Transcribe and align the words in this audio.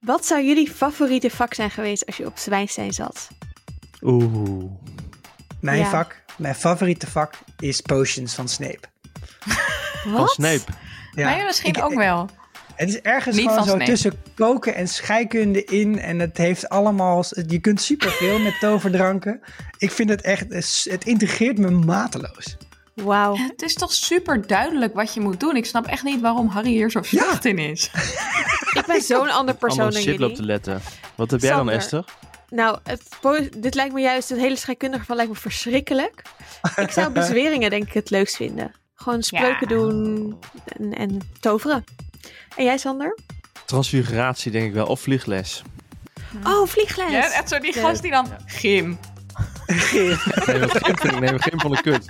Wat 0.00 0.26
zou 0.26 0.44
jullie 0.44 0.70
favoriete 0.70 1.30
vak 1.30 1.54
zijn 1.54 1.70
geweest 1.70 2.06
als 2.06 2.16
je 2.16 2.26
op 2.26 2.38
Zwijnstein 2.38 2.92
zat? 2.92 3.28
Oeh. 4.02 4.64
Mijn 5.60 5.78
Ja. 5.78 5.88
vak, 5.90 6.22
mijn 6.36 6.54
favoriete 6.54 7.06
vak 7.06 7.34
is 7.58 7.80
Potions 7.80 8.34
van 8.34 8.48
Snape. 8.48 8.80
Van 10.16 10.26
Snape. 10.28 10.72
Ja, 11.14 11.24
Mij 11.34 11.44
misschien 11.44 11.74
ik- 11.74 11.82
ook 11.84 11.94
wel. 11.94 12.28
Het 12.74 12.88
is 12.88 13.00
ergens 13.00 13.36
Niet 13.36 13.48
gewoon 13.48 13.64
zo 13.64 13.70
Snape. 13.70 13.84
tussen 13.84 14.12
koken 14.34 14.74
en 14.74 14.88
scheikunde 14.88 15.64
in. 15.64 15.98
En 16.00 16.18
het 16.18 16.36
heeft 16.36 16.68
allemaal... 16.68 17.24
Je 17.46 17.58
kunt 17.58 17.80
superveel 17.80 18.38
met 18.38 18.60
toverdranken. 18.60 19.40
Ik 19.78 19.90
vind 19.90 20.08
het 20.08 20.20
echt... 20.20 20.44
Het 20.84 21.04
integreert 21.04 21.58
me 21.58 21.70
mateloos. 21.70 22.56
Wauw. 23.02 23.36
Het 23.48 23.62
is 23.62 23.74
toch 23.74 23.92
super 23.92 24.46
duidelijk 24.46 24.94
wat 24.94 25.14
je 25.14 25.20
moet 25.20 25.40
doen. 25.40 25.56
Ik 25.56 25.66
snap 25.66 25.86
echt 25.86 26.02
niet 26.02 26.20
waarom 26.20 26.48
Harry 26.48 26.70
hier 26.70 26.90
zo 26.90 27.02
slecht 27.02 27.44
in 27.44 27.58
is. 27.58 27.90
Ik 28.78 28.84
ben 28.86 29.02
zo'n 29.02 29.30
ander 29.30 29.54
persoon 29.54 29.80
Allemaal 29.80 30.02
dan 30.04 30.12
jullie. 30.12 30.32
te 30.36 30.42
letten. 30.44 30.80
Wat 31.14 31.30
heb 31.30 31.40
jij 31.40 31.50
dan. 31.50 31.70
Esther? 31.70 32.04
Nou, 32.50 32.78
dit 33.56 33.74
lijkt 33.74 33.94
me 33.94 34.00
juist, 34.00 34.28
het 34.28 34.38
hele 34.38 34.56
scheikundige 34.56 35.04
van 35.04 35.16
lijkt 35.16 35.30
me 35.30 35.36
verschrikkelijk. 35.38 36.22
Ik 36.76 36.90
zou 36.90 37.12
bezweringen 37.20 37.70
denk 37.70 37.86
ik 37.86 37.92
het 37.92 38.10
leukst 38.10 38.36
vinden. 38.36 38.72
Gewoon 38.94 39.22
spreuken 39.22 39.68
Ja. 39.68 39.76
doen 39.76 40.38
en, 40.66 40.92
en 40.94 41.18
toveren. 41.40 41.84
En 42.56 42.64
jij, 42.64 42.78
Sander? 42.78 43.18
Transfiguratie 43.66 44.52
denk 44.52 44.66
ik 44.66 44.72
wel. 44.72 44.86
Of 44.86 45.00
vliegles. 45.00 45.62
Oh, 46.44 46.66
vliegles. 46.66 47.10
Ja, 47.10 47.30
echt 47.32 47.48
zo 47.48 47.58
die 47.58 47.72
gast 47.72 48.02
die 48.02 48.10
dan... 48.10 48.26
Gym. 48.46 48.98
Nee, 49.66 49.78
gym 50.16 50.68
vind 50.68 51.04
ik, 51.04 51.20
nee, 51.20 51.38
gym 51.38 51.60
van 51.60 51.70
de 51.70 51.82
kut. 51.82 52.06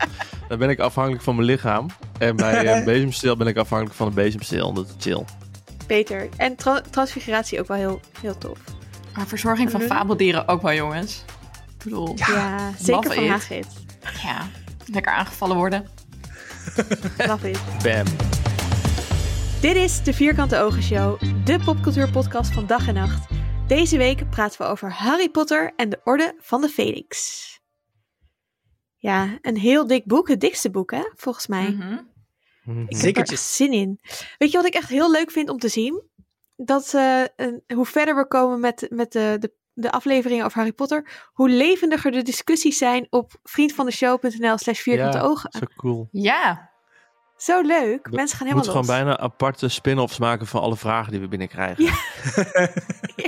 Dan 0.48 0.58
ben 0.58 0.68
ik 0.70 0.78
afhankelijk 0.78 1.22
van 1.22 1.34
mijn 1.34 1.46
lichaam. 1.46 1.86
En 2.18 2.36
bij 2.36 2.66
eh, 2.66 2.84
bezemsteel 2.94 3.36
ben 3.36 3.46
ik 3.46 3.56
afhankelijk 3.56 3.96
van 3.96 4.08
de 4.08 4.14
bezemsteel. 4.14 4.72
Dat 4.72 4.86
is 4.86 4.92
chill. 4.98 5.24
Beter. 5.86 6.28
En 6.36 6.56
tra- 6.56 6.80
transfiguratie 6.90 7.60
ook 7.60 7.68
wel 7.68 7.76
heel, 7.76 8.00
heel 8.20 8.38
tof. 8.38 8.58
Maar 9.16 9.26
verzorging 9.26 9.70
van 9.70 9.80
Mhm. 9.80 9.88
fabeldieren 9.90 10.48
ook 10.48 10.62
wel, 10.62 10.72
jongens. 10.74 11.24
Ik 11.78 11.84
bedoel, 11.84 12.12
ja, 12.16 12.26
Ja, 12.32 12.72
zeker 12.78 13.12
van. 13.14 13.26
Hagrid. 13.26 13.66
lekker 14.86 15.12
aangevallen 15.12 15.56
worden. 15.56 15.86
Love 17.26 17.50
it. 17.50 17.60
Bam. 17.82 18.04
Dit 19.60 19.76
is 19.76 20.02
de 20.02 20.12
Vierkante 20.12 20.58
Ogen 20.58 20.82
Show, 20.82 21.20
de 21.44 21.58
popcultuurpodcast 21.58 22.52
van 22.52 22.66
dag 22.66 22.88
en 22.88 22.94
nacht. 22.94 23.26
Deze 23.66 23.96
week 23.96 24.30
praten 24.30 24.60
we 24.62 24.66
over 24.66 24.92
Harry 24.92 25.28
Potter 25.28 25.72
en 25.76 25.88
de 25.88 26.00
Orde 26.04 26.34
van 26.40 26.60
de 26.60 26.68
Phoenix. 26.68 27.16
Ja, 28.98 29.38
een 29.40 29.56
heel 29.56 29.86
dik 29.86 30.04
boek. 30.04 30.28
Het 30.28 30.40
dikste 30.40 30.70
boek, 30.70 30.90
hè, 30.90 31.02
volgens 31.14 31.46
mij. 31.46 31.70
Mhm. 31.70 31.98
Mhm. 32.64 32.86
Ik 33.06 33.16
heb 33.16 33.28
er 33.28 33.36
zin 33.36 33.72
in. 33.72 34.00
Weet 34.38 34.50
je 34.50 34.56
wat 34.56 34.66
ik 34.66 34.74
echt 34.74 34.88
heel 34.88 35.10
leuk 35.10 35.30
vind 35.30 35.48
om 35.48 35.58
te 35.58 35.68
zien? 35.68 36.02
Dat 36.56 36.94
eh, 36.94 37.22
een- 37.36 37.62
hoe 37.74 37.86
verder 37.86 38.16
we 38.16 38.26
komen 38.26 38.60
met, 38.60 38.86
met 38.90 39.12
de, 39.12 39.36
de, 39.40 39.52
de 39.72 39.90
afleveringen 39.90 40.44
over 40.44 40.56
Harry 40.58 40.72
Potter, 40.72 41.28
hoe 41.32 41.48
levendiger 41.48 42.10
de 42.10 42.22
discussies 42.22 42.78
zijn 42.78 43.06
op 43.10 43.32
vriendvandeshow.nl 43.42 44.58
slash 44.58 44.80
vierkante 44.80 45.18
Ja, 45.18 45.24
ogen. 45.24 45.50
Zo 45.52 45.66
cool. 45.76 46.08
Ja, 46.12 46.70
Zo 47.36 47.60
leuk. 47.60 48.08
We 48.08 48.16
Mensen 48.16 48.36
gaan 48.38 48.46
We 48.46 48.52
helemaal 48.52 48.54
moeten 48.54 48.72
gewoon 48.72 48.86
bijna 49.04 49.18
aparte 49.18 49.68
spin-offs 49.68 50.18
maken 50.18 50.46
van 50.46 50.60
alle 50.60 50.76
vragen 50.76 51.12
die 51.12 51.20
we 51.20 51.28
binnenkrijgen. 51.28 51.84
Ja. 51.84 51.92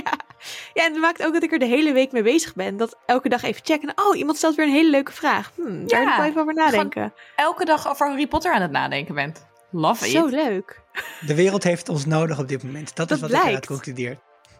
ja. 0.73 0.85
en 0.85 0.91
dat 0.93 1.01
maakt 1.01 1.25
ook 1.25 1.33
dat 1.33 1.43
ik 1.43 1.51
er 1.51 1.59
de 1.59 1.65
hele 1.65 1.91
week 1.93 2.11
mee 2.11 2.23
bezig 2.23 2.53
ben. 2.55 2.77
Dat 2.77 2.97
elke 3.05 3.29
dag 3.29 3.43
even 3.43 3.61
checken. 3.65 3.91
Oh, 3.95 4.17
iemand 4.17 4.37
stelt 4.37 4.55
weer 4.55 4.65
een 4.65 4.71
hele 4.71 4.89
leuke 4.89 5.11
vraag. 5.11 5.51
Hm, 5.55 5.85
daar 5.85 6.01
Ja, 6.01 6.05
moet 6.05 6.09
ik 6.11 6.17
wel 6.17 6.25
even 6.25 6.41
over 6.41 6.53
nadenken. 6.53 7.13
elke 7.35 7.65
dag 7.65 7.89
over 7.89 8.07
Harry 8.07 8.27
Potter 8.27 8.53
aan 8.53 8.61
het 8.61 8.71
nadenken 8.71 9.15
bent. 9.15 9.45
Love 9.71 10.05
it. 10.05 10.11
Zo 10.11 10.25
leuk. 10.27 10.81
De 11.25 11.35
wereld 11.35 11.63
heeft 11.63 11.89
ons 11.89 12.05
nodig 12.05 12.39
op 12.39 12.47
dit 12.47 12.63
moment. 12.63 12.95
Dat, 12.95 13.07
Dat 13.09 13.17
is 13.17 13.23
wat 13.23 13.31
ik 13.33 13.43
eruit 13.43 13.65
concludeer. 13.65 14.19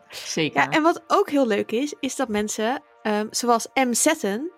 Zeker. 0.10 0.62
Ja, 0.62 0.70
en 0.70 0.82
wat 0.82 1.02
ook 1.08 1.30
heel 1.30 1.48
leuk 1.48 1.72
is, 1.72 1.94
is 2.00 2.16
dat 2.16 2.28
mensen, 2.28 2.82
ehm, 3.02 3.28
zoals 3.30 3.68
M. 3.74 3.94
Setten, 3.94 4.52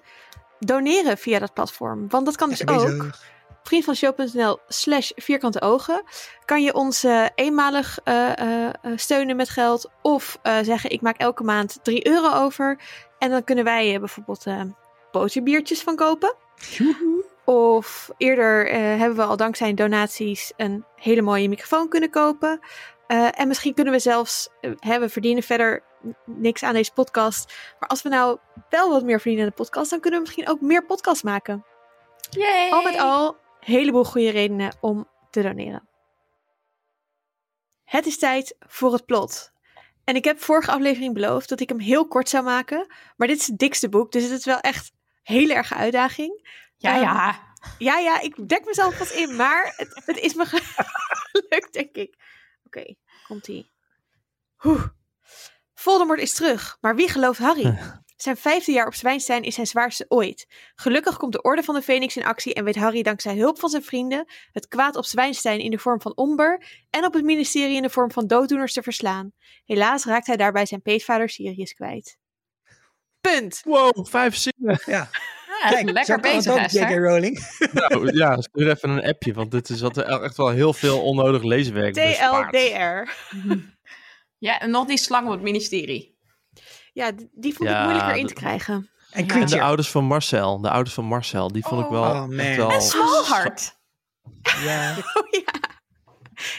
doneren 0.59 1.17
via 1.17 1.39
dat 1.39 1.53
platform. 1.53 2.09
Want 2.09 2.25
dat 2.25 2.35
kan 2.35 2.49
dus 2.49 2.67
ook. 2.67 2.85
bezig. 2.85 3.31
Vriendvanshow.nl 3.63 4.59
slash 4.67 5.11
vierkante 5.15 5.61
ogen. 5.61 6.03
Kan 6.45 6.63
je 6.63 6.73
ons 6.73 7.03
eh, 7.03 7.25
eenmalig 7.35 7.99
eh, 8.03 8.37
eh, 8.37 8.65
eh, 8.67 8.73
steunen 8.95 9.35
met 9.35 9.49
geld. 9.49 9.89
Of 10.01 10.39
eh, 10.41 10.57
zeggen, 10.61 10.89
ik 10.89 11.01
maak 11.01 11.17
elke 11.17 11.43
maand 11.43 11.79
3 11.83 12.07
euro 12.07 12.31
over. 12.33 12.79
En 13.19 13.29
dan 13.29 13.43
kunnen 13.43 13.63
wij 13.63 13.99
bijvoorbeeld 13.99 14.45
boterbiertjes 15.11 15.81
van 15.81 15.95
kopen. 15.95 16.35
Of 17.45 18.09
eerder 18.17 18.67
eh, 18.69 18.79
hebben 18.79 19.15
we 19.15 19.23
al 19.23 19.37
dankzij 19.37 19.73
donaties 19.73 20.53
een 20.57 20.85
hele 20.95 21.21
mooie 21.21 21.49
microfoon 21.49 21.89
kunnen 21.89 22.09
kopen. 22.09 22.59
Eh, 23.07 23.39
en 23.39 23.47
misschien 23.47 23.73
kunnen 23.73 23.93
we 23.93 23.99
zelfs, 23.99 24.49
hè, 24.79 24.99
we 24.99 25.09
verdienen 25.09 25.43
verder 25.43 25.83
niks 26.25 26.63
aan 26.63 26.73
deze 26.73 26.93
podcast. 26.93 27.53
Maar 27.79 27.89
als 27.89 28.01
we 28.01 28.09
nou 28.09 28.37
wel 28.69 28.89
wat 28.89 29.03
meer 29.03 29.19
verdienen 29.19 29.43
aan 29.43 29.49
de 29.49 29.63
podcast, 29.63 29.89
dan 29.89 29.99
kunnen 29.99 30.19
we 30.19 30.25
misschien 30.25 30.49
ook 30.49 30.61
meer 30.61 30.85
podcasts 30.85 31.23
maken. 31.23 31.65
Yay. 32.29 32.69
Al 32.69 32.81
met 32.81 32.97
al, 32.97 33.37
heleboel 33.63 34.03
goede 34.03 34.29
redenen 34.29 34.77
om 34.81 35.09
te 35.29 35.41
doneren. 35.41 35.87
Het 37.83 38.05
is 38.05 38.17
tijd 38.17 38.55
voor 38.59 38.93
het 38.93 39.05
plot. 39.05 39.51
En 40.03 40.15
ik 40.15 40.23
heb 40.23 40.41
vorige 40.41 40.71
aflevering 40.71 41.13
beloofd 41.13 41.49
dat 41.49 41.59
ik 41.59 41.69
hem 41.69 41.79
heel 41.79 42.07
kort 42.07 42.29
zou 42.29 42.43
maken. 42.43 42.93
Maar 43.15 43.27
dit 43.27 43.39
is 43.39 43.47
het 43.47 43.57
dikste 43.57 43.89
boek, 43.89 44.11
dus 44.11 44.23
het 44.23 44.31
is 44.31 44.45
wel 44.45 44.59
echt 44.59 44.91
een 45.23 45.35
hele 45.35 45.53
erge 45.53 45.75
uitdaging. 45.75 46.61
Ja, 46.77 46.95
ja. 46.95 47.51
Ja, 47.77 47.97
ja, 47.97 48.19
ik 48.19 48.49
dek 48.49 48.65
mezelf 48.65 48.97
pas 48.97 49.11
in, 49.11 49.35
maar 49.35 49.73
het, 49.77 50.01
het 50.05 50.17
is 50.17 50.33
me 50.33 50.45
gelukt, 51.31 51.73
denk 51.73 51.95
ik. 51.95 52.15
Oké, 52.63 52.95
komt-ie. 53.27 53.71
Oeh. 54.63 54.85
Voldemort 55.73 56.19
is 56.19 56.33
terug, 56.33 56.77
maar 56.81 56.95
wie 56.95 57.09
gelooft 57.09 57.39
Harry? 57.39 57.77
Zijn 58.15 58.37
vijfde 58.37 58.71
jaar 58.71 58.87
op 58.87 58.93
Zwijnstein 58.93 59.43
is 59.43 59.55
zijn 59.55 59.67
zwaarste 59.67 60.05
ooit. 60.07 60.47
Gelukkig 60.75 61.17
komt 61.17 61.31
de 61.31 61.41
Orde 61.41 61.63
van 61.63 61.75
de 61.75 61.81
Phoenix 61.81 62.17
in 62.17 62.25
actie 62.25 62.53
en 62.53 62.63
weet 62.63 62.75
Harry 62.75 63.01
dankzij 63.01 63.37
hulp 63.37 63.59
van 63.59 63.69
zijn 63.69 63.83
vrienden 63.83 64.25
het 64.51 64.67
kwaad 64.67 64.95
op 64.95 65.05
Zwijnstein 65.05 65.59
in 65.59 65.71
de 65.71 65.77
vorm 65.77 66.01
van 66.01 66.17
Omber 66.17 66.65
en 66.89 67.05
op 67.05 67.13
het 67.13 67.23
ministerie 67.23 67.75
in 67.75 67.81
de 67.81 67.89
vorm 67.89 68.11
van 68.11 68.27
dooddoeners 68.27 68.73
te 68.73 68.81
verslaan. 68.81 69.31
Helaas 69.65 70.05
raakt 70.05 70.27
hij 70.27 70.37
daarbij 70.37 70.65
zijn 70.65 70.81
peetvader 70.81 71.29
Sirius 71.29 71.73
kwijt. 71.73 72.17
Punt. 73.21 73.61
Wow, 73.63 74.07
vijf 74.07 74.35
zinnen. 74.35 74.81
Ja. 74.85 75.09
Ja, 75.61 75.69
Kijk, 75.69 75.89
lekker 75.91 76.19
bezig. 76.19 76.71
J.K. 76.71 76.89
Rowling. 76.89 77.45
Nou, 77.73 78.17
ja, 78.17 78.41
stuur 78.41 78.69
even 78.69 78.89
een 78.89 79.03
appje, 79.03 79.33
want 79.33 79.51
dit 79.51 79.69
is 79.69 79.81
wat, 79.81 79.97
echt 79.97 80.37
wel 80.37 80.49
heel 80.49 80.73
veel 80.73 81.01
onnodig 81.01 81.43
leeswerk 81.43 81.93
bespaart. 81.93 82.53
TLDR. 82.53 83.11
Ja, 84.37 84.59
en 84.59 84.69
nog 84.69 84.85
die 84.85 84.97
slang 84.97 85.25
op 85.25 85.31
het 85.31 85.41
ministerie. 85.41 86.12
Ja, 86.93 87.11
die 87.31 87.53
vond 87.53 87.69
Ja, 87.69 87.79
ik 87.79 87.83
moeilijker 87.83 88.15
in 88.15 88.27
te 88.27 88.33
krijgen. 88.33 88.89
En 89.11 89.25
Ja. 89.25 89.33
En 89.35 89.45
de 89.45 89.61
ouders 89.61 89.89
van 89.89 90.05
Marcel, 90.05 90.61
de 90.61 90.69
ouders 90.69 90.95
van 90.95 91.05
Marcel, 91.05 91.51
die 91.51 91.63
vond 91.63 91.83
ik 91.83 91.89
wel 91.89 92.03
Oh, 92.03 92.39
echt 92.39 92.55
wel... 92.57 92.71
En. 92.71 92.81
Ja. 94.63 94.97
Oh 94.97 95.29
ja. 95.45 95.71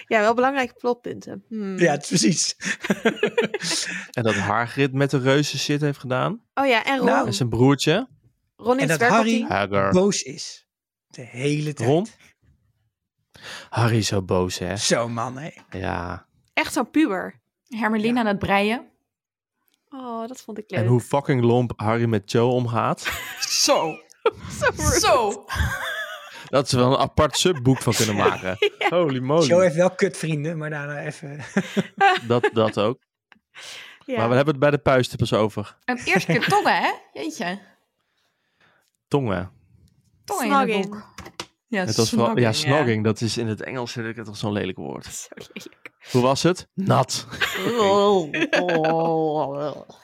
Ja, 0.06 0.20
wel 0.20 0.34
belangrijke 0.34 0.74
plotpunten. 0.74 1.44
Hmm. 1.48 1.78
ja, 1.78 1.92
het 1.92 2.02
is 2.02 2.08
precies. 2.08 2.56
En 4.16 4.22
dat 4.22 4.34
Hagrid 4.34 4.92
met 4.92 5.10
de 5.10 5.18
reuzen 5.18 5.58
shit 5.58 5.80
heeft 5.80 5.98
gedaan. 5.98 6.42
Oh 6.54 6.66
ja, 6.66 6.84
en 6.84 6.96
Ron. 6.96 7.06
Nou, 7.06 7.26
En 7.26 7.34
zijn 7.34 7.48
broertje, 7.48 8.08
Ron 8.56 8.78
en 8.78 8.88
dat 8.88 9.00
Harry-. 9.00 9.90
Boos 9.90 10.22
is. 10.22 10.66
De 11.06 11.22
hele 11.22 11.72
tijd. 11.72 11.88
Ron? 11.88 12.06
Harry 13.68 13.96
is 13.96 14.06
zo 14.06 14.22
boos, 14.22 14.58
hè? 14.58 14.76
Zo 14.76 15.08
man, 15.08 15.38
hé. 15.38 15.50
Ja. 15.78 16.26
Echt 16.52 16.72
zo'n 16.72 16.90
puber. 16.90 17.42
Hermelien 17.66 18.18
aan 18.18 18.26
het 18.26 18.38
breien. 18.38 18.92
Oh, 19.96 20.28
dat 20.28 20.40
vond 20.40 20.58
ik 20.58 20.70
leuk. 20.70 20.80
En 20.80 20.86
hoe 20.86 21.00
fucking 21.00 21.42
lomp 21.42 21.72
Harry 21.76 22.04
met 22.04 22.30
Joe 22.30 22.50
omgaat. 22.52 23.00
Zo. 23.64 23.98
Zo. 25.00 25.44
Dat 26.48 26.68
ze 26.68 26.76
wel 26.76 26.92
een 26.92 26.98
apart 26.98 27.36
subboek 27.38 27.78
van 27.82 27.92
kunnen 27.92 28.16
maken. 28.16 28.56
Holy 28.88 29.18
moly. 29.18 29.46
Joe 29.46 29.62
heeft 29.62 29.74
wel 29.74 29.90
kutvrienden, 29.90 30.58
maar 30.58 30.70
daarna 30.70 31.00
even... 31.00 31.40
Dat, 32.26 32.50
dat 32.52 32.78
ook. 32.78 32.98
ja. 34.04 34.16
Maar 34.16 34.28
we 34.28 34.34
hebben 34.34 34.54
het 34.54 34.58
bij 34.58 34.70
de 34.70 34.78
puisten 34.78 35.18
pas 35.18 35.32
over. 35.32 35.76
En 35.84 35.98
eerste 36.04 36.32
keer 36.32 36.48
tongen, 36.48 36.76
hè? 36.76 36.90
Jeetje. 37.12 37.58
Tongen. 39.08 39.50
Tongen 40.24 40.44
in 40.44 40.52
het 40.52 40.60
Snogging. 40.62 40.90
boek. 40.90 41.33
Ja, 41.68 41.84
Het 41.84 41.96
was 41.96 42.10
vooral, 42.10 42.38
ja, 42.38 42.52
snogging, 42.52 42.76
snogging. 42.76 43.04
Dat 43.04 43.20
is 43.20 43.38
in 43.38 43.46
het 43.46 43.62
Engels 43.62 43.92
vind 43.92 44.06
ik 44.06 44.16
het 44.16 44.26
toch 44.26 44.36
zo'n 44.36 44.52
lelijk 44.52 44.78
woord. 44.78 45.04
Zo 45.14 45.28
lelijk. 45.34 45.92
Hoe 46.10 46.22
was 46.22 46.42
het? 46.42 46.68
Nat. 46.74 47.26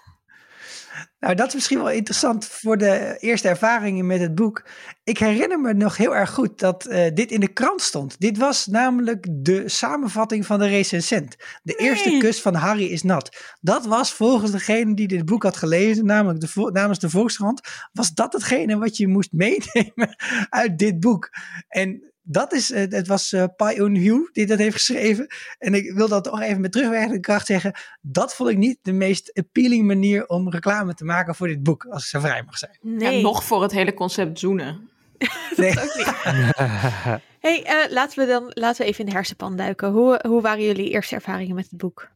Nou, 1.19 1.35
dat 1.35 1.47
is 1.47 1.55
misschien 1.55 1.79
wel 1.79 1.91
interessant 1.91 2.47
voor 2.47 2.79
de 2.79 3.17
eerste 3.19 3.49
ervaringen 3.49 4.07
met 4.07 4.21
het 4.21 4.35
boek. 4.35 4.67
Ik 5.05 5.19
herinner 5.19 5.61
me 5.61 5.75
nog 5.75 5.97
heel 5.97 6.17
erg 6.17 6.31
goed 6.31 6.59
dat 6.59 6.87
eh, 6.87 7.15
dit 7.15 7.31
in 7.31 7.41
de 7.41 7.53
krant 7.53 7.81
stond. 7.83 8.21
Dit 8.21 8.39
was 8.39 8.67
namelijk 8.67 9.27
de 9.31 9.69
samenvatting 9.69 10.47
van 10.47 10.59
de 10.59 10.67
recensent. 10.67 11.37
De 11.63 11.75
eerste 11.75 12.17
kus 12.19 12.41
van 12.41 12.55
Harry 12.55 12.87
is 12.87 13.03
nat. 13.03 13.57
Dat 13.61 13.87
was 13.87 14.13
volgens 14.13 14.51
degene 14.51 14.95
die 14.95 15.09
dit 15.09 15.25
boek 15.25 15.43
had 15.43 15.57
gelezen, 15.57 16.07
namelijk 16.07 16.41
de, 16.41 16.71
namens 16.73 16.99
de 16.99 17.11
Volkskrant, 17.11 17.61
was 17.93 18.13
dat 18.15 18.33
hetgene 18.33 18.79
wat 18.79 18.97
je 18.97 19.09
moest 19.09 19.33
meenemen 19.45 20.17
uit 20.49 20.79
dit 20.79 21.01
boek. 21.01 21.31
En 21.69 22.10
dat 22.23 22.53
is, 22.53 22.71
eh, 22.71 22.91
het 22.91 23.07
was 23.07 23.33
uh, 23.33 23.45
Pai 23.57 23.77
Hu 23.77 24.29
die 24.33 24.47
dat 24.47 24.59
heeft 24.59 24.75
geschreven. 24.75 25.27
En 25.59 25.75
ik 25.75 25.93
wil 25.93 26.09
dat 26.09 26.25
toch 26.25 26.41
even 26.41 26.61
met 26.61 26.73
terugwerkende 26.73 27.21
kracht 27.21 27.47
zeggen. 27.47 27.75
Dat 28.01 28.35
vond 28.35 28.51
ik 28.51 28.57
niet 28.57 28.79
de 28.83 28.93
meest 28.93 29.39
appealing 29.39 29.87
manier 29.87 30.27
om 30.27 30.51
reclame 30.51 30.95
te 30.95 31.05
maken 31.05 31.35
voor 31.35 31.47
dit 31.47 31.63
boek, 31.63 31.85
als 31.85 32.03
ik 32.03 32.09
zo 32.09 32.21
vrij 32.21 32.43
mag 32.43 32.59
zijn. 32.59 32.79
Nee. 32.81 33.17
En 33.17 33.23
nog 33.23 33.45
voor 33.45 33.63
het 33.63 33.73
hele 33.73 33.95
concept 33.95 34.39
zoenen. 34.39 34.91
nee. 35.57 35.75
hey, 37.47 37.87
uh, 37.87 37.93
laten 37.93 38.19
we 38.19 38.27
dan 38.27 38.51
laten 38.55 38.83
we 38.83 38.89
even 38.89 39.01
in 39.01 39.11
de 39.11 39.17
hersenpan 39.17 39.57
duiken. 39.57 39.91
Hoe, 39.91 40.25
hoe 40.29 40.43
waren 40.43 40.65
jullie 40.65 40.91
eerste 40.91 41.15
ervaringen 41.15 41.55
met 41.55 41.71
het 41.71 41.79
boek? 41.79 42.11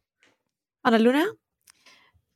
Annaluna? 0.81 1.35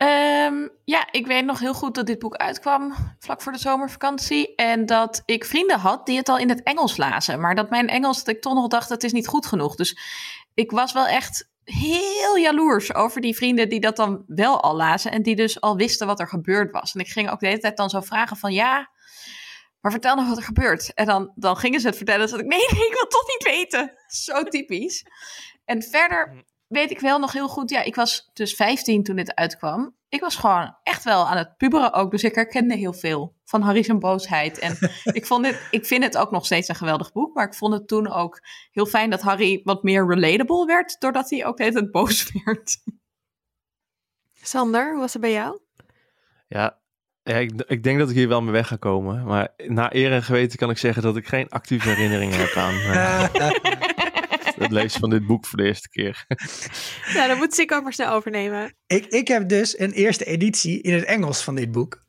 Um, 0.04 0.70
ja, 0.84 1.08
ik 1.12 1.28
weet 1.28 1.46
nog 1.46 1.60
heel 1.60 1.74
goed 1.74 1.96
dat 1.96 2.06
dit 2.06 2.20
boek 2.20 2.36
uitkwam 2.36 2.94
vlak 3.20 3.42
voor 3.42 3.52
de 3.52 3.58
zomervakantie. 3.58 4.56
En 4.56 4.86
dat 4.86 5.22
ik 5.26 5.46
vrienden 5.46 5.80
had 5.80 6.06
die 6.06 6.18
het 6.18 6.30
al 6.30 6.38
in 6.38 6.50
het 6.50 6.64
Engels 6.64 6.98
lazen. 6.98 7.40
Maar 7.40 7.56
dat 7.56 7.70
mijn 7.70 7.88
Engels, 7.88 8.18
dat 8.24 8.36
ik 8.36 8.42
toch 8.42 8.54
nog 8.54 8.68
dacht, 8.68 8.90
dat 8.90 9.04
is 9.04 9.12
niet 9.12 9.28
goed 9.28 9.46
genoeg. 9.46 9.76
Dus 9.76 10.00
ik 10.54 10.72
was 10.72 10.94
wel 10.94 11.08
echt 11.08 11.50
heel 11.64 12.38
jaloers 12.38 12.94
over 12.94 13.22
die 13.22 13.36
vrienden 13.36 13.70
die 13.70 13.80
dat 13.80 13.96
dan 13.96 14.24
wel 14.28 14.62
al 14.62 14.76
lazen. 14.76 15.12
En 15.12 15.22
die 15.22 15.36
dus 15.36 15.62
al 15.62 15.76
wisten 15.76 16.08
wat 16.08 16.20
er 16.20 16.28
gebeurd 16.28 16.72
was. 16.72 16.94
En 16.94 17.00
ik 17.00 17.08
ging 17.08 17.30
ook 17.30 17.40
de 17.40 17.48
hele 17.48 17.60
tijd 17.60 17.78
dan 17.78 17.90
zo 17.90 18.02
vragen 18.02 18.38
van, 18.38 18.54
ja, 18.54 18.90
maar 19.82 19.92
vertel 19.92 20.16
nog 20.16 20.28
wat 20.28 20.38
er 20.38 20.44
gebeurt. 20.44 20.94
En 20.94 21.06
dan, 21.06 21.32
dan 21.36 21.58
gingen 21.58 21.80
ze 21.80 21.88
het 21.88 21.96
vertellen. 21.96 22.22
Dus 22.22 22.32
dat 22.32 22.40
ik, 22.40 22.46
nee, 22.46 22.66
nee, 22.72 22.88
ik 22.88 22.94
wil 22.94 23.08
toch 23.08 23.28
niet 23.28 23.44
weten. 23.44 23.94
Zo 24.08 24.44
typisch. 24.44 25.06
En 25.66 25.84
verder 25.84 26.44
weet 26.70 26.92
ik 26.92 27.00
wel 27.00 27.20
nog 27.20 27.32
heel 27.32 27.48
goed. 27.48 27.70
Ja, 27.70 27.84
ik 27.84 27.96
was 27.96 28.30
dus 28.34 28.54
15 28.54 29.04
toen 29.04 29.16
dit 29.16 29.36
uitkwam. 29.36 29.96
Ik 30.10 30.22
was 30.22 30.36
gewoon 30.36 30.76
echt 30.84 31.04
wel 31.04 31.28
aan 31.28 31.38
het 31.38 31.58
puberen 31.58 31.94
ook. 31.94 32.12
Dus 32.12 32.24
ik 32.24 32.36
herkende 32.36 32.76
heel 32.76 32.94
veel 32.94 33.36
van 33.46 33.62
Harry's 33.62 33.88
en 33.88 34.00
boosheid. 34.00 34.60
En 34.60 34.78
ik, 35.20 35.26
vond 35.26 35.44
dit, 35.44 35.68
ik 35.72 35.86
vind 35.86 36.04
het 36.04 36.18
ook 36.18 36.32
nog 36.32 36.46
steeds 36.46 36.68
een 36.68 36.76
geweldig 36.76 37.12
boek. 37.12 37.34
Maar 37.36 37.46
ik 37.46 37.54
vond 37.54 37.74
het 37.74 37.88
toen 37.88 38.12
ook 38.12 38.42
heel 38.72 38.86
fijn 38.86 39.10
dat 39.10 39.22
Harry 39.22 39.62
wat 39.64 39.84
meer 39.84 40.08
relatable 40.08 40.66
werd. 40.66 41.00
Doordat 41.00 41.30
hij 41.30 41.46
ook 41.46 41.58
de 41.58 41.64
hele 41.64 41.76
tijd 41.76 41.92
boos 41.92 42.32
werd. 42.46 42.78
Sander, 44.34 44.92
hoe 44.92 45.00
was 45.00 45.14
het 45.14 45.22
bij 45.22 45.32
jou? 45.32 45.60
Ja, 46.48 46.80
ja, 47.24 47.36
ik, 47.36 47.52
ik, 47.68 47.84
denk 47.84 48.00
dat 48.00 48.10
ik 48.10 48.16
hier 48.16 48.28
wel 48.28 48.42
mee 48.42 48.52
weg 48.52 48.68
ga 48.68 48.76
komen. 48.76 49.24
Maar 49.24 49.54
na 49.68 49.94
eer 49.94 50.12
en 50.12 50.24
geweten 50.24 50.58
kan 50.58 50.70
ik 50.70 50.78
zeggen 50.78 51.04
dat 51.04 51.18
ik 51.18 51.28
geen 51.28 51.50
actieve 51.50 51.90
herinneringen 51.90 52.40
heb 52.40 52.56
aan. 52.56 52.74
het 54.60 54.72
lezen 54.72 55.00
van 55.00 55.10
dit 55.10 55.28
boek 55.28 55.46
voor 55.46 55.58
de 55.58 55.66
eerste 55.66 55.90
keer. 55.90 56.26
Ja, 57.14 57.28
dan 57.28 57.38
moet 57.38 57.54
Sikko 57.54 57.82
maar 57.82 57.94
snel 57.94 58.12
overnemen. 58.12 58.74
Ik, 58.88 59.06
ik 59.06 59.28
heb 59.28 59.50
dus 59.50 59.80
een 59.80 59.92
eerste 59.92 60.26
editie 60.26 60.82
in 60.82 60.94
het 60.94 61.04
Engels 61.04 61.44
van 61.44 61.56
dit 61.56 61.72
boek. 61.72 62.08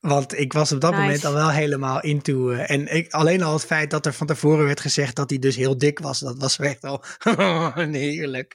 Want 0.00 0.38
ik 0.38 0.52
was 0.52 0.72
op 0.72 0.80
dat 0.80 0.92
moment 0.92 1.24
al 1.24 1.32
wel 1.32 1.50
helemaal 1.50 2.00
into. 2.00 2.50
Uh, 2.50 2.70
en 2.70 2.94
ik, 2.94 3.12
alleen 3.12 3.42
al 3.42 3.52
het 3.52 3.64
feit 3.64 3.90
dat 3.90 4.06
er 4.06 4.12
van 4.12 4.26
tevoren 4.26 4.64
werd 4.64 4.80
gezegd 4.80 5.16
dat 5.16 5.30
hij 5.30 5.38
dus 5.38 5.56
heel 5.56 5.78
dik 5.78 5.98
was, 5.98 6.20
dat 6.20 6.38
was 6.38 6.58
echt 6.58 6.84
al 6.84 7.04
heerlijk. 7.74 8.54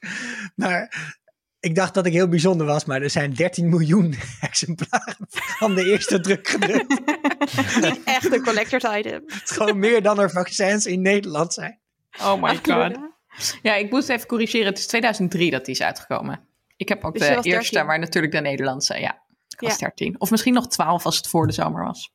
Maar 0.55 1.13
ik 1.59 1.75
dacht 1.75 1.93
dat 1.93 2.05
ik 2.05 2.13
heel 2.13 2.27
bijzonder 2.27 2.67
was, 2.67 2.85
maar 2.85 3.01
er 3.01 3.09
zijn 3.09 3.33
13 3.33 3.69
miljoen 3.69 4.15
exemplaren 4.41 5.27
van 5.29 5.75
de 5.75 5.85
eerste 5.85 6.19
druk 6.19 6.47
gedrukt. 6.47 7.01
Niet 7.81 8.01
echt 8.03 8.33
een 8.33 8.43
collector's 8.43 8.97
item. 8.97 9.23
Het 9.25 9.41
is 9.43 9.51
gewoon 9.51 9.79
meer 9.79 10.01
dan 10.01 10.19
er 10.19 10.29
vaccins 10.29 10.85
in 10.85 11.01
Nederland 11.01 11.53
zijn. 11.53 11.79
Oh 12.21 12.41
my 12.41 12.59
god. 12.63 13.13
Ja, 13.61 13.75
ik 13.75 13.91
moest 13.91 14.09
even 14.09 14.27
corrigeren. 14.27 14.67
Het 14.67 14.77
is 14.77 14.87
2003 14.87 15.51
dat 15.51 15.65
die 15.65 15.73
is 15.73 15.81
uitgekomen. 15.81 16.47
Ik 16.77 16.89
heb 16.89 17.03
ook 17.03 17.17
dus 17.17 17.27
de 17.27 17.41
eerste, 17.41 17.83
maar 17.83 17.99
natuurlijk 17.99 18.33
de 18.33 18.41
Nederlandse. 18.41 18.99
Ja, 18.99 19.21
ik 19.49 19.59
was 19.59 19.77
13. 19.77 20.15
Of 20.19 20.31
misschien 20.31 20.53
nog 20.53 20.67
12 20.67 21.05
als 21.05 21.17
het 21.17 21.27
voor 21.27 21.47
de 21.47 21.53
zomer 21.53 21.83
was. 21.83 22.13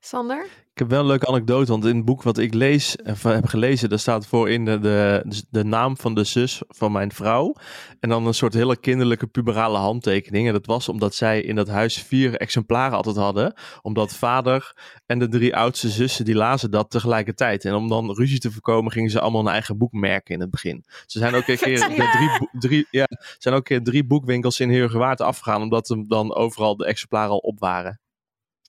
Sander? 0.00 0.46
Ik 0.80 0.86
heb 0.86 0.94
wel 0.94 1.04
een 1.04 1.10
leuke 1.10 1.26
anekdote, 1.26 1.70
want 1.70 1.84
in 1.84 1.96
het 1.96 2.04
boek 2.04 2.22
wat 2.22 2.38
ik 2.38 2.54
lees, 2.54 2.96
of 3.04 3.22
heb 3.22 3.46
gelezen, 3.46 3.88
daar 3.88 3.98
staat 3.98 4.26
voor 4.26 4.50
in 4.50 4.64
de, 4.64 4.78
de, 4.78 5.24
de 5.50 5.64
naam 5.64 5.96
van 5.96 6.14
de 6.14 6.24
zus 6.24 6.62
van 6.68 6.92
mijn 6.92 7.12
vrouw. 7.12 7.54
En 8.00 8.08
dan 8.08 8.26
een 8.26 8.34
soort 8.34 8.54
hele 8.54 8.76
kinderlijke 8.76 9.26
puberale 9.26 9.78
handtekening. 9.78 10.46
En 10.46 10.52
dat 10.52 10.66
was 10.66 10.88
omdat 10.88 11.14
zij 11.14 11.42
in 11.42 11.54
dat 11.54 11.68
huis 11.68 12.02
vier 12.02 12.36
exemplaren 12.36 12.96
altijd 12.96 13.16
hadden. 13.16 13.54
Omdat 13.82 14.14
vader 14.14 14.76
en 15.06 15.18
de 15.18 15.28
drie 15.28 15.56
oudste 15.56 15.88
zussen, 15.88 16.24
die 16.24 16.34
lazen 16.34 16.70
dat 16.70 16.90
tegelijkertijd. 16.90 17.64
En 17.64 17.74
om 17.74 17.88
dan 17.88 18.14
ruzie 18.14 18.38
te 18.38 18.52
voorkomen, 18.52 18.92
gingen 18.92 19.10
ze 19.10 19.20
allemaal 19.20 19.40
een 19.40 19.52
eigen 19.52 19.78
boek 19.78 19.92
merken 19.92 20.34
in 20.34 20.40
het 20.40 20.50
begin. 20.50 20.84
Ze 21.06 21.18
zijn 21.18 21.34
ook 21.34 21.48
een 21.48 21.58
keer, 21.58 21.78
drie, 21.88 22.48
drie, 22.58 22.86
ja, 22.90 23.06
zijn 23.38 23.54
ook 23.54 23.60
een 23.68 23.76
keer 23.76 23.82
drie 23.82 24.04
boekwwinkels 24.04 24.60
in 24.60 24.70
Heergewaard 24.70 25.20
afgegaan, 25.20 25.62
omdat 25.62 25.88
hem 25.88 26.08
dan 26.08 26.34
overal 26.34 26.76
de 26.76 26.86
exemplaren 26.86 27.30
al 27.30 27.38
op 27.38 27.58
waren 27.58 28.00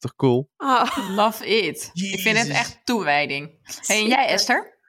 toch 0.01 0.15
cool? 0.15 0.49
Oh. 0.57 1.09
Love 1.15 1.45
it. 1.45 1.89
Ik 1.93 2.19
vind 2.19 2.37
het 2.37 2.49
echt 2.49 2.79
toewijding. 2.83 3.59
Hey, 3.85 4.01
en 4.01 4.07
jij 4.07 4.27
Esther? 4.27 4.79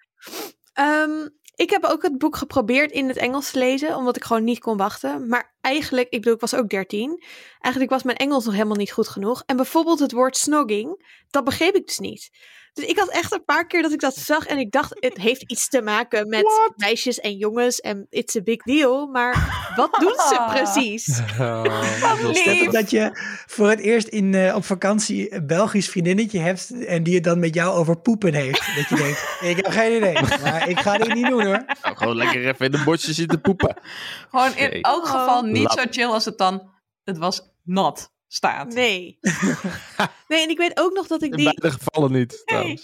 Um, 0.80 1.40
ik 1.54 1.70
heb 1.70 1.84
ook 1.84 2.02
het 2.02 2.18
boek 2.18 2.36
geprobeerd 2.36 2.90
in 2.90 3.08
het 3.08 3.16
Engels 3.16 3.50
te 3.50 3.58
lezen, 3.58 3.96
omdat 3.96 4.16
ik 4.16 4.24
gewoon 4.24 4.44
niet 4.44 4.58
kon 4.58 4.76
wachten. 4.76 5.28
Maar 5.28 5.56
eigenlijk, 5.60 6.08
ik 6.08 6.18
bedoel, 6.18 6.34
ik 6.34 6.40
was 6.40 6.54
ook 6.54 6.68
13. 6.68 7.22
Eigenlijk 7.58 7.92
was 7.94 8.02
mijn 8.02 8.16
Engels 8.16 8.44
nog 8.44 8.54
helemaal 8.54 8.76
niet 8.76 8.92
goed 8.92 9.08
genoeg. 9.08 9.42
En 9.46 9.56
bijvoorbeeld 9.56 9.98
het 9.98 10.12
woord 10.12 10.36
snogging, 10.36 11.14
dat 11.30 11.44
begreep 11.44 11.74
ik 11.74 11.86
dus 11.86 11.98
niet. 11.98 12.30
Dus 12.72 12.84
ik 12.84 12.98
had 12.98 13.08
echt 13.08 13.32
een 13.32 13.44
paar 13.44 13.66
keer 13.66 13.82
dat 13.82 13.92
ik 13.92 14.00
dat 14.00 14.16
zag 14.16 14.46
en 14.46 14.58
ik 14.58 14.70
dacht, 14.70 14.96
het 15.00 15.16
heeft 15.16 15.42
iets 15.42 15.68
te 15.68 15.82
maken 15.82 16.28
met 16.28 16.70
meisjes 16.76 17.20
en 17.20 17.36
jongens 17.36 17.80
en 17.80 18.06
it's 18.10 18.36
a 18.36 18.42
big 18.42 18.62
deal. 18.62 19.06
Maar 19.06 19.72
wat 19.76 19.92
doen 20.00 20.14
ze 20.14 20.44
precies? 20.48 21.20
Oh, 21.42 22.70
dat 22.70 22.90
je 22.90 23.10
voor 23.46 23.68
het 23.68 23.80
eerst 23.80 24.08
in, 24.08 24.32
uh, 24.32 24.54
op 24.54 24.64
vakantie 24.64 25.34
een 25.34 25.46
Belgisch 25.46 25.88
vriendinnetje 25.88 26.38
hebt 26.38 26.86
en 26.86 27.02
die 27.02 27.14
het 27.14 27.24
dan 27.24 27.38
met 27.38 27.54
jou 27.54 27.74
over 27.74 28.00
poepen 28.00 28.34
heeft. 28.34 28.76
Dat 28.76 28.88
je 28.88 28.94
denkt, 28.94 29.36
ik 29.50 29.56
heb 29.56 29.66
geen 29.66 29.96
idee, 29.96 30.12
maar 30.42 30.68
ik 30.68 30.78
ga 30.78 30.98
dit 30.98 31.14
niet 31.14 31.26
doen 31.26 31.44
hoor. 31.44 31.64
Nou, 31.82 31.96
gewoon 31.96 32.16
lekker 32.16 32.46
even 32.46 32.66
in 32.66 32.72
de 32.72 32.82
bosjes 32.84 33.16
zitten 33.16 33.40
poepen. 33.40 33.76
Gewoon 34.30 34.56
in 34.56 34.82
elk 34.82 35.06
geval 35.06 35.42
niet 35.42 35.70
zo 35.70 35.82
chill 35.90 36.06
als 36.08 36.24
het 36.24 36.38
dan, 36.38 36.70
het 37.04 37.18
was 37.18 37.54
nat 37.62 38.11
staat. 38.34 38.74
Nee. 38.74 39.18
nee, 40.28 40.42
en 40.42 40.48
ik 40.48 40.58
weet 40.58 40.80
ook 40.80 40.92
nog 40.92 41.06
dat 41.06 41.22
ik 41.22 41.36
die... 41.36 41.46
In 41.46 41.56
beide 41.60 41.78
gevallen 41.78 42.12
niet, 42.12 42.42
nee. 42.44 42.80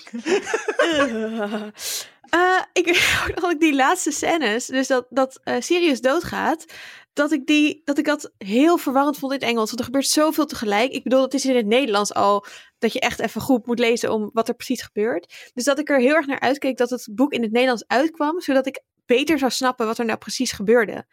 uh, 2.35 2.61
ik 2.81 2.85
weet 2.85 3.19
ook 3.23 3.35
nog 3.35 3.41
dat 3.41 3.51
ik 3.51 3.61
die 3.61 3.75
laatste 3.75 4.11
scènes, 4.11 4.67
dus 4.67 4.87
dat, 4.87 5.07
dat 5.11 5.41
uh, 5.45 5.55
Sirius 5.59 6.01
doodgaat, 6.01 6.65
dat 7.13 7.33
ik, 7.33 7.47
die, 7.47 7.81
dat 7.85 7.99
ik 7.99 8.05
dat 8.05 8.33
heel 8.39 8.79
verwarrend 8.79 9.19
vond 9.19 9.33
in 9.33 9.39
het 9.39 9.49
Engels. 9.49 9.67
Want 9.67 9.79
er 9.79 9.85
gebeurt 9.85 10.09
zoveel 10.09 10.47
tegelijk. 10.47 10.93
Ik 10.93 11.03
bedoel, 11.03 11.23
het 11.23 11.35
is 11.35 11.45
in 11.45 11.57
het 11.57 11.67
Nederlands 11.67 12.15
al 12.15 12.47
dat 12.79 12.93
je 12.93 13.01
echt 13.01 13.21
even 13.21 13.41
goed 13.41 13.67
moet 13.67 13.79
lezen 13.79 14.13
om 14.13 14.31
wat 14.33 14.49
er 14.49 14.55
precies 14.55 14.83
gebeurt. 14.83 15.51
Dus 15.55 15.65
dat 15.65 15.79
ik 15.79 15.89
er 15.89 16.01
heel 16.01 16.15
erg 16.15 16.27
naar 16.27 16.41
uitkeek 16.41 16.77
dat 16.77 16.91
het 16.91 17.09
boek 17.13 17.33
in 17.33 17.43
het 17.43 17.53
Nederlands 17.53 17.87
uitkwam, 17.87 18.41
zodat 18.41 18.67
ik 18.67 18.83
beter 19.07 19.39
zou 19.39 19.51
snappen 19.51 19.87
wat 19.87 19.99
er 19.99 20.05
nou 20.05 20.19
precies 20.19 20.53
gebeurde. 20.53 21.07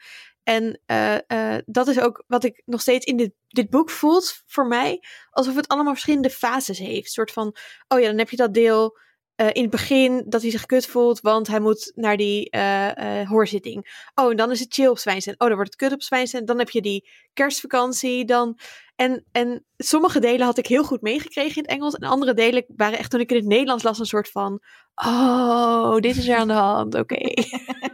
En 0.45 0.81
uh, 0.87 1.17
uh, 1.27 1.57
dat 1.65 1.87
is 1.87 1.99
ook 1.99 2.23
wat 2.27 2.43
ik 2.43 2.61
nog 2.65 2.81
steeds 2.81 3.05
in 3.05 3.17
dit, 3.17 3.33
dit 3.47 3.69
boek 3.69 3.89
voelt 3.89 4.41
voor 4.45 4.67
mij. 4.67 4.99
Alsof 5.29 5.55
het 5.55 5.67
allemaal 5.67 5.93
verschillende 5.93 6.29
fases 6.29 6.77
heeft. 6.77 7.05
Een 7.05 7.11
soort 7.11 7.31
van, 7.31 7.55
oh 7.87 7.99
ja, 7.99 8.07
dan 8.07 8.17
heb 8.17 8.29
je 8.29 8.35
dat 8.35 8.53
deel 8.53 8.97
uh, 9.41 9.47
in 9.51 9.61
het 9.61 9.71
begin 9.71 10.23
dat 10.27 10.41
hij 10.41 10.51
zich 10.51 10.65
kut 10.65 10.85
voelt, 10.85 11.21
want 11.21 11.47
hij 11.47 11.59
moet 11.59 11.91
naar 11.95 12.17
die 12.17 12.57
hoorzitting. 13.27 14.09
Oh, 14.15 14.31
en 14.31 14.37
dan 14.37 14.51
is 14.51 14.59
het 14.59 14.73
chill 14.73 14.87
op 14.87 14.97
Zwijnstein. 14.97 15.39
Oh, 15.39 15.47
dan 15.47 15.55
wordt 15.55 15.71
het 15.71 15.81
kut 15.81 15.93
op 15.93 16.03
Zwijnstein. 16.03 16.45
Dan 16.45 16.57
heb 16.57 16.69
je 16.69 16.81
die 16.81 17.09
kerstvakantie. 17.33 18.25
Dan... 18.25 18.59
En, 18.95 19.25
en 19.31 19.65
sommige 19.77 20.19
delen 20.19 20.45
had 20.45 20.57
ik 20.57 20.67
heel 20.67 20.83
goed 20.83 21.01
meegekregen 21.01 21.55
in 21.55 21.61
het 21.61 21.71
Engels. 21.71 21.93
En 21.93 22.07
andere 22.07 22.33
delen 22.33 22.65
waren 22.67 22.97
echt, 22.97 23.09
toen 23.09 23.19
ik 23.19 23.29
in 23.29 23.37
het 23.37 23.45
Nederlands 23.45 23.83
las, 23.83 23.99
een 23.99 24.05
soort 24.05 24.29
van... 24.29 24.61
Oh, 24.95 25.95
dit 25.97 26.17
is 26.17 26.27
er 26.27 26.37
aan 26.37 26.47
de 26.47 26.53
hand. 26.53 26.95
Oké. 26.95 27.13
Okay. 27.13 27.33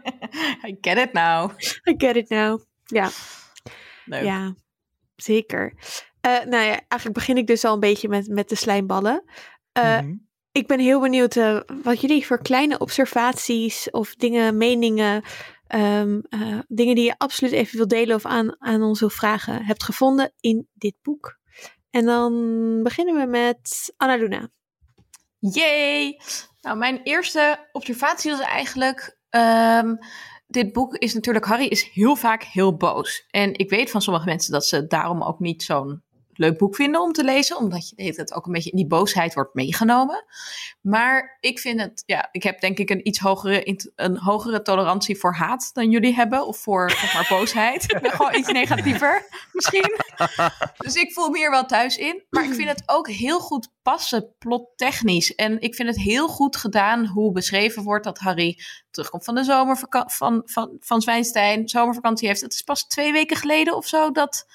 I 0.67 0.77
get 0.81 0.97
it 0.97 1.13
now. 1.13 1.51
I 1.89 1.93
get 1.97 2.15
it 2.15 2.29
now. 2.29 2.61
Ja. 2.85 3.09
Leuk. 4.05 4.23
Ja, 4.23 4.55
zeker. 5.15 5.73
Uh, 6.27 6.43
nou 6.43 6.63
ja, 6.63 6.81
eigenlijk 6.87 7.13
begin 7.13 7.37
ik 7.37 7.47
dus 7.47 7.65
al 7.65 7.73
een 7.73 7.79
beetje 7.79 8.07
met, 8.07 8.27
met 8.27 8.49
de 8.49 8.55
slijmballen. 8.55 9.23
Uh, 9.77 9.99
mm 9.99 10.05
-hmm. 10.05 10.29
Ik 10.51 10.67
ben 10.67 10.79
heel 10.79 10.99
benieuwd 10.99 11.35
uh, 11.35 11.59
wat 11.83 12.01
jullie 12.01 12.25
voor 12.25 12.41
kleine 12.41 12.77
observaties 12.77 13.89
of 13.89 14.15
dingen, 14.15 14.57
meningen, 14.57 15.23
um, 15.75 16.21
dingen 16.67 16.95
die 16.95 17.05
je 17.05 17.17
absoluut 17.17 17.53
even 17.53 17.77
wilt 17.77 17.89
delen 17.89 18.15
of 18.15 18.25
aan, 18.25 18.55
aan 18.59 18.81
ons 18.81 18.99
wil 18.99 19.09
vragen, 19.09 19.65
hebt 19.65 19.83
gevonden 19.83 20.33
in 20.39 20.67
dit 20.73 20.95
boek. 21.01 21.39
En 21.89 22.05
dan 22.05 22.33
beginnen 22.83 23.15
we 23.15 23.25
met 23.25 23.93
Anna 23.97 24.15
Luna. 24.15 24.49
Yay! 25.39 26.19
Nou, 26.61 26.77
mijn 26.77 27.01
eerste 27.03 27.67
observatie 27.71 28.31
was 28.31 28.39
eigenlijk 28.39 29.19
Um, 29.35 29.97
dit 30.47 30.73
boek 30.73 30.95
is 30.95 31.13
natuurlijk, 31.13 31.45
Harry 31.45 31.65
is 31.65 31.83
heel 31.83 32.15
vaak 32.15 32.43
heel 32.43 32.75
boos. 32.75 33.25
En 33.29 33.57
ik 33.57 33.69
weet 33.69 33.91
van 33.91 34.01
sommige 34.01 34.25
mensen 34.25 34.51
dat 34.51 34.65
ze 34.65 34.87
daarom 34.87 35.23
ook 35.23 35.39
niet 35.39 35.63
zo'n 35.63 36.03
leuk 36.41 36.57
boek 36.57 36.75
vinden 36.75 37.01
om 37.01 37.11
te 37.11 37.23
lezen, 37.23 37.57
omdat 37.57 37.89
je 37.89 38.03
het 38.03 38.33
ook 38.33 38.45
een 38.45 38.51
beetje 38.51 38.69
in 38.69 38.77
die 38.77 38.87
boosheid 38.87 39.33
wordt 39.33 39.53
meegenomen. 39.53 40.25
Maar 40.81 41.37
ik 41.39 41.59
vind 41.59 41.81
het, 41.81 42.03
ja, 42.05 42.29
ik 42.31 42.43
heb 42.43 42.61
denk 42.61 42.77
ik 42.77 42.89
een 42.89 43.07
iets 43.07 43.19
hogere, 43.19 43.91
een 43.95 44.17
hogere 44.17 44.61
tolerantie 44.61 45.17
voor 45.17 45.33
haat 45.33 45.69
dan 45.73 45.89
jullie 45.89 46.13
hebben, 46.13 46.47
of 46.47 46.57
voor 46.57 46.85
maar 47.13 47.27
boosheid. 47.29 47.83
Ik 48.01 48.11
gewoon 48.11 48.35
iets 48.35 48.51
negatiever, 48.51 49.25
misschien. 49.53 49.95
dus 50.77 50.95
ik 50.95 51.13
voel 51.13 51.29
me 51.29 51.37
hier 51.37 51.49
wel 51.49 51.65
thuis 51.65 51.97
in. 51.97 52.23
Maar 52.29 52.43
ik 52.43 52.53
vind 52.53 52.69
het 52.69 52.83
ook 52.85 53.09
heel 53.09 53.39
goed 53.39 53.69
passen, 53.81 54.35
plottechnisch. 54.39 55.35
En 55.35 55.61
ik 55.61 55.75
vind 55.75 55.87
het 55.87 55.97
heel 55.97 56.27
goed 56.27 56.55
gedaan 56.55 57.05
hoe 57.05 57.31
beschreven 57.31 57.83
wordt 57.83 58.03
dat 58.03 58.17
Harry 58.17 58.59
terugkomt 58.91 59.23
van 59.23 59.35
de 59.35 59.43
zomervakantie 59.43 60.17
van, 60.17 60.41
van, 60.45 60.77
van 60.79 61.01
Zwijnstein. 61.01 61.69
Zomervakantie 61.69 62.27
heeft. 62.27 62.41
Het 62.41 62.53
is 62.53 62.61
pas 62.61 62.87
twee 62.87 63.11
weken 63.11 63.37
geleden 63.37 63.75
of 63.75 63.87
zo 63.87 64.11
dat 64.11 64.45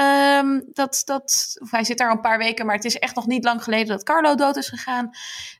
Um, 0.00 0.64
dat, 0.72 1.02
dat, 1.04 1.56
of 1.60 1.70
hij 1.70 1.84
zit 1.84 1.98
daar 1.98 2.08
al 2.08 2.14
een 2.14 2.20
paar 2.20 2.38
weken, 2.38 2.66
maar 2.66 2.74
het 2.74 2.84
is 2.84 2.98
echt 2.98 3.14
nog 3.14 3.26
niet 3.26 3.44
lang 3.44 3.62
geleden 3.62 3.86
dat 3.86 4.02
Carlo 4.02 4.34
dood 4.34 4.56
is 4.56 4.68
gegaan. 4.68 5.10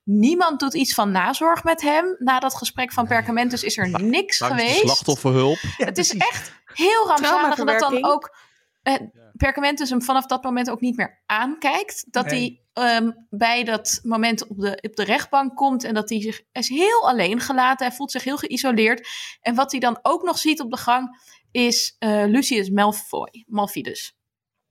Niemand 0.05 0.61
doet 0.61 0.75
iets 0.75 0.95
van 0.95 1.11
nazorg 1.11 1.65
met 1.65 1.83
hem. 1.83 2.17
Na 2.19 2.39
dat 2.39 2.55
gesprek 2.55 2.93
van 2.93 3.07
Perkamentus 3.07 3.63
is 3.63 3.77
er 3.77 4.03
niks 4.03 4.39
geweest. 4.39 4.79
Slachtofferhulp. 4.79 5.59
het 5.77 5.99
is 5.99 6.17
echt 6.17 6.53
heel 6.65 7.07
rampzalig 7.07 7.55
dat 7.55 7.81
dan 7.81 8.05
ook 8.05 8.37
eh, 8.83 8.95
Perkamentus 9.37 9.91
hem 9.91 10.03
vanaf 10.03 10.27
dat 10.27 10.43
moment 10.43 10.71
ook 10.71 10.81
niet 10.81 10.97
meer 10.97 11.23
aankijkt. 11.27 12.05
Dat 12.09 12.25
hij 12.25 12.61
um, 12.75 13.27
bij 13.31 13.65
dat 13.65 14.01
moment 14.03 14.47
op 14.47 14.61
de, 14.61 14.79
op 14.83 14.97
de 14.97 15.05
rechtbank 15.05 15.57
komt 15.57 15.85
en 15.85 15.95
dat 15.95 16.09
hij 16.09 16.21
zich 16.21 16.43
is 16.53 16.69
heel 16.69 17.09
alleen 17.09 17.41
gelaten. 17.41 17.87
Hij 17.87 17.97
voelt 17.97 18.11
zich 18.11 18.25
heel 18.25 18.37
geïsoleerd. 18.37 19.09
En 19.41 19.55
wat 19.55 19.71
hij 19.71 19.81
dan 19.81 19.99
ook 20.03 20.23
nog 20.23 20.39
ziet 20.39 20.61
op 20.61 20.71
de 20.71 20.77
gang 20.77 21.21
is 21.51 21.97
uh, 21.99 22.25
Lucius 22.27 22.71
Malfoy, 22.71 23.45
Malfidus. 23.47 24.18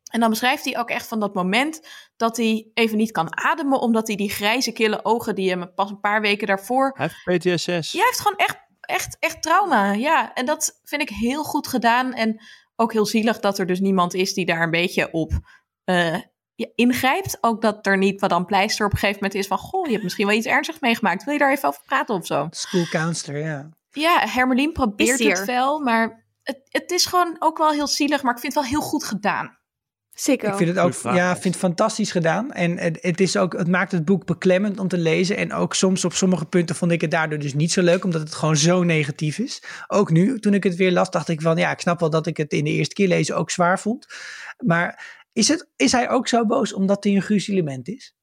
En 0.07 0.19
dan 0.19 0.29
beschrijft 0.29 0.65
hij 0.65 0.77
ook 0.77 0.89
echt 0.89 1.07
van 1.07 1.19
dat 1.19 1.33
moment 1.33 1.87
dat 2.15 2.37
hij 2.37 2.71
even 2.73 2.97
niet 2.97 3.11
kan 3.11 3.37
ademen, 3.37 3.79
omdat 3.79 4.07
hij 4.07 4.15
die 4.15 4.29
grijze 4.29 4.71
kille 4.71 5.05
ogen 5.05 5.35
die 5.35 5.49
hem 5.49 5.73
pas 5.73 5.89
een 5.89 5.99
paar 5.99 6.21
weken 6.21 6.47
daarvoor. 6.47 6.93
Hij 6.97 7.09
heeft 7.23 7.39
PTSS. 7.39 7.91
Ja, 7.91 7.99
hij 7.99 8.07
heeft 8.07 8.19
gewoon 8.19 8.37
echt, 8.37 8.57
echt, 8.79 9.17
echt 9.19 9.41
trauma. 9.41 9.91
Ja, 9.91 10.33
en 10.33 10.45
dat 10.45 10.79
vind 10.83 11.01
ik 11.01 11.09
heel 11.09 11.43
goed 11.43 11.67
gedaan. 11.67 12.13
En 12.13 12.41
ook 12.75 12.93
heel 12.93 13.05
zielig 13.05 13.39
dat 13.39 13.59
er 13.59 13.65
dus 13.65 13.79
niemand 13.79 14.13
is 14.13 14.33
die 14.33 14.45
daar 14.45 14.61
een 14.61 14.71
beetje 14.71 15.11
op 15.11 15.31
uh, 15.85 16.17
ingrijpt. 16.75 17.37
Ook 17.41 17.61
dat 17.61 17.85
er 17.85 17.97
niet 17.97 18.21
wat 18.21 18.29
dan 18.29 18.45
pleister 18.45 18.85
op 18.85 18.91
een 18.91 18.97
gegeven 18.97 19.21
moment 19.21 19.39
is 19.39 19.47
van: 19.47 19.57
Goh, 19.57 19.85
je 19.85 19.91
hebt 19.91 20.03
misschien 20.03 20.27
wel 20.27 20.35
iets 20.35 20.45
ernstigs 20.45 20.79
meegemaakt. 20.79 21.23
Wil 21.23 21.33
je 21.33 21.39
daar 21.39 21.51
even 21.51 21.69
over 21.69 21.81
praten 21.85 22.15
of 22.15 22.25
zo? 22.25 22.47
School 22.49 22.85
counselor, 22.89 23.39
ja. 23.39 23.69
Ja, 23.91 24.27
Hermelien 24.27 24.71
probeert 24.71 25.19
het 25.19 25.45
wel, 25.45 25.79
maar 25.79 26.25
het, 26.43 26.61
het 26.69 26.91
is 26.91 27.05
gewoon 27.05 27.35
ook 27.39 27.57
wel 27.57 27.71
heel 27.71 27.87
zielig, 27.87 28.23
maar 28.23 28.33
ik 28.33 28.39
vind 28.39 28.53
het 28.53 28.63
wel 28.63 28.71
heel 28.71 28.89
goed 28.89 29.03
gedaan. 29.03 29.56
Zeker. 30.19 30.49
Ik 30.49 30.55
vind 30.55 30.69
het 30.69 30.79
ook 30.79 31.15
ja, 31.15 31.33
vind 31.33 31.53
het 31.53 31.63
fantastisch 31.63 32.11
gedaan. 32.11 32.51
En 32.51 32.77
het, 32.77 32.97
het, 33.01 33.19
is 33.19 33.37
ook, 33.37 33.57
het 33.57 33.67
maakt 33.67 33.91
het 33.91 34.05
boek 34.05 34.25
beklemmend 34.25 34.79
om 34.79 34.87
te 34.87 34.97
lezen. 34.97 35.37
En 35.37 35.53
ook 35.53 35.73
soms 35.73 36.05
op 36.05 36.13
sommige 36.13 36.45
punten 36.45 36.75
vond 36.75 36.91
ik 36.91 37.01
het 37.01 37.11
daardoor 37.11 37.39
dus 37.39 37.53
niet 37.53 37.71
zo 37.71 37.81
leuk, 37.81 38.03
omdat 38.03 38.21
het 38.21 38.35
gewoon 38.35 38.57
zo 38.57 38.83
negatief 38.83 39.39
is. 39.39 39.63
Ook 39.87 40.11
nu, 40.11 40.39
toen 40.39 40.53
ik 40.53 40.63
het 40.63 40.75
weer 40.75 40.91
las, 40.91 41.09
dacht 41.09 41.29
ik 41.29 41.41
van 41.41 41.57
ja, 41.57 41.71
ik 41.71 41.79
snap 41.79 41.99
wel 41.99 42.09
dat 42.09 42.27
ik 42.27 42.37
het 42.37 42.51
in 42.51 42.63
de 42.63 42.69
eerste 42.69 42.93
keer 42.93 43.07
lezen 43.07 43.35
ook 43.35 43.51
zwaar 43.51 43.79
vond. 43.79 44.07
Maar 44.65 45.17
is, 45.33 45.47
het, 45.47 45.69
is 45.75 45.91
hij 45.91 46.09
ook 46.09 46.27
zo 46.27 46.45
boos 46.45 46.73
omdat 46.73 47.03
hij 47.03 47.15
een 47.15 47.21
gruzelement 47.21 47.87
is? 47.87 48.15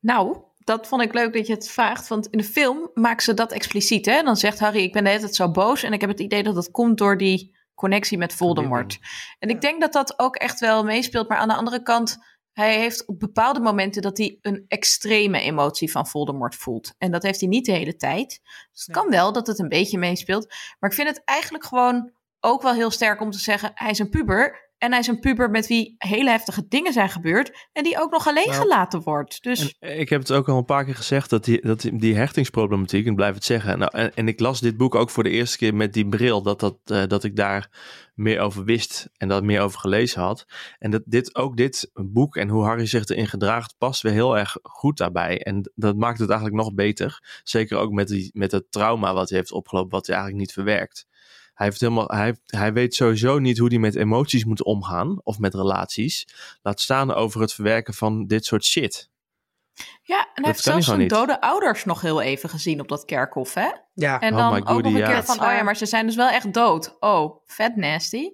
Nou, 0.00 0.36
dat 0.58 0.86
vond 0.86 1.02
ik 1.02 1.14
leuk 1.14 1.32
dat 1.32 1.46
je 1.46 1.54
het 1.54 1.70
vraagt. 1.70 2.08
Want 2.08 2.26
in 2.26 2.38
de 2.38 2.44
film 2.44 2.90
maken 2.94 3.22
ze 3.22 3.34
dat 3.34 3.52
expliciet. 3.52 4.06
Hè? 4.06 4.22
Dan 4.22 4.36
zegt 4.36 4.58
Harry, 4.58 4.82
ik 4.82 4.92
ben 4.92 5.02
de 5.02 5.08
hele 5.08 5.22
tijd 5.22 5.34
zo 5.34 5.50
boos. 5.50 5.82
En 5.82 5.92
ik 5.92 6.00
heb 6.00 6.10
het 6.10 6.20
idee 6.20 6.42
dat 6.42 6.54
dat 6.54 6.70
komt 6.70 6.98
door 6.98 7.18
die 7.18 7.53
connectie 7.74 8.18
met 8.18 8.34
Voldemort. 8.34 8.98
En 9.38 9.48
ik 9.48 9.60
denk 9.60 9.80
dat 9.80 9.92
dat 9.92 10.18
ook 10.18 10.36
echt 10.36 10.60
wel 10.60 10.84
meespeelt. 10.84 11.28
Maar 11.28 11.38
aan 11.38 11.48
de 11.48 11.54
andere 11.54 11.82
kant, 11.82 12.18
hij 12.52 12.78
heeft 12.78 13.06
op 13.06 13.18
bepaalde 13.18 13.60
momenten 13.60 14.02
dat 14.02 14.18
hij 14.18 14.38
een 14.40 14.64
extreme 14.68 15.40
emotie 15.40 15.90
van 15.90 16.06
Voldemort 16.06 16.54
voelt. 16.54 16.94
En 16.98 17.10
dat 17.10 17.22
heeft 17.22 17.40
hij 17.40 17.48
niet 17.48 17.66
de 17.66 17.72
hele 17.72 17.96
tijd. 17.96 18.40
Dus 18.72 18.86
het 18.86 18.96
kan 18.96 19.10
wel 19.10 19.32
dat 19.32 19.46
het 19.46 19.58
een 19.58 19.68
beetje 19.68 19.98
meespeelt. 19.98 20.54
Maar 20.78 20.90
ik 20.90 20.96
vind 20.96 21.08
het 21.08 21.22
eigenlijk 21.24 21.64
gewoon 21.64 22.12
ook 22.40 22.62
wel 22.62 22.74
heel 22.74 22.90
sterk 22.90 23.20
om 23.20 23.30
te 23.30 23.38
zeggen: 23.38 23.70
hij 23.74 23.90
is 23.90 23.98
een 23.98 24.10
puber. 24.10 24.63
En 24.84 24.90
hij 24.90 25.00
is 25.00 25.06
een 25.06 25.20
puber 25.20 25.50
met 25.50 25.66
wie 25.66 25.94
hele 25.98 26.30
heftige 26.30 26.66
dingen 26.68 26.92
zijn 26.92 27.08
gebeurd. 27.08 27.68
En 27.72 27.82
die 27.82 28.00
ook 28.00 28.10
nog 28.10 28.28
alleen 28.28 28.48
nou, 28.48 28.60
gelaten 28.60 29.00
wordt. 29.00 29.42
Dus... 29.42 29.76
ik 29.80 30.08
heb 30.08 30.20
het 30.20 30.32
ook 30.32 30.48
al 30.48 30.58
een 30.58 30.64
paar 30.64 30.84
keer 30.84 30.94
gezegd 30.94 31.30
dat 31.30 31.44
die, 31.44 31.66
dat 31.66 31.88
die 31.92 32.16
hechtingsproblematiek, 32.16 33.06
ik 33.06 33.14
blijf 33.14 33.34
het 33.34 33.44
zeggen. 33.44 33.78
Nou, 33.78 33.90
en, 33.94 34.14
en, 34.14 34.28
ik 34.28 34.40
las 34.40 34.60
dit 34.60 34.76
boek 34.76 34.94
ook 34.94 35.10
voor 35.10 35.22
de 35.22 35.30
eerste 35.30 35.58
keer 35.58 35.74
met 35.74 35.92
die 35.92 36.08
bril. 36.08 36.42
Dat, 36.42 36.60
dat, 36.60 36.76
uh, 36.86 37.02
dat 37.06 37.24
ik 37.24 37.36
daar 37.36 37.70
meer 38.14 38.40
over 38.40 38.64
wist 38.64 39.08
en 39.16 39.28
dat 39.28 39.42
meer 39.42 39.60
over 39.60 39.80
gelezen 39.80 40.20
had. 40.22 40.46
En 40.78 40.90
dat 40.90 41.02
dit, 41.04 41.34
ook 41.34 41.56
dit 41.56 41.90
boek 41.94 42.36
en 42.36 42.48
hoe 42.48 42.64
Harry 42.64 42.86
zich 42.86 43.08
erin 43.08 43.28
gedraagt, 43.28 43.74
past 43.78 44.02
weer 44.02 44.12
heel 44.12 44.38
erg 44.38 44.56
goed 44.62 44.96
daarbij. 44.96 45.42
En 45.42 45.70
dat 45.74 45.96
maakt 45.96 46.18
het 46.18 46.30
eigenlijk 46.30 46.62
nog 46.62 46.74
beter. 46.74 47.40
Zeker 47.42 47.78
ook 47.78 47.92
met, 47.92 48.08
die, 48.08 48.30
met 48.32 48.52
het 48.52 48.72
trauma 48.72 49.14
wat 49.14 49.28
hij 49.28 49.38
heeft 49.38 49.52
opgelopen, 49.52 49.90
wat 49.90 50.06
hij 50.06 50.16
eigenlijk 50.16 50.46
niet 50.46 50.54
verwerkt. 50.54 51.06
Hij, 51.54 51.66
heeft 51.66 51.80
helemaal, 51.80 52.08
hij, 52.08 52.36
hij 52.46 52.72
weet 52.72 52.94
sowieso 52.94 53.38
niet 53.38 53.58
hoe 53.58 53.68
hij 53.68 53.78
met 53.78 53.94
emoties 53.94 54.44
moet 54.44 54.64
omgaan 54.64 55.20
of 55.22 55.38
met 55.38 55.54
relaties. 55.54 56.28
Laat 56.62 56.80
staan 56.80 57.14
over 57.14 57.40
het 57.40 57.52
verwerken 57.52 57.94
van 57.94 58.26
dit 58.26 58.44
soort 58.44 58.64
shit. 58.64 59.10
Ja, 60.02 60.18
en 60.18 60.42
hij 60.42 60.44
heeft 60.44 60.62
zelfs 60.62 60.86
zijn 60.86 61.08
dode 61.08 61.40
ouders 61.40 61.84
nog 61.84 62.00
heel 62.00 62.20
even 62.20 62.48
gezien 62.48 62.80
op 62.80 62.88
dat 62.88 63.04
kerkhof, 63.04 63.54
hè? 63.54 63.70
Ja. 63.92 64.20
En 64.20 64.32
oh 64.32 64.38
dan 64.38 64.68
ook 64.68 64.82
nog 64.82 64.94
een 64.94 65.04
keer 65.04 65.24
van, 65.24 65.40
oh 65.40 65.52
ja, 65.52 65.62
maar 65.62 65.76
ze 65.76 65.86
zijn 65.86 66.06
dus 66.06 66.16
wel 66.16 66.28
echt 66.28 66.52
dood. 66.52 66.96
Oh, 67.00 67.42
vet 67.46 67.76
nasty. 67.76 68.30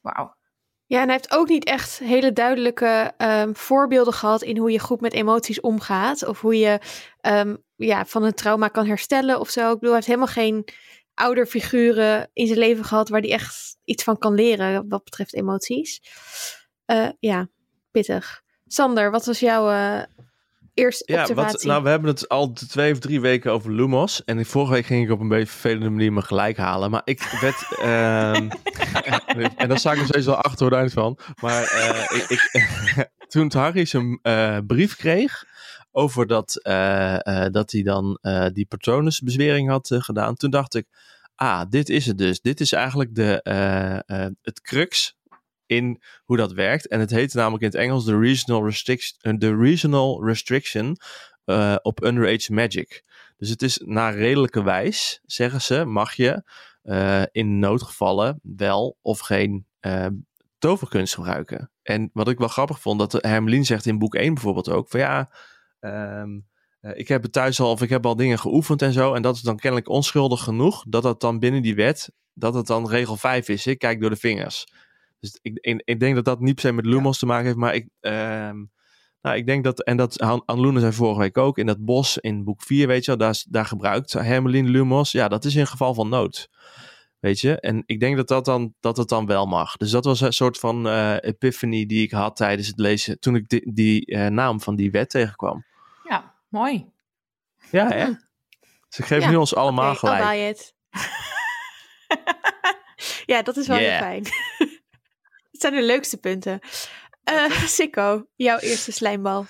Wauw. 0.00 0.34
Ja, 0.86 0.98
en 1.00 1.04
hij 1.04 1.12
heeft 1.12 1.32
ook 1.32 1.48
niet 1.48 1.64
echt 1.64 1.98
hele 1.98 2.32
duidelijke 2.32 3.12
um, 3.18 3.56
voorbeelden 3.56 4.12
gehad 4.12 4.42
in 4.42 4.56
hoe 4.56 4.70
je 4.70 4.78
goed 4.78 5.00
met 5.00 5.12
emoties 5.12 5.60
omgaat. 5.60 6.26
Of 6.26 6.40
hoe 6.40 6.58
je 6.58 6.78
um, 7.20 7.62
ja, 7.76 8.04
van 8.04 8.22
een 8.22 8.34
trauma 8.34 8.68
kan 8.68 8.86
herstellen 8.86 9.40
of 9.40 9.48
zo. 9.50 9.72
Ik 9.72 9.78
bedoel, 9.78 9.94
hij 9.94 9.94
heeft 9.94 10.06
helemaal 10.06 10.26
geen 10.26 10.64
ouderfiguren 11.16 12.30
in 12.32 12.46
zijn 12.46 12.58
leven 12.58 12.84
gehad 12.84 13.08
waar 13.08 13.20
hij 13.20 13.32
echt 13.32 13.76
iets 13.84 14.02
van 14.02 14.18
kan 14.18 14.34
leren 14.34 14.88
wat 14.88 15.04
betreft 15.04 15.34
emoties. 15.34 16.00
Uh, 16.86 17.08
ja, 17.18 17.48
pittig. 17.90 18.42
Sander, 18.66 19.10
wat 19.10 19.26
was 19.26 19.40
jouw 19.40 19.70
uh, 19.70 20.02
eerste 20.74 21.12
ja, 21.12 21.20
observatie? 21.20 21.52
Wat, 21.52 21.62
nou, 21.64 21.82
we 21.82 21.88
hebben 21.88 22.10
het 22.10 22.28
al 22.28 22.52
twee 22.52 22.92
of 22.92 22.98
drie 22.98 23.20
weken 23.20 23.52
over 23.52 23.72
Lumos. 23.72 24.24
En 24.24 24.46
vorige 24.46 24.72
week 24.72 24.86
ging 24.86 25.04
ik 25.04 25.12
op 25.12 25.20
een 25.20 25.28
beetje 25.28 25.46
vervelende 25.46 25.90
manier 25.90 26.12
me 26.12 26.22
gelijk 26.22 26.56
halen. 26.56 26.90
Maar 26.90 27.02
ik 27.04 27.22
werd... 27.40 27.66
uh, 27.78 28.34
en 29.62 29.68
daar 29.68 29.78
sta 29.78 29.92
ik 29.92 29.98
nog 29.98 30.06
steeds 30.06 30.26
wel 30.26 30.42
achter 30.42 30.90
van. 30.90 31.18
Maar 31.40 31.62
uh, 31.62 32.20
ik, 32.28 32.48
ik 32.52 33.08
toen 33.32 33.52
Harry 33.54 33.84
zijn 33.84 34.20
brief 34.66 34.96
kreeg 34.96 35.44
over 35.96 36.26
dat, 36.26 36.60
uh, 36.62 37.18
uh, 37.22 37.46
dat 37.50 37.70
hij 37.70 37.82
dan 37.82 38.18
uh, 38.22 38.46
die 38.52 38.66
patronusbezwering 38.66 39.68
had 39.68 39.90
gedaan. 39.92 40.34
Toen 40.34 40.50
dacht 40.50 40.74
ik, 40.74 40.86
ah, 41.34 41.62
dit 41.68 41.88
is 41.88 42.06
het 42.06 42.18
dus. 42.18 42.40
Dit 42.40 42.60
is 42.60 42.72
eigenlijk 42.72 43.14
de, 43.14 43.40
het 44.42 44.60
crux 44.60 45.16
in 45.66 46.02
hoe 46.24 46.36
dat 46.36 46.52
werkt. 46.52 46.88
En 46.88 47.00
het 47.00 47.10
heet 47.10 47.34
namelijk 47.34 47.62
in 47.62 47.68
het 47.68 47.78
Engels 47.78 48.04
de 48.04 48.18
Regional, 48.18 48.64
Restriction, 48.64 49.38
de 49.38 49.56
regional 49.56 50.24
restriction 50.24 50.96
op 51.82 52.04
Underage 52.04 52.52
Magic. 52.52 53.04
Dus 53.36 53.48
het 53.48 53.62
is 53.62 53.80
naar 53.84 54.16
redelijke 54.16 54.62
wijs, 54.62 55.20
zeggen 55.24 55.60
ze, 55.60 55.84
mag 55.84 56.14
je 56.14 56.42
in 57.32 57.58
noodgevallen 57.58 58.40
wel 58.42 58.96
of 59.02 59.18
geen 59.18 59.66
toverkunst 60.58 61.14
gebruiken. 61.14 61.70
En 61.82 62.10
wat 62.12 62.28
ik 62.28 62.38
wel 62.38 62.48
grappig 62.48 62.80
vond, 62.80 62.98
dat 62.98 63.12
Hermelien 63.12 63.64
zegt 63.64 63.86
in 63.86 63.98
boek 63.98 64.14
1 64.14 64.34
bijvoorbeeld 64.34 64.68
ook, 64.70 64.88
van 64.88 65.00
ja, 65.00 65.30
Um, 65.80 66.46
ik 66.80 67.08
heb 67.08 67.22
het 67.22 67.32
thuis 67.32 67.60
al, 67.60 67.70
of 67.70 67.82
ik 67.82 67.88
heb 67.88 68.06
al 68.06 68.16
dingen 68.16 68.38
geoefend 68.38 68.82
en 68.82 68.92
zo. 68.92 69.14
En 69.14 69.22
dat 69.22 69.36
is 69.36 69.42
dan 69.42 69.56
kennelijk 69.56 69.88
onschuldig 69.88 70.42
genoeg. 70.42 70.84
Dat 70.88 71.02
dat 71.02 71.20
dan 71.20 71.38
binnen 71.38 71.62
die 71.62 71.74
wet, 71.74 72.12
dat 72.32 72.54
het 72.54 72.66
dan 72.66 72.88
regel 72.88 73.16
5 73.16 73.48
is. 73.48 73.66
Ik 73.66 73.78
kijk 73.78 74.00
door 74.00 74.10
de 74.10 74.16
vingers. 74.16 74.66
Dus 75.20 75.38
ik, 75.42 75.58
ik, 75.60 75.82
ik 75.84 76.00
denk 76.00 76.14
dat 76.14 76.24
dat 76.24 76.40
niet 76.40 76.54
per 76.54 76.62
se 76.64 76.72
met 76.72 76.86
Lumos 76.86 77.18
te 77.18 77.26
maken 77.26 77.44
heeft. 77.44 77.56
Maar 77.56 77.74
ik, 77.74 77.88
um, 78.00 78.70
nou, 79.20 79.36
ik 79.36 79.46
denk 79.46 79.64
dat, 79.64 79.82
en 79.82 79.96
dat 79.96 80.20
Anloene 80.20 80.80
zei 80.80 80.92
vorige 80.92 81.20
week 81.20 81.38
ook, 81.38 81.58
in 81.58 81.66
dat 81.66 81.84
bos 81.84 82.18
in 82.18 82.44
boek 82.44 82.62
4, 82.62 82.86
weet 82.86 83.04
je 83.04 83.16
wel, 83.16 83.20
daar, 83.26 83.44
daar 83.48 83.66
gebruikt 83.66 84.12
Hermeline 84.12 84.68
Lumos. 84.68 85.12
Ja, 85.12 85.28
dat 85.28 85.44
is 85.44 85.54
in 85.54 85.66
geval 85.66 85.94
van 85.94 86.08
nood. 86.08 86.48
Weet 87.26 87.40
je, 87.40 87.60
en 87.60 87.82
ik 87.86 88.00
denk 88.00 88.16
dat 88.16 88.28
dat 88.28 88.44
dan, 88.44 88.74
dat 88.80 88.96
het 88.96 89.08
dan 89.08 89.26
wel 89.26 89.46
mag. 89.46 89.76
Dus 89.76 89.90
dat 89.90 90.04
was 90.04 90.20
een 90.20 90.32
soort 90.32 90.58
van 90.58 90.86
uh, 90.86 91.16
epiphany 91.20 91.86
die 91.86 92.02
ik 92.02 92.10
had 92.10 92.36
tijdens 92.36 92.66
het 92.66 92.78
lezen, 92.78 93.20
toen 93.20 93.34
ik 93.34 93.48
die, 93.48 93.72
die 93.72 94.10
uh, 94.10 94.26
naam 94.26 94.60
van 94.60 94.76
die 94.76 94.90
wet 94.90 95.10
tegenkwam. 95.10 95.64
Ja, 96.08 96.34
mooi. 96.48 96.90
Ja, 97.70 97.88
hè? 97.88 98.06
Ze 98.88 99.02
geven 99.02 99.30
nu 99.30 99.36
ons 99.36 99.54
allemaal 99.54 99.94
okay, 99.94 100.20
gelijk. 100.20 100.72
ja, 103.32 103.42
dat 103.42 103.56
is 103.56 103.66
wel 103.66 103.78
yeah. 103.78 103.90
heel 103.90 104.00
fijn. 104.00 104.24
Het 105.52 105.60
zijn 105.60 105.74
de 105.74 105.82
leukste 105.82 106.16
punten. 106.16 106.60
Uh, 107.30 107.50
Sikko, 107.78 108.26
jouw 108.36 108.58
eerste 108.58 108.92
slijmbal. 108.92 109.46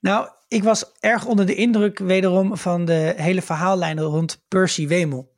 Nou, 0.00 0.28
ik 0.48 0.62
was 0.62 0.92
erg 1.00 1.26
onder 1.26 1.46
de 1.46 1.54
indruk 1.54 1.98
wederom 1.98 2.56
van 2.56 2.84
de 2.84 3.14
hele 3.16 3.42
verhaallijn 3.42 4.00
rond 4.00 4.44
Percy 4.48 4.86
Wemel. 4.86 5.36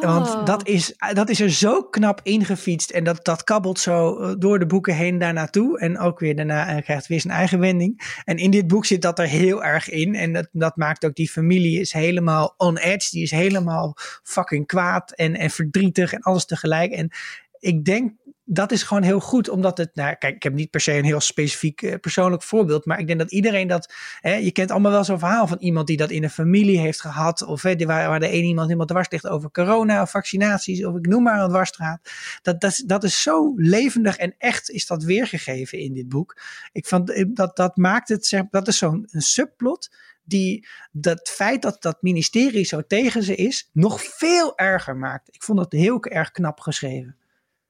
Want 0.00 0.28
oh. 0.28 0.44
dat 0.44 0.68
is, 0.68 0.94
dat 1.12 1.28
is 1.28 1.40
er 1.40 1.50
zo 1.50 1.82
knap 1.82 2.20
ingefietst 2.22 2.90
en 2.90 3.04
dat, 3.04 3.24
dat 3.24 3.44
kabbelt 3.44 3.78
zo 3.78 4.18
eh, 4.18 4.34
door 4.38 4.58
de 4.58 4.66
boeken 4.66 4.94
heen 4.94 5.18
daar 5.18 5.32
naartoe. 5.32 5.78
En 5.78 5.98
ook 5.98 6.18
weer 6.18 6.36
daarna 6.36 6.66
en 6.66 6.82
krijgt 6.82 7.06
weer 7.06 7.20
zijn 7.20 7.32
eigen 7.32 7.58
wending. 7.58 8.20
En 8.24 8.36
in 8.36 8.50
dit 8.50 8.66
boek 8.66 8.86
zit 8.86 9.02
dat 9.02 9.18
er 9.18 9.26
heel 9.26 9.64
erg 9.64 9.90
in. 9.90 10.14
En 10.14 10.32
dat, 10.32 10.48
dat 10.52 10.76
maakt 10.76 11.04
ook 11.04 11.14
die 11.14 11.30
familie 11.30 11.80
is 11.80 11.92
helemaal 11.92 12.54
on 12.56 12.76
edge. 12.76 13.10
Die 13.10 13.22
is 13.22 13.30
helemaal 13.30 13.96
fucking 14.22 14.66
kwaad 14.66 15.12
en, 15.12 15.34
en 15.34 15.50
verdrietig 15.50 16.12
en 16.12 16.22
alles 16.22 16.44
tegelijk. 16.44 16.92
En 16.92 17.10
ik 17.58 17.84
denk 17.84 18.12
dat 18.44 18.72
is 18.72 18.82
gewoon 18.82 19.02
heel 19.02 19.20
goed, 19.20 19.48
omdat 19.48 19.78
het, 19.78 19.94
nou 19.94 20.14
kijk, 20.14 20.34
ik 20.34 20.42
heb 20.42 20.54
niet 20.54 20.70
per 20.70 20.80
se 20.80 20.92
een 20.92 21.04
heel 21.04 21.20
specifiek 21.20 21.82
eh, 21.82 21.94
persoonlijk 22.00 22.42
voorbeeld, 22.42 22.84
maar 22.84 22.98
ik 22.98 23.06
denk 23.06 23.18
dat 23.18 23.32
iedereen 23.32 23.68
dat, 23.68 23.92
hè, 24.20 24.34
je 24.34 24.52
kent 24.52 24.70
allemaal 24.70 24.92
wel 24.92 25.04
zo'n 25.04 25.18
verhaal 25.18 25.46
van 25.46 25.58
iemand 25.58 25.86
die 25.86 25.96
dat 25.96 26.10
in 26.10 26.22
een 26.22 26.30
familie 26.30 26.78
heeft 26.78 27.00
gehad, 27.00 27.42
of 27.42 27.62
waar, 27.62 27.86
waar 27.86 28.20
de 28.20 28.32
een 28.32 28.44
iemand 28.44 28.66
helemaal 28.66 28.86
dwars 28.86 29.10
ligt 29.10 29.28
over 29.28 29.50
corona 29.50 30.02
of 30.02 30.10
vaccinaties, 30.10 30.84
of 30.84 30.96
ik 30.96 31.06
noem 31.06 31.22
maar 31.22 31.42
een 31.42 31.48
dwarsstraat. 31.48 32.10
Dat, 32.42 32.60
dat, 32.60 32.82
dat 32.86 33.04
is 33.04 33.22
zo 33.22 33.52
levendig 33.56 34.16
en 34.16 34.34
echt 34.38 34.70
is 34.70 34.86
dat 34.86 35.02
weergegeven 35.02 35.78
in 35.78 35.94
dit 35.94 36.08
boek. 36.08 36.40
Ik 36.72 36.86
vond 36.86 37.10
eh, 37.10 37.24
dat, 37.28 37.56
dat 37.56 37.76
maakt 37.76 38.08
het, 38.08 38.26
zeg, 38.26 38.42
dat 38.50 38.68
is 38.68 38.78
zo'n 38.78 39.06
subplot 39.10 39.94
die 40.24 40.66
dat 40.92 41.28
feit 41.28 41.62
dat 41.62 41.82
dat 41.82 42.02
ministerie 42.02 42.64
zo 42.64 42.82
tegen 42.86 43.22
ze 43.22 43.34
is, 43.34 43.70
nog 43.72 44.02
veel 44.02 44.58
erger 44.58 44.96
maakt. 44.96 45.28
Ik 45.34 45.42
vond 45.42 45.58
dat 45.58 45.72
heel 45.72 46.04
erg 46.04 46.30
knap 46.30 46.60
geschreven. 46.60 47.16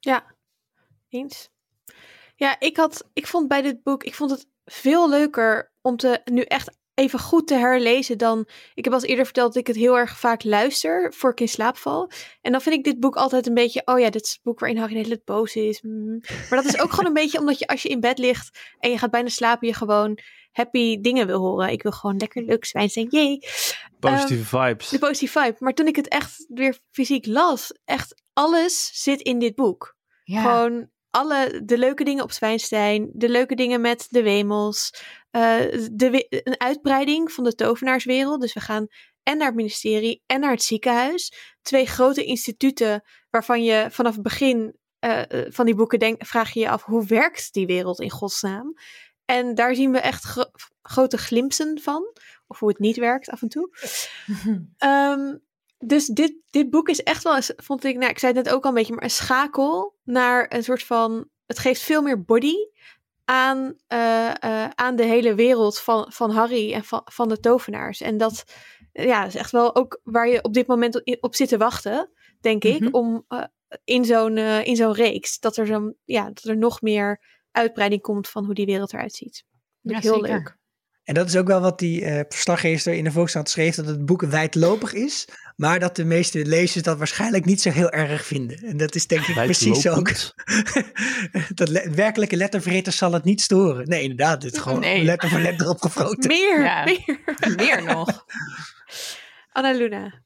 Ja, 0.00 0.33
eens. 1.14 1.48
Ja, 2.36 2.60
ik, 2.60 2.76
had, 2.76 3.08
ik 3.12 3.26
vond 3.26 3.48
bij 3.48 3.62
dit 3.62 3.82
boek, 3.82 4.04
ik 4.04 4.14
vond 4.14 4.30
het 4.30 4.46
veel 4.64 5.08
leuker 5.08 5.72
om 5.82 5.96
te 5.96 6.20
nu 6.24 6.42
echt 6.42 6.76
even 6.94 7.18
goed 7.18 7.46
te 7.46 7.54
herlezen 7.54 8.18
dan... 8.18 8.48
Ik 8.74 8.84
heb 8.84 8.92
al 8.92 9.02
eerder 9.02 9.24
verteld 9.24 9.52
dat 9.52 9.60
ik 9.60 9.66
het 9.66 9.76
heel 9.76 9.98
erg 9.98 10.18
vaak 10.18 10.44
luister 10.44 11.12
voor 11.14 11.30
ik 11.30 11.40
in 11.40 11.48
slaap 11.48 11.76
val. 11.76 12.10
En 12.40 12.52
dan 12.52 12.60
vind 12.60 12.74
ik 12.74 12.84
dit 12.84 13.00
boek 13.00 13.16
altijd 13.16 13.46
een 13.46 13.54
beetje... 13.54 13.82
Oh 13.84 13.98
ja, 13.98 14.10
dit 14.10 14.24
is 14.24 14.32
het 14.32 14.42
boek 14.42 14.60
waarin 14.60 14.78
Harry 14.78 14.92
de 14.92 14.98
hele 14.98 15.08
tijd 15.08 15.24
boos 15.24 15.56
is. 15.56 15.82
Mm. 15.82 16.20
Maar 16.50 16.62
dat 16.62 16.64
is 16.64 16.78
ook 16.78 16.90
gewoon 16.90 17.06
een 17.06 17.12
beetje 17.12 17.38
omdat 17.38 17.58
je 17.58 17.66
als 17.66 17.82
je 17.82 17.88
in 17.88 18.00
bed 18.00 18.18
ligt 18.18 18.58
en 18.78 18.90
je 18.90 18.98
gaat 18.98 19.10
bijna 19.10 19.28
slapen, 19.28 19.68
je 19.68 19.74
gewoon 19.74 20.18
happy 20.52 21.00
dingen 21.00 21.26
wil 21.26 21.40
horen. 21.40 21.70
Ik 21.70 21.82
wil 21.82 21.92
gewoon 21.92 22.16
lekker 22.16 22.42
leuk 22.42 22.64
zijn, 22.64 22.90
zijn, 22.90 23.06
jee. 23.08 23.38
Positieve 24.00 24.56
Um, 24.56 24.64
vibes. 24.64 24.88
De 24.88 24.98
positieve 24.98 25.40
vibe. 25.40 25.56
Maar 25.58 25.74
toen 25.74 25.86
ik 25.86 25.96
het 25.96 26.08
echt 26.08 26.44
weer 26.48 26.78
fysiek 26.90 27.26
las, 27.26 27.72
echt 27.84 28.22
alles 28.32 28.90
zit 29.02 29.20
in 29.20 29.38
dit 29.38 29.54
boek. 29.54 29.96
Ja. 30.24 30.42
Gewoon 30.42 30.88
alle, 31.14 31.62
de 31.64 31.78
leuke 31.78 32.04
dingen 32.04 32.22
op 32.22 32.32
Zwijnstein, 32.32 33.10
de 33.12 33.28
leuke 33.28 33.54
dingen 33.54 33.80
met 33.80 34.06
de 34.10 34.22
Wemels, 34.22 35.02
eh, 35.30 35.58
de, 35.92 36.26
een 36.28 36.60
uitbreiding 36.60 37.32
van 37.32 37.44
de 37.44 37.54
tovenaarswereld. 37.54 38.40
Dus 38.40 38.52
we 38.52 38.60
gaan 38.60 38.86
en 39.22 39.36
naar 39.36 39.46
het 39.46 39.56
ministerie 39.56 40.22
en 40.26 40.40
naar 40.40 40.50
het 40.50 40.62
ziekenhuis. 40.62 41.32
Twee 41.62 41.86
grote 41.86 42.24
instituten 42.24 43.02
waarvan 43.30 43.64
je 43.64 43.86
vanaf 43.90 44.14
het 44.14 44.22
begin 44.22 44.78
eh, 44.98 45.30
eh, 45.30 45.52
van 45.52 45.66
die 45.66 45.74
boeken 45.74 45.98
denk, 45.98 46.26
vraag 46.26 46.52
je 46.52 46.60
je 46.60 46.68
af 46.68 46.84
hoe 46.84 47.06
werkt 47.06 47.52
die 47.52 47.66
wereld 47.66 48.00
in 48.00 48.10
godsnaam. 48.10 48.74
En 49.24 49.54
daar 49.54 49.74
zien 49.74 49.92
we 49.92 49.98
echt 49.98 50.24
gro- 50.24 50.50
grote 50.82 51.18
glimpsen 51.18 51.80
van. 51.80 52.12
Of 52.46 52.58
hoe 52.58 52.68
het 52.68 52.78
niet 52.78 52.96
werkt 52.96 53.28
af 53.28 53.42
en 53.42 53.48
toe. 53.48 53.68
Ehm, 54.76 55.36
dus 55.86 56.06
dit, 56.06 56.34
dit 56.50 56.70
boek 56.70 56.88
is 56.88 57.02
echt 57.02 57.22
wel, 57.22 57.38
vond 57.56 57.84
ik, 57.84 57.96
nou, 57.96 58.10
ik 58.10 58.18
zei 58.18 58.32
het 58.32 58.44
net 58.44 58.54
ook 58.54 58.62
al 58.62 58.68
een 58.68 58.74
beetje, 58.76 58.94
maar 58.94 59.02
een 59.04 59.10
schakel 59.10 59.96
naar 60.04 60.46
een 60.48 60.64
soort 60.64 60.82
van. 60.82 61.28
Het 61.46 61.58
geeft 61.58 61.80
veel 61.82 62.02
meer 62.02 62.24
body 62.24 62.54
aan, 63.24 63.76
eh, 63.86 64.30
eh, 64.30 64.70
aan 64.74 64.96
de 64.96 65.04
hele 65.04 65.34
wereld 65.34 65.78
van, 65.78 66.06
van 66.12 66.30
Harry 66.30 66.72
en 66.72 66.84
van, 66.84 67.02
van 67.04 67.28
de 67.28 67.40
tovenaars. 67.40 68.00
En 68.00 68.16
dat 68.16 68.44
ja, 68.92 69.24
is 69.24 69.34
echt 69.34 69.50
wel 69.50 69.74
ook 69.76 70.00
waar 70.02 70.28
je 70.28 70.42
op 70.42 70.54
dit 70.54 70.66
moment 70.66 71.20
op, 71.20 71.34
zit 71.34 71.48
te 71.48 71.56
wachten, 71.56 72.10
denk 72.40 72.64
ik, 72.64 72.80
Mhm. 72.80 72.94
om 72.94 73.24
eh, 73.28 73.44
in 73.84 74.04
zo'n 74.04 74.38
in 74.38 74.76
zo'n 74.76 74.92
reeks. 74.92 75.38
Dat 75.40 75.56
er, 75.56 75.66
zo'n 75.66 75.96
ja, 76.04 76.24
dat 76.24 76.44
er 76.44 76.56
nog 76.56 76.80
meer 76.80 77.20
uitbreiding 77.50 78.02
komt 78.02 78.28
van 78.28 78.44
hoe 78.44 78.54
die 78.54 78.66
wereld 78.66 78.92
eruit 78.92 79.14
ziet. 79.14 79.44
Ja, 79.80 79.98
heel 79.98 80.14
zeker. 80.14 80.28
leuk. 80.30 80.58
En 81.04 81.14
dat 81.14 81.28
is 81.28 81.36
ook 81.36 81.46
wel 81.46 81.60
wat 81.60 81.78
die 81.78 82.04
eh 82.04 82.20
verslaggever 82.28 82.92
in 82.94 83.04
de 83.04 83.10
Volkskrant 83.12 83.48
schreef, 83.50 83.74
dat 83.74 83.86
het 83.86 84.04
boek 84.06 84.22
wijdlopig 84.22 84.92
is, 84.92 85.28
maar 85.56 85.78
dat 85.80 85.96
de 85.96 86.04
meeste 86.04 86.44
lezers 86.46 86.82
dat 86.82 86.98
waarschijnlijk 86.98 87.44
niet 87.44 87.60
zo 87.62 87.70
heel 87.70 87.90
erg 87.90 88.24
vinden. 88.26 88.58
En 88.58 88.76
dat 88.76 88.94
is 88.94 89.06
denk 89.06 89.26
ik 89.26 89.34
precies 89.34 89.88
ook. 89.88 90.08
Wijdlopend. 90.08 90.34
dat 91.58 91.68
le- 91.68 91.90
werkelijke 91.90 92.36
lettervreters 92.36 92.96
zal 92.96 93.12
het 93.12 93.24
niet 93.24 93.40
storen. 93.40 93.88
Nee, 93.88 94.02
inderdaad, 94.02 94.40
dit 94.40 94.52
is 94.52 94.58
gewoon 94.60 94.80
Nee. 94.80 95.04
letter 95.04 95.28
voor 95.28 95.40
letter 95.40 95.68
opgefroten. 95.68 96.26
Meer, 96.28 96.62
Ja. 96.62 96.84
meer. 96.84 97.18
Meer 97.56 97.82
nog. 97.82 98.24
Anna 99.52 99.72
Luna. 99.72 100.22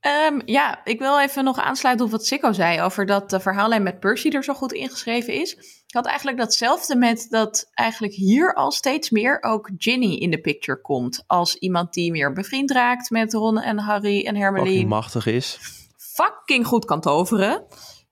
Ehm, 0.00 0.40
ja, 0.44 0.80
ik 0.84 0.98
wil 0.98 1.20
even 1.20 1.44
nog 1.44 1.58
aansluiten 1.58 2.04
op 2.06 2.10
wat 2.12 2.26
Sikko 2.26 2.52
zei 2.52 2.80
over 2.80 3.06
dat 3.06 3.30
de 3.30 3.40
verhaallijn 3.40 3.82
met 3.82 4.00
Percy 4.00 4.28
er 4.28 4.44
zo 4.44 4.54
goed 4.54 4.72
ingeschreven 4.72 5.34
is. 5.34 5.56
Ik 5.88 5.94
had 5.94 6.06
eigenlijk 6.06 6.38
datzelfde 6.38 6.96
met 6.96 7.26
dat 7.30 7.70
eigenlijk 7.74 8.14
hier 8.14 8.54
al 8.54 8.70
steeds 8.70 9.10
meer 9.10 9.42
ook 9.42 9.70
Ginny 9.76 10.14
in 10.14 10.30
de 10.30 10.40
picture 10.40 10.80
komt. 10.80 11.24
Als 11.26 11.56
iemand 11.56 11.92
die 11.92 12.10
meer 12.10 12.32
bevriend 12.32 12.70
raakt 12.70 13.10
met 13.10 13.32
Ron 13.32 13.58
en 13.58 13.78
Harry 13.78 14.26
en 14.26 14.36
Hermeline. 14.36 14.70
Fucking 14.70 14.88
machtig 14.88 15.26
is. 15.26 15.58
fucking 15.96 16.66
goed 16.66 16.84
kan 16.84 17.00
toveren. 17.00 17.64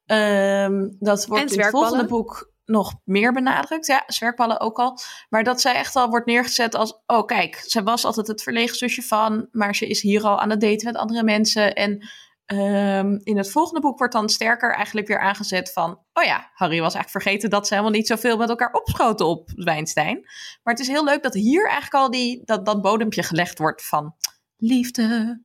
Ehm, 0.06 0.88
dat 0.98 1.26
wordt 1.26 1.52
in 1.52 1.60
het 1.60 1.70
volgende 1.70 2.06
boek 2.06 2.52
nog 2.64 2.94
meer 3.04 3.32
benadrukt. 3.32 3.86
Ja, 3.86 4.04
zwerkballen 4.06 4.60
ook 4.60 4.78
al. 4.78 4.98
Maar 5.28 5.44
dat 5.44 5.60
zij 5.60 5.74
echt 5.74 5.96
al 5.96 6.08
wordt 6.08 6.26
neergezet 6.26 6.74
als... 6.74 7.02
Oh, 7.06 7.26
kijk, 7.26 7.62
zij 7.66 7.82
was 7.82 8.04
altijd 8.04 8.26
het 8.26 8.42
verlegen 8.42 8.76
zusje 8.76 9.02
van... 9.02 9.48
maar 9.52 9.74
ze 9.74 9.86
is 9.86 10.02
hier 10.02 10.22
al 10.22 10.40
aan 10.40 10.50
het 10.50 10.60
daten 10.60 10.86
met 10.86 10.96
andere 10.96 11.22
mensen. 11.22 11.74
En 11.74 12.08
ehm, 12.46 13.18
in 13.22 13.36
het 13.36 13.50
volgende 13.50 13.80
boek 13.80 13.98
wordt 13.98 14.12
dan 14.12 14.28
sterker 14.28 14.74
eigenlijk 14.74 15.06
weer 15.06 15.20
aangezet 15.20 15.72
van... 15.72 15.90
Oh 16.12 16.24
ja, 16.24 16.50
Harry 16.54 16.80
was 16.80 16.94
eigenlijk 16.94 17.24
vergeten 17.24 17.50
dat 17.50 17.66
ze 17.66 17.74
helemaal 17.74 17.96
niet 17.96 18.06
zoveel 18.06 18.36
met 18.36 18.48
elkaar 18.48 18.72
opschoten 18.72 19.26
op 19.26 19.50
Wijnstein. 19.54 20.20
Maar 20.62 20.74
het 20.74 20.82
is 20.82 20.88
heel 20.88 21.04
leuk 21.04 21.22
dat 21.22 21.34
hier 21.34 21.64
eigenlijk 21.64 21.94
al 21.94 22.10
die, 22.10 22.42
dat, 22.44 22.66
dat 22.66 22.82
bodempje 22.82 23.22
gelegd 23.22 23.58
wordt 23.58 23.84
van... 23.84 24.14
Liefde, 24.58 25.40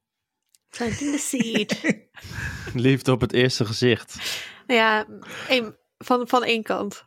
Planting 0.78 1.12
the 1.12 1.18
seed. 1.18 1.82
Liefde 2.74 3.12
op 3.12 3.22
het 3.22 3.34
eerste 3.34 3.66
gezicht. 3.66 4.16
Ja, 4.68 5.06
één- 5.48 5.78
van, 5.98 6.28
van 6.28 6.44
één 6.44 6.64
kant. 6.64 7.04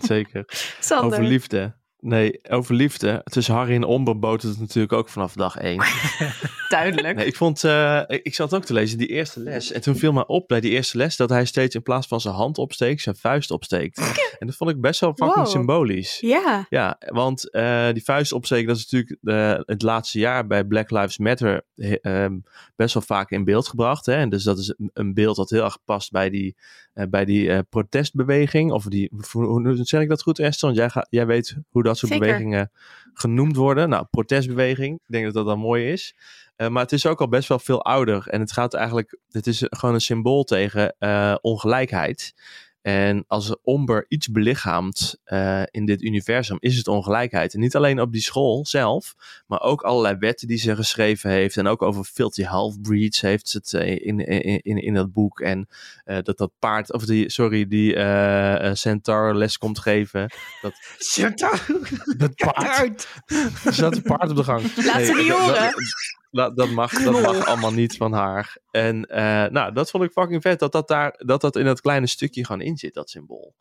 Zeker. 0.00 0.44
Sander. 0.80 1.06
Over 1.06 1.22
liefde. 1.22 1.76
Nee, 2.06 2.40
over 2.48 2.74
liefde. 2.74 3.20
Tussen 3.24 3.54
Harry 3.54 3.74
en 3.74 3.84
Omber 3.84 4.18
boot 4.18 4.42
het 4.42 4.60
natuurlijk 4.60 4.92
ook 4.92 5.08
vanaf 5.08 5.32
dag 5.32 5.56
één. 5.56 5.82
duidelijk. 6.68 7.16
Nee, 7.16 7.26
ik 7.26 7.36
vond, 7.36 7.64
eh, 7.64 8.00
ik 8.06 8.34
zat 8.34 8.54
ook 8.54 8.64
te 8.64 8.72
lezen, 8.72 8.98
die 8.98 9.06
eerste 9.06 9.40
les. 9.40 9.72
En 9.72 9.80
toen 9.80 9.96
viel 9.96 10.12
me 10.12 10.26
op 10.26 10.48
bij 10.48 10.60
die 10.60 10.70
eerste 10.70 10.96
les 10.96 11.16
dat 11.16 11.28
hij 11.28 11.44
steeds 11.44 11.74
in 11.74 11.82
plaats 11.82 12.06
van 12.06 12.20
zijn 12.20 12.34
hand 12.34 12.58
opsteekt, 12.58 13.00
zijn 13.02 13.16
vuist 13.16 13.50
opsteekt. 13.50 13.98
En 14.38 14.46
dat 14.46 14.56
vond 14.56 14.70
ik 14.70 14.80
best 14.80 15.00
wel 15.00 15.10
fucking 15.14 15.34
Wow. 15.36 15.46
symbolisch. 15.46 16.18
Ja, 16.20 16.66
Ja, 16.70 16.96
want 17.06 17.50
eh, 17.50 17.88
die 17.92 18.04
vuist 18.04 18.32
opsteken, 18.32 18.66
dat 18.66 18.76
is 18.76 18.90
natuurlijk 18.90 19.18
eh, 19.22 19.60
het 19.66 19.82
laatste 19.82 20.18
jaar 20.18 20.46
bij 20.46 20.64
Black 20.64 20.90
Lives 20.90 21.18
Matter 21.18 21.62
ehm, 21.76 22.38
best 22.76 22.94
wel 22.94 23.02
vaak 23.02 23.30
in 23.30 23.44
beeld 23.44 23.68
gebracht. 23.68 24.06
Hè? 24.06 24.14
En 24.14 24.28
dus 24.28 24.42
dat 24.42 24.58
is 24.58 24.74
een- 24.92 25.14
beeld 25.14 25.36
dat 25.36 25.50
heel 25.50 25.64
erg 25.64 25.78
past 25.84 26.10
bij 26.10 26.30
die, 26.30 26.56
bij 27.08 27.24
die 27.24 27.62
protestbeweging. 27.62 28.72
Of 28.72 28.84
die, 28.84 29.10
hoe, 29.30 29.44
hoe 29.44 29.76
zeg 29.82 30.00
ik 30.00 30.08
dat 30.08 30.22
goed 30.22 30.38
Esther? 30.38 30.66
Want 30.68 30.78
jij, 30.80 30.90
ga, 30.90 31.06
jij 31.10 31.26
weet 31.26 31.56
hoe 31.70 31.82
dat 31.82 31.93
soort 31.96 32.12
Zeker. 32.12 32.26
bewegingen 32.26 32.70
genoemd 33.14 33.56
worden. 33.56 33.88
Nou, 33.88 34.06
protestbeweging, 34.10 34.94
ik 34.94 35.12
denk 35.12 35.24
dat 35.24 35.34
dat 35.34 35.46
dan 35.46 35.58
mooi 35.58 35.92
is. 35.92 36.14
Eh, 36.56 36.68
maar 36.68 36.82
het 36.82 36.92
is 36.92 37.06
ook 37.06 37.20
al 37.20 37.28
best 37.28 37.48
wel 37.48 37.58
veel 37.58 37.84
ouder. 37.84 38.28
En 38.28 38.40
het 38.40 38.52
gaat 38.52 38.74
eigenlijk, 38.74 39.18
het 39.30 39.46
is 39.46 39.66
gewoon 39.68 39.94
een 39.94 40.00
symbool 40.00 40.44
tegen 40.44 40.94
eh, 40.98 41.34
ongelijkheid. 41.40 42.34
En 42.84 43.24
als 43.26 43.56
Omber 43.62 44.04
iets 44.08 44.28
belichaamt 44.28 45.20
eh, 45.24 45.62
in 45.70 45.86
dit 45.86 46.02
universum, 46.02 46.56
is 46.60 46.76
het 46.76 46.88
ongelijkheid. 46.88 47.54
En 47.54 47.60
niet 47.60 47.76
alleen 47.76 48.00
op 48.00 48.12
die 48.12 48.20
school 48.22 48.66
zelf, 48.66 49.14
maar 49.46 49.60
ook 49.60 49.82
allerlei 49.82 50.16
wetten 50.18 50.48
die 50.48 50.58
ze 50.58 50.76
geschreven 50.76 51.30
heeft. 51.30 51.56
En 51.56 51.66
ook 51.66 51.82
over 51.82 52.04
filthy 52.04 52.42
half-breeds 52.42 53.20
heeft 53.20 53.48
ze 53.48 53.56
het 53.56 53.72
eh, 53.72 54.06
in, 54.06 54.18
in, 54.18 54.62
in, 54.62 54.76
in 54.76 54.94
dat 54.94 55.12
boek. 55.12 55.40
En 55.40 55.68
eh, 56.04 56.18
dat 56.22 56.38
dat 56.38 56.52
paard, 56.58 56.92
of 56.92 57.04
die, 57.04 57.30
sorry, 57.30 57.68
die 57.68 57.94
eh 57.94 58.68
eh, 58.68 58.74
centaur 58.74 59.34
les 59.34 59.58
komt 59.58 59.78
geven. 59.78 60.30
Dat, 60.60 60.72
up. 61.18 61.36
dat 62.16 62.34
paard, 62.34 63.08
er 63.64 63.74
zat 63.74 63.96
een 63.96 64.02
paard 64.02 64.30
op 64.30 64.36
de 64.36 64.44
gang. 64.44 64.62
Laat 64.76 65.04
ze 65.04 65.14
niet 65.14 65.28
dat- 65.28 65.38
horen. 65.38 65.60
Dat, 65.60 66.22
dat, 66.34 66.56
dat 66.56 66.70
mag, 66.70 66.92
dat 67.04 67.22
mag 67.22 67.46
allemaal 67.46 67.72
niet 67.72 67.96
van 67.96 68.12
haar. 68.12 68.56
En 68.70 69.04
eh, 69.04 69.50
nou, 69.50 69.72
dat 69.72 69.90
vond 69.90 70.04
ik 70.04 70.10
fucking 70.12 70.42
vet. 70.42 70.58
Dat 70.58 70.72
dat, 70.72 70.88
daar, 70.88 71.14
dat 71.26 71.40
dat 71.40 71.56
in 71.56 71.64
dat 71.64 71.80
kleine 71.80 72.06
stukje 72.06 72.44
gewoon 72.44 72.60
in 72.60 72.76
zit, 72.76 72.94
dat 72.94 73.10
symbool. 73.10 73.54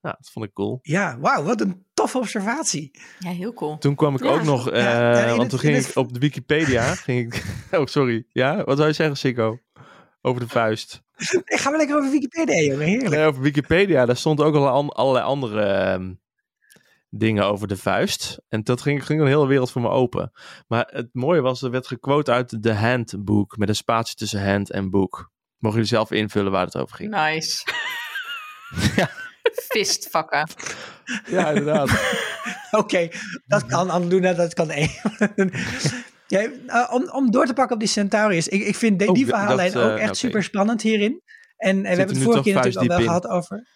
Nou, 0.00 0.14
dat 0.18 0.30
vond 0.32 0.44
ik 0.44 0.52
cool. 0.52 0.78
Ja, 0.82 1.18
wauw, 1.20 1.42
wat 1.42 1.60
een 1.60 1.86
toffe 1.94 2.18
observatie. 2.18 2.90
Ja, 3.18 3.30
heel 3.30 3.52
cool. 3.52 3.78
Toen 3.78 3.94
kwam 3.94 4.14
ik 4.14 4.22
Ja. 4.24 4.30
ook 4.30 4.42
nog, 4.42 4.70
eh, 4.70 4.82
Ja, 4.82 5.10
ja, 5.12 5.20
in 5.22 5.28
want 5.36 5.40
het- 5.40 5.50
toen 5.50 5.58
in 5.58 5.64
ging 5.64 5.76
het- 5.76 5.88
ik 5.88 5.96
op 5.96 6.12
de 6.12 6.18
Wikipedia, 6.18 6.94
ging 7.06 7.34
ik, 7.34 7.44
oh 7.80 7.86
sorry, 7.86 8.24
ja, 8.28 8.64
wat 8.64 8.76
zou 8.76 8.88
je 8.88 8.94
zeggen 8.94 9.16
Sikko? 9.16 9.58
Over 10.24 10.40
de 10.40 10.48
vuist. 10.48 11.02
Ik 11.44 11.58
ga 11.60 11.68
maar 11.70 11.78
lekker 11.78 11.96
over 11.96 12.10
Wikipedia, 12.10 12.62
jongen. 12.62 12.86
Heerlijk. 12.86 13.10
Nee, 13.14 13.26
over 13.26 13.42
Wikipedia, 13.42 14.06
daar 14.06 14.16
stond 14.16 14.40
ook 14.40 14.54
al 14.54 14.68
an- 14.68 14.88
allerlei 14.88 15.24
andere 15.24 15.62
ehm, 15.62 16.12
dingen 17.14 17.44
over 17.44 17.68
de 17.68 17.76
vuist. 17.76 18.40
En 18.48 18.62
dat 18.62 18.80
ging, 18.80 19.06
ging 19.06 19.20
een 19.20 19.26
hele 19.26 19.46
wereld 19.46 19.70
voor 19.70 19.82
me 19.82 19.88
open. 19.88 20.32
Maar 20.66 20.88
het 20.90 21.08
mooie 21.12 21.40
was, 21.40 21.62
er 21.62 21.70
werd 21.70 21.86
gequote 21.86 22.32
uit 22.32 22.62
de 22.62 22.74
handbook, 22.74 23.56
met 23.56 23.68
een 23.68 23.74
spatie 23.74 24.16
tussen 24.16 24.50
hand 24.52 24.70
en 24.70 24.90
boek. 24.90 25.30
Mogen 25.58 25.78
jullie 25.78 25.94
zelf 25.94 26.10
invullen 26.10 26.52
waar 26.52 26.64
het 26.64 26.76
over 26.76 26.96
ging? 26.96 27.10
Nice. 27.10 27.62
Ja. 28.96 29.10
Fistvakken. 29.54 30.48
Ja, 31.26 31.48
inderdaad. 31.48 31.90
Oké, 32.70 33.08
dat 33.46 33.66
kan 33.66 33.90
Anna 33.90 34.32
dat 34.32 34.54
kan 34.54 34.70
één. 34.70 34.90
ja, 36.26 36.48
eh, 36.66 36.92
om, 36.92 37.10
om 37.10 37.30
door 37.30 37.46
te 37.46 37.52
pakken 37.52 37.74
op 37.74 37.80
die 37.80 37.88
Centaurius. 37.88 38.48
Ik, 38.48 38.62
ik 38.62 38.76
vind 38.76 38.98
de- 38.98 39.08
Oh, 39.08 39.14
die 39.14 39.26
dat, 39.26 39.34
verhaallijn 39.34 39.72
eh, 39.72 39.84
ook 39.84 39.98
echt 39.98 40.08
oké. 40.08 40.14
super 40.14 40.42
spannend 40.42 40.82
hierin. 40.82 41.22
En, 41.56 41.76
en 41.76 41.82
we 41.82 41.88
hebben 41.88 42.14
het 42.16 42.24
vorige 42.24 42.42
keer 42.42 42.54
natuurlijk 42.54 42.82
al 42.90 42.96
wel 42.96 43.06
gehad 43.06 43.26
over 43.26 43.68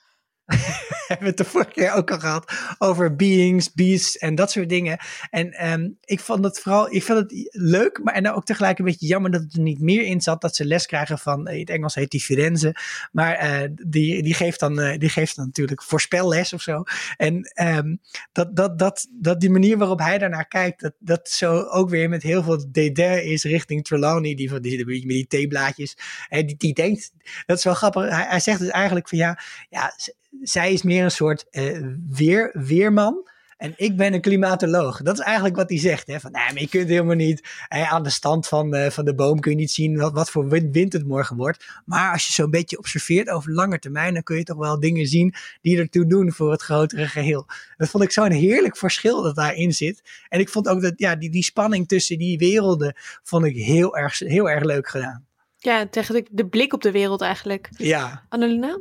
hebben 1.17 1.27
het 1.27 1.37
de 1.37 1.45
vorige 1.45 1.71
keer 1.71 1.93
ook 1.93 2.11
al 2.11 2.19
gehad 2.19 2.53
over 2.79 3.17
beings, 3.17 3.73
beasts 3.73 4.17
en 4.17 4.35
dat 4.35 4.51
soort 4.51 4.69
dingen. 4.69 4.99
En 5.31 5.73
um, 5.73 5.97
ik 6.05 6.21
vond 6.21 6.45
het 6.45 6.61
vooral, 6.61 6.95
ik 6.95 7.03
vond 7.03 7.19
het 7.19 7.49
leuk, 7.51 8.01
maar 8.03 8.15
en 8.15 8.33
ook 8.33 8.45
tegelijk 8.45 8.79
een 8.79 8.85
beetje 8.85 9.07
jammer 9.07 9.31
dat 9.31 9.41
het 9.41 9.55
er 9.55 9.61
niet 9.61 9.81
meer 9.81 10.03
in 10.03 10.21
zat. 10.21 10.41
Dat 10.41 10.57
ze 10.57 10.65
les 10.65 10.87
krijgen 10.87 11.19
van, 11.19 11.49
in 11.49 11.61
het 11.61 11.71
Engels 11.71 11.95
heet 11.95 12.11
die 12.11 12.21
Firenze, 12.21 12.77
maar 13.13 13.63
uh, 13.63 13.69
die, 13.87 14.23
die, 14.23 14.35
geeft 14.35 14.61
dan, 14.61 14.81
uh, 14.81 14.99
die 14.99 15.09
geeft 15.09 15.37
dan 15.37 15.45
natuurlijk 15.45 15.83
voorspelles 15.83 16.53
of 16.53 16.63
zo. 16.63 16.83
En 17.17 17.53
um, 17.63 18.01
dat, 18.33 18.57
dat, 18.57 18.79
dat, 18.79 19.07
dat 19.11 19.41
die 19.41 19.51
manier 19.51 19.79
waarop 19.79 19.99
hij 19.99 20.19
daarnaar 20.19 20.49
kijkt, 20.49 20.81
dat, 20.81 20.95
dat 20.99 21.29
zo 21.29 21.63
ook 21.63 21.91
weer 21.91 22.09
met 22.09 22.23
heel 22.23 22.43
veel 22.43 22.67
dédain 22.71 23.25
is 23.25 23.45
richting 23.45 23.85
Trelawney, 23.85 24.35
die 24.35 24.51
van 24.51 24.63
die, 24.63 24.87
met 24.87 25.09
die 25.09 25.27
theeblaadjes. 25.27 25.97
En 26.29 26.47
die, 26.47 26.57
die 26.57 26.75
denkt, 26.75 27.13
dat 27.47 27.59
is 27.59 27.65
wel 27.65 27.75
grappig, 27.75 28.09
hij, 28.09 28.27
hij 28.29 28.41
zegt 28.41 28.59
dus 28.59 28.69
eigenlijk 28.69 29.09
van 29.09 29.19
ja, 29.19 29.39
ja 29.69 29.95
zij 30.43 30.73
is 30.73 30.83
meer 30.83 31.05
een 31.05 31.11
soort 31.11 31.47
uh, 31.51 31.87
weer, 32.09 32.51
weerman. 32.53 33.29
En 33.57 33.73
ik 33.77 33.97
ben 33.97 34.15
een 34.15 34.21
klimatoloog. 34.21 35.03
Dat 35.03 35.19
is 35.19 35.25
eigenlijk 35.25 35.57
wat 35.57 35.69
hij 35.69 35.79
zegt. 35.79 36.07
Hè? 36.07 36.21
Van, 36.21 36.31
nee, 36.33 36.45
maar 36.45 36.61
je 36.61 36.69
kunt 36.69 36.89
helemaal 36.89 37.15
niet 37.15 37.49
hè, 37.69 37.85
aan 37.85 38.03
de 38.03 38.11
stand 38.11 38.47
van, 38.47 38.75
uh, 38.75 38.91
van 38.91 39.05
de 39.05 39.15
boom 39.15 39.41
kun 39.41 39.51
je 39.51 39.57
niet 39.57 39.71
zien 39.71 39.97
wat, 39.97 40.13
wat 40.13 40.31
voor 40.31 40.49
wind 40.49 40.93
het 40.93 41.07
morgen 41.07 41.37
wordt. 41.37 41.65
Maar 41.85 42.13
als 42.13 42.27
je 42.27 42.33
zo'n 42.33 42.51
beetje 42.51 42.79
observeert 42.79 43.29
over 43.29 43.53
lange 43.53 43.79
termijn, 43.79 44.15
dan 44.15 44.23
kun 44.23 44.37
je 44.37 44.45
toch 44.45 44.57
wel 44.57 44.81
dingen 44.81 45.07
zien 45.07 45.35
die 45.61 45.79
ertoe 45.79 46.07
doen 46.07 46.33
voor 46.33 46.51
het 46.51 46.63
grotere 46.63 47.07
geheel. 47.07 47.47
Dat 47.77 47.89
vond 47.89 48.05
ik 48.05 48.11
zo'n 48.11 48.31
heerlijk 48.31 48.77
verschil 48.77 49.23
dat 49.23 49.35
daarin 49.35 49.73
zit. 49.73 50.03
En 50.29 50.41
ik 50.41 50.49
vond 50.49 50.69
ook 50.69 50.83
dat 50.83 50.95
ja, 50.97 51.17
die, 51.17 51.31
die 51.31 51.45
spanning 51.45 51.89
tussen 51.89 52.19
die 52.19 52.39
werelden 52.39 52.95
vond 53.23 53.45
ik 53.45 53.57
heel 53.57 53.97
erg, 53.97 54.19
heel 54.19 54.51
erg 54.51 54.65
leuk 54.65 54.89
gedaan. 54.89 55.25
Ja, 55.59 55.87
tegen 55.87 56.27
de 56.31 56.47
blik 56.47 56.73
op 56.73 56.83
de 56.83 56.91
wereld 56.91 57.21
eigenlijk. 57.21 57.69
Ja. 57.77 58.25
Annelena? 58.29 58.79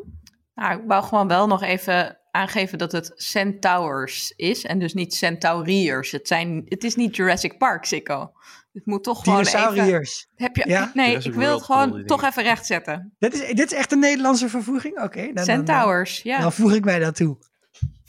Nou, 0.55 0.79
ik 0.79 0.83
wou 0.87 1.03
gewoon 1.03 1.27
wel 1.27 1.47
nog 1.47 1.63
even 1.63 2.17
aangeven 2.31 2.77
dat 2.77 2.91
het 2.91 3.11
Centaurs 3.15 4.33
is 4.35 4.65
en 4.65 4.79
dus 4.79 4.93
niet 4.93 5.13
Centauriërs. 5.13 6.11
Het, 6.11 6.27
zijn, 6.27 6.65
het 6.65 6.83
is 6.83 6.95
niet 6.95 7.15
Jurassic 7.15 7.57
Park, 7.57 7.85
Sikko. 7.85 8.31
Het 8.73 8.85
moet 8.85 9.03
toch 9.03 9.23
gewoon 9.23 9.39
even... 9.39 10.07
Heb 10.35 10.55
je... 10.55 10.63
Ja? 10.67 10.91
Nee, 10.93 11.17
ik 11.17 11.33
wil 11.33 11.53
het 11.53 11.63
gewoon 11.63 12.05
toch 12.05 12.23
even 12.23 12.43
rechtzetten. 12.43 13.15
Dit 13.19 13.33
is, 13.33 13.53
dit 13.53 13.71
is 13.71 13.77
echt 13.77 13.91
een 13.91 13.99
Nederlandse 13.99 14.49
vervoeging? 14.49 15.01
Oké. 15.01 15.29
Okay, 15.29 15.43
Centaurs, 15.45 16.21
ja. 16.21 16.39
Dan 16.39 16.53
voeg 16.53 16.73
ik 16.73 16.85
mij 16.85 16.99
dat 16.99 17.15
toe. 17.15 17.37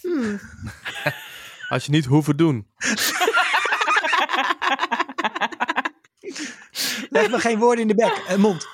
Hmm. 0.01 0.41
Als 1.69 1.85
je 1.85 1.91
niet 1.91 2.05
hoeven 2.05 2.37
doen. 2.37 2.67
Leg 7.09 7.31
me 7.31 7.39
geen 7.39 7.59
woorden 7.59 7.81
in 7.81 7.89
de 7.89 7.95
bek, 7.95 8.25
en 8.29 8.41
mond. 8.41 8.69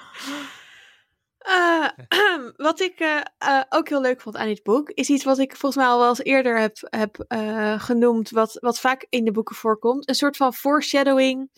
Uh, 1.48 1.88
wat 2.66 2.80
ik 2.80 3.00
uh, 3.00 3.20
uh, 3.44 3.60
ook 3.68 3.88
heel 3.88 4.00
leuk 4.00 4.20
vond 4.20 4.36
aan 4.36 4.46
dit 4.46 4.62
boek, 4.62 4.90
is 4.90 5.08
iets 5.08 5.24
wat 5.24 5.38
ik 5.38 5.56
volgens 5.56 5.82
mij 5.82 5.92
al 5.92 5.98
wel 5.98 6.08
eens 6.08 6.22
eerder 6.22 6.60
heb, 6.60 6.76
heb 6.80 7.24
genoemd, 7.82 8.30
wat, 8.30 8.56
wat 8.60 8.80
vaak 8.80 9.06
in 9.08 9.24
de 9.24 9.32
boeken 9.32 9.56
voorkomt. 9.56 10.08
Een 10.08 10.14
soort 10.14 10.36
van 10.36 10.54
foreshadowing 10.54 11.50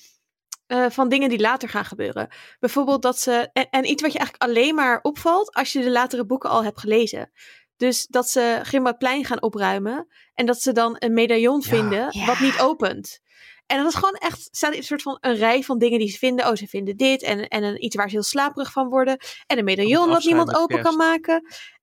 van 0.89 1.09
dingen 1.09 1.29
die 1.29 1.41
later 1.41 1.69
gaan 1.69 1.85
gebeuren. 1.85 2.29
Bijvoorbeeld 2.61 3.03
dat 3.03 3.19
ze, 3.19 3.51
en, 3.53 3.69
en, 3.71 3.91
iets 3.91 4.03
wat 4.03 4.13
je 4.13 4.19
eigenlijk 4.19 4.51
alleen 4.51 4.75
maar 4.75 4.99
opvalt 5.03 5.55
als 5.55 5.73
je 5.73 5.83
de 5.83 5.91
latere 5.91 6.27
boeken 6.27 6.51
al 6.51 6.65
hebt 6.65 6.81
gelezen. 6.81 7.31
Dus 7.77 8.07
dat 8.07 8.29
ze 8.29 8.61
Grimmaudplein 8.63 9.25
gaan 9.25 9.43
opruimen 9.43 10.07
en 10.35 10.47
dat 10.47 10.61
ze 10.61 10.73
dan 10.73 10.97
een 10.99 11.13
medaillon 11.13 11.63
vinden 11.63 12.09
ja. 12.11 12.27
wat 12.27 12.41
niet 12.41 12.61
opent. 12.61 13.21
En 13.67 13.79
dat 13.79 13.87
is 13.87 13.95
gewoon 13.95 14.15
echt, 14.15 14.49
staat 14.51 14.75
een 14.75 14.83
soort 14.83 15.03
van 15.03 15.19
een 15.21 15.37
rij 15.37 15.63
van 15.63 15.79
dingen 15.79 15.99
die 15.99 16.11
ze 16.11 16.19
vinden. 16.19 16.47
Oh, 16.47 16.55
ze 16.55 16.67
vinden 16.67 16.97
dit 16.97 17.23
en, 17.23 17.49
en 17.49 17.63
een, 17.63 17.85
iets 17.85 17.97
waar 17.97 18.09
ze 18.09 18.15
heel 18.15 18.23
slaperig 18.23 18.73
van 18.73 18.89
worden. 18.89 19.17
En 19.47 19.59
een 19.59 19.65
medaillon 19.65 20.09
dat 20.09 20.25
niemand 20.25 20.57
open 20.57 20.83
kan 20.83 20.97
maken. 20.97 21.43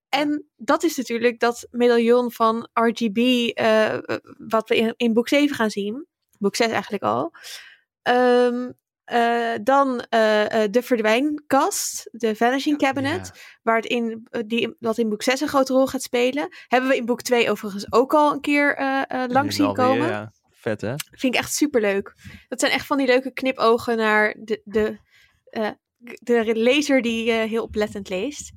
En 0.10 0.46
dat 0.56 0.84
is 0.84 0.98
natuurlijk 0.98 1.40
dat 1.40 1.68
medaillon 1.72 2.32
van 2.32 2.68
RGB, 2.74 3.18
uh, 3.18 3.94
eh, 3.94 4.02
wat 4.38 4.70
we 4.70 4.76
in, 4.76 4.94
in, 4.98 5.14
boek 5.14 5.28
7 5.28 5.56
gaan 5.56 5.70
zien. 5.70 6.08
Boek 6.40 6.56
6 6.56 6.68
eigenlijk 6.68 7.04
al. 7.04 7.34
Um, 8.10 8.80
uh, 9.12 9.54
dan 9.64 9.88
uh, 9.94 10.02
de 10.70 10.82
verdwijnkast, 10.82 12.10
de 12.12 12.36
Vanishing 12.36 12.78
Cabinet, 12.78 13.32
ja. 13.34 13.42
waar 13.62 13.76
het 13.76 13.86
in, 13.86 14.28
die, 14.46 14.76
wat 14.80 14.98
in 14.98 15.10
boek 15.10 15.24
6 15.24 15.42
een 15.42 15.48
grote 15.48 15.74
rol 15.74 15.88
gaat 15.88 16.02
spelen. 16.02 16.48
Hebben 16.68 16.90
we 16.90 16.96
in 16.96 17.06
boek 17.06 17.22
2 17.22 17.52
overigens 17.52 17.92
ook 17.92 18.14
al 18.14 18.34
een 18.34 18.42
keer 18.42 18.76
langs 19.28 19.56
zien 19.56 19.74
komen. 19.74 20.08
Ja. 20.08 20.32
Vet, 20.62 20.82
hè? 20.82 20.94
Vind 21.12 21.34
ik 21.34 21.40
echt 21.40 21.54
super 21.54 21.82
leuk. 21.82 22.16
Dat 22.48 22.60
zijn 22.60 22.72
echt 22.72 22.86
van 22.86 22.98
die 22.98 23.08
leuke 23.08 23.34
knipogen 23.34 23.98
naar 23.98 24.36
de, 24.40 24.62
de, 24.64 24.98
uh, 25.52 25.70
de 26.22 26.56
lezer 26.56 27.02
die 27.02 27.28
uh, 27.28 27.44
heel 27.50 27.64
oplettend 27.64 28.10
leest. 28.10 28.52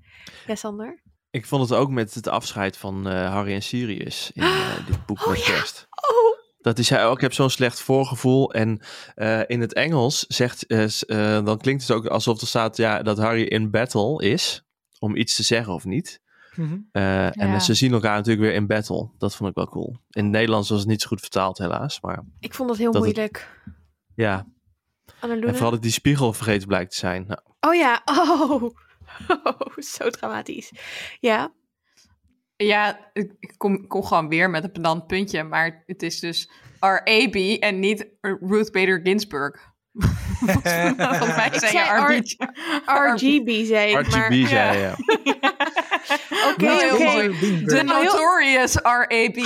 Ja, 0.47 0.55
Sander? 0.55 1.03
Ik 1.31 1.47
vond 1.47 1.69
het 1.69 1.79
ook 1.79 1.91
met 1.91 2.15
het 2.15 2.29
afscheid 2.29 2.77
van 2.77 3.09
uh, 3.09 3.33
Harry 3.33 3.53
en 3.53 3.63
Sirius 3.63 4.31
in 4.35 4.43
dit 4.87 5.07
boek 5.07 5.21
oh, 5.21 5.29
met 5.29 5.43
kerst. 5.43 5.87
Ja. 5.91 6.09
Oh. 6.09 6.43
Dat 6.59 6.79
is 6.79 6.91
hij 6.91 7.07
ook. 7.07 7.17
Ik 7.17 7.23
heb 7.23 7.33
zo'n 7.33 7.51
slecht 7.51 7.81
voorgevoel. 7.81 8.53
En 8.53 8.83
in 9.47 9.61
het 9.61 9.75
Engels 9.75 10.25
zegt, 10.29 10.69
dan 11.45 11.59
klinkt 11.59 11.83
het 11.83 11.91
ook 11.91 12.07
alsof 12.07 12.41
er 12.41 12.47
staat 12.47 12.77
ja, 12.77 13.03
dat 13.03 13.19
Harry 13.19 13.43
in 13.43 13.71
battle 13.71 14.25
is. 14.25 14.63
Om 14.99 15.17
iets 15.17 15.37
te 15.37 15.43
zeggen 15.43 15.73
of 15.73 15.85
niet. 15.85 16.21
Mm 16.57 16.69
-hmm. 16.69 16.89
uh, 16.93 17.03
ja. 17.03 17.31
En 17.33 17.61
ze 17.61 17.75
zien 17.75 17.93
elkaar 17.93 18.17
natuurlijk 18.17 18.47
weer 18.47 18.55
in 18.55 18.67
battle. 18.67 19.11
Dat 19.19 19.37
vond 19.37 19.51
ik 19.51 19.57
wel 19.57 19.69
cool. 19.69 19.97
In 20.11 20.23
het 20.23 20.33
Nederlands 20.33 20.69
was 20.69 20.79
het 20.79 20.89
niet 20.89 21.03
zo 21.03 21.09
goed 21.09 21.21
vertaald, 21.21 21.59
helaas. 21.59 22.01
Maar 22.01 22.25
ik 22.41 22.55
vond 22.55 22.69
dat 22.69 22.79
heel 22.79 22.93
dat 22.93 23.03
moeilijk. 23.03 23.49
Het, 23.65 23.75
ja. 24.15 24.47
Annaluna? 25.21 25.47
En 25.47 25.53
vooral 25.53 25.71
dat 25.71 25.83
die 25.83 25.91
spiegel 25.91 26.33
vergeten 26.33 26.69
blijkt 26.69 26.91
te 26.91 26.97
zijn. 26.97 27.25
Nou. 27.27 27.41
Oh 27.61 27.75
ja, 27.75 28.03
oh. 28.21 28.63
oh. 29.43 29.77
Zo 29.77 30.11
dramatisch. 30.11 30.73
Ja. 31.21 31.53
Ja, 32.57 33.11
ik 33.13 33.55
kom, 33.57 33.87
kom 33.87 34.05
gewoon 34.05 34.29
weer 34.29 34.51
met 34.51 34.65
een 34.65 34.73
pedant 34.73 35.07
puntje. 35.07 35.43
Maar 35.43 35.83
het 35.87 36.03
is 36.03 36.21
dus 36.21 36.51
R.A.B. 36.81 37.35
en 37.61 37.79
niet 37.79 38.09
Ruth 38.21 38.73
Bader 38.73 39.01
Ginsburg. 39.03 39.73
Volgens 40.97 41.37
mij 41.37 41.51
zei 41.53 41.73
je 41.73 41.83
RGB, 42.85 43.67
zei 43.67 43.91
ik. 43.91 44.07
RGB 44.07 44.15
maar, 44.15 44.49
zei 44.49 44.79
ja. 44.79 44.97
Oké, 46.51 46.91
oké. 46.93 47.33
De 47.65 47.83
notorious 47.83 48.75
RAB. 48.75 49.37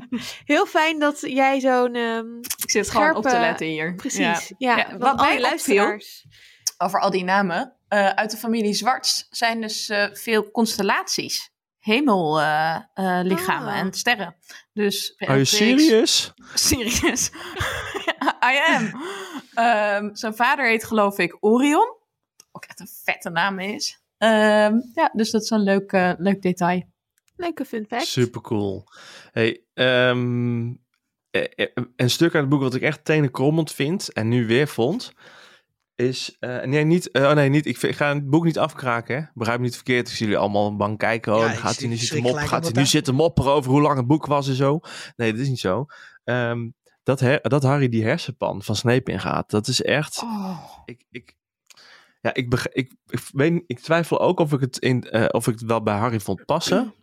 Heel 0.44 0.66
fijn 0.66 0.98
dat 0.98 1.20
jij 1.20 1.60
zo'n. 1.60 1.96
Um, 1.96 2.38
ik 2.38 2.70
zit 2.70 2.86
scherpe... 2.86 3.06
gewoon 3.06 3.24
op 3.24 3.30
te 3.30 3.38
letten 3.38 3.66
hier. 3.66 3.94
Precies. 3.94 4.52
Ja. 4.58 4.76
ja. 4.76 4.96
wat 4.98 5.20
mij 5.20 5.40
luisteraars. 5.40 6.26
Over 6.78 7.00
al 7.00 7.10
die 7.10 7.24
namen. 7.24 7.76
Uh, 7.88 8.08
uit 8.08 8.30
de 8.30 8.36
familie 8.36 8.74
Zwarts 8.74 9.26
zijn 9.30 9.60
dus 9.60 9.88
uh, 9.88 10.06
veel 10.12 10.50
constellaties. 10.50 11.50
Hemellichamen 11.78 13.68
uh, 13.68 13.74
ah. 13.74 13.78
en 13.78 13.92
sterren. 13.92 14.36
Dus, 14.72 15.14
Are 15.18 15.32
you 15.32 15.44
serious? 15.44 16.32
Serious. 16.54 17.30
I 18.52 18.58
am. 18.66 18.84
Um, 20.04 20.16
zijn 20.16 20.34
vader 20.34 20.66
heet 20.66 20.84
geloof 20.84 21.18
ik 21.18 21.36
Orion. 21.40 21.96
Ook 22.52 22.64
echt 22.64 22.80
een 22.80 22.88
vette 23.04 23.30
naam 23.30 23.58
is. 23.58 24.01
Um, 24.22 24.90
ja, 24.94 25.10
dus 25.12 25.30
dat 25.30 25.42
is 25.42 25.50
een 25.50 25.62
leuk, 25.62 25.92
uh, 25.92 26.12
leuk 26.16 26.42
detail. 26.42 26.82
Leuke 27.36 27.64
fun 27.64 27.86
fact. 27.88 28.06
Super 28.06 28.40
cool. 28.40 28.84
Hey, 29.30 29.64
um, 29.74 30.80
een 31.96 32.10
stuk 32.10 32.34
uit 32.34 32.42
het 32.42 32.48
boek 32.48 32.60
wat 32.60 32.74
ik 32.74 32.82
echt 32.82 33.04
tenenkrommend 33.04 33.72
vind 33.72 34.12
en 34.12 34.28
nu 34.28 34.46
weer 34.46 34.68
vond, 34.68 35.12
is, 35.94 36.36
uh, 36.40 36.62
nee, 36.62 36.84
niet, 36.84 37.08
uh, 37.12 37.22
oh 37.22 37.32
nee, 37.32 37.48
niet, 37.48 37.66
ik, 37.66 37.82
ik, 37.82 37.96
ga 37.96 38.14
het 38.14 38.30
boek 38.30 38.44
niet 38.44 38.58
afkraken, 38.58 39.16
hè? 39.16 39.22
begrijp 39.34 39.58
me 39.58 39.64
niet 39.64 39.74
verkeerd, 39.74 40.08
ik 40.08 40.14
zie 40.14 40.26
jullie 40.26 40.40
allemaal 40.40 40.76
bang 40.76 40.98
kijken, 40.98 41.34
oh, 41.34 41.40
ja, 41.40 41.48
gaat 41.48 41.78
hij 41.78 41.88
nu 41.88 41.96
zitten, 41.96 42.22
mop, 42.22 42.36
gaat 42.36 42.64
hij 42.64 42.72
nu 42.72 42.86
zitten 42.86 43.14
mopperen 43.14 43.52
over 43.52 43.70
hoe 43.70 43.80
lang 43.80 43.96
het 43.96 44.06
boek 44.06 44.26
was 44.26 44.48
en 44.48 44.54
zo. 44.54 44.80
Nee, 45.16 45.32
dat 45.32 45.40
is 45.40 45.48
niet 45.48 45.60
zo. 45.60 45.86
Um, 46.24 46.74
dat, 47.02 47.20
her, 47.20 47.40
dat 47.42 47.62
Harry 47.62 47.88
die 47.88 48.04
hersenpan 48.04 48.62
van 48.62 48.76
Snape 48.76 49.12
ingaat, 49.12 49.50
dat 49.50 49.68
is 49.68 49.82
echt, 49.82 50.22
oh. 50.22 50.58
ik, 50.84 51.04
ik, 51.10 51.36
ja, 52.22 52.34
ik, 52.34 52.54
ik, 52.72 52.92
ik, 53.06 53.20
weet, 53.32 53.62
ik 53.66 53.80
twijfel 53.80 54.20
ook 54.20 54.40
of 54.40 54.52
ik, 54.52 54.60
het 54.60 54.78
in, 54.78 55.06
uh, 55.10 55.24
of 55.28 55.46
ik 55.46 55.54
het 55.54 55.62
wel 55.62 55.82
bij 55.82 55.96
Harry 55.96 56.20
vond 56.20 56.44
passen. 56.44 56.94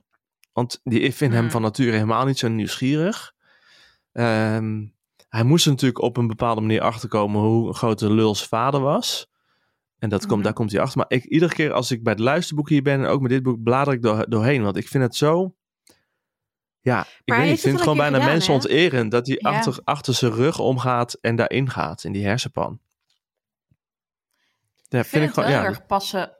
Want 0.54 0.80
die, 0.84 1.00
ik 1.00 1.14
vind 1.14 1.34
hem 1.34 1.52
van 1.52 1.62
nature 1.62 1.92
helemaal 1.92 2.26
niet 2.26 2.38
zo 2.38 2.48
nieuwsgierig. 2.48 3.34
Um, 4.12 4.98
hij 5.30 5.44
moest 5.44 5.66
natuurlijk 5.66 6.02
op 6.02 6.18
een 6.18 6.28
bepaalde 6.28 6.62
manier 6.62 6.82
achterkomen 6.82 7.42
hoe 7.42 7.68
een 7.68 7.74
grote 7.74 8.14
lul's 8.14 8.48
vader 8.48 8.82
was. 8.82 9.28
En 9.98 10.10
dat 10.10 10.20
komt, 10.20 10.30
mm-hmm. 10.30 10.44
daar 10.44 10.54
komt 10.54 10.72
hij 10.72 10.82
achter. 10.82 10.98
Maar 10.98 11.18
ik, 11.18 11.24
iedere 11.24 11.54
keer 11.54 11.72
als 11.72 11.92
ik 11.92 12.04
bij 12.04 12.14
het 12.14 12.22
luisterboek 12.22 12.70
hier 12.70 12.82
ben 12.82 13.00
en 13.00 13.06
ook 13.06 13.22
met 13.22 13.30
dit 13.30 13.44
boek, 13.44 13.64
blader 13.64 13.94
ik 13.94 14.02
door, 14.02 14.30
doorheen. 14.30 14.64
Want 14.64 14.78
ik 14.78 14.88
vind 14.88 15.04
het 15.04 15.16
zo. 15.16 15.56
Ja, 16.82 17.06
ik, 17.24 17.34
weet 17.34 17.44
niet, 17.44 17.54
ik 17.54 17.60
vind 17.60 17.74
het 17.74 17.82
gewoon 17.82 17.98
bijna 17.98 18.18
gedaan, 18.18 18.32
mensen 18.32 18.54
onterend 18.54 19.12
dat 19.12 19.28
hij 19.28 19.38
ja. 19.40 19.50
achter, 19.50 19.80
achter 19.84 20.14
zijn 20.14 20.32
rug 20.32 20.60
omgaat 20.60 21.14
en 21.14 21.36
daarin 21.36 21.70
gaat, 21.70 22.04
in 22.04 22.12
die 22.12 22.26
hersenpan. 22.26 22.80
Ja, 24.90 25.00
ik 25.00 25.06
vind, 25.06 25.08
vind 25.08 25.24
ik 25.24 25.34
gewoon, 25.34 25.50
wel 25.50 25.60
ja. 25.60 25.66
erg 25.66 25.86
passen 25.86 26.38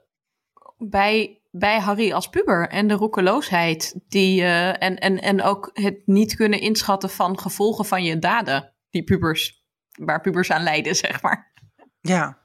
bij, 0.78 1.42
bij 1.50 1.78
Harry 1.78 2.12
als 2.12 2.28
puber. 2.28 2.68
En 2.68 2.88
de 2.88 2.94
roekeloosheid 2.94 4.00
die, 4.08 4.40
uh, 4.40 4.82
en, 4.82 4.98
en, 4.98 5.20
en 5.20 5.42
ook 5.42 5.70
het 5.72 6.02
niet 6.04 6.36
kunnen 6.36 6.60
inschatten 6.60 7.10
van 7.10 7.38
gevolgen 7.38 7.84
van 7.84 8.04
je 8.04 8.18
daden. 8.18 8.74
Die 8.90 9.04
pubers, 9.04 9.64
waar 9.90 10.20
pubers 10.20 10.50
aan 10.50 10.62
lijden, 10.62 10.96
zeg 11.06 11.22
maar. 11.22 11.52
Ja, 12.00 12.38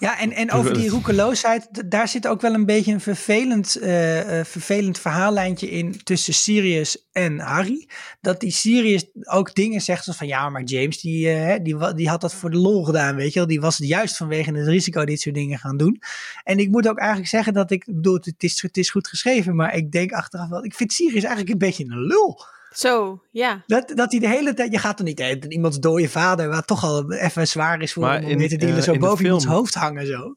Ja, 0.00 0.18
en, 0.18 0.32
en 0.32 0.52
over 0.52 0.74
die 0.74 0.88
roekeloosheid, 0.90 1.90
daar 1.90 2.08
zit 2.08 2.26
ook 2.26 2.40
wel 2.40 2.54
een 2.54 2.66
beetje 2.66 2.92
een 2.92 3.00
vervelend, 3.00 3.76
uh, 3.80 4.38
uh, 4.38 4.44
vervelend 4.44 4.98
verhaallijntje 4.98 5.70
in 5.70 6.02
tussen 6.02 6.34
Sirius 6.34 7.08
en 7.12 7.38
Harry. 7.38 7.88
Dat 8.20 8.40
die 8.40 8.50
Sirius 8.50 9.06
ook 9.22 9.54
dingen 9.54 9.80
zegt 9.80 10.04
zoals 10.04 10.18
van 10.18 10.26
ja, 10.26 10.48
maar 10.48 10.62
James 10.62 11.00
die, 11.00 11.26
uh, 11.26 11.54
die, 11.62 11.94
die 11.94 12.08
had 12.08 12.20
dat 12.20 12.34
voor 12.34 12.50
de 12.50 12.56
lol 12.56 12.84
gedaan, 12.84 13.16
weet 13.16 13.32
je 13.32 13.38
wel. 13.38 13.48
Die 13.48 13.60
was 13.60 13.78
juist 13.78 14.16
vanwege 14.16 14.52
het 14.52 14.66
risico 14.66 15.04
dit 15.04 15.20
soort 15.20 15.34
dingen 15.34 15.58
gaan 15.58 15.76
doen. 15.76 16.02
En 16.44 16.58
ik 16.58 16.68
moet 16.68 16.88
ook 16.88 16.98
eigenlijk 16.98 17.28
zeggen 17.28 17.52
dat 17.52 17.70
ik, 17.70 17.84
bedoel, 17.86 18.14
het 18.14 18.34
is, 18.42 18.62
het 18.62 18.76
is 18.76 18.90
goed 18.90 19.08
geschreven, 19.08 19.56
maar 19.56 19.74
ik 19.74 19.92
denk 19.92 20.12
achteraf 20.12 20.48
wel, 20.48 20.64
ik 20.64 20.74
vind 20.74 20.92
Sirius 20.92 21.24
eigenlijk 21.24 21.52
een 21.52 21.68
beetje 21.68 21.84
een 21.84 22.06
lul. 22.06 22.40
Zo, 22.74 23.22
ja. 23.30 23.62
Dat, 23.66 23.92
dat 23.94 24.10
hij 24.10 24.20
de 24.20 24.28
hele 24.28 24.54
tijd, 24.54 24.72
je 24.72 24.78
gaat 24.78 24.98
er 24.98 25.04
niet 25.04 25.20
in 25.20 25.50
iemands 25.52 25.78
dode 25.78 26.08
vader, 26.08 26.48
wat 26.48 26.66
toch 26.66 26.84
al 26.84 27.12
even 27.12 27.48
zwaar 27.48 27.82
is 27.82 27.92
voor 27.92 28.02
maar 28.02 28.22
hem 28.22 28.40
om 28.40 28.48
te 28.48 28.56
dealen, 28.56 28.76
uh, 28.76 28.82
zo 28.82 28.98
boven 28.98 29.24
iemands 29.24 29.44
hoofd 29.44 29.74
hangen 29.74 30.06
zo. 30.06 30.34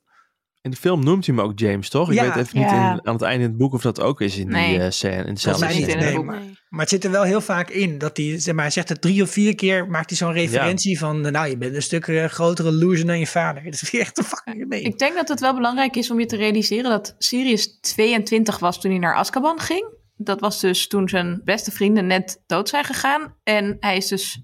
In 0.61 0.71
de 0.71 0.77
film 0.77 1.03
noemt 1.03 1.25
hij 1.25 1.35
hem 1.35 1.43
ook 1.45 1.59
James, 1.59 1.89
toch? 1.89 2.09
Ik 2.09 2.15
ja. 2.15 2.23
weet 2.23 2.35
even 2.45 2.57
niet 2.59 2.71
in, 2.71 2.77
aan 2.77 3.13
het 3.13 3.21
einde 3.21 3.43
in 3.43 3.49
het 3.49 3.57
boek 3.57 3.73
of 3.73 3.81
dat 3.81 4.01
ook 4.01 4.21
is 4.21 4.37
in 4.37 4.47
nee. 4.47 4.69
die 4.69 4.79
uh, 4.79 4.89
scène. 4.89 5.23
In 5.23 5.33
dezelfde 5.33 5.65
scène. 5.65 5.79
Niet 5.79 5.87
in 5.87 5.97
het 5.97 6.15
boek. 6.15 6.25
Maar, 6.25 6.41
maar, 6.69 6.79
het 6.79 6.89
zit 6.89 7.03
er 7.03 7.11
wel 7.11 7.23
heel 7.23 7.41
vaak 7.41 7.69
in. 7.69 7.97
Dat 7.97 8.17
hij, 8.17 8.39
zeg 8.39 8.53
maar, 8.53 8.63
hij 8.63 8.73
zegt 8.73 8.89
het 8.89 9.01
drie 9.01 9.21
of 9.21 9.29
vier 9.29 9.55
keer, 9.55 9.87
maakt 9.87 10.09
hij 10.09 10.17
zo'n 10.17 10.31
referentie 10.31 10.91
ja. 10.91 10.97
van, 10.99 11.21
nou, 11.21 11.49
je 11.49 11.57
bent 11.57 11.75
een 11.75 11.81
stuk 11.81 12.07
uh, 12.07 12.25
grotere 12.25 12.71
loser 12.71 13.05
dan 13.05 13.19
je 13.19 13.27
vader. 13.27 13.63
Dat 13.71 13.73
is 13.73 13.93
echt 13.93 14.17
een 14.17 14.23
fucking 14.23 14.67
mee. 14.67 14.81
Ik 14.81 14.97
denk 14.97 15.15
dat 15.15 15.27
het 15.27 15.39
wel 15.39 15.53
belangrijk 15.53 15.95
is 15.95 16.11
om 16.11 16.19
je 16.19 16.25
te 16.25 16.35
realiseren 16.35 16.89
dat 16.89 17.15
Sirius 17.17 17.79
22 17.79 18.59
was 18.59 18.81
toen 18.81 18.91
hij 18.91 18.99
naar 18.99 19.15
Azkaban 19.15 19.59
ging. 19.59 20.01
Dat 20.25 20.39
was 20.39 20.59
dus 20.59 20.87
toen 20.87 21.09
zijn 21.09 21.41
beste 21.43 21.71
vrienden 21.71 22.07
net 22.07 22.43
dood 22.45 22.69
zijn 22.69 22.83
gegaan. 22.83 23.35
En 23.43 23.77
hij 23.79 23.97
is 23.97 24.07
dus 24.07 24.41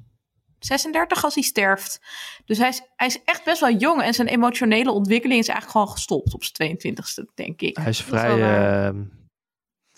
36 0.60 1.24
als 1.24 1.34
hij 1.34 1.44
sterft. 1.44 2.00
Dus 2.46 2.58
hij 2.58 2.70
is, 2.70 2.82
hij 2.96 3.08
is 3.08 3.24
echt 3.24 3.44
best 3.44 3.60
wel 3.60 3.74
jong. 3.74 4.02
En 4.02 4.14
zijn 4.14 4.28
emotionele 4.28 4.92
ontwikkeling 4.92 5.40
is 5.40 5.48
eigenlijk 5.48 5.78
gewoon 5.78 5.96
gestopt 5.96 6.34
op 6.34 6.44
zijn 6.44 6.78
22ste, 6.78 7.34
denk 7.34 7.62
ik. 7.62 7.78
Hij 7.78 7.90
is 7.90 8.02
vrij 8.02 8.90
uh, 8.90 9.02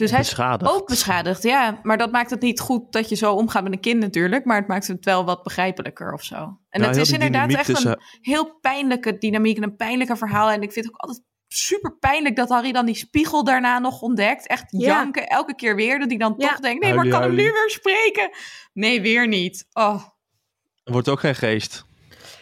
dus 0.02 0.12
hij 0.12 0.20
is 0.20 0.40
ook 0.64 0.88
beschadigd, 0.88 1.44
ja. 1.44 1.80
Maar 1.84 1.98
dat 1.98 2.12
maakt 2.12 2.30
het 2.30 2.42
niet 2.42 2.60
goed 2.60 2.92
dat 2.92 3.10
je 3.10 3.16
zo 3.16 3.34
omgaat 3.34 3.64
met 3.64 3.74
een 3.74 3.80
kind 3.80 4.00
natuurlijk. 4.00 4.46
Maar 4.46 4.58
het 4.58 4.68
maakt 4.68 4.88
het 4.88 5.06
wel 5.06 5.26
wat 5.26 5.44
begrijpelijker 5.44 6.14
of 6.14 6.24
zo. 6.24 6.36
En 6.70 6.80
nou, 6.82 6.92
het 6.94 7.02
is 7.02 7.12
inderdaad 7.12 7.54
echt 7.54 7.66
tussen... 7.66 7.92
een 7.92 8.00
heel 8.22 8.58
pijnlijke 8.62 9.18
dynamiek 9.18 9.58
en 9.58 9.64
een 9.64 9.76
pijnlijke 9.76 10.16
verhaal. 10.16 10.52
En 10.52 10.62
ik 10.62 10.72
vind 10.72 10.86
het 10.86 10.94
ook 10.94 11.02
altijd 11.02 11.24
super 11.54 11.98
pijnlijk 11.98 12.36
dat 12.36 12.50
Harry 12.50 12.72
dan 12.72 12.86
die 12.86 12.96
spiegel 12.96 13.44
daarna 13.44 13.80
nog 13.80 14.02
ontdekt. 14.02 14.48
Echt 14.48 14.66
ja. 14.68 14.88
janken 14.88 15.28
elke 15.28 15.56
keer 15.56 15.76
weer. 15.76 16.00
Dat 16.00 16.10
hij 16.10 16.18
dan 16.18 16.34
ja. 16.38 16.50
toch 16.50 16.60
denkt, 16.60 16.84
nee, 16.84 16.94
maar 16.94 17.08
kan 17.08 17.22
hem 17.22 17.36
nu 17.36 17.52
weer 17.52 17.70
spreken? 17.70 18.30
Nee, 18.74 19.02
weer 19.02 19.28
niet. 19.28 19.68
Oh. 19.74 20.04
Er 20.84 20.92
wordt 20.92 21.10
ook 21.10 21.20
geen 21.20 21.36
geest. 21.36 21.86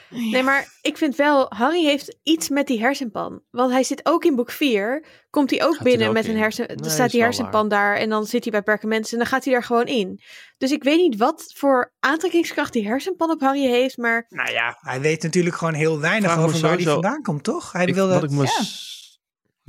Nee, 0.10 0.44
maar 0.44 0.68
ik 0.82 0.98
vind 0.98 1.16
wel, 1.16 1.46
Harry 1.50 1.84
heeft 1.84 2.18
iets 2.24 2.50
met 2.50 2.68
die 2.68 2.80
hersenpan. 2.80 3.42
Want 3.50 3.72
hij 3.72 3.84
zit 3.84 4.06
ook 4.06 4.26
in 4.26 4.36
boek 4.36 4.52
4. 4.52 5.06
Komt 5.30 5.50
hij 5.50 5.64
ook 5.64 5.74
gaat 5.74 5.84
binnen 5.84 6.00
hij 6.00 6.08
ook 6.08 6.14
met 6.14 6.26
in? 6.26 6.32
een 6.32 6.38
hersen. 6.38 6.68
Nee, 6.68 6.90
staat 6.90 7.12
die 7.12 7.22
hersenpan 7.22 7.70
waar. 7.70 7.80
daar 7.80 7.96
en 7.96 8.10
dan 8.10 8.26
zit 8.26 8.44
hij 8.44 8.52
bij 8.52 8.62
perkamenten 8.62 9.12
en 9.12 9.18
dan 9.18 9.28
gaat 9.28 9.44
hij 9.44 9.54
daar 9.54 9.64
gewoon 9.64 9.86
in. 9.86 10.22
Dus 10.58 10.72
ik 10.72 10.84
weet 10.84 10.98
niet 10.98 11.18
wat 11.18 11.52
voor 11.56 11.94
aantrekkingskracht 12.00 12.74
die 12.74 12.88
hersenpan 12.88 13.30
op 13.30 13.42
Harry 13.42 13.68
heeft, 13.68 13.98
maar. 13.98 14.26
Nou 14.30 14.52
ja, 14.52 14.78
hij 14.80 15.02
weet 15.02 15.24
natuurlijk 15.24 15.56
gewoon 15.56 15.74
heel 15.74 16.00
weinig 16.00 16.32
Vraag 16.32 16.46
over 16.46 16.62
waar 16.62 16.76
hij 16.76 16.84
vandaan 16.84 17.22
komt, 17.22 17.44
toch? 17.44 17.72
Hij 17.72 17.86
ik, 17.86 17.94
wil 17.94 18.08
dat. 18.08 18.24
Ik, 18.24 18.30
me, 18.30 18.44
ja. 18.44 18.64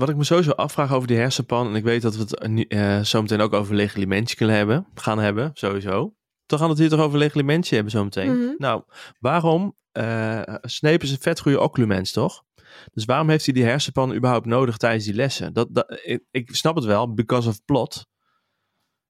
Wat 0.01 0.09
ik 0.09 0.17
me 0.17 0.25
sowieso 0.25 0.51
afvraag 0.51 0.93
over 0.93 1.09
die 1.09 1.17
hersenpan, 1.17 1.67
en 1.69 1.75
ik 1.75 1.85
weet 1.85 2.03
dat 2.03 2.17
we 2.17 2.21
het 2.21 2.73
uh, 2.73 3.01
zo 3.01 3.21
meteen 3.21 3.41
ook 3.41 3.53
over 3.53 3.75
legilimentje 3.75 4.37
kunnen 4.37 4.57
hebben, 4.57 4.87
gaan 4.95 5.19
hebben, 5.19 5.51
sowieso. 5.55 6.15
Toch 6.47 6.59
gaan 6.59 6.69
we 6.69 6.75
het 6.75 6.83
hier 6.83 6.91
toch 6.91 7.07
over 7.07 7.19
legilimentje 7.19 7.75
hebben 7.75 7.93
zometeen. 7.93 8.31
Mm 8.31 8.41
-hmm. 8.41 8.55
Nou, 8.59 8.83
waarom 9.19 9.77
uh, 9.93 10.43
Snape 10.61 11.05
is 11.05 11.11
een 11.11 11.21
vet 11.21 11.41
goede 11.41 11.61
occlumens, 11.61 12.13
toch? 12.13 12.45
Dus 12.93 13.05
waarom 13.05 13.29
heeft 13.29 13.45
hij 13.45 13.55
die 13.55 13.65
hersenpan 13.65 14.15
überhaupt 14.15 14.47
nodig 14.47 14.77
tijdens 14.77 15.05
die 15.05 15.15
lessen? 15.15 15.53
Dat, 15.53 15.69
dat, 15.71 16.01
ik, 16.03 16.25
ik 16.31 16.55
snap 16.55 16.75
het 16.75 16.85
wel, 16.85 17.15
because 17.15 17.49
of 17.49 17.65
plot. 17.65 18.09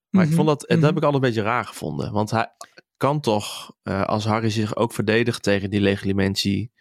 Maar 0.09 0.25
ik 0.25 0.33
vond 0.33 0.47
dat, 0.47 0.59
dat 0.59 0.81
heb 0.81 0.97
ik 0.97 1.03
altijd 1.03 1.13
een 1.13 1.19
beetje 1.19 1.41
raar 1.41 1.65
gevonden. 1.65 2.11
Want 2.11 2.31
hij 2.31 2.51
kan 2.97 3.19
toch, 3.19 3.75
uh, 3.83 4.03
als 4.03 4.25
Harry 4.25 4.49
zich 4.49 4.75
ook 4.75 4.93
verdedigt 4.93 5.43
tegen 5.43 5.69
die 5.69 5.81
legilimentie, 5.81 6.71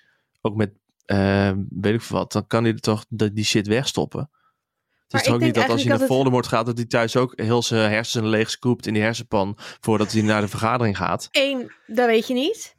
ook 0.40 0.57
met, 0.57 0.73
uh, 1.12 1.53
weet 1.68 1.94
ik 1.94 2.03
veel 2.03 2.18
wat, 2.18 2.33
dan 2.33 2.46
kan 2.46 2.64
hij 2.64 2.73
er 2.73 2.81
toch 2.81 3.05
die 3.09 3.44
shit 3.44 3.66
wegstoppen. 3.66 4.31
Het 5.09 5.20
is 5.20 5.27
toch 5.27 5.35
ook 5.35 5.40
niet 5.40 5.55
dat 5.55 5.68
als 5.68 5.85
hij 5.85 5.96
naar 5.96 6.07
Voldemort 6.07 6.44
het... 6.44 6.55
gaat, 6.55 6.66
dat 6.66 6.77
hij 6.77 6.87
thuis 6.87 7.16
ook 7.16 7.33
heel 7.37 7.62
zijn 7.62 7.90
hersenen 7.90 8.29
leeg 8.29 8.51
scoopt 8.51 8.87
in 8.87 8.92
die 8.92 9.03
hersenpan 9.03 9.59
voordat 9.81 10.12
hij 10.12 10.23
naar 10.23 10.40
de 10.40 10.49
vergadering 10.49 10.96
gaat? 10.96 11.29
Eén, 11.31 11.73
dat 11.87 12.07
weet 12.07 12.27
je 12.27 12.35
niet. 12.35 12.77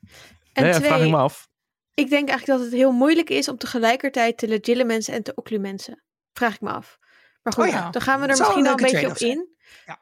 En 0.54 0.63
nee, 0.63 0.74
twee, 0.74 0.88
vraag 0.88 1.02
ik 1.02 1.10
me 1.10 1.17
af. 1.17 1.50
Ik 1.94 2.10
denk 2.10 2.30
eigenlijk 2.30 2.60
dat 2.60 2.70
het 2.70 2.80
heel 2.80 2.91
moeilijk 2.91 3.30
is 3.30 3.48
om 3.48 3.58
tegelijkertijd 3.58 4.38
te 4.38 4.48
legilimens 4.48 5.08
en 5.08 5.24
te 5.24 5.36
occlumensen. 5.36 6.04
Vraag 6.34 6.54
ik 6.54 6.62
me 6.62 6.70
af. 6.70 7.00
Maar 7.44 7.54
goed, 7.54 7.63
oh 7.63 7.70
ja. 7.70 7.89
dan 7.89 8.02
gaan 8.02 8.20
we 8.20 8.28
er 8.28 8.38
misschien 8.38 8.63
wel 8.63 8.72
een 8.72 8.91
beetje 8.91 9.10
op 9.10 9.17
in. 9.17 9.50
Ja. 9.86 10.00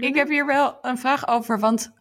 Ik 0.00 0.14
heb 0.14 0.28
hier 0.28 0.46
wel 0.46 0.78
een 0.82 0.98
vraag 0.98 1.28
over, 1.28 1.58
want 1.58 1.92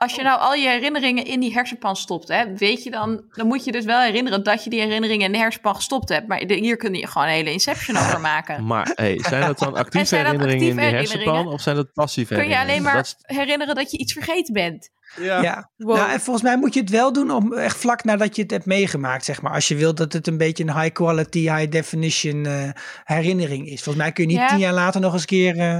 als 0.00 0.14
je 0.14 0.22
nou 0.22 0.40
al 0.40 0.54
je 0.54 0.68
herinneringen 0.68 1.24
in 1.24 1.40
die 1.40 1.52
hersenpan 1.52 1.96
stopt, 1.96 2.28
hè, 2.28 2.44
weet 2.56 2.82
je 2.82 2.90
dan, 2.90 3.22
dan 3.32 3.46
moet 3.46 3.64
je 3.64 3.72
dus 3.72 3.84
wel 3.84 4.00
herinneren 4.00 4.42
dat 4.42 4.64
je 4.64 4.70
die 4.70 4.80
herinneringen 4.80 5.26
in 5.26 5.32
de 5.32 5.38
hersenpan 5.38 5.74
gestopt 5.74 6.08
hebt. 6.08 6.28
Maar 6.28 6.38
hier 6.46 6.76
kun 6.76 6.94
je 6.94 7.06
gewoon 7.06 7.26
een 7.26 7.32
hele 7.34 7.52
Inception 7.52 7.96
over 7.96 8.20
maken. 8.20 8.66
Maar 8.66 8.90
hey, 8.94 9.18
zijn 9.28 9.46
dat 9.46 9.58
dan 9.58 9.74
actieve 9.84 10.14
dat 10.16 10.24
herinneringen 10.24 10.54
actieve 10.54 10.80
in 10.86 10.90
de 10.90 10.96
hersenpan 10.96 11.48
of 11.48 11.60
zijn 11.60 11.76
dat 11.76 11.92
passieve 11.92 12.34
Kun 12.34 12.42
je 12.42 12.48
herinneringen? 12.48 12.90
alleen 12.90 12.94
maar 12.94 13.02
Dat 13.04 13.16
is- 13.26 13.36
herinneren 13.36 13.74
dat 13.74 13.90
je 13.90 13.98
iets 13.98 14.12
vergeten 14.12 14.52
bent? 14.54 14.90
Ja. 15.20 15.42
Ja, 15.42 15.70
Wow. 15.76 15.96
nou, 15.96 16.10
en 16.10 16.20
volgens 16.20 16.44
mij 16.44 16.56
moet 16.58 16.74
je 16.74 16.80
het 16.80 16.90
wel 16.90 17.12
doen 17.12 17.30
om 17.30 17.52
echt 17.52 17.76
vlak 17.76 18.04
nadat 18.04 18.36
je 18.36 18.42
het 18.42 18.50
hebt 18.50 18.66
meegemaakt, 18.66 19.24
zeg 19.24 19.42
maar. 19.42 19.52
Als 19.52 19.68
je 19.68 19.76
wilt 19.76 19.96
dat 19.96 20.12
het 20.12 20.26
een 20.26 20.36
beetje 20.38 20.64
een 20.64 20.80
high 20.80 20.92
quality, 20.92 21.38
high 21.38 21.70
definition 21.70 22.46
eh, 22.46 22.70
herinnering 23.04 23.66
is. 23.68 23.82
Volgens 23.82 24.04
mij 24.04 24.12
kun 24.12 24.24
je 24.24 24.30
niet 24.30 24.38
Ja. 24.40 24.48
tien 24.48 24.58
jaar 24.58 24.72
later 24.72 25.00
nog 25.00 25.12
eens 25.12 25.24
keer. 25.24 25.58
eh, 25.58 25.78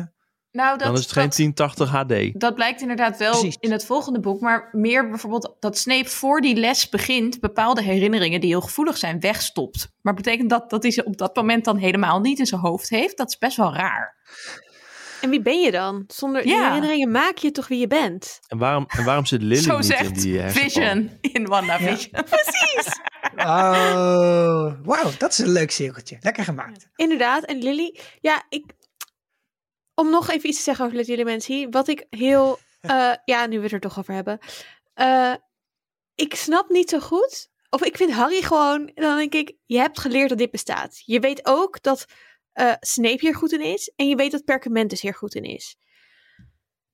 Nou, 0.58 0.78
dat, 0.78 0.86
dan 0.86 0.94
is 0.96 1.00
het 1.02 1.12
geen 1.12 1.22
dat, 1.28 1.36
1080 1.36 1.90
HD. 1.90 2.40
dat 2.40 2.54
blijkt 2.54 2.80
inderdaad 2.80 3.16
wel 3.18 3.30
Precies. 3.30 3.56
in 3.60 3.72
het 3.72 3.84
volgende 3.84 4.20
boek. 4.20 4.40
Maar 4.40 4.68
meer 4.72 5.08
bijvoorbeeld 5.08 5.56
dat 5.60 5.78
Snape 5.78 6.08
voor 6.08 6.40
die 6.40 6.54
les 6.56 6.88
begint 6.88 7.40
bepaalde 7.40 7.82
herinneringen 7.82 8.40
die 8.40 8.50
heel 8.50 8.60
gevoelig 8.60 8.96
zijn 8.96 9.20
wegstopt. 9.20 9.88
Maar 10.02 10.14
betekent 10.14 10.50
dat 10.50 10.70
dat 10.70 10.82
hij 10.82 10.92
ze 10.92 11.04
op 11.04 11.16
dat 11.16 11.36
moment 11.36 11.64
dan 11.64 11.76
helemaal 11.76 12.20
niet 12.20 12.38
in 12.38 12.46
zijn 12.46 12.60
hoofd 12.60 12.88
heeft? 12.88 13.16
Dat 13.16 13.28
is 13.28 13.38
best 13.38 13.56
wel 13.56 13.74
raar. 13.74 14.16
En 15.20 15.30
wie 15.30 15.42
ben 15.42 15.60
je 15.60 15.70
dan? 15.70 16.04
Zonder 16.06 16.42
die 16.42 16.50
Ja. 16.52 16.66
herinneringen 16.66 17.10
maak 17.10 17.36
je 17.36 17.50
toch 17.50 17.68
wie 17.68 17.78
je 17.78 17.86
bent. 17.86 18.38
En 18.48 18.58
waarom, 18.58 18.84
en 18.88 19.04
waarom 19.04 19.26
zit 19.26 19.42
Lily 19.42 19.62
Zo 19.62 19.76
niet 19.78 19.90
in 19.90 19.96
zegt 19.96 20.14
die 20.22 20.38
hersenpan? 20.38 20.70
Vision 20.70 21.10
in 21.20 21.46
WandaVision. 21.46 22.10
Precies. 22.30 23.00
Oh, 23.36 24.72
wauw, 24.82 25.10
dat 25.18 25.30
is 25.32 25.38
een 25.38 25.48
leuk 25.48 25.70
cirkeltje. 25.70 26.16
Lekker 26.20 26.44
gemaakt. 26.44 26.88
Inderdaad, 26.96 27.44
en 27.44 27.58
Lily, 27.58 27.98
ja, 28.20 28.42
ik. 28.48 28.64
Om 29.98 30.10
nog 30.10 30.30
even 30.30 30.48
iets 30.48 30.56
te 30.56 30.62
zeggen 30.62 30.84
over 30.84 30.96
legilimentie. 30.96 31.68
Wat 31.68 31.88
ik 31.88 32.06
heel. 32.10 32.58
eh, 32.80 33.14
ja, 33.24 33.46
nu 33.46 33.56
we 33.56 33.62
het 33.62 33.72
er 33.72 33.80
toch 33.80 33.98
over 33.98 34.14
hebben. 34.14 34.38
Eh, 34.94 35.34
ik 36.14 36.34
snap 36.34 36.68
niet 36.68 36.90
zo 36.90 36.98
goed. 36.98 37.50
Of 37.70 37.82
ik 37.82 37.96
vind 37.96 38.12
Harry 38.12 38.42
gewoon. 38.42 38.90
Dan 38.94 39.16
denk 39.16 39.34
ik, 39.34 39.56
je 39.66 39.78
hebt 39.78 39.98
geleerd 39.98 40.28
dat 40.28 40.38
dit 40.38 40.50
bestaat. 40.50 41.02
Je 41.04 41.20
weet 41.20 41.46
ook 41.46 41.82
dat 41.82 42.06
eh 42.52 42.74
Snape 42.80 43.18
hier 43.20 43.34
goed 43.34 43.52
in 43.52 43.60
is. 43.60 43.92
En 43.96 44.08
je 44.08 44.16
weet 44.16 44.30
dat 44.30 44.44
Perkamentus 44.44 45.00
hier 45.00 45.14
goed 45.14 45.34
in 45.34 45.44
is. 45.44 45.76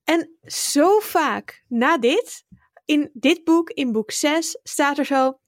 En 0.05 0.39
zo 0.43 0.99
vaak 0.99 1.65
na 1.69 1.99
dit. 1.99 2.45
In 2.85 3.11
dit 3.13 3.45
boek, 3.45 3.71
in 3.71 3.93
boek 3.93 4.11
6, 4.11 4.59
staat 4.63 4.99
er 4.99 5.05
zo. 5.05 5.39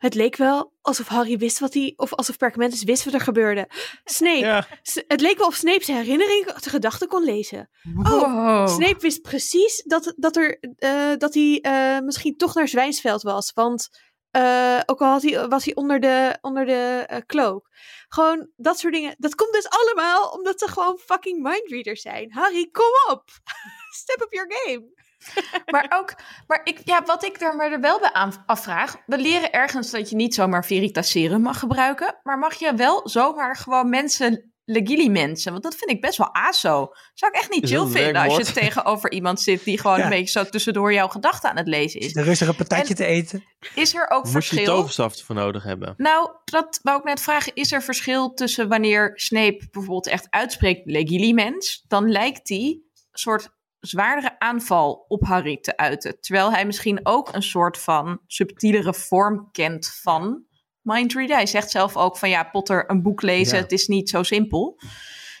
Het 0.00 0.14
leek 0.14 0.36
wel 0.36 0.72
alsof 0.80 1.06
Harry 1.06 1.38
wist 1.38 1.58
wat 1.58 1.74
hij. 1.74 1.92
Of 1.96 2.14
alsof 2.14 2.36
Perkamentus 2.36 2.82
wist 2.82 3.04
wat 3.04 3.14
er 3.14 3.20
gebeurde. 3.20 3.68
Snape. 4.04 4.38
Ja. 4.38 4.66
Het 5.06 5.20
leek 5.20 5.38
wel 5.38 5.46
of 5.46 5.54
Snape 5.54 5.84
zijn 5.84 5.96
herinnering, 5.96 6.44
zijn 6.46 6.60
gedachten 6.60 7.08
kon 7.08 7.24
lezen. 7.24 7.70
Oh. 8.02 8.66
Snape 8.66 9.00
wist 9.00 9.22
precies 9.22 9.82
dat, 9.86 10.12
dat, 10.16 10.36
er, 10.36 10.58
eh, 10.76 11.12
dat 11.18 11.34
hij 11.34 11.58
eh, 11.60 12.04
misschien 12.04 12.36
toch 12.36 12.54
naar 12.54 12.68
Zwijnsveld 12.68 13.22
was. 13.22 13.52
Want 13.52 13.88
eh, 14.30 14.80
ook 14.86 15.00
al 15.00 15.10
had 15.10 15.22
hij, 15.22 15.48
was 15.48 15.64
hij 15.64 15.74
onder 15.74 16.00
de, 16.00 16.38
onder 16.40 16.66
de 16.66 17.04
eh, 17.06 17.18
cloak. 17.26 17.68
Gewoon 18.08 18.50
dat 18.56 18.78
soort 18.78 18.92
dingen. 18.92 19.14
Dat 19.18 19.34
komt 19.34 19.52
dus 19.52 19.68
allemaal 19.68 20.30
omdat 20.30 20.58
ze 20.58 20.68
gewoon 20.68 20.98
fucking 20.98 21.42
mindreaders 21.42 22.00
zijn. 22.00 22.32
Harry, 22.32 22.68
kom 22.70 23.14
op! 23.14 23.22
Step 24.02 24.20
up 24.20 24.32
your 24.32 24.52
game. 24.52 25.08
Maar 25.70 25.86
ook, 25.98 26.14
maar 26.46 26.60
ik, 26.64 26.80
ja, 26.84 27.02
wat 27.04 27.24
ik 27.24 27.40
er 27.40 27.56
maar 27.56 27.72
er 27.72 27.80
wel 27.80 27.98
bij 28.00 28.12
aan 28.12 28.42
afvraag. 28.46 28.96
We 29.06 29.18
leren 29.18 29.52
ergens 29.52 29.90
dat 29.90 30.10
je 30.10 30.16
niet 30.16 30.34
zomaar 30.34 30.64
Veritaserum 30.64 31.40
mag 31.40 31.58
gebruiken. 31.58 32.18
Maar 32.22 32.38
mag 32.38 32.54
je 32.54 32.74
wel 32.74 33.08
zomaar 33.08 33.56
gewoon 33.56 33.88
mensen 33.88 34.52
legili 34.64 35.10
mensen? 35.10 35.52
Want 35.52 35.64
dat 35.64 35.74
vind 35.74 35.90
ik 35.90 36.00
best 36.00 36.18
wel 36.18 36.34
aso. 36.34 36.88
Zou 37.14 37.32
ik 37.32 37.38
echt 37.38 37.50
niet 37.50 37.68
chill 37.68 37.86
vinden 37.86 38.22
als 38.22 38.36
je 38.36 38.52
tegenover 38.52 39.10
iemand 39.12 39.40
zit 39.40 39.64
die 39.64 39.78
gewoon 39.80 39.98
Ja. 39.98 40.04
een 40.04 40.10
beetje 40.10 40.40
zo 40.40 40.44
tussendoor 40.50 40.92
jouw 40.92 41.08
gedachten 41.08 41.50
aan 41.50 41.56
het 41.56 41.68
lezen 41.68 42.00
is. 42.00 42.14
Een 42.14 42.24
rustige 42.24 42.54
patatje 42.54 42.88
En- 42.88 42.94
te 42.94 43.04
eten. 43.04 43.44
Is 43.74 43.94
er 43.94 44.10
ook 44.10 44.22
Moest 44.24 44.34
je 44.34 44.40
verschil? 44.42 44.64
toverstaf 44.74 45.18
ervoor 45.18 45.34
nodig 45.36 45.62
hebben? 45.64 45.94
Nou, 45.96 46.30
dat 46.44 46.78
wou 46.82 46.98
ik 46.98 47.04
net 47.04 47.20
vragen. 47.20 47.54
Is 47.54 47.72
er 47.72 47.82
verschil 47.82 48.34
tussen 48.34 48.68
wanneer 48.68 49.12
Snape 49.14 49.68
bijvoorbeeld 49.70 50.06
echt 50.08 50.26
uitspreekt 50.30 50.80
legilimens? 50.90 51.84
Dan 51.88 52.10
lijkt 52.10 52.50
een 52.50 52.82
soort 53.12 53.58
zwaardere 53.80 54.38
aanval 54.38 55.04
op 55.08 55.24
Harry 55.24 55.56
te 55.56 55.76
uiten. 55.76 56.20
Terwijl 56.20 56.52
hij 56.52 56.66
misschien 56.66 57.00
ook 57.02 57.34
een 57.34 57.42
soort 57.42 57.78
van 57.78 58.20
subtielere 58.26 58.94
vorm 58.94 59.48
kent 59.52 59.86
van 60.02 60.44
mindreader. 60.82 61.36
Hij 61.36 61.46
zegt 61.46 61.70
zelf 61.70 61.96
ook 61.96 62.18
van 62.18 62.28
ja, 62.28 62.44
Potter, 62.44 62.90
een 62.90 63.02
boek 63.02 63.22
lezen, 63.22 63.56
Ja. 63.56 63.62
het 63.62 63.72
is 63.72 63.86
niet 63.86 64.10
zo 64.10 64.22
simpel. 64.22 64.80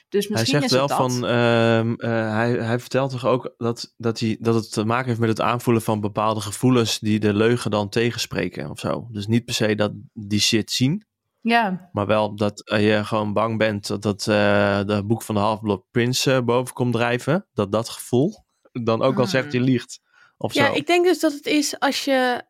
Dus 0.08 0.28
Hij 0.28 0.44
zegt 0.44 0.70
wel 0.70 0.88
van, 0.88 1.26
ehm, 1.26 1.94
eh, 1.94 2.34
hij, 2.34 2.50
hij 2.52 2.78
vertelt 2.78 3.10
toch 3.10 3.26
ook 3.26 3.54
dat, 3.56 3.94
dat, 3.96 4.20
hij, 4.20 4.36
dat 4.40 4.54
het 4.54 4.72
te 4.72 4.84
maken 4.84 5.06
heeft 5.08 5.20
met 5.20 5.28
het 5.28 5.40
aanvoelen 5.40 5.82
van 5.82 6.00
bepaalde 6.00 6.40
gevoelens 6.40 6.98
die 6.98 7.18
de 7.20 7.34
leugen 7.34 7.70
dan 7.70 7.88
tegenspreken 7.88 8.70
of 8.70 8.78
zo. 8.78 9.08
Dus 9.10 9.26
niet 9.26 9.44
per 9.44 9.54
se 9.54 9.74
dat 9.74 9.92
die 10.12 10.40
shit 10.40 10.70
zien, 10.70 11.04
Ja, 11.42 11.88
maar 11.92 12.06
wel 12.06 12.36
dat 12.36 12.68
eh, 12.68 12.86
je 12.88 13.04
gewoon 13.04 13.32
bang 13.32 13.58
bent 13.58 13.86
dat, 13.86 14.02
dat 14.02 14.20
eh, 14.26 14.80
de 14.84 15.02
boek 15.06 15.22
van 15.22 15.34
de 15.34 15.40
Half-Blood 15.40 15.84
Prince 15.90 16.32
eh, 16.32 16.40
boven 16.40 16.74
komt 16.74 16.92
drijven. 16.92 17.46
Dat 17.52 17.72
dat 17.72 17.88
gevoel 17.88 18.44
dan 18.72 19.02
ook 19.02 19.16
al 19.16 19.24
Ah. 19.24 19.28
zegt 19.30 19.52
je 19.52 19.60
liegt 19.60 20.00
of 20.38 20.54
Ja, 20.54 20.66
zo. 20.66 20.72
ik 20.74 20.86
denk 20.86 21.04
dus 21.04 21.20
dat 21.20 21.32
het 21.32 21.46
is 21.46 21.78
als 21.78 22.04
je, 22.04 22.42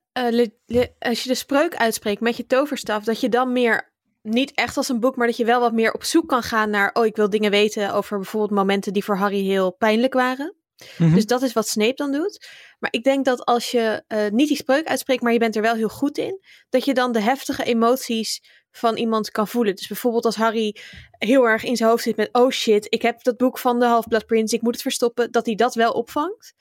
als 0.98 1.22
je 1.22 1.29
de 1.29 1.35
spreuk 1.35 1.76
uitspreekt 1.76 2.20
met 2.20 2.37
je 2.37 2.46
toverstaf, 2.46 3.05
dat 3.05 3.20
je 3.20 3.29
dan 3.29 3.53
meer, 3.53 3.92
niet 4.22 4.53
echt 4.55 4.76
als 4.76 4.88
een 4.88 5.00
boek, 5.00 5.16
maar 5.16 5.26
dat 5.26 5.37
je 5.37 5.44
wel 5.44 5.61
wat 5.61 5.72
meer 5.72 5.92
op 5.92 6.05
zoek 6.05 6.29
kan 6.29 6.42
gaan 6.42 6.70
naar, 6.70 6.90
oh, 6.92 7.07
ik 7.07 7.16
wil 7.16 7.31
dingen 7.31 7.50
weten 7.50 7.94
over 7.94 8.16
bijvoorbeeld 8.16 8.59
momenten 8.59 8.92
die 8.92 9.05
voor 9.05 9.16
Harry 9.16 9.44
heel 9.44 9.72
pijnlijk 9.72 10.12
waren. 10.14 10.55
Mhm. 10.98 11.14
Dus 11.14 11.26
dat 11.26 11.42
is 11.42 11.53
wat 11.53 11.68
Snape 11.68 11.94
dan 11.94 12.12
doet. 12.12 12.48
Maar 12.81 12.93
ik 12.93 13.05
denk 13.05 13.25
dat 13.25 13.45
als 13.45 13.71
je 13.71 14.03
eh, 14.07 14.29
niet 14.31 14.49
die 14.49 14.57
spreuk 14.57 14.87
uitspreekt, 14.87 15.23
maar 15.23 15.33
je 15.33 15.38
bent 15.38 15.57
er 15.57 15.62
wel 15.62 15.75
heel 15.75 15.88
goed 15.88 16.19
in, 16.19 16.40
dat 16.69 16.85
je 16.85 16.95
dan 16.95 17.12
de 17.12 17.21
heftige 17.21 17.64
emoties 17.64 18.43
van 18.73 18.97
iemand 18.97 19.31
kan 19.31 19.49
voelen. 19.49 19.75
Dus 19.77 19.87
bijvoorbeeld 19.87 20.25
als 20.25 20.37
Harry 20.37 20.77
heel 21.11 21.49
erg 21.49 21.64
in 21.64 21.77
zijn 21.77 21.88
hoofd 21.88 22.03
zit 22.03 22.16
met, 22.16 22.29
oh 22.33 22.51
shit, 22.51 22.87
ik 22.88 23.03
heb 23.03 23.23
dat 23.23 23.37
boek 23.37 23.59
van 23.59 23.79
de 23.79 23.87
Half-Blood 23.87 24.27
Prince, 24.27 24.55
ik 24.55 24.62
moet 24.62 24.73
het 24.73 24.83
verstoppen, 24.83 25.31
dat 25.31 25.47
hij 25.47 25.55
dat 25.55 25.75
wel 25.75 25.93
opvangt. 25.93 26.55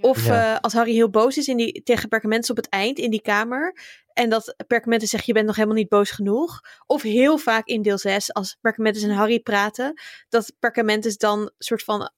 Of 0.00 0.24
Ja. 0.24 0.54
eh, 0.54 0.60
als 0.60 0.72
Harry 0.72 0.92
heel 0.92 1.10
boos 1.10 1.36
is 1.36 1.48
in 1.48 1.56
die, 1.56 1.82
tegen 1.82 2.08
Perkamentus 2.08 2.50
op 2.50 2.56
het 2.56 2.68
eind 2.68 2.98
in 2.98 3.10
die 3.10 3.22
kamer. 3.22 3.78
En 4.12 4.30
dat 4.30 4.54
Perkamentus 4.66 5.10
zegt, 5.10 5.26
je 5.26 5.32
bent 5.32 5.46
nog 5.46 5.56
helemaal 5.56 5.76
niet 5.76 5.88
boos 5.88 6.10
genoeg. 6.10 6.60
Of 6.86 7.02
heel 7.02 7.38
vaak 7.38 7.66
in 7.66 7.82
deel 7.82 7.98
6, 7.98 8.32
als 8.32 8.56
Perkamentus 8.60 9.02
en 9.02 9.10
Harry 9.10 9.40
praten, 9.40 10.00
dat 10.28 10.52
Perkamentus 10.58 11.16
dan 11.16 11.50
soort 11.58 11.82
van... 11.82 12.12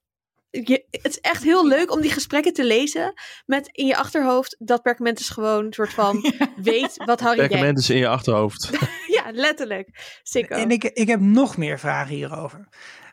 Je, 0.64 0.86
het 0.90 1.06
is 1.06 1.20
echt 1.20 1.42
heel 1.42 1.66
leuk 1.66 1.92
om 1.92 2.00
die 2.00 2.10
gesprekken 2.10 2.52
te 2.52 2.64
lezen 2.64 3.12
met 3.46 3.68
in 3.72 3.86
je 3.86 3.96
achterhoofd 3.96 4.56
dat 4.58 4.82
Perkamentus 4.82 5.28
gewoon 5.28 5.72
soort 5.72 5.94
van 5.94 6.32
weet 6.56 6.96
wat 7.04 7.20
Harry 7.20 7.36
denkt. 7.36 7.52
Perkament 7.52 7.78
is 7.78 7.90
in 7.90 7.98
je 7.98 8.08
achterhoofd. 8.08 8.70
Ja, 9.16 9.30
letterlijk. 9.32 10.18
Sicko. 10.22 10.54
En 10.54 10.70
ik, 10.70 10.84
ik 10.84 11.08
heb 11.08 11.20
nog 11.20 11.56
meer 11.56 11.78
vragen 11.78 12.14
hierover. 12.14 12.68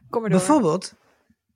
Kom 0.09 0.21
maar 0.21 0.29
door. 0.29 0.39
Bijvoorbeeld, 0.39 0.93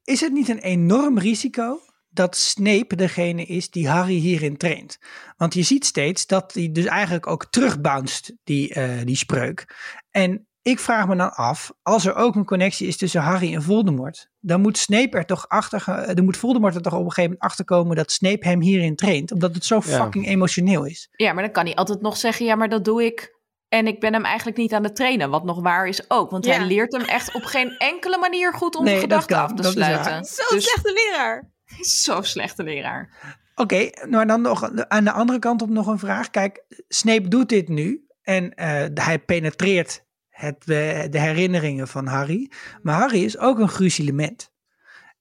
is 0.04 0.21
het 0.21 0.34
niet 0.34 0.50
een 0.50 0.60
enorm 0.60 1.19
risico 1.19 1.80
dat 2.10 2.38
Snape 2.38 2.95
degene 2.95 3.45
is 3.45 3.69
die 3.69 3.89
Harry 3.89 4.17
hierin 4.17 4.58
traint? 4.58 4.97
Want 5.38 5.54
je 5.54 5.63
ziet 5.63 5.86
steeds 5.86 6.26
dat 6.26 6.54
hij 6.54 6.69
dus 6.71 6.86
eigenlijk 6.86 7.28
ook 7.28 7.45
terugbounced, 7.45 8.36
die, 8.43 8.73
eh, 8.73 9.06
die 9.06 9.15
spreuk. 9.15 9.76
En 10.12 10.46
ik 10.67 10.80
vraag 10.80 11.08
me 11.08 11.15
dan 11.15 11.34
af, 11.34 11.71
als 11.84 12.06
er 12.06 12.15
ook 12.15 12.36
een 12.36 12.45
connectie 12.45 12.88
is 12.88 12.97
tussen 12.97 13.21
Harry 13.21 13.53
en 13.53 13.63
Voldemort, 13.63 14.30
dan 14.39 14.62
moet 14.62 14.77
Snape 14.77 15.17
er 15.17 15.25
toch 15.25 15.47
achter, 15.47 15.82
gaan- 15.82 16.15
dan 16.15 16.25
moet 16.25 16.38
Voldemort 16.38 16.75
er 16.75 16.82
toch 16.82 16.93
op 16.93 16.99
een 16.99 17.06
gegeven 17.06 17.23
moment 17.23 17.41
achter 17.41 17.65
komen 17.65 17.95
dat 17.95 18.12
Snape 18.12 18.47
hem 18.47 18.62
hierin 18.62 18.95
traint, 18.95 19.32
omdat 19.32 19.53
het 19.56 19.65
zo 19.65 19.75
Ja. 19.75 19.82
fucking 19.82 20.27
emotioneel 20.27 20.86
is. 20.86 21.08
ja, 21.12 21.34
maar 21.34 21.43
dan 21.43 21.51
kan 21.51 21.65
hij 21.65 21.75
altijd 21.75 22.01
nog 22.01 22.17
zeggen, 22.17 22.45
ja, 22.45 22.56
maar 22.56 22.69
dat 22.69 22.86
doe 22.86 23.03
ik. 23.06 23.36
En 23.69 23.88
ik 23.88 23.99
ben 23.99 24.13
hem 24.13 24.23
eigenlijk 24.25 24.58
niet 24.58 24.73
aan 24.73 24.84
het 24.84 24.95
trainen, 24.95 25.30
wat 25.30 25.43
nog 25.43 25.62
waar 25.62 25.88
is 25.88 26.10
ook. 26.10 26.32
Want 26.32 26.45
Ja. 26.45 26.53
hij 26.56 26.65
leert 26.65 26.91
hem 26.93 27.01
echt 27.01 27.34
op 27.34 27.43
geen 27.43 27.69
enkele 27.77 28.17
manier 28.17 28.53
goed 28.53 28.75
om 28.75 28.84
Nee, 28.84 28.93
de 28.93 28.99
gedachten 28.99 29.36
kan, 29.36 29.43
af 29.45 29.49
te 29.53 29.62
dat 29.62 29.65
is 29.65 29.77
waar. 29.77 30.03
sluiten. 30.03 30.25
Zo'n 30.25 30.45
dus 30.58 30.63
slechte 30.63 30.93
leraar. 30.93 31.51
zo 32.03 32.21
slechte 32.21 32.63
leraar. 32.63 33.10
Oké, 33.56 33.89
maar 34.10 34.27
dan 34.27 34.41
nog 34.41 34.71
aan 34.88 35.03
de 35.03 35.12
andere 35.12 35.39
kant 35.39 35.62
op 35.62 35.69
nog 35.69 35.88
een 35.88 35.99
vraag. 35.99 36.30
Kijk, 36.30 36.63
Snape 36.88 37.27
doet 37.27 37.49
dit 37.49 37.67
nu 37.67 38.06
en 38.21 38.53
eh, 38.53 38.86
hij 38.93 39.19
penetreert 39.19 40.06
het, 40.38 40.60
eh, 40.69 41.04
de 41.10 41.19
herinneringen 41.19 41.88
van 41.88 42.08
Harry. 42.08 42.52
Maar 42.82 43.00
Harry 43.00 43.23
is 43.23 43.38
ook 43.38 43.60
een 43.60 43.69
gruzelement. 43.69 44.52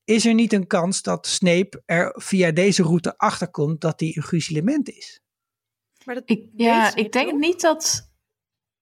Is 0.05 0.27
er 0.27 0.35
niet 0.35 0.53
een 0.53 0.67
kans 0.67 1.03
dat 1.03 1.27
Snape 1.27 1.83
er 1.87 2.13
via 2.17 2.51
deze 2.53 2.83
route 2.83 3.19
achterkomt 3.19 3.81
dat 3.81 4.01
hij 4.01 4.13
een 4.17 4.23
gruzelement 4.23 4.89
is? 4.91 5.21
Maar 6.05 6.15
dat 6.15 6.25
Ik, 6.27 6.49
ja, 6.55 6.85
Snape 6.85 7.01
ik 7.01 7.13
denk 7.13 7.31
toch? 7.31 7.39
niet 7.39 7.61
dat... 7.61 8.11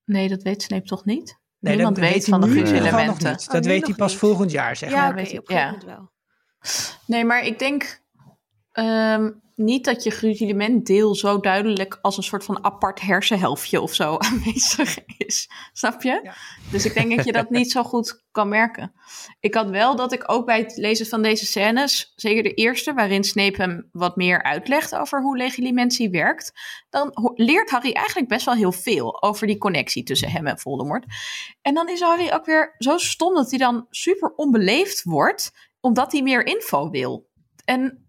Nee, 0.04 0.28
dat 0.28 0.42
weet 0.42 0.62
Snape 0.62 0.86
toch 0.86 1.04
niet? 1.04 1.38
Nee, 1.58 1.74
Niemand 1.74 1.96
dat 1.96 2.04
weet 2.04 2.14
weet 2.14 2.24
van 2.24 2.40
de 2.40 2.46
hij 2.46 2.56
gruzelementen. 2.56 3.30
Oh, 3.32 3.46
Dat 3.52 3.62
nu 3.62 3.68
weet 3.68 3.86
hij 3.86 3.94
pas 3.94 4.10
niet. 4.10 4.20
volgend 4.20 4.50
jaar, 4.50 4.76
zeg 4.76 4.90
Ja, 4.90 4.96
maar. 4.96 5.06
oké, 5.08 5.16
weet 5.16 5.30
je- 5.30 5.38
op 5.38 5.48
een 5.50 5.56
gegeven 5.56 5.78
ja. 5.88 5.94
moment 5.94 5.98
wel. 5.98 6.12
Nee, 7.06 7.24
maar 7.24 7.44
ik 7.44 7.58
denk 7.58 8.02
ehm, 8.74 9.30
niet 9.56 9.84
dat 9.84 10.02
je 10.02 10.10
gruzelement-deel 10.10 11.14
zo 11.14 11.40
duidelijk 11.40 11.98
als 12.02 12.16
een 12.16 12.22
soort 12.22 12.44
van 12.44 12.64
apart 12.64 13.00
hersenhelftje 13.00 13.80
of 13.80 13.94
zo 13.94 14.16
aanwezig 14.28 14.98
is. 15.18 15.50
Snap 15.72 16.02
je? 16.02 16.20
Ja. 16.22 16.34
Dus 16.70 16.84
ik 16.84 16.94
denk 16.94 17.16
dat 17.16 17.24
je 17.24 17.32
dat 17.32 17.50
niet 17.50 17.70
zo 17.70 17.82
goed 17.82 18.24
kan 18.30 18.48
merken. 18.48 18.92
Ik 19.40 19.54
had 19.54 19.70
wel 19.70 19.96
dat 19.96 20.12
ik 20.12 20.32
ook 20.32 20.46
bij 20.46 20.58
het 20.58 20.76
lezen 20.76 21.06
van 21.06 21.22
deze 21.22 21.46
scènes, 21.46 22.12
zeker 22.16 22.42
de 22.42 22.54
eerste, 22.54 22.92
waarin 22.92 23.24
Snape 23.24 23.62
hem 23.62 23.88
wat 23.92 24.16
meer 24.16 24.42
uitlegt 24.42 24.94
over 24.94 25.22
hoe 25.22 25.36
legilimentie 25.36 26.10
werkt, 26.10 26.52
dan 26.90 27.10
leert 27.34 27.70
Harry 27.70 27.92
eigenlijk 27.92 28.28
best 28.28 28.44
wel 28.44 28.54
heel 28.54 28.72
veel 28.72 29.22
over 29.22 29.46
die 29.46 29.58
connectie 29.58 30.02
tussen 30.02 30.30
hem 30.30 30.46
en 30.46 30.58
Voldemort. 30.58 31.04
En 31.62 31.74
dan 31.74 31.88
is 31.88 32.00
Harry 32.00 32.30
ook 32.32 32.44
weer 32.44 32.74
zo 32.78 32.98
stom 32.98 33.34
dat 33.34 33.50
hij 33.50 33.58
dan 33.58 33.86
super 33.90 34.32
onbeleefd 34.34 35.02
wordt, 35.02 35.52
omdat 35.80 36.12
hij 36.12 36.22
meer 36.22 36.46
info 36.46 36.90
wil. 36.90 37.28
En 37.64 38.03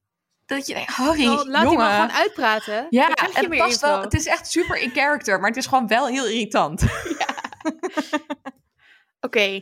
dat 0.45 0.67
je 0.67 0.73
denkt, 0.73 0.91
Harry, 0.91 1.23
Nou, 1.23 1.49
laat 1.49 1.63
jongen. 1.63 1.91
gewoon 1.91 2.11
uitpraten. 2.11 2.87
ja, 2.89 3.09
het, 3.13 3.49
meer 3.49 3.59
past 3.59 3.81
wel, 3.81 4.01
het 4.01 4.13
is 4.13 4.25
echt 4.25 4.51
super 4.51 4.77
in 4.77 4.89
character, 4.89 5.39
maar 5.39 5.49
het 5.49 5.57
is 5.57 5.65
gewoon 5.65 5.87
wel 5.87 6.07
heel 6.07 6.25
irritant. 6.25 6.83
Oké, 9.19 9.61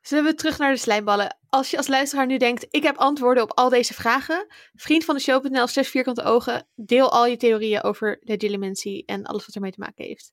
zullen 0.00 0.24
we 0.24 0.34
terug 0.34 0.58
naar 0.58 0.72
de 0.72 0.78
slijmballen? 0.78 1.38
Als 1.48 1.70
je 1.70 1.76
als 1.76 1.88
luisteraar 1.88 2.26
nu 2.26 2.36
denkt, 2.36 2.66
ik 2.70 2.82
heb 2.82 2.96
antwoorden 2.96 3.42
op 3.42 3.52
al 3.52 3.68
deze 3.68 3.94
vragen, 3.94 4.46
vriend 4.74 5.04
van 5.04 5.14
de 5.14 5.20
show.nl 5.20 5.66
slash 5.66 5.88
vierkante 5.88 6.22
ogen, 6.22 6.68
deel 6.74 7.10
al 7.10 7.26
je 7.26 7.36
theorieën 7.36 7.82
over 7.82 8.18
legilimency 8.20 9.02
en 9.06 9.24
alles 9.24 9.46
wat 9.46 9.54
ermee 9.54 9.72
te 9.72 9.80
maken 9.80 10.04
heeft. 10.04 10.32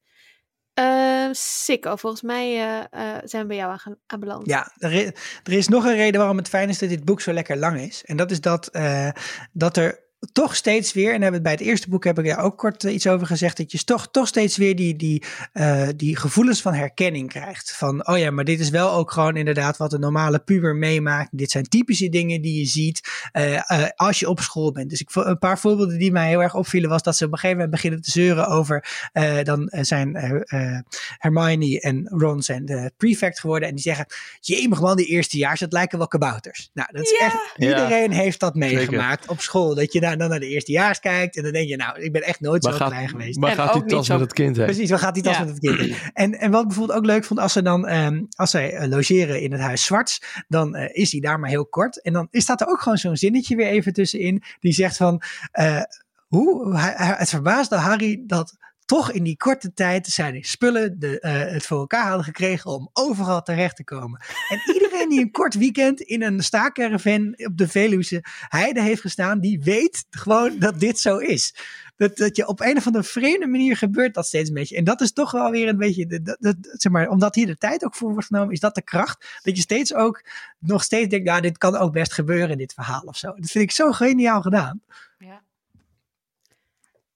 Ehm 0.77 1.33
Sikko, 1.33 1.95
volgens 1.95 2.21
mij 2.21 2.45
eh, 2.55 2.77
eh, 3.15 3.21
zijn 3.23 3.41
we 3.41 3.47
bij 3.47 3.57
jou 3.57 3.71
aange- 3.71 3.97
aanbeland. 4.07 4.47
Ja, 4.47 4.71
er 4.77 4.91
is, 4.93 5.05
er 5.43 5.53
is 5.53 5.67
nog 5.67 5.85
een 5.85 5.95
reden 5.95 6.19
waarom 6.19 6.37
het 6.37 6.49
fijn 6.49 6.69
is 6.69 6.79
dat 6.79 6.89
dit 6.89 7.05
boek 7.05 7.21
zo 7.21 7.31
lekker 7.33 7.57
lang 7.57 7.79
is. 7.79 8.03
En 8.05 8.17
dat 8.17 8.31
is 8.31 8.41
dat, 8.41 8.67
eh, 8.67 9.09
dat 9.51 9.77
er 9.77 9.99
toch 10.31 10.55
steeds 10.55 10.93
weer, 10.93 11.13
en 11.13 11.21
hebben 11.21 11.43
bij 11.43 11.51
het 11.51 11.61
eerste 11.61 11.89
boek 11.89 12.03
heb 12.03 12.19
ik 12.19 12.25
daar 12.25 12.43
ook 12.43 12.57
kort 12.57 12.83
eh, 12.83 12.93
iets 12.93 13.07
over 13.07 13.27
gezegd, 13.27 13.57
dat 13.57 13.71
je 13.71 13.83
toch, 13.83 14.07
toch 14.11 14.27
steeds 14.27 14.57
weer 14.57 14.75
die, 14.75 14.95
die, 14.95 15.23
eh, 15.53 15.87
die 15.95 16.15
gevoelens 16.15 16.61
van 16.61 16.73
herkenning 16.73 17.29
krijgt. 17.29 17.75
Van, 17.75 18.07
oh 18.07 18.17
ja, 18.17 18.31
maar 18.31 18.43
dit 18.43 18.59
is 18.59 18.69
wel 18.69 18.91
ook 18.91 19.11
gewoon 19.11 19.35
inderdaad 19.35 19.77
wat 19.77 19.93
een 19.93 19.99
normale 19.99 20.39
puber 20.39 20.75
meemaakt. 20.75 21.29
Dit 21.31 21.51
zijn 21.51 21.63
typische 21.63 22.09
dingen 22.09 22.41
die 22.41 22.59
je 22.59 22.65
ziet 22.65 23.01
eh, 23.31 23.55
eh, 23.55 23.89
als 23.95 24.19
je 24.19 24.29
op 24.29 24.39
school 24.39 24.71
bent. 24.71 24.89
Dus 24.89 25.01
ik, 25.01 25.09
een 25.13 25.37
paar 25.39 25.59
voorbeelden 25.59 25.97
die 25.97 26.11
mij 26.11 26.27
heel 26.27 26.41
erg 26.41 26.55
opvielen 26.55 26.89
was 26.89 27.03
dat 27.03 27.15
ze 27.17 27.25
op 27.25 27.31
een 27.31 27.37
gegeven 27.37 27.57
moment 27.57 27.75
beginnen 27.75 28.01
te 28.01 28.11
zeuren 28.11 28.47
over, 28.47 29.09
eh, 29.13 29.43
dan 29.43 29.67
zijn 29.71 30.15
eh, 30.15 30.75
eh, 30.75 30.79
Hermione 31.17 31.79
en 31.81 32.07
Ron 32.09 32.41
zijn 32.41 32.65
de 32.65 32.91
prefect 32.97 33.39
geworden 33.39 33.67
en 33.67 33.73
die 33.75 33.83
zeggen, 33.83 34.05
jemig 34.39 34.81
man, 34.81 34.97
die 34.97 35.05
eerstejaars, 35.05 35.59
dat 35.59 35.71
lijken 35.71 35.97
wel 35.97 36.07
kabouters. 36.07 36.69
Nou, 36.73 36.89
dat 36.91 37.01
is 37.03 37.09
Ja. 37.19 37.25
echt, 37.25 37.37
iedereen 37.57 38.11
heeft 38.11 38.39
dat 38.39 38.53
Zeker. 38.55 38.75
meegemaakt 38.75 39.27
op 39.27 39.41
school. 39.41 39.75
Dat 39.75 39.93
je 39.93 39.99
daar 40.07 40.17
dan 40.17 40.29
naar 40.29 40.39
de 40.39 40.47
eerstejaars 40.47 40.99
kijkt 40.99 41.37
en 41.37 41.43
dan 41.43 41.51
denk 41.51 41.67
je, 41.67 41.75
nou, 41.75 42.01
ik 42.01 42.11
ben 42.11 42.21
echt 42.23 42.39
nooit 42.39 42.63
Maar 42.63 42.71
zo 42.71 42.77
gaat, 42.77 42.89
klein 42.89 43.09
geweest. 43.09 43.39
maar 43.39 43.49
En 43.49 43.55
gaat 43.55 43.73
die 43.73 43.85
tas 43.85 44.05
zo- 44.05 44.13
met 44.13 44.21
het 44.21 44.33
kind 44.33 44.55
heen? 44.57 44.65
Precies, 44.65 44.89
wat 44.89 44.99
gaat 44.99 45.13
die 45.13 45.23
tas 45.23 45.37
Ja. 45.37 45.43
met 45.43 45.49
het 45.49 45.59
kind? 45.59 45.95
En, 46.13 46.39
en 46.39 46.51
wat 46.51 46.61
ik 46.61 46.67
bijvoorbeeld 46.67 46.97
ook 46.99 47.05
leuk 47.05 47.23
vond, 47.23 47.39
als 47.39 47.53
ze 47.53 47.61
dan, 47.61 47.87
ehm, 47.87 48.23
als 48.35 48.51
zij 48.51 48.73
eh, 48.73 48.87
logeren 48.89 49.41
in 49.41 49.51
het 49.51 49.61
huis 49.61 49.83
Zwarts, 49.85 50.21
dan 50.47 50.75
eh, 50.75 51.01
is 51.03 51.11
hij 51.11 51.21
daar 51.21 51.39
maar 51.39 51.49
heel 51.49 51.65
kort. 51.65 52.01
En 52.01 52.13
dan 52.13 52.27
is 52.31 52.43
staat 52.43 52.61
er 52.61 52.67
ook 52.67 52.81
gewoon 52.81 52.97
zo'n 52.97 53.17
zinnetje 53.17 53.55
weer 53.55 53.67
even 53.67 53.93
tussenin, 53.93 54.43
die 54.59 54.73
zegt 54.73 54.97
van, 54.97 55.21
eh, 55.51 55.81
hoe, 56.27 56.77
hij- 56.77 56.93
hij- 56.97 57.15
het 57.17 57.29
verbaasde 57.29 57.75
Harry 57.75 58.23
dat 58.27 58.55
toch 58.87 59.11
in 59.11 59.23
die 59.23 59.37
korte 59.37 59.73
tijd 59.73 60.07
zijn 60.07 60.43
spullen 60.43 60.99
de, 60.99 61.19
eh, 61.19 61.33
het 61.33 61.65
voor 61.65 61.79
elkaar 61.79 62.07
hadden 62.07 62.23
gekregen 62.23 62.71
om 62.71 62.89
overal 62.93 63.41
terecht 63.41 63.75
te 63.75 63.83
komen. 63.83 64.21
En 64.49 64.73
iedereen 64.73 65.09
die 65.09 65.19
een 65.19 65.31
kort 65.31 65.53
weekend 65.53 66.01
in 66.01 66.21
een 66.21 66.43
staakerven 66.43 67.33
op 67.37 67.57
de 67.57 67.67
Veluwe 67.67 68.23
heide 68.47 68.81
heeft 68.81 69.01
gestaan, 69.01 69.39
die 69.39 69.61
weet 69.63 70.05
gewoon 70.09 70.59
dat 70.59 70.79
dit 70.79 70.99
zo 70.99 71.17
is. 71.17 71.55
Dat, 71.95 72.17
dat 72.17 72.35
je 72.35 72.47
op 72.47 72.61
een 72.61 72.77
of 72.77 72.85
andere 72.85 73.03
vreemde 73.03 73.47
manier 73.47 73.77
gebeurt 73.77 74.13
dat 74.13 74.25
steeds 74.25 74.49
een 74.49 74.55
beetje. 74.55 74.77
En 74.77 74.83
dat 74.83 75.01
is 75.01 75.13
toch 75.13 75.31
wel 75.31 75.51
weer 75.51 75.67
een 75.67 75.77
beetje, 75.77 76.35
zeg 76.61 76.91
maar, 76.91 77.09
omdat 77.09 77.35
hier 77.35 77.45
de 77.45 77.57
tijd 77.57 77.85
ook 77.85 77.95
voor 77.95 78.11
wordt 78.11 78.27
genomen, 78.27 78.53
is 78.53 78.59
dat 78.59 78.75
de 78.75 78.81
kracht. 78.81 79.39
Dat 79.43 79.55
je 79.55 79.61
steeds 79.61 79.93
ook, 79.93 80.23
nog 80.59 80.83
steeds 80.83 81.09
denkt, 81.09 81.25
nou, 81.25 81.41
dit 81.41 81.57
kan 81.57 81.75
ook 81.75 81.93
best 81.93 82.13
gebeuren 82.13 82.49
in 82.49 82.57
dit 82.57 82.73
verhaal 82.73 83.03
of 83.03 83.17
zo. 83.17 83.27
Dat 83.27 83.51
vind 83.51 83.63
ik 83.63 83.71
zo 83.71 83.91
geniaal 83.91 84.41
gedaan. 84.41 84.81
Ja. 85.17 85.41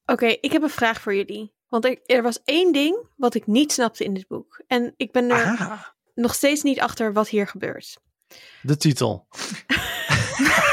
Oké, 0.05 0.25
ik 0.25 0.51
heb 0.51 0.61
een 0.61 0.69
vraag 0.69 1.01
voor 1.01 1.15
jullie. 1.15 1.51
Want 1.71 1.85
er, 1.85 1.99
er 2.05 2.21
was 2.21 2.39
één 2.45 2.71
ding 2.71 2.97
wat 3.15 3.33
ik 3.33 3.47
niet 3.47 3.71
snapte 3.71 4.03
in 4.03 4.13
dit 4.13 4.27
boek. 4.27 4.61
En 4.67 4.93
ik 4.97 5.11
ben 5.11 5.29
er 5.29 5.45
Ah, 5.59 5.81
nog 6.13 6.33
steeds 6.33 6.61
niet 6.61 6.79
achter 6.79 7.13
wat 7.13 7.27
hier 7.29 7.47
gebeurt. 7.47 7.97
De 8.61 8.77
titel. 8.77 9.27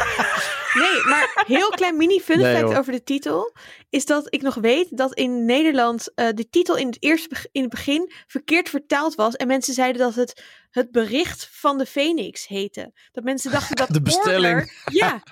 Maar 1.09 1.45
heel 1.47 1.69
klein 1.69 1.97
mini 1.97 2.21
fun 2.21 2.39
Nee, 2.39 2.55
fact 2.55 2.69
hoor. 2.69 2.77
over 2.79 2.93
de 2.93 3.03
titel. 3.05 3.53
Is 3.91 4.05
dat 4.07 4.27
ik 4.35 4.43
nog 4.43 4.55
weet 4.55 4.97
dat 4.97 5.15
in 5.15 5.45
Nederland 5.45 6.13
eh, 6.15 6.27
de 6.35 6.49
titel 6.51 6.77
in 6.77 6.87
het 6.87 6.97
eerste 7.01 7.29
in 7.53 7.61
het 7.63 7.71
begin 7.71 8.13
verkeerd 8.27 8.69
vertaald 8.69 9.15
was. 9.15 9.35
En 9.37 9.47
mensen 9.47 9.75
zeiden 9.75 10.01
dat 10.03 10.15
het 10.15 10.43
het 10.71 10.91
bericht 10.91 11.49
van 11.53 11.79
de 11.79 11.87
Phoenix 11.87 12.47
heette. 12.47 12.93
Dat 13.13 13.25
mensen 13.25 13.51
dachten 13.51 13.77
dat 13.87 13.89
De 13.89 14.03
bestelling. 14.03 14.55
order- 14.55 14.73
ja, 14.85 15.23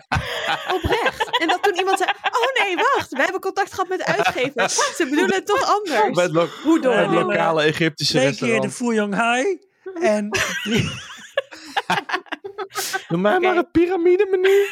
oprecht. 0.73 1.39
En 1.41 1.49
dat 1.49 1.63
toen 1.63 1.77
iemand 1.79 1.99
zei, 1.99 2.11
oh 2.11 2.65
nee, 2.65 2.77
wacht. 2.77 3.11
We 3.11 3.23
hebben 3.23 3.41
contact 3.41 3.71
gehad 3.73 3.89
met 3.89 3.99
de 3.99 4.07
uitgever. 4.07 4.69
Ze 4.71 5.07
bedoelen 5.11 5.35
het 5.35 5.47
toch 5.47 5.63
anders. 5.81 6.51
Hoe 6.63 6.81
dom. 6.81 6.97
het 6.97 7.11
lokale 7.11 7.63
Egyptische 7.63 8.13
Twee 8.17 8.35
keer 8.37 8.39
de 8.61 8.69
restaurant. 8.69 8.75
Fuyong 8.75 9.15
Hai. 9.15 9.59
En 10.01 10.29
drie- 10.63 10.91
Doe 13.09 13.19
mij 13.19 13.41
maar 13.41 13.57
een 13.57 13.71
piramidemenu. 13.71 14.67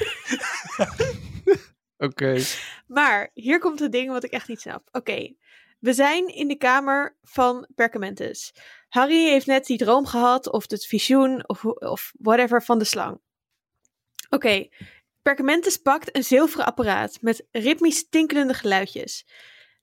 Oké. 2.06 2.42
Maar 2.86 3.30
hier 3.34 3.58
komt 3.58 3.80
het 3.80 3.92
ding 3.92 4.10
wat 4.10 4.24
ik 4.24 4.30
echt 4.30 4.48
niet 4.48 4.60
snap. 4.60 4.88
Oké, 4.92 5.34
we 5.78 5.92
zijn 5.92 6.26
in 6.26 6.48
de 6.48 6.56
kamer 6.56 7.16
van 7.22 7.68
Perkamentus. 7.74 8.54
Harry 8.88 9.28
heeft 9.28 9.46
net 9.46 9.66
die 9.66 9.78
droom 9.78 10.06
gehad, 10.06 10.50
of 10.50 10.70
het 10.70 10.86
visioen, 10.86 11.48
of, 11.48 11.64
of 11.64 12.12
whatever 12.18 12.62
van 12.62 12.78
de 12.78 12.84
slang. 12.84 13.20
Oké, 14.30 14.68
Perkamentus 15.22 15.76
pakt 15.76 16.16
een 16.16 16.24
zilveren 16.24 16.66
apparaat 16.66 17.18
met 17.20 17.46
ritmisch 17.50 18.08
tinkelende 18.08 18.54
geluidjes. 18.54 19.26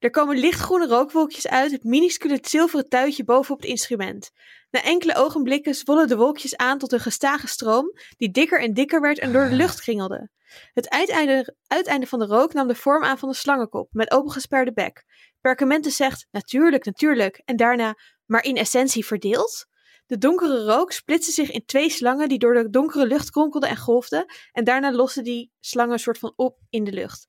Er 0.02 0.10
komen 0.10 0.38
lichtgroene 0.38 0.88
rookwolkjes 0.88 1.48
uit 1.48 1.72
het 1.72 1.84
minuscule 1.84 2.40
zilveren 2.42 2.90
tuitje 2.90 3.24
bovenop 3.24 3.62
het 3.62 3.70
instrument. 3.70 4.32
Na 4.72 4.84
enkele 4.84 5.16
ogenblikken 5.16 5.76
zwollen 5.76 6.08
de 6.08 6.16
wolkjes 6.16 6.56
aan 6.56 6.78
tot 6.78 6.92
een 6.92 7.00
gestage 7.00 7.48
stroom, 7.48 7.92
die 8.18 8.32
dikker 8.32 8.62
en 8.62 8.74
dikker 8.74 9.02
werd 9.02 9.20
en 9.20 9.32
door 9.32 9.50
de 9.50 9.56
lucht 9.56 9.82
kringelde. 9.82 10.30
Het 10.74 10.90
uiteinde, 10.90 11.56
uiteinde 11.68 12.08
van 12.08 12.20
de 12.20 12.26
rook 12.26 12.54
nam 12.54 12.68
de 12.68 12.76
vorm 12.76 13.04
aan 13.04 13.18
van 13.18 13.30
een 13.30 13.36
slangenkop 13.36 13.88
met 13.92 14.12
opengesperde 14.12 14.74
bek. 14.74 15.04
Perkamentus 15.42 15.96
zegt, 15.96 16.28
natuurlijk, 16.32 16.86
natuurlijk, 16.86 17.42
en 17.46 17.56
daarna, 17.56 17.96
maar 18.26 18.44
in 18.44 18.56
essentie 18.56 19.06
verdeeld? 19.06 19.66
De 20.06 20.18
donkere 20.18 20.64
rook 20.64 20.92
splitste 20.92 21.32
zich 21.32 21.52
in 21.52 21.66
twee 21.66 21.90
slangen 21.90 22.30
die 22.30 22.40
door 22.40 22.54
de 22.54 22.70
donkere 22.70 23.08
lucht 23.08 23.32
kronkelden 23.32 23.70
en 23.70 23.78
golfden, 23.78 24.26
en 24.52 24.64
daarna 24.64 24.92
losten 24.92 25.24
die 25.24 25.52
slangen 25.60 25.94
een 25.94 26.00
soort 26.00 26.18
van 26.18 26.34
op 26.36 26.60
in 26.70 26.84
de 26.84 26.92
lucht. 26.92 27.28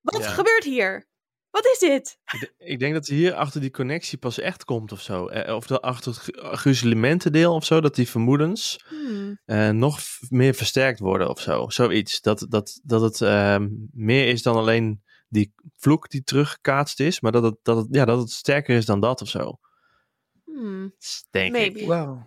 Wat 0.00 0.22
Ja. 0.22 0.28
gebeurt 0.28 0.64
hier? 0.64 1.10
Wat 1.52 1.64
is 1.66 1.78
dit? 1.78 2.18
Ik 2.58 2.78
denk 2.78 2.94
dat 2.94 3.06
hier 3.06 3.34
achter 3.34 3.60
die 3.60 3.70
connectie 3.70 4.18
pas 4.18 4.38
echt 4.38 4.64
komt 4.64 4.92
of 4.92 5.00
zo. 5.00 5.26
Eh, 5.26 5.54
Of 5.54 5.66
dat 5.66 5.82
achter 5.82 6.12
het 6.12 6.36
gruzelementendeel 6.58 7.54
of 7.54 7.64
zo, 7.64 7.80
dat 7.80 7.94
die 7.94 8.08
vermoedens 8.08 8.84
Hmm. 8.88 9.40
eh, 9.44 9.68
nog 9.70 9.98
meer 10.28 10.54
versterkt 10.54 10.98
worden 10.98 11.28
of 11.28 11.40
zo. 11.40 11.68
Zoiets. 11.68 12.20
Dat, 12.20 12.46
dat, 12.48 12.80
dat 12.82 13.00
het 13.00 13.20
ehm, 13.20 13.68
meer 13.92 14.28
is 14.28 14.42
dan 14.42 14.56
alleen 14.56 15.02
die 15.28 15.54
vloek 15.76 16.08
die 16.10 16.22
teruggekaatst 16.22 17.00
is, 17.00 17.20
maar 17.20 17.32
dat 17.32 17.42
het, 17.42 17.56
dat, 17.62 17.76
het, 17.76 17.86
ja, 17.90 18.04
dat 18.04 18.18
het 18.18 18.30
sterker 18.30 18.76
is 18.76 18.86
dan 18.86 19.00
dat 19.00 19.22
of 19.22 19.28
zo. 19.28 19.58
Hmm. 20.44 20.94
Denk 21.30 21.52
Maybe. 21.52 21.78
ik. 21.80 21.86
Wow. 21.86 22.22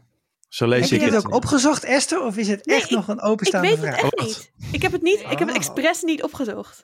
Zo 0.55 0.67
lees 0.67 0.79
Heb 0.79 0.89
je 0.89 0.95
ik 0.95 1.01
dit 1.01 1.13
het. 1.13 1.25
ook 1.25 1.33
opgezocht, 1.33 1.83
Esther? 1.83 2.21
Of 2.21 2.37
is 2.37 2.47
het 2.47 2.65
Nee, 2.65 2.77
echt 2.77 2.89
nog 2.89 3.07
een 3.07 3.17
Ik 3.17 3.23
openstaande 3.23 3.67
weet 3.67 3.77
het 3.77 3.85
vraag? 3.87 4.01
echt 4.01 4.19
niet. 4.21 4.51
Ik 4.71 4.81
heb 4.81 4.91
het 4.91 5.01
niet, 5.01 5.19
ik 5.19 5.29
heb 5.29 5.39
het 5.39 5.49
Oh. 5.49 5.55
expres 5.55 6.01
niet 6.01 6.23
opgezocht. 6.23 6.83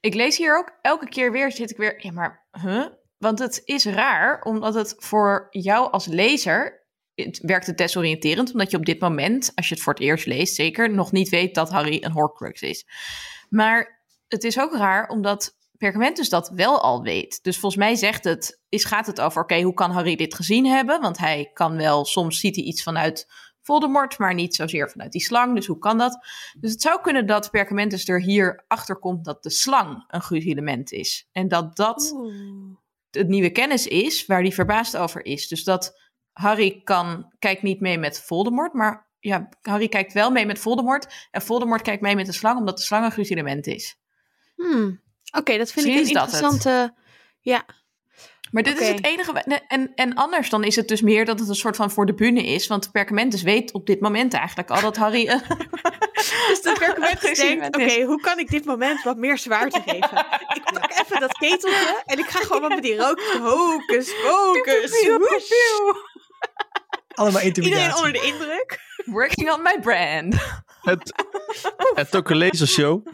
Ik 0.00 0.14
lees 0.14 0.36
hier 0.36 0.58
ook 0.58 0.78
elke 0.80 1.08
keer 1.08 1.32
weer, 1.32 1.52
zit 1.52 1.70
ik 1.70 1.76
weer, 1.76 1.94
ja 2.06 2.12
maar, 2.12 2.46
huh? 2.62 2.86
Want 3.18 3.38
het 3.38 3.62
is 3.64 3.84
raar, 3.84 4.40
omdat 4.42 4.74
het 4.74 4.94
voor 4.98 5.46
jou 5.50 5.90
als 5.92 6.06
lezer, 6.06 6.86
het 7.14 7.38
werkt 7.42 7.66
het 7.66 7.78
desoriënterend, 7.78 8.52
omdat 8.52 8.70
je 8.70 8.76
op 8.76 8.86
dit 8.86 9.00
moment, 9.00 9.52
als 9.54 9.68
je 9.68 9.74
het 9.74 9.82
voor 9.82 9.92
het 9.92 10.02
eerst 10.02 10.26
leest, 10.26 10.54
zeker 10.54 10.90
nog 10.90 11.12
niet 11.12 11.28
weet 11.28 11.54
dat 11.54 11.70
Harry 11.70 11.98
een 12.04 12.12
Horcrux 12.12 12.62
is. 12.62 12.86
Maar 13.48 14.04
het 14.28 14.44
is 14.44 14.58
ook 14.58 14.76
raar, 14.76 15.08
omdat 15.08 15.56
Perkamentus 15.82 16.28
dat 16.28 16.48
wel 16.48 16.80
al 16.80 17.02
weet. 17.02 17.42
Dus 17.42 17.58
volgens 17.58 17.82
mij 17.82 17.94
zegt 17.94 18.24
het, 18.24 18.60
is, 18.68 18.84
gaat 18.84 19.06
het 19.06 19.20
over, 19.20 19.42
oké, 19.42 19.60
hoe 19.60 19.74
kan 19.74 19.90
Harry 19.90 20.16
dit 20.16 20.34
gezien 20.34 20.66
hebben? 20.66 21.00
Want 21.00 21.18
hij 21.18 21.50
kan 21.52 21.76
wel, 21.76 22.04
soms 22.04 22.40
ziet 22.40 22.56
hij 22.56 22.64
iets 22.64 22.82
vanuit 22.82 23.26
Voldemort, 23.62 24.18
maar 24.18 24.34
niet 24.34 24.54
zozeer 24.54 24.90
vanuit 24.90 25.12
die 25.12 25.20
slang. 25.20 25.54
Dus 25.54 25.66
hoe 25.66 25.78
kan 25.78 25.98
dat? 25.98 26.26
Dus 26.60 26.70
het 26.70 26.80
zou 26.80 27.00
kunnen 27.00 27.26
dat 27.26 27.50
Perkamentus 27.50 28.08
er 28.08 28.20
hier 28.20 28.64
achter 28.68 28.96
komt 28.96 29.24
dat 29.24 29.42
de 29.42 29.50
slang 29.50 30.04
een 30.08 30.22
gruzelement 30.22 30.92
is. 30.92 31.28
En 31.32 31.48
dat 31.48 31.76
dat 31.76 32.12
Oeh. 32.14 32.76
het 33.10 33.28
nieuwe 33.28 33.50
kennis 33.50 33.86
is 33.86 34.26
waar 34.26 34.40
hij 34.40 34.52
verbaasd 34.52 34.96
over 34.96 35.24
is. 35.24 35.48
Dus 35.48 35.64
dat 35.64 36.00
Harry 36.32 36.80
kan, 36.84 37.32
kijkt 37.38 37.62
niet 37.62 37.80
mee 37.80 37.98
met 37.98 38.20
Voldemort, 38.20 38.72
maar 38.72 39.08
ja, 39.18 39.48
Harry 39.60 39.88
kijkt 39.88 40.12
wel 40.12 40.30
mee 40.30 40.46
met 40.46 40.58
Voldemort. 40.58 41.28
En 41.30 41.42
Voldemort 41.42 41.82
kijkt 41.82 42.02
mee 42.02 42.16
met 42.16 42.26
de 42.26 42.32
slang, 42.32 42.58
omdat 42.58 42.76
de 42.76 42.82
slang 42.82 43.04
een 43.04 43.12
gruzelement 43.12 43.66
is. 43.66 43.96
Hmm. 44.54 45.00
Oké, 45.32 45.58
dat 45.58 45.72
vind 45.72 45.86
ik 45.86 45.94
een 45.94 46.00
is 46.00 46.12
dat 46.12 46.32
het. 46.32 46.32
interessante... 46.32 46.94
Ja, 47.40 47.64
Maar 48.50 48.62
dit 48.62 48.80
is 48.80 48.88
het 48.88 49.04
enige. 49.04 49.32
En, 49.68 49.92
en 49.94 50.14
anders 50.14 50.50
dan 50.50 50.64
is 50.64 50.76
het 50.76 50.88
dus 50.88 51.00
meer 51.00 51.24
dat 51.24 51.38
het 51.40 51.48
een 51.48 51.54
soort 51.54 51.76
van 51.76 51.90
voor 51.90 52.06
de 52.06 52.14
bühne 52.14 52.44
is. 52.44 52.66
Want 52.66 52.92
Perkamentus 52.92 53.42
weet 53.42 53.72
op 53.72 53.86
dit 53.86 54.00
moment 54.00 54.34
eigenlijk 54.34 54.70
al 54.70 54.80
dat 54.80 54.96
Harry. 54.96 55.26
Dus 56.48 56.62
de 56.62 56.76
perkament 56.78 57.36
denkt, 57.36 57.66
oké, 57.66 58.02
hoe 58.02 58.20
kan 58.20 58.38
ik 58.38 58.48
dit 58.50 58.64
moment 58.64 59.02
wat 59.02 59.16
meer 59.16 59.38
zwaarte 59.38 59.82
geven? 59.86 60.26
Ik 60.54 60.62
pak 60.72 60.90
even 60.90 61.20
dat 61.20 61.32
keteltje 61.32 62.02
en 62.06 62.18
ik 62.18 62.26
ga 62.26 62.38
gewoon 62.40 62.60
wat 62.60 62.70
met 62.70 62.82
die 62.82 62.96
rook. 62.96 63.20
Hocus 63.40 64.12
pocus. 64.22 65.06
woesh. 65.06 65.50
Allemaal 67.08 67.42
Iedereen 67.42 67.70
intimidatie. 67.70 67.96
onder 67.96 68.12
de 68.12 68.26
indruk. 68.26 68.80
Working 69.04 69.52
on 69.52 69.62
my 69.62 69.80
brand. 69.80 70.34
Het, 70.82 71.12
het 71.94 72.16
ook 72.16 72.30
een 72.30 72.36
lasershow. 72.36 73.06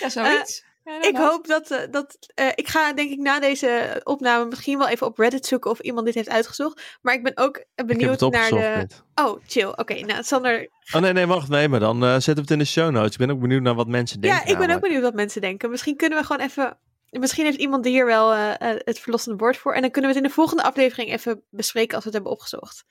Ja, 0.00 0.08
zoiets. 0.08 0.58
I 0.86 0.90
don't 0.90 1.04
Ik 1.04 1.14
know. 1.14 1.28
hoop 1.28 1.46
dat... 1.46 1.70
eh, 1.70 1.78
dat 1.90 2.18
eh, 2.34 2.46
ik 2.54 2.68
ga 2.68 2.92
denk 2.92 3.10
ik 3.10 3.18
na 3.18 3.40
deze 3.40 4.00
opname 4.04 4.44
misschien 4.44 4.78
wel 4.78 4.88
even 4.88 5.06
op 5.06 5.18
Reddit 5.18 5.46
zoeken 5.46 5.70
of 5.70 5.80
iemand 5.80 6.06
dit 6.06 6.14
heeft 6.14 6.28
uitgezocht. 6.28 6.98
Maar 7.02 7.14
ik 7.14 7.22
ben 7.22 7.36
ook 7.36 7.56
Ik 7.56 7.66
heb 7.74 7.86
benieuwd 7.86 8.20
het 8.20 8.32
naar 8.32 8.50
de... 8.50 8.86
Oh, 9.14 9.40
chill. 9.46 9.66
Oké, 9.76 9.94
nou 10.00 10.22
Sander... 10.22 10.68
Oh 10.94 11.00
nee, 11.00 11.12
nee, 11.12 11.26
wacht. 11.26 11.48
Nee, 11.48 11.68
maar 11.68 11.80
dan 11.80 12.04
eh, 12.04 12.10
zetten 12.10 12.34
we 12.34 12.40
het 12.40 12.50
in 12.50 12.58
de 12.58 12.64
show 12.64 12.90
notes. 12.90 13.12
Ik 13.12 13.18
ben 13.18 13.30
ook 13.30 13.40
benieuwd 13.40 13.62
naar 13.62 13.74
wat 13.74 13.88
mensen 13.88 14.20
denken. 14.20 14.40
ja, 14.46 14.52
ik 14.52 14.58
ben 14.58 14.70
ook 14.70 14.80
benieuwd 14.80 15.02
wat 15.02 15.14
mensen 15.14 15.40
denken. 15.40 15.70
Misschien 15.70 15.96
kunnen 15.96 16.18
we 16.18 16.24
gewoon 16.24 16.46
even... 16.46 16.78
Misschien 17.10 17.44
heeft 17.44 17.58
iemand 17.58 17.84
hier 17.84 18.06
wel 18.06 18.32
eh, 18.32 18.70
eh, 18.70 18.80
het 18.84 18.98
verlossende 18.98 19.38
woord 19.38 19.56
voor. 19.56 19.74
En 19.74 19.80
dan 19.80 19.90
kunnen 19.90 20.10
we 20.10 20.16
het 20.16 20.24
in 20.24 20.30
de 20.30 20.34
volgende 20.36 20.62
aflevering 20.62 21.10
even 21.10 21.42
bespreken 21.50 21.94
als 21.94 22.04
we 22.04 22.10
het 22.10 22.14
hebben 22.18 22.32
opgezocht. 22.32 22.84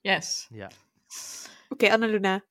Yes. 0.00 0.46
Ja. 0.50 0.70
Oké, 1.68 1.92
Annaluna. 1.92 2.44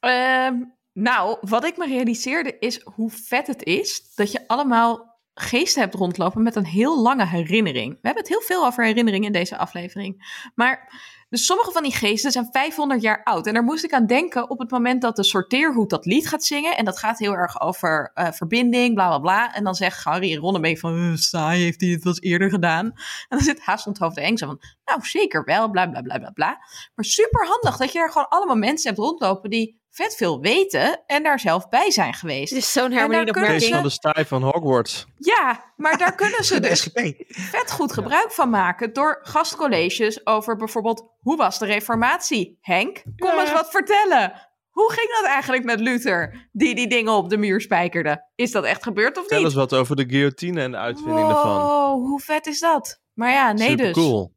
Ehm, 0.00 0.54
nou, 0.98 1.36
wat 1.40 1.64
ik 1.64 1.76
me 1.76 1.86
realiseerde 1.86 2.56
is 2.58 2.80
hoe 2.84 3.10
vet 3.10 3.46
het 3.46 3.64
is 3.64 4.14
dat 4.14 4.32
je 4.32 4.48
allemaal 4.48 5.16
geesten 5.34 5.82
hebt 5.82 5.94
rondlopen 5.94 6.42
met 6.42 6.56
een 6.56 6.66
heel 6.66 7.02
lange 7.02 7.26
herinnering. 7.26 7.90
We 7.90 7.98
hebben 8.02 8.22
het 8.22 8.32
heel 8.32 8.40
veel 8.40 8.66
over 8.66 8.84
herinneringen 8.84 9.26
in 9.26 9.32
deze 9.32 9.56
aflevering. 9.56 10.40
Maar 10.54 10.92
dus 11.28 11.46
sommige 11.46 11.72
van 11.72 11.82
die 11.82 11.94
geesten 11.94 12.32
zijn 12.32 12.48
500 12.50 13.02
jaar 13.02 13.22
oud. 13.24 13.46
En 13.46 13.54
daar 13.54 13.62
moest 13.62 13.84
ik 13.84 13.92
aan 13.92 14.06
denken 14.06 14.50
op 14.50 14.58
het 14.58 14.70
moment 14.70 15.02
dat 15.02 15.16
de 15.16 15.24
sorteerhoed 15.24 15.90
dat 15.90 16.06
lied 16.06 16.28
gaat 16.28 16.44
zingen. 16.44 16.76
En 16.76 16.84
dat 16.84 16.98
gaat 16.98 17.18
heel 17.18 17.32
erg 17.32 17.60
over 17.60 18.10
eh, 18.14 18.32
verbinding, 18.32 18.94
bla 18.94 19.08
bla 19.08 19.18
bla. 19.18 19.54
En 19.54 19.64
dan 19.64 19.74
zegt 19.74 20.04
Harry 20.04 20.34
een 20.34 20.60
beetje 20.60 20.78
van, 20.78 20.96
"Eh, 20.96 21.14
saai, 21.14 21.62
heeft 21.62 21.80
hij 21.80 21.90
het 21.90 22.04
wel 22.04 22.18
eerder 22.18 22.50
gedaan? 22.50 22.84
En 22.84 23.36
dan 23.36 23.40
zit 23.40 23.60
Haast 23.60 23.86
onthoofd 23.86 24.14
de 24.14 24.36
zo 24.36 24.46
van, 24.46 24.60
nou 24.84 25.00
zeker 25.02 25.44
wel, 25.44 25.70
bla 25.70 25.86
bla 25.86 26.02
bla 26.02 26.18
bla 26.18 26.30
bla. 26.30 26.58
Maar 26.94 27.04
super 27.04 27.46
handig 27.46 27.76
dat 27.76 27.92
je 27.92 27.98
er 27.98 28.10
gewoon 28.10 28.28
allemaal 28.28 28.56
mensen 28.56 28.88
hebt 28.88 29.02
rondlopen 29.02 29.50
die 29.50 29.77
vet 29.90 30.14
veel 30.16 30.40
weten 30.40 31.02
en 31.06 31.22
daar 31.22 31.40
zelf 31.40 31.68
bij 31.68 31.90
zijn 31.90 32.14
geweest. 32.14 32.52
Dit 32.52 32.62
is 32.62 32.72
zo'n 32.72 32.90
Kees 33.24 33.64
ze- 33.64 33.74
van 33.74 33.82
de 33.82 33.88
Stijf 33.90 34.28
van 34.28 34.42
Hogwarts. 34.42 35.06
Ja, 35.16 35.72
maar 35.76 35.98
daar 35.98 36.14
kunnen 36.14 36.44
ze 36.44 36.54
De 36.60 36.68
dus 36.68 36.80
SGP. 36.80 37.14
vet 37.28 37.70
goed 37.70 37.92
gebruik 37.92 38.32
van 38.32 38.50
maken 38.50 38.92
door 38.92 39.18
gastcolleges 39.22 40.26
over 40.26 40.56
bijvoorbeeld 40.56 41.04
hoe 41.18 41.36
was 41.36 41.58
de 41.58 41.66
reformatie? 41.66 42.58
Henk, 42.60 43.02
kom 43.16 43.30
Ja. 43.34 43.40
eens 43.40 43.52
wat 43.52 43.70
vertellen. 43.70 44.46
Hoe 44.68 44.92
ging 44.92 45.10
dat 45.20 45.24
eigenlijk 45.30 45.64
met 45.64 45.80
Luther, 45.80 46.48
die 46.52 46.74
die 46.74 46.88
dingen 46.88 47.12
op 47.12 47.28
de 47.30 47.36
muur 47.36 47.60
spijkerde? 47.60 48.26
Is 48.34 48.50
dat 48.50 48.64
echt 48.64 48.82
gebeurd 48.82 49.14
of 49.16 49.20
Vertel 49.20 49.36
niet? 49.36 49.46
eens 49.46 49.54
wat 49.56 49.74
over 49.74 49.96
de 49.96 50.04
guillotine 50.08 50.60
en 50.62 50.70
de 50.70 50.76
uitvinding 50.76 51.28
daarvan. 51.28 51.56
Wow, 51.62 52.06
hoe 52.06 52.20
vet 52.20 52.46
is 52.46 52.60
dat? 52.60 53.00
Maar 53.14 53.30
ja, 53.32 53.52
nee 53.52 53.68
Super 53.68 53.84
dus. 53.86 53.94
cool. 53.94 54.32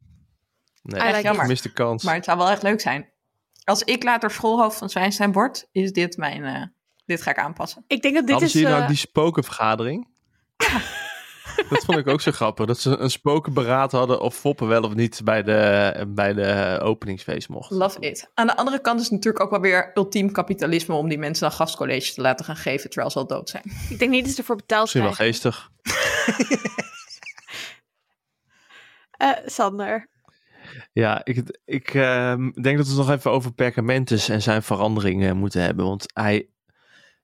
Nee, 0.82 1.00
I 1.00 1.04
like 1.04 1.08
echt 1.08 1.18
it. 1.18 1.24
jammer. 1.24 1.46
Mist 1.46 1.62
de 1.62 1.72
kans. 1.72 2.02
Maar 2.04 2.14
het 2.14 2.24
zou 2.24 2.38
wel 2.38 2.50
echt 2.50 2.62
leuk 2.62 2.80
zijn. 2.80 3.11
Als 3.64 3.82
ik 3.82 4.02
later 4.02 4.30
schoolhoofd 4.30 4.78
van 4.78 4.90
Zwijnstein 4.90 5.32
word, 5.32 5.68
is 5.72 5.92
dit 5.92 6.16
mijn... 6.16 6.44
eh, 6.44 6.62
dit 7.04 7.22
ga 7.22 7.30
ik 7.30 7.38
aanpassen. 7.38 7.84
Ik 7.86 8.02
denk 8.02 8.14
dat 8.14 8.22
dit 8.22 8.30
Hadden 8.30 8.48
is... 8.48 8.54
ze 8.54 8.58
hier 8.58 8.68
nou 8.68 8.82
eh, 8.82 8.88
die 8.88 8.96
spokenvergadering? 8.96 10.08
dat 11.68 11.84
vond 11.84 11.98
ik 11.98 12.06
ook 12.06 12.20
zo 12.20 12.30
grappig. 12.30 12.66
Dat 12.66 12.80
ze 12.80 12.96
een 12.96 13.10
spokenberaad 13.10 13.92
hadden 13.92 14.20
of 14.20 14.36
Foppen 14.36 14.68
wel 14.68 14.82
of 14.82 14.94
niet 14.94 15.20
bij 15.24 15.42
de, 15.42 16.04
bij 16.08 16.32
de 16.32 16.78
openingsfeest 16.82 17.48
mocht. 17.48 17.70
Love 17.70 17.98
it. 18.00 18.30
Aan 18.34 18.46
de 18.46 18.56
andere 18.56 18.80
kant 18.80 18.98
is 18.98 19.04
het 19.04 19.14
natuurlijk 19.14 19.44
ook 19.44 19.50
wel 19.50 19.60
weer 19.60 19.90
ultiem 19.94 20.32
kapitalisme 20.32 20.94
om 20.94 21.08
die 21.08 21.18
mensen 21.18 21.48
dan 21.48 21.56
gastcolleges 21.56 22.14
te 22.14 22.20
laten 22.20 22.44
gaan 22.44 22.56
geven 22.56 22.90
terwijl 22.90 23.10
ze 23.10 23.18
al 23.18 23.26
dood 23.26 23.50
zijn. 23.50 23.64
Ik 23.88 23.98
denk 23.98 24.10
niet 24.10 24.24
dat 24.24 24.32
ze 24.32 24.38
ervoor 24.38 24.56
betaald 24.56 24.82
Misschien 24.82 25.02
wel 25.02 25.12
geestig. 25.12 25.70
Eh, 29.22 29.30
Sander. 29.46 30.08
Ja, 30.92 31.24
ik, 31.24 31.58
ik 31.64 31.94
ehm, 31.94 32.50
denk 32.50 32.76
dat 32.76 32.86
we 32.86 32.92
het 32.92 33.06
nog 33.06 33.10
even 33.10 33.30
over 33.30 33.52
Perkamentus 33.52 34.28
en 34.28 34.42
zijn 34.42 34.62
veranderingen 34.62 35.36
moeten 35.36 35.62
hebben. 35.62 35.84
Want 35.84 36.06
hij, 36.14 36.48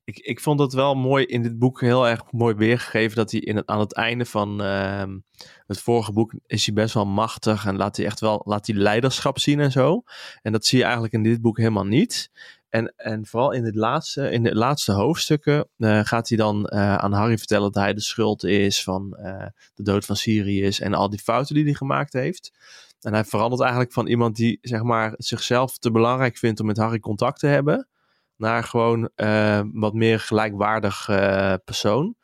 ik, 0.05 0.19
ik 0.19 0.41
vond 0.41 0.61
het 0.61 0.73
wel 0.73 0.95
mooi 0.95 1.25
in 1.25 1.43
dit 1.43 1.59
boek 1.59 1.81
heel 1.81 2.09
erg 2.09 2.23
mooi 2.31 2.55
weergegeven 2.55 3.17
dat 3.17 3.31
hij 3.31 3.41
in 3.41 3.57
het, 3.57 3.67
aan 3.67 3.81
het 3.81 3.95
einde 3.95 4.25
van 4.25 4.63
ehm, 4.63 5.19
het 5.67 5.81
vorige 5.81 6.13
boek 6.13 6.35
is 6.47 6.67
hij 6.67 6.75
best 6.75 6.95
wel 6.95 7.07
machtig 7.07 7.67
en 7.67 7.77
laat 7.77 7.97
hij 7.97 8.07
echt 8.07 8.21
wel 8.21 8.43
laat 8.45 8.67
hij 8.67 8.77
leiderschap 8.77 9.39
zien 9.39 9.61
en 9.61 9.73
zo. 9.73 10.03
En 10.43 10.53
dat 10.53 10.67
zie 10.67 10.79
je 10.79 10.85
eigenlijk 10.85 11.15
in 11.15 11.23
dit 11.23 11.41
boek 11.41 11.59
helemaal 11.59 11.87
niet. 11.87 12.31
En, 12.69 12.95
en 12.97 13.27
vooral 13.27 13.53
in, 13.53 13.65
het 13.65 13.75
laatste, 13.75 14.31
in 14.31 14.43
de 14.43 14.55
laatste 14.55 14.93
hoofdstukken 14.93 15.69
eh, 15.77 16.01
gaat 16.05 16.29
hij 16.29 16.39
dan 16.39 16.67
eh, 16.67 16.95
aan 16.95 17.13
Harry 17.13 17.39
vertellen 17.39 17.73
dat 17.73 17.83
hij 17.83 17.95
de 17.95 18.01
schuld 18.01 18.45
is 18.45 18.83
van 18.83 19.17
eh, 19.17 19.47
de 19.75 19.83
dood 19.83 20.05
van 20.05 20.17
Sirius 20.17 20.81
en 20.81 20.95
al 20.95 21.11
die 21.11 21.19
fouten 21.19 21.55
die 21.55 21.65
hij 21.65 21.75
gemaakt 21.75 22.13
heeft. 22.13 22.53
En 23.01 23.13
hij 23.13 23.25
verandert 23.25 23.61
eigenlijk 23.61 23.93
van 23.93 24.07
iemand 24.07 24.37
die 24.37 24.59
zeg 24.61 24.83
maar, 24.83 25.15
zichzelf 25.17 25.79
te 25.79 25.91
belangrijk 25.91 26.37
vindt 26.37 26.61
om 26.61 26.67
met 26.67 26.77
Harry 26.77 26.99
contact 26.99 27.39
te 27.39 27.47
hebben, 27.47 27.89
naar 28.37 28.65
gewoon 28.65 29.11
uh, 29.17 29.61
wat 29.73 29.95
meer 29.95 30.21
gelijkwaardig 30.21 31.09
uh, 31.09 31.55
persoon. 31.65 32.17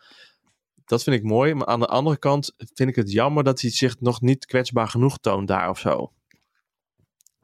Dat 0.85 1.03
vind 1.03 1.17
ik 1.17 1.23
mooi. 1.23 1.55
Maar 1.55 1.67
aan 1.67 1.81
de 1.81 1.87
andere 1.87 2.17
kant 2.17 2.55
vind 2.57 2.89
ik 2.89 2.97
het 2.97 3.13
jammer 3.13 3.45
dat 3.45 3.61
hij 3.61 3.71
zich 3.71 4.01
nog 4.01 4.21
niet 4.21 4.47
kwetsbaar 4.47 4.89
genoeg 4.89 5.19
toont 5.19 5.49
daar 5.49 5.71
of 5.71 5.79
zo. 5.79 6.13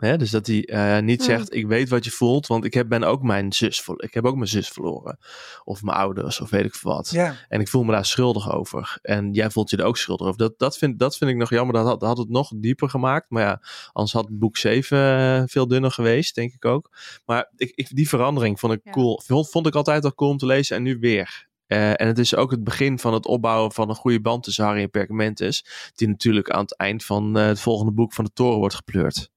Hè? 0.01 0.17
Dus 0.17 0.31
dat 0.31 0.47
hij 0.47 0.69
uh, 0.69 1.03
niet 1.03 1.23
zegt: 1.23 1.55
Ik 1.55 1.67
weet 1.67 1.89
wat 1.89 2.05
je 2.05 2.11
voelt, 2.11 2.47
want 2.47 2.65
ik 2.65 2.75
heb, 2.75 2.89
ben 2.89 3.03
ook 3.03 3.23
mijn 3.23 3.53
zus. 3.53 3.89
Ik 3.97 4.15
heb 4.15 4.25
ook 4.25 4.37
mijn 4.37 4.49
zus 4.49 4.69
verloren. 4.69 5.19
Of 5.65 5.83
mijn 5.83 5.97
ouders, 5.97 6.41
of 6.41 6.51
weet 6.51 6.65
ik 6.65 6.75
wat. 6.75 7.11
Ja. 7.11 7.37
En 7.49 7.61
ik 7.61 7.69
voel 7.69 7.83
me 7.83 7.93
daar 7.93 8.05
schuldig 8.05 8.53
over. 8.53 8.99
En 9.03 9.33
jij 9.33 9.51
voelt 9.51 9.71
je 9.71 9.77
er 9.77 9.85
ook 9.85 9.97
schuldig 9.97 10.27
over. 10.27 10.39
Dat, 10.39 10.59
dat, 10.59 10.79
vind, 10.79 10.99
dat 10.99 11.17
vind 11.17 11.31
ik 11.31 11.37
nog 11.37 11.51
jammer. 11.51 11.75
Dat 11.75 11.87
had, 11.87 12.03
had 12.03 12.19
het 12.19 12.29
nog 12.29 12.53
dieper 12.57 12.89
gemaakt. 12.89 13.31
Maar 13.31 13.43
ja, 13.43 13.63
anders 13.93 14.13
had 14.13 14.39
boek 14.39 14.57
7 14.57 14.99
uh, 14.99 15.43
veel 15.47 15.69
dunner 15.69 15.91
geweest, 15.91 16.35
denk 16.35 16.53
ik 16.53 16.65
ook. 16.65 16.91
Maar 17.27 17.51
ik, 17.57 17.73
ik, 17.75 17.97
die 17.97 18.09
verandering 18.09 18.61
vond 18.61 18.73
ik 18.73 18.81
ja. 18.85 18.91
cool. 18.91 19.21
Vond, 19.25 19.51
vond 19.51 19.67
ik 19.67 19.75
altijd 19.75 20.05
al 20.05 20.15
cool 20.15 20.31
om 20.31 20.37
te 20.37 20.47
lezen 20.47 20.77
en 20.77 20.83
nu 20.83 20.99
weer. 20.99 21.49
Uh, 21.73 21.91
en 21.91 22.07
het 22.07 22.19
is 22.19 22.35
ook 22.35 22.51
het 22.51 22.65
begin 22.65 22.99
van 22.99 23.13
het 23.15 23.27
opbouwen 23.27 23.73
van 23.73 23.89
een 23.89 23.95
goede 23.95 24.21
band 24.21 24.43
tussen 24.43 24.65
Harry 24.65 24.83
en 24.83 24.91
Perkamentus. 24.91 25.65
Die 25.95 26.09
natuurlijk 26.09 26.51
aan 26.51 26.61
het 26.61 26.77
eind 26.77 27.05
van 27.05 27.39
uh, 27.39 27.47
het 27.47 27.61
volgende 27.61 27.93
boek 27.93 28.13
van 28.13 28.25
de 28.25 28.33
toren 28.33 28.59
wordt 28.59 28.75
gepleurd. 28.75 29.31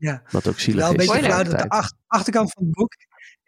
Ja. 0.00 0.22
Wat 0.30 0.48
ook 0.48 0.60
zielig 0.60 0.80
wel 0.80 0.90
een 0.90 1.00
is. 1.00 1.06
beetje 1.06 1.24
flauw 1.24 1.42
dat 1.42 1.58
de 1.58 1.68
ach 1.68 1.92
achterkant 2.06 2.52
van 2.52 2.64
het 2.64 2.72
boek 2.72 2.94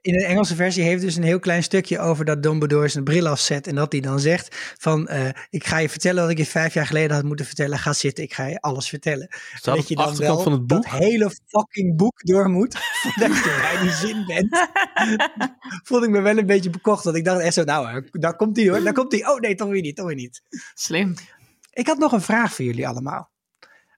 in 0.03 0.13
de 0.13 0.25
Engelse 0.25 0.55
versie 0.55 0.83
heeft 0.83 1.03
dus 1.03 1.17
een 1.17 1.23
heel 1.23 1.39
klein 1.39 1.63
stukje 1.63 1.99
over 1.99 2.25
dat 2.25 2.43
Dumbledore 2.43 2.89
zijn 2.89 3.05
bril 3.05 3.27
afzet. 3.27 3.67
En 3.67 3.75
dat 3.75 3.93
hij 3.93 4.01
dan 4.01 4.21
zegt 4.21 4.75
van, 4.79 5.09
uh, 5.11 5.29
ik 5.51 5.67
ga 5.67 5.79
je 5.79 5.89
vertellen 5.89 6.23
wat 6.23 6.31
ik 6.31 6.39
je 6.39 6.47
vijf 6.47 6.75
jaar 6.75 6.87
geleden 6.87 7.17
had 7.17 7.25
moeten 7.25 7.47
vertellen. 7.47 7.79
Ga 7.79 7.93
zitten, 7.93 8.25
ik 8.25 8.35
ga 8.35 8.47
je 8.47 8.61
alles 8.61 8.89
vertellen. 8.89 9.29
Staat 9.55 9.77
dat 9.77 9.89
je 9.89 9.95
dan 9.95 10.17
wel 10.17 10.39
van 10.41 10.53
het 10.53 10.67
boek? 10.67 10.83
dat 10.83 10.93
hele 10.93 11.31
fucking 11.47 11.97
boek 11.97 12.21
door 12.25 12.49
moet, 12.49 12.77
voordat 13.03 13.37
je 13.37 13.59
bij 13.61 13.83
die 13.83 13.91
zin 13.91 14.27
bent. 14.27 14.69
Voelde 15.87 16.07
ik 16.07 16.13
me 16.13 16.21
wel 16.21 16.39
een 16.39 16.47
beetje 16.47 16.71
bekocht. 16.71 17.05
Want 17.05 17.17
ik 17.17 17.25
dacht 17.25 17.41
echt 17.41 17.55
zo, 17.55 17.65
nou, 17.65 18.09
daar 18.11 18.37
komt 18.37 18.57
hij 18.57 18.69
hoor, 18.69 18.83
daar 18.83 18.93
komt 18.93 19.13
hij. 19.13 19.29
Oh 19.29 19.39
nee, 19.39 19.55
toch 19.55 19.69
weer 19.69 19.83
niet, 19.83 19.97
toch 19.97 20.07
weer 20.07 20.17
niet. 20.17 20.43
Slim. 20.75 21.15
Ik 21.73 21.87
had 21.87 21.99
nog 21.99 22.13
een 22.13 22.21
vraag 22.21 22.55
voor 22.55 22.65
jullie 22.65 22.89
allemaal 22.89 23.32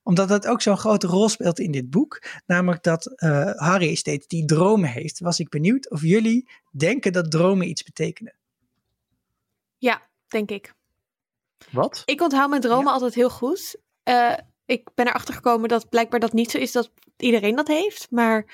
omdat 0.05 0.29
dat 0.29 0.47
ook 0.47 0.63
zo'n 0.63 0.77
grote 0.77 1.07
rol 1.07 1.29
speelt 1.29 1.59
in 1.59 1.71
dit 1.71 1.91
boek. 1.91 2.23
Namelijk 2.47 2.83
dat 2.83 3.13
uh, 3.17 3.51
Harry 3.55 3.95
steeds 3.95 4.27
die 4.27 4.45
dromen 4.45 4.89
heeft. 4.89 5.21
Was 5.21 5.39
ik 5.39 5.49
benieuwd 5.49 5.91
of 5.91 6.03
jullie 6.03 6.49
denken 6.71 7.13
dat 7.13 7.31
dromen 7.31 7.69
iets 7.69 7.83
betekenen. 7.83 8.35
Ja, 9.79 10.03
denk 10.29 10.51
ik. 10.51 10.75
Wat? 11.71 12.03
Ik 12.05 12.21
onthoud 12.21 12.49
mijn 12.49 12.61
dromen 12.61 12.87
ja. 12.87 12.93
altijd 12.93 13.15
heel 13.15 13.31
goed. 13.31 13.77
Uh, 14.05 14.37
ik 14.65 14.89
ben 14.95 15.07
erachter 15.07 15.35
gekomen 15.35 15.69
dat 15.69 15.89
blijkbaar 15.89 16.21
dat 16.21 16.33
niet 16.33 16.51
zo 16.51 16.59
is 16.59 16.73
dat 16.73 16.91
iedereen 17.17 17.57
dat 17.57 17.69
heeft. 17.69 18.11
Maar 18.11 18.47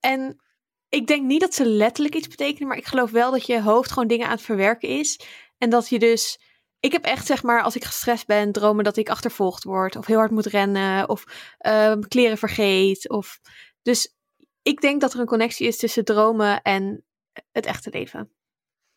en 0.00 0.40
ik 0.88 1.06
denk 1.06 1.24
niet 1.24 1.40
dat 1.40 1.54
ze 1.54 1.66
letterlijk 1.66 2.14
iets 2.14 2.28
betekenen. 2.28 2.68
Maar 2.68 2.76
ik 2.76 2.86
geloof 2.86 3.10
wel 3.10 3.30
dat 3.30 3.46
je 3.46 3.62
hoofd 3.62 3.92
gewoon 3.92 4.08
dingen 4.08 4.26
aan 4.26 4.32
het 4.32 4.42
verwerken 4.42 4.88
is. 4.88 5.20
En 5.58 5.70
dat 5.70 5.88
je 5.88 5.98
dus 5.98 6.40
ik 6.84 6.92
heb 6.92 7.04
echt, 7.04 7.26
zeg 7.26 7.42
maar, 7.42 7.62
als 7.62 7.76
ik 7.76 7.84
gestrest 7.84 8.26
ben, 8.26 8.52
dromen 8.52 8.84
dat 8.84 8.96
ik 8.96 9.08
achtervolgd 9.08 9.64
word. 9.64 9.96
Of 9.96 10.06
heel 10.06 10.18
hard 10.18 10.30
moet 10.30 10.46
rennen. 10.46 11.08
Of 11.08 11.24
uh, 11.60 11.94
kleren 12.08 12.38
vergeet. 12.38 13.08
Of... 13.08 13.40
Dus 13.82 14.14
ik 14.62 14.80
denk 14.80 15.00
dat 15.00 15.12
er 15.12 15.20
een 15.20 15.26
connectie 15.26 15.66
is 15.66 15.76
tussen 15.76 16.04
dromen 16.04 16.62
en 16.62 17.04
het 17.52 17.66
echte 17.66 17.90
leven. 17.90 18.30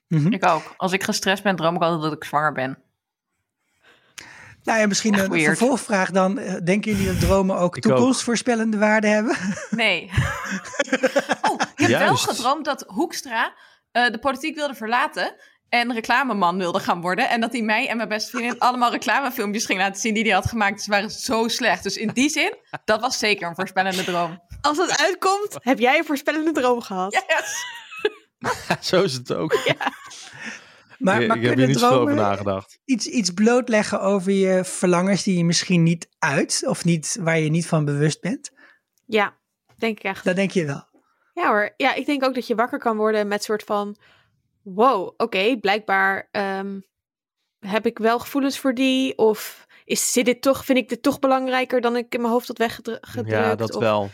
Mm 0.07 0.19
-hmm. 0.19 0.31
Ik 0.31 0.45
ook. 0.45 0.73
Als 0.77 0.91
ik 0.91 1.03
gestrest 1.03 1.43
ben, 1.43 1.55
droom 1.55 1.75
ik 1.75 1.81
altijd 1.81 2.01
dat 2.01 2.13
ik 2.13 2.23
zwanger 2.23 2.51
ben. 2.51 2.83
Nou 4.63 4.79
ja, 4.79 4.88
misschien 4.88 5.19
een 5.19 5.29
weird. 5.29 5.57
vervolgvraag 5.57 6.11
dan. 6.11 6.35
Denken 6.63 6.91
jullie 6.91 7.07
dat 7.07 7.19
dromen 7.19 7.57
ook 7.57 7.75
ik 7.75 7.81
toekomstvoorspellende 7.81 8.77
waarde 8.77 9.07
hebben? 9.07 9.38
Nee. 9.69 10.03
oh, 11.49 11.53
ik 11.53 11.77
heb 11.77 11.89
Juist. 11.89 12.25
wel 12.25 12.35
gedroomd 12.35 12.65
dat 12.65 12.83
Hoekstra 12.88 13.53
uh, 13.91 14.09
de 14.09 14.19
politiek 14.19 14.55
wilde 14.55 14.75
verlaten 14.75 15.35
en 15.70 15.93
reclameman 15.93 16.57
wilde 16.57 16.80
gaan 16.80 17.01
worden. 17.01 17.30
En 17.30 17.41
dat 17.41 17.51
hij 17.51 17.61
mij 17.61 17.88
en 17.88 17.97
mijn 17.97 18.09
beste 18.09 18.30
vriendin 18.30 18.59
allemaal 18.59 18.91
reclamefilmpjes 18.91 19.65
ging 19.65 19.80
laten 19.80 20.01
zien 20.01 20.13
die 20.13 20.24
hij 20.24 20.32
had 20.32 20.45
gemaakt. 20.45 20.82
Ze 20.82 20.89
waren 20.89 21.11
zo 21.11 21.47
slecht. 21.47 21.84
Dus 21.84 21.97
in 21.97 22.09
die 22.13 22.30
zin, 22.30 22.57
dat 22.86 23.01
was 23.01 23.20
zeker 23.20 23.47
een 23.47 23.55
voorspellende 23.55 24.03
droom. 24.03 24.41
Als 24.61 24.78
het 24.78 24.97
uitkomt, 24.99 25.57
heb 25.59 25.80
jij 25.80 25.97
een 25.97 26.05
voorspellende 26.05 26.51
droom 26.51 26.82
gehad. 26.82 27.24
Yes. 27.28 27.65
zo 28.89 29.03
is 29.03 29.13
het 29.13 29.34
ook. 29.34 29.53
Ja. 29.53 29.91
Maar, 30.97 31.22
ik, 31.22 31.28
maar 31.28 31.38
ik 31.38 31.43
heb 31.43 31.55
hier 31.55 31.68
niet 31.68 31.80
zo 31.80 31.86
over 31.86 31.97
dromen 31.97 32.15
nagedacht. 32.15 32.80
Iets, 32.86 33.05
iets 33.05 33.32
blootleggen 33.32 34.01
over 34.01 34.32
je 34.32 34.63
verlangens 34.63 35.24
die 35.24 35.38
je 35.38 35.45
misschien 35.45 35.84
niet 35.84 36.09
uit. 36.20 36.63
Of 36.68 36.86
niet, 36.86 37.18
waar 37.20 37.39
je 37.39 37.49
niet 37.49 37.68
van 37.68 37.86
bewust 37.86 38.22
bent. 38.22 38.51
Ja, 39.05 39.38
denk 39.78 39.97
ik 39.97 40.03
echt. 40.03 40.26
Dat 40.26 40.36
denk 40.36 40.51
je 40.51 40.65
wel. 40.65 40.86
Ja 41.34 41.47
hoor. 41.47 41.74
Ja, 41.78 41.93
ik 41.93 42.05
denk 42.05 42.24
ook 42.24 42.36
dat 42.36 42.47
je 42.47 42.55
wakker 42.55 42.80
kan 42.80 42.97
worden 42.97 43.28
met 43.28 43.43
soort 43.43 43.63
van 43.63 43.97
wow, 44.74 45.01
oké, 45.01 45.24
okay, 45.24 45.57
blijkbaar 45.57 46.30
um, 46.32 46.86
heb 47.59 47.86
ik 47.86 47.97
wel 47.97 48.20
gevoelens 48.20 48.59
voor 48.59 48.74
die. 48.74 49.18
Of 49.18 49.68
is, 49.86 50.11
zit 50.11 50.26
dit 50.26 50.41
toch, 50.41 50.65
vind 50.65 50.78
ik 50.78 50.89
dit 50.89 51.01
toch 51.01 51.20
belangrijker 51.20 51.82
dan 51.82 51.95
ik 51.95 52.13
in 52.13 52.22
mijn 52.22 52.34
hoofd 52.34 52.47
had 52.47 52.57
weggedrukt? 52.57 53.24
Ja, 53.26 53.55
dat 53.55 53.76
of... 53.76 53.82
wel. 53.82 54.09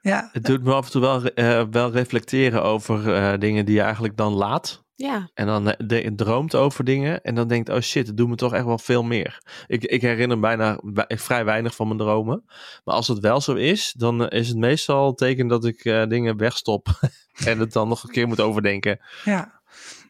Ja. 0.00 0.28
Het 0.32 0.44
doet 0.44 0.62
me 0.62 0.72
af 0.72 0.84
en 0.84 0.90
toe 0.90 1.00
wel, 1.00 1.22
uh, 1.34 1.64
wel 1.70 1.90
reflecteren 1.90 2.62
over 2.62 3.06
uh, 3.06 3.38
dingen 3.38 3.64
die 3.64 3.74
je 3.74 3.80
eigenlijk 3.80 4.16
dan 4.16 4.32
laat. 4.32 4.84
Ja. 4.96 5.30
En 5.34 5.46
dan 5.46 5.74
de, 5.78 6.12
droomt 6.16 6.54
over 6.54 6.84
dingen 6.84 7.22
en 7.22 7.34
dan 7.34 7.48
denkt, 7.48 7.68
oh 7.68 7.80
shit, 7.80 8.06
het 8.06 8.16
doet 8.16 8.28
me 8.28 8.34
toch 8.34 8.54
echt 8.54 8.64
wel 8.64 8.78
veel 8.78 9.02
meer. 9.02 9.42
Ik, 9.66 9.84
ik 9.84 10.00
herinner 10.00 10.40
bijna 10.40 10.80
vrij 11.08 11.44
weinig 11.44 11.74
van 11.74 11.86
mijn 11.86 11.98
dromen. 11.98 12.44
Maar 12.84 12.94
als 12.94 13.08
het 13.08 13.18
wel 13.18 13.40
zo 13.40 13.54
is, 13.54 13.94
dan 13.96 14.28
is 14.28 14.48
het 14.48 14.56
meestal 14.56 15.14
teken 15.14 15.46
dat 15.46 15.64
ik 15.64 15.84
uh, 15.84 16.06
dingen 16.06 16.36
wegstop. 16.36 16.88
en 17.46 17.58
het 17.58 17.72
dan 17.72 17.88
nog 17.88 18.02
een 18.02 18.10
keer 18.10 18.28
moet 18.28 18.40
overdenken. 18.40 19.00
Ja. 19.24 19.55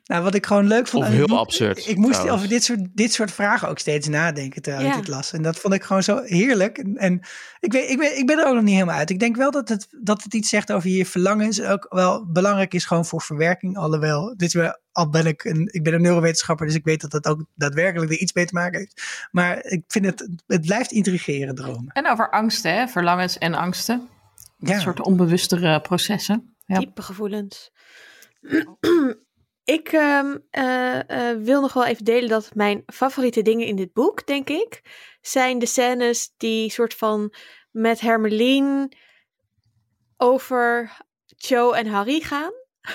Nou, 0.07 0.22
wat 0.22 0.34
ik 0.34 0.46
gewoon 0.46 0.66
leuk 0.66 0.86
vond. 0.86 1.04
Of 1.04 1.11
heel 1.11 1.38
absurd. 1.38 1.78
Ik, 1.78 1.84
ik 1.84 1.96
moest 1.96 2.12
trouwens. 2.12 2.36
over 2.36 2.48
dit 2.48 2.64
soort, 2.64 2.80
dit 2.94 3.12
soort 3.12 3.32
vragen 3.32 3.68
ook 3.68 3.78
steeds 3.78 4.09
nadenken 4.09 4.62
terwijl 4.62 4.84
ja. 4.84 4.90
ik 4.90 4.96
het 4.96 5.09
las. 5.09 5.32
En 5.32 5.42
dat 5.42 5.59
vond 5.59 5.74
ik 5.74 5.82
gewoon 5.82 6.02
zo 6.02 6.22
heerlijk. 6.22 6.78
En, 6.78 6.96
en 6.96 7.20
ik, 7.61 7.72
weet, 7.72 7.90
ik, 7.90 7.98
ben, 7.98 8.18
ik 8.18 8.26
ben 8.26 8.38
er 8.38 8.46
ook 8.46 8.54
nog 8.54 8.62
niet 8.62 8.74
helemaal 8.74 8.96
uit. 8.96 9.11
Ik 9.11 9.18
denk 9.18 9.36
wel 9.36 9.50
dat 9.50 9.68
het, 9.68 9.88
dat 10.00 10.22
het 10.22 10.34
iets 10.34 10.48
zegt 10.48 10.72
over 10.72 10.90
je 10.90 11.07
verlangens. 11.07 11.62
Ook 11.62 11.86
wel 11.88 12.26
belangrijk 12.26 12.74
is 12.74 12.84
gewoon 12.84 13.04
voor 13.04 13.22
verwerking. 13.22 13.76
Alhoewel, 13.76 14.34
dit 14.36 14.48
is 14.48 14.54
wel, 14.54 14.78
al 14.92 15.11
ben 15.11 15.26
ik 15.26 15.44
een, 15.44 15.68
ik 15.72 15.82
ben 15.82 15.94
een 15.94 16.02
neurowetenschapper, 16.02 16.66
dus 16.66 16.76
ik 16.76 16.84
weet 16.84 17.00
dat 17.00 17.11
dat 17.11 17.26
ook 17.26 17.44
daadwerkelijk 17.54 18.12
er 18.12 18.18
iets 18.18 18.32
mee 18.32 18.46
te 18.46 18.54
maken 18.54 18.78
heeft. 18.78 19.28
Maar 19.30 19.64
ik 19.64 19.84
vind 19.88 20.04
het, 20.04 20.28
het 20.46 20.66
blijft 20.66 20.92
intrigeren, 20.92 21.54
dromen. 21.54 21.92
En 21.92 22.11
over 22.11 22.30
angsten, 22.30 22.74
hè? 22.74 22.86
verlangens 22.86 23.38
en 23.38 23.54
angsten. 23.54 24.09
Ja. 24.59 24.74
Een 24.74 24.80
soort 24.80 25.00
onbewustere 25.00 25.80
processen. 25.80 26.54
Ja. 26.66 26.78
Diepe 26.78 27.02
gevoelens. 27.02 27.70
Ik 29.66 29.92
um, 29.92 30.44
uh, 30.52 30.98
uh, 31.08 31.30
wil 31.38 31.60
nog 31.60 31.72
wel 31.72 31.84
even 31.84 32.04
delen 32.04 32.28
dat 32.28 32.54
mijn 32.54 32.82
favoriete 32.86 33.42
dingen 33.42 33.66
in 33.66 33.76
dit 33.76 33.92
boek, 33.92 34.26
denk 34.26 34.48
ik, 34.48 34.80
zijn 35.20 35.58
de 35.58 35.66
scènes 35.66 36.32
die 36.36 36.70
soort 36.70 36.94
van 36.94 37.34
met 37.70 38.00
Hermelien 38.00 38.96
over 40.16 40.96
Joe 41.26 41.76
en 41.76 41.86
Harry 41.86 42.20
gaan. 42.20 42.52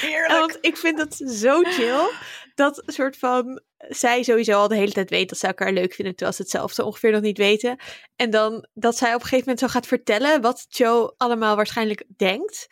Heerlijk. 0.00 0.40
Want 0.40 0.58
ik 0.60 0.76
vind 0.76 0.98
dat 0.98 1.14
zo 1.14 1.62
chill. 1.62 2.10
Dat 2.58 2.82
soort 2.86 3.16
van. 3.16 3.60
Zij 3.88 4.22
sowieso 4.22 4.52
al 4.58 4.68
de 4.68 4.76
hele 4.76 4.92
tijd 4.92 5.10
weet 5.10 5.28
dat 5.28 5.38
ze 5.38 5.46
elkaar 5.46 5.72
leuk 5.72 5.94
vinden. 5.94 6.14
Terwijl 6.14 6.36
ze 6.36 6.42
het 6.42 6.50
zelf 6.50 6.72
zo 6.72 6.82
ongeveer 6.82 7.12
nog 7.12 7.20
niet 7.20 7.38
weten. 7.38 7.76
En 8.16 8.30
dan 8.30 8.66
dat 8.74 8.96
zij 8.96 9.08
op 9.08 9.14
een 9.14 9.20
gegeven 9.20 9.38
moment 9.48 9.58
zo 9.60 9.66
gaat 9.68 9.86
vertellen. 9.86 10.40
wat 10.40 10.66
Joe 10.68 11.14
allemaal 11.16 11.56
waarschijnlijk 11.56 12.04
denkt. 12.16 12.66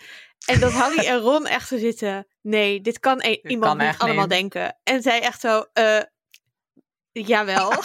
En 0.47 0.61
dat 0.61 0.72
Harry 0.80 0.99
en 1.07 1.18
Ron 1.18 1.47
echt 1.47 1.68
zo 1.68 1.78
zitten. 1.78 2.26
Nee, 2.43 2.80
dit 2.80 2.99
kan 3.01 3.20
e 3.20 3.28
Dit 3.28 3.51
iemand 3.51 3.76
kan 3.78 3.87
niet 3.87 3.99
allemaal 3.99 4.26
niet. 4.26 4.30
denken. 4.30 4.78
En 4.82 5.03
zij 5.03 5.20
echt 5.22 5.41
zo. 5.41 5.64
eh 5.72 6.01
jawel. 7.12 7.72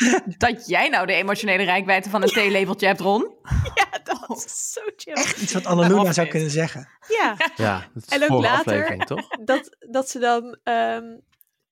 Dat 0.38 0.68
jij 0.68 0.88
nou 0.88 1.06
de 1.06 1.12
emotionele 1.12 1.62
rijkwijde 1.64 2.10
van 2.10 2.22
een 2.22 2.28
theelabeltje 2.28 2.86
hebt, 2.86 3.00
Ron. 3.00 3.34
ja, 3.74 3.98
dat 4.04 4.44
is 4.46 4.72
zo 4.72 4.80
chill. 4.96 5.12
Echt 5.14 5.42
iets 5.42 5.52
wat 5.52 5.66
Annaluna 5.66 6.12
zou 6.12 6.28
kunnen 6.28 6.50
zeggen. 6.50 6.88
Ja. 7.08 7.36
Ja, 7.56 7.88
dat 7.94 8.02
is 8.06 8.08
En 8.18 8.22
ook 8.32 8.42
later- 8.42 8.98
toch? 8.98 9.28
dat, 9.28 9.76
dat 9.90 10.10
ze 10.10 10.18
dan. 10.18 10.58
ehm, 10.62 11.04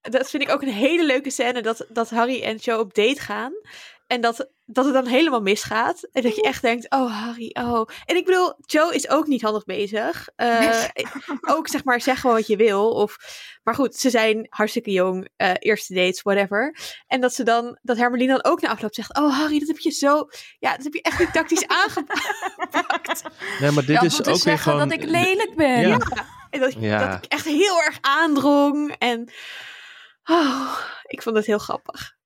dat 0.01 0.31
vind 0.31 0.43
ik 0.43 0.51
ook 0.51 0.63
een 0.63 0.69
hele 0.69 1.05
leuke 1.07 1.31
scène, 1.31 1.63
dat, 1.63 1.87
dat 1.89 2.11
Harry 2.11 2.43
en 2.43 2.57
Joe 2.57 2.79
op 2.79 2.95
date 2.95 3.21
gaan. 3.21 3.53
En 4.07 4.21
dat, 4.21 4.49
dat 4.65 4.85
het 4.85 4.95
dan 4.95 5.07
helemaal 5.07 5.41
misgaat. 5.41 6.09
En 6.13 6.23
dat 6.23 6.37
je 6.37 6.43
echt 6.43 6.63
denkt, 6.63 6.91
oh 6.91 7.23
Harry, 7.23 7.57
oh. 7.61 7.89
En 8.05 8.17
ik 8.17 8.25
bedoel, 8.25 8.55
Joe 8.67 8.95
is 8.95 9.09
ook 9.09 9.27
niet 9.27 9.43
handig 9.43 9.65
bezig. 9.65 10.29
Uh, 10.37 10.85
ook 11.55 11.69
zeg 11.69 11.85
maar, 11.85 12.01
zeg 12.01 12.21
gewoon 12.21 12.37
wat 12.37 12.47
je 12.47 12.57
wil. 12.57 12.91
Of, 12.91 13.17
maar 13.63 13.75
goed, 13.75 13.97
ze 13.97 14.11
zijn 14.11 14.47
hartstikke 14.49 14.91
jong. 14.91 15.29
Uh, 15.37 15.53
eerste 15.59 15.95
dates, 15.95 16.23
whatever. 16.23 16.77
En 17.07 17.21
dat 17.21 17.35
ze 17.35 17.43
dan, 17.43 17.79
dat 17.83 17.97
Hermeline 17.97 18.33
dan 18.33 18.53
ook 18.53 18.61
na 18.61 18.69
afloop 18.69 18.95
zegt, 18.95 19.17
oh 19.17 19.39
Harry, 19.39 19.59
dat 19.59 19.69
heb 19.69 19.79
je 19.79 19.91
zo, 19.91 20.29
ja, 20.59 20.75
dat 20.75 20.85
heb 20.85 20.95
je 20.95 21.03
echt 21.03 21.19
niet 21.19 21.33
tactisch 21.33 21.67
aangepakt. 21.83 23.23
Nee, 23.61 23.71
maar 23.71 23.85
dit 23.85 23.97
Ja, 23.97 24.03
is 24.03 24.19
ook 24.19 24.25
weer 24.25 24.37
zeggen 24.37 24.73
gewoon... 24.73 24.89
dat 24.89 24.99
ik 24.99 25.05
lelijk 25.05 25.55
ben. 25.57 25.89
Ja. 25.89 25.99
En 26.51 26.61
dat, 26.61 26.75
Ja. 26.79 27.07
dat 27.07 27.25
ik 27.25 27.33
echt 27.33 27.45
heel 27.45 27.83
erg 27.83 27.99
aandrong. 28.01 28.95
En 28.99 29.29
oh, 30.31 30.79
ik 31.07 31.23
vond 31.23 31.37
het 31.37 31.47
heel 31.47 31.59
grappig. 31.59 32.17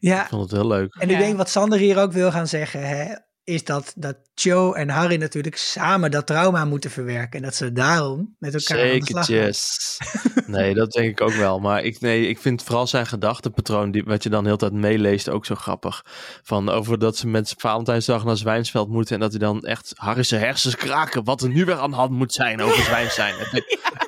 Ja, 0.00 0.22
Ik 0.22 0.28
vond 0.28 0.42
het 0.42 0.50
heel 0.60 0.66
leuk. 0.66 0.94
en 0.94 1.08
ik 1.10 1.16
Ja. 1.16 1.22
denk 1.22 1.36
wat 1.36 1.48
Sander 1.50 1.78
hier 1.78 1.98
ook 1.98 2.12
wil 2.12 2.30
gaan 2.30 2.46
zeggen, 2.46 2.88
hè, 2.88 3.14
is 3.44 3.64
dat, 3.64 3.92
dat 3.96 4.16
Joe 4.34 4.76
en 4.76 4.88
Harry 4.88 5.16
natuurlijk 5.16 5.56
samen 5.56 6.10
dat 6.10 6.26
trauma 6.26 6.64
moeten 6.64 6.90
verwerken. 6.90 7.38
En 7.38 7.42
dat 7.44 7.54
ze 7.54 7.72
daarom 7.72 8.36
met 8.38 8.54
elkaar 8.54 8.92
aan 8.92 8.98
de 8.98 9.04
slag. 9.04 9.24
Zekertjes. 9.24 9.98
Nee, 10.46 10.74
dat 10.80 10.90
denk 10.92 11.08
ik 11.08 11.20
ook 11.20 11.32
wel. 11.32 11.58
Maar 11.60 11.82
ik, 11.82 12.00
nee, 12.00 12.26
ik 12.28 12.38
vind 12.38 12.62
vooral 12.62 12.86
zijn 12.86 13.06
gedachtenpatroon, 13.06 13.90
die, 13.90 14.04
wat 14.04 14.22
je 14.22 14.28
dan 14.28 14.46
heel 14.46 14.56
tijd 14.56 14.72
meeleest, 14.72 15.28
ook 15.28 15.46
zo 15.46 15.54
grappig. 15.54 16.02
Van 16.42 16.68
over 16.68 16.98
dat 16.98 17.16
ze 17.16 17.26
met 17.26 17.54
Valentijnsdag 17.56 18.24
naar 18.24 18.36
Zwijnsveld 18.36 18.88
moeten 18.88 19.14
en 19.14 19.20
dat 19.20 19.30
hij 19.30 19.40
dan 19.40 19.62
echt 19.62 19.92
Harry 19.96 20.22
zijn 20.22 20.42
hersens 20.42 20.76
kraken, 20.76 21.24
wat 21.24 21.42
er 21.42 21.48
nu 21.48 21.64
weer 21.64 21.78
aan 21.78 21.90
de 21.90 21.96
hand 21.96 22.10
moet 22.10 22.32
zijn 22.32 22.60
over 22.62 22.82
Zwijnstein. 22.90 23.34
En, 23.38 23.50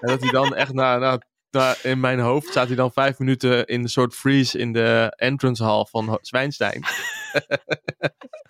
en 0.01 0.09
dat 0.09 0.21
hij 0.23 0.31
dan 0.31 0.55
echt 0.55 0.73
na, 0.73 0.99
na, 0.99 1.11
na- 1.11 1.21
in 1.83 2.01
mijn 2.01 2.19
hoofd 2.19 2.49
staat 2.49 2.67
hij 2.67 2.77
dan 2.77 2.93
vijf 2.93 3.19
minuten 3.19 3.67
in 3.67 3.83
een 3.83 3.89
soort 3.89 4.15
freeze 4.15 4.59
in 4.59 4.73
de 4.73 5.13
entrance 5.17 5.65
hall 5.65 5.85
van 5.91 6.19
Zwijnstein. 6.21 6.83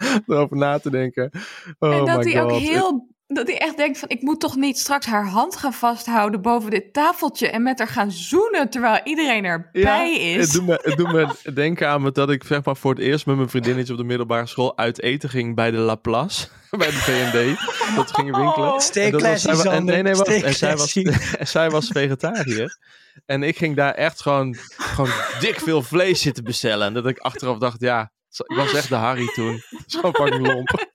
Erover 0.26 0.56
na 0.56 0.78
te 0.78 0.90
denken. 0.90 1.30
Oh 1.78 1.94
en 1.94 2.04
dat 2.04 2.24
my 2.24 2.32
hij 2.32 2.42
ook 2.42 2.50
heel. 2.50 3.13
Dat 3.26 3.46
hij 3.46 3.58
echt 3.58 3.76
denkt 3.76 3.98
van 3.98 4.08
ik 4.08 4.22
moet 4.22 4.40
toch 4.40 4.56
niet 4.56 4.78
straks 4.78 5.06
haar 5.06 5.26
hand 5.26 5.56
gaan 5.56 5.72
vasthouden 5.72 6.42
boven 6.42 6.70
dit 6.70 6.92
tafeltje 6.92 7.48
en 7.50 7.62
met 7.62 7.78
haar 7.78 7.88
gaan 7.88 8.10
zoenen 8.10 8.70
terwijl 8.70 9.00
iedereen 9.04 9.44
erbij 9.44 10.14
is. 10.20 10.44
Het 10.44 10.52
doet, 10.52 10.66
me, 10.66 10.78
het 10.82 10.96
doet 10.96 11.12
me 11.12 11.28
denken 11.54 11.88
aan 11.88 12.02
me 12.02 12.12
dat 12.12 12.30
ik 12.30 12.44
zeg 12.44 12.64
maar, 12.64 12.76
voor 12.76 12.90
het 12.94 13.00
eerst 13.02 13.26
met 13.26 13.36
mijn 13.36 13.48
vriendinnetje 13.48 13.92
op 13.92 13.98
de 13.98 14.04
middelbare 14.04 14.46
school 14.46 14.76
uit 14.78 15.00
eten 15.02 15.28
ging 15.28 15.54
bij 15.54 15.70
de 15.70 15.76
Laplace. 15.76 16.46
Bij 16.78 16.86
de 16.86 16.92
V&D. 16.92 17.96
Dat 17.96 18.14
gingen 18.14 18.36
winkelen. 18.40 18.72
Oh. 18.72 18.78
Stay 18.78 19.04
En 19.04 19.10
dat 19.12 19.20
was- 19.20 19.30
classy, 19.42 19.46
zij 19.46 19.54
wa- 19.56 19.62
en, 19.70 19.76
Sander. 19.76 19.94
nee, 19.94 20.02
nee, 20.02 20.14
wacht. 20.14 20.42
En 20.42 20.54
zij 20.54 20.76
was, 20.76 20.96
en 21.38 21.46
zij 21.48 21.70
was 21.70 21.88
vegetariër. 21.88 22.78
En 23.26 23.42
ik 23.42 23.56
ging 23.56 23.76
daar 23.76 23.94
echt 23.94 24.20
gewoon, 24.22 24.56
gewoon 24.76 25.10
dik 25.40 25.60
veel 25.60 25.82
vlees 25.82 26.20
zitten 26.20 26.44
bestellen. 26.44 26.86
En 26.86 26.94
dat 26.94 27.06
ik 27.06 27.18
achteraf 27.18 27.58
dacht, 27.58 27.80
ja, 27.80 28.12
ik 28.46 28.56
was 28.56 28.74
echt 28.74 28.88
de 28.88 28.94
Harry 28.94 29.26
toen. 29.34 29.62
Gewoon 29.86 30.14
fucking 30.14 30.46
lomp. 30.46 30.86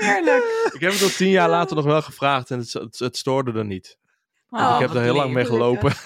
Heerlijk. 0.00 0.44
Ik 0.74 0.80
heb 0.80 0.92
het 0.92 1.02
al 1.02 1.08
tien 1.08 1.28
jaar 1.28 1.48
later 1.48 1.76
nog 1.76 1.84
wel 1.84 2.02
gevraagd 2.02 2.50
en 2.50 2.58
het, 2.58 2.72
het, 2.72 2.98
het 2.98 3.16
stoorde 3.16 3.58
er 3.58 3.64
niet. 3.64 3.98
Oh, 4.50 4.72
ik 4.74 4.80
heb 4.80 4.94
er 4.94 5.02
heel 5.02 5.14
lang 5.14 5.32
mee 5.32 5.44
gelopen. 5.44 5.92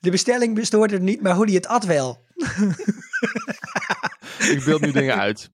De 0.00 0.10
bestelling 0.10 0.54
bestoort 0.54 0.92
er 0.92 1.00
niet, 1.00 1.22
maar 1.22 1.34
hoe 1.34 1.46
die 1.46 1.54
het 1.54 1.66
at 1.66 1.84
wel. 1.84 2.24
ik 4.52 4.62
beeld 4.64 4.80
nu 4.80 4.92
dingen 4.92 5.18
uit. 5.18 5.50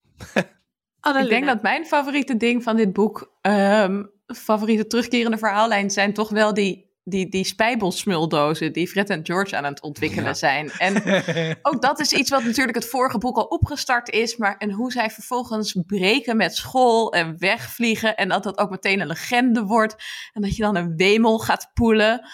Ik 1.01 1.29
denk 1.29 1.45
dat 1.45 1.61
mijn 1.61 1.85
favoriete 1.85 2.37
ding 2.37 2.63
van 2.63 2.75
dit 2.75 2.93
boek, 2.93 3.37
ehm, 3.41 4.03
favoriete 4.25 4.87
terugkerende 4.87 5.37
verhaallijn, 5.37 5.89
zijn 5.89 6.13
toch 6.13 6.29
wel 6.29 6.53
die, 6.53 6.84
die, 7.07 7.29
die 7.29 7.43
spijbelsmuldozen 7.45 8.73
die 8.73 8.87
Fred 8.87 9.09
en 9.09 9.25
George 9.25 9.55
aan 9.57 9.63
het 9.63 9.81
ontwikkelen 9.81 10.25
Ja. 10.25 10.33
zijn. 10.33 10.71
En 10.71 10.95
ook 11.61 11.81
dat 11.81 11.99
is 11.99 12.13
iets 12.13 12.29
wat 12.29 12.43
natuurlijk 12.43 12.77
het 12.77 12.89
vorige 12.89 13.17
boek 13.17 13.37
al 13.37 13.43
opgestart 13.43 14.09
is, 14.09 14.37
maar 14.37 14.57
en 14.57 14.71
hoe 14.71 14.91
zij 14.91 15.09
vervolgens 15.09 15.75
breken 15.87 16.37
met 16.37 16.55
school 16.55 17.13
en 17.13 17.35
wegvliegen 17.39 18.15
en 18.15 18.29
dat 18.29 18.43
dat 18.43 18.57
ook 18.57 18.69
meteen 18.69 18.99
een 18.99 19.07
legende 19.07 19.63
wordt 19.63 19.95
en 20.33 20.41
dat 20.41 20.55
je 20.55 20.61
dan 20.61 20.75
een 20.75 20.95
wemel 20.95 21.39
gaat 21.39 21.69
poelen. 21.73 22.27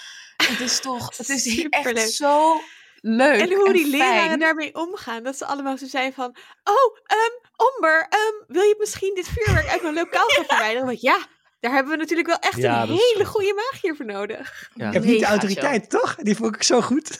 Het 0.48 0.60
is 0.60 0.80
toch, 0.80 1.18
het 1.18 1.30
is 1.30 1.68
echt 1.70 2.12
zo 2.12 2.62
leuk 3.02 3.40
En 3.42 3.54
hoe 3.54 3.74
die 3.74 3.86
fijn. 3.88 3.92
leraren 3.98 4.40
daarmee 4.40 4.76
omgaan. 4.76 5.24
Dat 5.24 5.38
ze 5.38 5.46
allemaal 5.46 5.78
zo 5.78 5.86
zijn 5.88 6.14
van... 6.14 6.36
Oh, 6.64 6.98
ehm 7.06 7.50
Omber, 7.76 8.08
ehm, 8.10 8.54
wil 8.54 8.62
je 8.64 8.76
misschien 8.80 9.16
dit 9.16 9.28
vuurwerk 9.28 9.68
uit 9.68 9.82
mijn 9.82 9.94
lokaal 9.94 10.28
gaan 10.28 10.46
verwijderen? 10.46 10.86
Want 10.86 11.02
ja, 11.02 11.18
daar 11.62 11.72
hebben 11.72 11.92
we 11.92 11.98
natuurlijk 11.98 12.28
wel 12.28 12.38
echt 12.40 12.58
Ja, 12.58 12.82
een 12.84 12.90
is 12.94 13.00
hele 13.12 13.24
zo. 13.24 13.30
goede 13.32 13.54
magier 13.72 13.96
voor 13.96 14.06
nodig. 14.06 14.70
Ja. 14.76 14.88
Ik 14.88 14.94
heb 14.94 15.04
niet 15.04 15.20
de 15.20 15.26
autoriteit, 15.26 15.90
toch? 15.90 16.16
Die 16.16 16.36
vond 16.36 16.56
ik 16.56 16.64
zo 16.64 16.82
goed. 16.82 17.20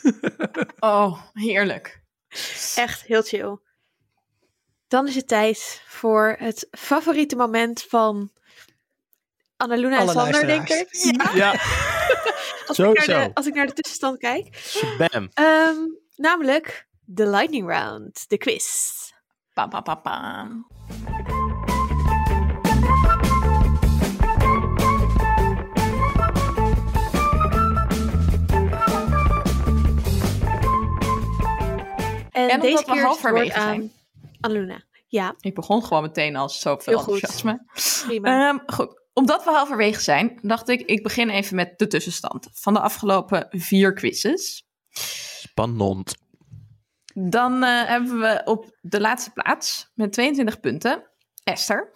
Oh, 0.80 1.20
heerlijk. 1.32 2.02
Echt 2.74 3.02
heel 3.02 3.22
chill. 3.22 3.58
Dan 4.88 5.08
is 5.08 5.14
het 5.14 5.28
tijd 5.28 5.82
voor 5.86 6.36
het 6.38 6.68
favoriete 6.70 7.36
moment 7.36 7.82
van 7.82 8.30
Annaluna 9.56 9.94
en 9.96 10.00
Alle 10.02 10.12
Sander, 10.12 10.46
denk 10.46 10.68
ik. 10.68 10.88
Ja, 10.92 11.30
Ja, 11.34 11.50
als, 12.66 12.78
ik 12.78 13.06
naar 13.06 13.26
de, 13.28 13.30
als 13.34 13.46
ik 13.46 13.54
naar 13.54 13.66
de 13.66 13.72
tussenstand 13.72 14.18
kijk. 14.18 14.72
bam. 14.98 15.28
Ehm, 15.34 15.76
namelijk 16.16 16.86
de 17.04 17.26
lightning 17.26 17.68
round, 17.68 18.28
de 18.28 18.38
quiz. 18.38 18.90
Pam, 19.54 19.68
pam, 19.70 19.82
pam, 19.82 20.02
pam. 20.02 20.66
En, 32.52 32.60
deze 32.60 32.76
omdat 32.76 32.86
we 32.86 32.92
keer 32.92 33.04
halverwege 33.04 33.54
aan 33.54 33.62
zijn. 33.62 33.92
Annaluna. 34.40 34.82
Ja, 35.06 35.34
Ik 35.40 35.54
begon 35.54 35.84
gewoon 35.84 36.02
meteen 36.02 36.36
al 36.36 36.48
zoveel 36.48 36.92
Heel 36.94 37.02
goed. 37.02 37.14
enthousiasme. 37.14 37.64
prima. 38.06 38.48
Ehm, 38.48 38.58
goed, 38.66 39.00
omdat 39.12 39.44
we 39.44 39.50
halverwege 39.50 40.00
zijn, 40.00 40.38
dacht 40.42 40.68
ik, 40.68 40.80
ik 40.80 41.02
begin 41.02 41.30
even 41.30 41.56
met 41.56 41.78
de 41.78 41.86
tussenstand 41.86 42.48
van 42.52 42.72
de 42.72 42.80
afgelopen 42.80 43.46
vier 43.50 43.92
quizzes. 43.92 44.66
Spannend. 44.90 46.14
Dan 47.14 47.62
eh, 47.62 47.84
hebben 47.84 48.18
we 48.20 48.42
op 48.44 48.78
de 48.80 49.00
laatste 49.00 49.30
plaats 49.30 49.90
met 49.94 50.12
22 50.12 50.60
punten 50.60 51.10
Esther. 51.44 51.92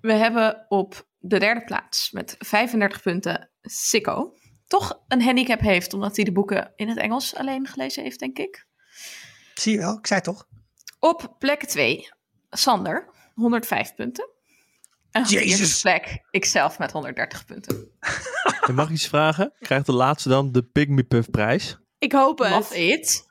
We 0.00 0.12
hebben 0.12 0.64
op 0.68 1.06
de 1.18 1.38
derde 1.38 1.64
plaats 1.64 2.10
met 2.10 2.36
35 2.38 3.02
punten 3.02 3.50
Sikko. 3.62 4.34
Toch 4.66 5.02
een 5.08 5.22
handicap 5.22 5.60
heeft, 5.60 5.94
omdat 5.94 6.16
hij 6.16 6.24
de 6.24 6.32
boeken 6.32 6.72
in 6.76 6.88
het 6.88 6.98
Engels 6.98 7.34
alleen 7.34 7.66
gelezen 7.66 8.02
heeft, 8.02 8.18
denk 8.18 8.38
ik. 8.38 8.66
Zie 9.60 9.72
je 9.72 9.78
wel, 9.78 9.98
ik 9.98 10.06
zei 10.06 10.20
toch. 10.20 10.46
Op 10.98 11.34
plek 11.38 11.64
2 11.64 12.08
Sander, 12.50 13.08
105 13.34 13.94
punten. 13.94 14.28
En 15.10 15.22
op 15.22 15.28
de 15.28 15.34
Jezus. 15.34 15.58
eerste 15.60 15.80
plek 15.80 16.22
ikzelf 16.30 16.78
met 16.78 16.92
130 16.92 17.44
punten. 17.44 17.90
En 18.66 18.74
mag 18.74 18.86
ik 18.86 18.94
iets 18.94 19.06
vragen? 19.08 19.52
Krijgt 19.60 19.86
de 19.86 19.92
laatste 19.92 20.28
dan 20.28 20.52
de 20.52 20.86
Me 20.88 21.04
Puff 21.04 21.30
prijs? 21.30 21.78
ik 21.98 22.12
hoop 22.12 22.38
het. 22.38 22.50
Love 22.50 22.86
it. 22.86 23.26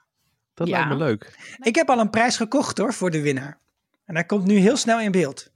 Dat 0.53 0.67
Ja. 0.67 0.73
lijkt 0.77 0.89
me 0.89 0.95
leuk. 1.05 1.55
Ik 1.61 1.75
heb 1.75 1.89
al 1.89 1.99
een 1.99 2.09
prijs 2.09 2.37
gekocht 2.37 2.77
hoor, 2.77 2.93
voor 2.93 3.11
de 3.11 3.21
winnaar. 3.21 3.59
En 4.05 4.15
hij 4.15 4.23
komt 4.25 4.45
nu 4.45 4.55
heel 4.57 4.77
snel 4.77 4.99
in 4.99 5.11
beeld. 5.11 5.51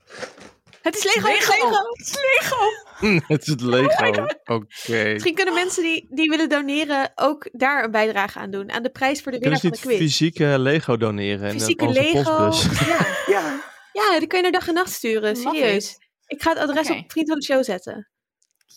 Het 0.81 0.95
is 0.95 1.03
Lego, 1.03 1.27
het 1.33 1.41
is 1.41 1.47
Lego. 1.47 1.81
Het 1.93 2.01
is 2.01 2.15
Lego. 2.15 3.23
Het 3.27 3.41
is 3.41 3.47
het 3.47 3.61
Lego. 3.61 4.25
Oké. 4.45 5.11
Misschien 5.13 5.35
kunnen 5.35 5.53
mensen 5.53 5.83
die, 5.83 6.07
die 6.09 6.29
willen 6.29 6.49
doneren 6.49 7.11
ook 7.15 7.49
daar 7.51 7.83
een 7.83 7.91
bijdrage 7.91 8.39
aan 8.39 8.51
doen. 8.51 8.71
Aan 8.71 8.83
de 8.83 8.89
prijs 8.89 9.21
voor 9.21 9.31
de 9.31 9.37
winnaar 9.39 9.59
van 9.59 9.69
niet 9.69 9.81
de 9.81 9.87
quiz. 9.87 9.97
fysieke 9.97 10.59
Lego 10.59 10.97
doneren? 10.97 11.51
in 11.51 11.59
Fysieke 11.59 11.87
Lego. 11.89 12.45
postbus? 12.45 12.87
Ja. 12.87 12.99
Ja. 13.93 14.11
ja, 14.11 14.19
die 14.19 14.27
kun 14.27 14.37
je 14.37 14.43
naar 14.43 14.59
dag 14.59 14.67
en 14.67 14.73
nacht 14.73 14.91
sturen. 14.91 15.35
Serieus. 15.35 15.97
Ik 16.27 16.41
ga 16.41 16.49
het 16.49 16.59
adres 16.59 16.89
op 16.89 17.03
Vriend 17.11 17.27
van 17.29 17.39
de 17.39 17.45
Show 17.45 17.63
zetten. 17.63 18.09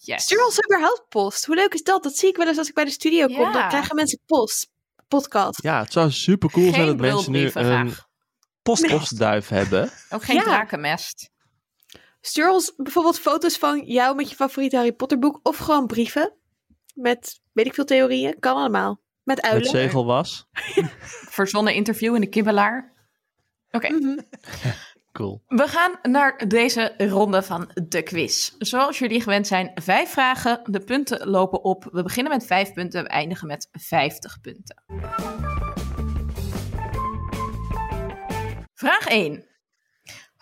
Yes. 0.00 0.22
Stuur 0.22 0.44
ons 0.44 0.58
überhaupt 0.64 1.04
post. 1.08 1.44
Hoe 1.44 1.54
leuk 1.54 1.74
is 1.74 1.82
dat? 1.82 2.02
Dat 2.02 2.16
zie 2.16 2.28
ik 2.28 2.36
wel 2.36 2.46
eens 2.46 2.58
als 2.58 2.68
ik 2.68 2.74
bij 2.74 2.84
de 2.84 2.90
studio 2.90 3.26
kom. 3.26 3.36
Ja. 3.40 3.52
Dan 3.52 3.68
krijgen 3.68 3.94
mensen 3.96 4.20
post. 4.26 4.68
Podcast. 5.08 5.62
Ja, 5.62 5.80
het 5.82 5.92
zou 5.92 6.10
super 6.10 6.50
cool 6.50 6.72
zijn 6.72 6.86
dat 6.86 6.96
mensen 6.96 7.32
nu 7.32 7.44
een 7.44 7.50
graag. 7.50 8.06
Postkast. 8.62 8.96
postduif 8.98 9.48
hebben. 9.48 9.90
Ook 10.10 10.24
geen 10.24 10.36
Ja. 10.36 10.42
drakenmest. 10.42 11.30
Stuur 12.26 12.50
ons 12.50 12.72
bijvoorbeeld 12.76 13.18
foto's 13.18 13.56
van 13.58 13.80
jou 13.86 14.14
met 14.16 14.28
je 14.30 14.34
favoriete 14.34 14.76
Harry 14.76 14.92
Potter 14.92 15.18
boek. 15.18 15.40
Of 15.42 15.56
gewoon 15.56 15.86
brieven. 15.86 16.32
Met 16.94 17.40
weet 17.52 17.66
ik 17.66 17.74
veel 17.74 17.84
theorieën. 17.84 18.36
Kan 18.40 18.56
allemaal. 18.56 19.00
Met 19.22 19.36
Met 19.36 19.44
uilen. 19.44 19.68
zegelwas. 19.70 20.48
Verzonnen 21.36 21.74
interview 21.74 22.14
in 22.14 22.20
de 22.20 22.26
kibbelaar. 22.28 22.92
Oké, 23.70 23.88
Mhm. 23.92 24.18
Cool. 25.12 25.42
we 25.46 25.68
gaan 25.68 25.98
naar 26.02 26.48
deze 26.48 26.94
ronde 26.98 27.42
van 27.42 27.70
de 27.88 28.02
quiz. 28.02 28.50
Zoals 28.58 28.98
jullie 28.98 29.20
gewend 29.20 29.46
zijn, 29.46 29.70
vijf 29.74 30.10
vragen. 30.10 30.60
De 30.64 30.80
punten 30.80 31.28
lopen 31.28 31.64
op. 31.64 31.88
We 31.92 32.02
beginnen 32.02 32.32
met 32.32 32.46
vijf 32.46 32.72
punten, 32.72 33.02
we 33.02 33.08
eindigen 33.08 33.46
met 33.46 33.68
50 33.72 34.40
punten. 34.40 34.82
Vraag 38.74 39.06
1. 39.06 39.44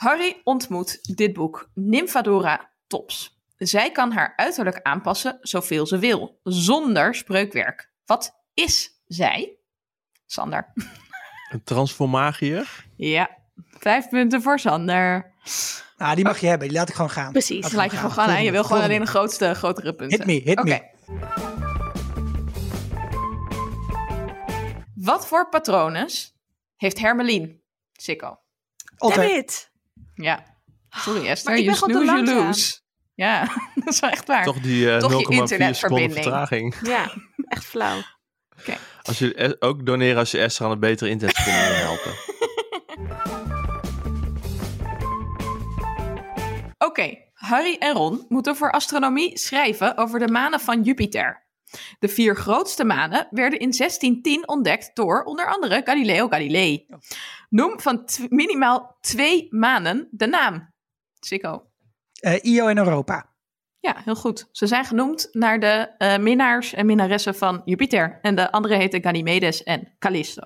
Harry 0.03 0.41
ontmoet 0.45 1.17
dit 1.17 1.33
boek 1.33 1.71
Nymphadora 1.75 2.71
Tops. 2.87 3.41
Zij 3.57 3.93
kan 3.93 4.13
haar 4.13 4.33
uiterlijk 4.37 4.81
aanpassen 4.83 5.39
zoveel 5.41 5.87
ze 5.87 5.99
wil, 5.99 6.41
zonder 6.43 7.15
spreukwerk. 7.15 7.91
Wat 8.05 8.43
is 8.55 9.03
zij? 9.07 9.57
Sander. 10.27 10.73
Een 11.51 11.65
transformagier? 11.65 12.87
Ja, 12.97 13.31
vijf 13.79 14.09
punten 14.09 14.43
voor 14.43 14.59
Sander. 14.59 15.35
Nou, 15.97 16.15
die 16.15 16.25
mag 16.25 16.41
je 16.41 16.47
hebben. 16.47 16.69
Die 16.69 16.77
laat 16.77 16.89
ik 16.89 16.95
gewoon 16.95 17.11
gaan. 17.11 17.33
Precies. 17.33 17.63
Laat 17.63 17.73
laat 17.73 17.91
je 17.91 17.97
gewoon 17.97 18.11
gewoon 18.11 18.29
gaan. 18.29 18.37
En 18.37 18.45
je 18.45 18.51
wil 18.51 18.65
gewoon 18.65 18.83
alleen 18.83 19.01
de 19.01 19.07
grootste, 19.07 19.55
grotere 19.55 19.95
punten. 19.95 20.19
Hit 20.19 20.27
me, 20.27 20.51
hit 20.51 20.59
Oké. 20.59 20.69
me. 20.69 20.91
Wat 24.95 25.27
voor 25.27 25.49
patronen 25.49 26.09
heeft 26.77 26.99
Hermelien? 26.99 27.63
Sikko. 27.93 28.39
Altijd. 28.97 29.72
Ja. 30.15 30.45
Sorry 30.91 31.27
Esther, 31.27 31.57
je 31.57 31.63
you 31.63 32.05
langzaam. 32.05 32.47
lose. 32.47 32.81
Ja, 33.15 33.41
dat 33.85 33.95
is 33.95 34.01
wel 34.01 34.11
echt 34.11 34.27
waar. 34.27 34.45
Toch 34.45 34.61
die 34.61 34.91
eh, 34.91 34.99
Toch 34.99 35.11
je 35.11 35.17
0,4 35.17 35.21
seconden 35.21 35.41
internetverbinding. 35.41 36.13
vertraging. 36.13 36.77
Ja, 36.83 37.13
echt 37.49 37.65
flauw. 37.65 38.03
Als 39.03 39.19
je 39.19 39.35
eh, 39.35 39.51
ook 39.59 39.87
doneren 39.87 40.19
als 40.19 40.31
je 40.31 40.39
Esther 40.39 40.67
aan 40.67 40.73
een 40.73 40.81
betere 40.81 41.11
internetverbinding 41.11 41.69
wil 41.69 41.77
helpen. 41.77 42.13
Oké, 46.89 47.17
Harry 47.35 47.77
en 47.79 47.93
Ron 47.95 48.25
moeten 48.29 48.57
voor 48.57 48.71
astronomie 48.71 49.39
schrijven 49.39 49.97
over 49.97 50.19
de 50.19 50.29
manen 50.29 50.61
van 50.61 50.83
Jupiter. 50.83 51.47
De 51.99 52.09
vier 52.09 52.37
grootste 52.37 52.85
manen 52.85 53.27
werden 53.31 53.59
in 53.59 53.71
1610 53.71 54.49
ontdekt 54.49 54.91
door 54.95 55.23
onder 55.23 55.47
andere 55.47 55.83
Galileo 55.85 56.29
Galilei. 56.29 56.87
Noem 57.49 57.81
van 57.81 58.05
tw- 58.07 58.29
minimaal 58.29 58.97
twee 59.01 59.47
manen 59.51 60.09
de 60.11 60.27
naam. 60.27 60.73
Sikko. 61.21 61.67
Eh, 62.21 62.45
Io 62.45 62.67
en 62.67 62.79
Europa. 62.79 63.31
Ja, 63.81 63.97
heel 64.05 64.15
goed. 64.15 64.49
Ze 64.53 64.67
zijn 64.67 64.85
genoemd 64.85 65.29
naar 65.33 65.61
de 65.61 65.95
eh, 65.99 66.19
minnaars 66.19 66.73
en 66.73 66.87
minnaressen 66.87 67.35
van 67.35 67.63
Jupiter. 67.65 68.19
En 68.23 68.35
de 68.35 68.53
andere 68.53 68.77
heten 68.77 69.03
Ganymedes 69.03 69.63
en 69.63 69.93
Callisto. 69.99 70.43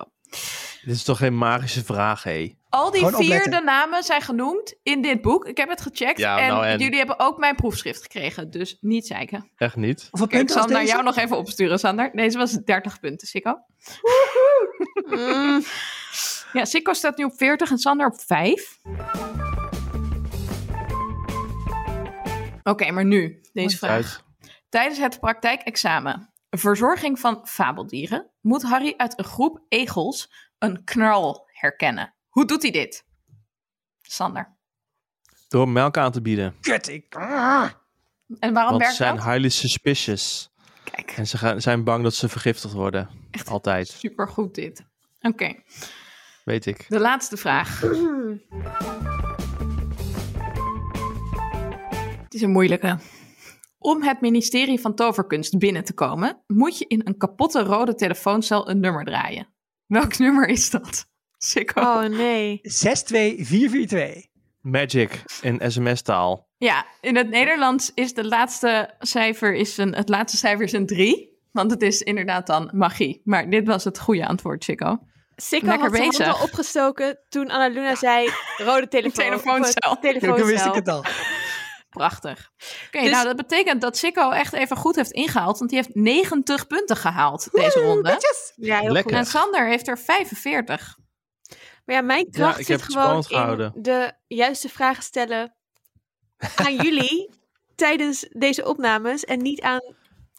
Dit 0.81 0.95
is 0.95 1.03
toch 1.03 1.17
geen 1.17 1.37
magische 1.37 1.83
vraag, 1.83 2.23
hé? 2.23 2.55
Al 2.77 2.91
die 2.91 3.03
Gewoon 3.05 3.21
vier 3.23 3.35
opletten. 3.35 3.51
de 3.51 3.61
namen 3.65 4.03
zijn 4.03 4.21
genoemd 4.21 4.75
in 4.83 5.01
dit 5.01 5.21
boek. 5.21 5.45
Ik 5.45 5.57
heb 5.57 5.69
het 5.69 5.81
gecheckt. 5.81 6.19
Ja, 6.19 6.39
en, 6.39 6.47
nou 6.47 6.65
en? 6.65 6.79
jullie 6.79 6.97
hebben 6.97 7.19
ook 7.19 7.37
mijn 7.37 7.55
proefschrift 7.55 8.01
gekregen. 8.01 8.49
Dus 8.51 8.77
niet 8.81 9.07
zeiken. 9.07 9.51
Echt 9.55 9.75
niet? 9.75 10.09
Kijk, 10.11 10.33
ik 10.33 10.49
zal 10.49 10.67
naar 10.67 10.79
deze? 10.79 10.91
jou 10.91 11.03
nog 11.03 11.15
even 11.17 11.37
opsturen, 11.37 11.79
Sander. 11.79 12.11
Deze 12.13 12.37
was 12.37 12.51
30 12.51 12.99
punten, 12.99 13.27
Sikko. 13.27 13.55
Mm, 15.05 15.63
Ja, 16.53 16.65
Sikko 16.65 16.93
staat 16.93 17.17
nu 17.17 17.23
op 17.23 17.33
40 17.37 17.71
en 17.71 17.77
Sander 17.77 18.07
op 18.07 18.21
5. 18.25 18.77
Oké, 22.63 22.91
maar 22.91 23.05
nu 23.05 23.41
deze 23.53 23.77
vraag. 23.77 23.91
Uit. 23.91 24.23
Tijdens 24.69 24.99
het 24.99 25.19
praktijkexamen 25.19 26.29
verzorging 26.49 27.19
van 27.19 27.47
fabeldieren 27.47 28.29
moet 28.41 28.63
Harry 28.63 28.93
uit 28.97 29.19
een 29.19 29.25
groep 29.25 29.59
egels 29.69 30.31
een 30.59 30.83
knarl 30.83 31.49
herkennen. 31.51 32.13
Hoe 32.37 32.45
doet 32.45 32.61
hij 32.61 32.71
dit? 32.71 33.05
Sander. 34.01 34.57
Door 35.47 35.69
melk 35.69 35.97
aan 35.97 36.11
te 36.11 36.21
bieden. 36.21 36.55
Kut, 36.61 36.87
ik... 36.87 37.15
Ah. 37.15 37.69
En 38.39 38.53
waarom 38.53 38.77
Want 38.77 38.89
ze 38.89 38.95
zijn 38.95 39.15
dat? 39.15 39.23
highly 39.25 39.49
suspicious. 39.49 40.49
Kijk, 40.83 41.11
En 41.11 41.27
ze 41.27 41.37
gaan, 41.37 41.61
zijn 41.61 41.83
bang 41.83 42.03
dat 42.03 42.13
ze 42.13 42.29
vergiftigd 42.29 42.73
worden. 42.73 43.09
Echt 43.31 43.49
Altijd, 43.49 43.87
supergoed 43.87 44.55
dit. 44.55 44.85
Oké, 45.21 45.55
weet 46.43 46.65
ik. 46.65 46.85
de 46.89 46.99
laatste 46.99 47.37
vraag. 47.37 47.81
Het 52.23 52.33
is 52.33 52.41
een 52.41 52.51
moeilijke. 52.51 52.99
Om 53.77 54.03
het 54.03 54.21
ministerie 54.21 54.79
van 54.79 54.95
Toverkunst 54.95 55.57
binnen 55.57 55.83
te 55.83 55.93
komen, 55.93 56.43
moet 56.47 56.77
je 56.77 56.87
in 56.87 57.01
een 57.03 57.17
kapotte 57.17 57.63
rode 57.63 57.95
telefooncel 57.95 58.69
een 58.69 58.79
nummer 58.79 59.05
draaien. 59.05 59.47
Welk 59.85 60.17
nummer 60.17 60.47
is 60.47 60.69
dat? 60.69 61.07
Sikko. 61.51 61.81
oh 61.81 62.01
nee. 62.03 62.59
62442. 62.61 64.25
Magic 64.61 65.23
in 65.41 65.61
sms-taal. 65.71 66.47
Ja, 66.57 66.85
in 67.01 67.15
het 67.15 67.29
Nederlands 67.29 67.91
is 67.93 68.13
de 68.13 68.25
laatste 68.25 68.93
cijfer 68.99 69.53
is 69.55 69.77
een, 69.77 69.95
het 69.95 70.09
laatste 70.09 70.37
cijfer 70.37 70.65
is 70.65 70.71
een 70.71 70.85
3. 70.85 71.35
Want 71.51 71.71
het 71.71 71.81
is 71.81 72.01
inderdaad 72.01 72.47
dan 72.47 72.69
magie. 72.73 73.21
Maar 73.23 73.49
dit 73.49 73.67
was 73.67 73.83
het 73.83 73.99
goede 73.99 74.27
antwoord, 74.27 74.63
Chico. 74.63 74.97
Sikko 75.35 75.65
Lekker 75.67 75.83
had 75.83 75.91
zijn 75.95 76.03
hand 76.03 76.17
bezig. 76.17 76.35
al 76.39 76.43
opgestoken 76.43 77.19
toen 77.29 77.49
Annaluna 77.49 77.95
zei 77.95 78.29
rode 78.57 78.87
telefoon. 78.97 79.23
Telefooncel. 79.25 79.97
telefooncel. 80.01 80.37
dan 80.37 80.47
wist 80.47 80.65
ik 80.65 80.73
het 80.73 80.87
al. 80.87 81.03
Prachtig. 81.89 82.51
Oké, 82.87 83.01
Dus- 83.01 83.11
nou 83.11 83.25
dat 83.25 83.35
betekent 83.35 83.81
dat 83.81 83.97
Sikko 83.97 84.29
echt 84.31 84.53
even 84.53 84.77
goed 84.77 84.95
heeft 84.95 85.11
ingehaald. 85.11 85.57
Want 85.57 85.69
die 85.69 85.79
heeft 85.79 85.95
90 85.95 86.67
punten 86.67 86.95
gehaald 86.95 87.47
deze 87.51 87.79
ronde. 87.79 88.19
Ja, 88.55 88.79
heel 88.79 88.91
Lekker. 88.91 89.11
goed. 89.11 89.19
En 89.21 89.25
Sander 89.25 89.67
heeft 89.67 89.87
er 89.87 89.97
45. 89.99 90.97
Maar 91.87 91.95
ja, 91.95 92.01
mijn 92.01 92.31
kracht 92.31 92.59
ik 92.59 92.67
heb 92.67 92.79
zit 92.79 92.93
gewoon 92.93 93.25
in 93.27 93.71
de 93.81 94.13
juiste 94.27 94.69
vragen 94.69 95.03
stellen 95.03 95.55
aan 96.55 96.75
jullie 96.85 97.29
tijdens 97.75 98.27
deze 98.29 98.65
opnames 98.65 99.25
en 99.25 99.41
niet 99.41 99.61
aan 99.61 99.81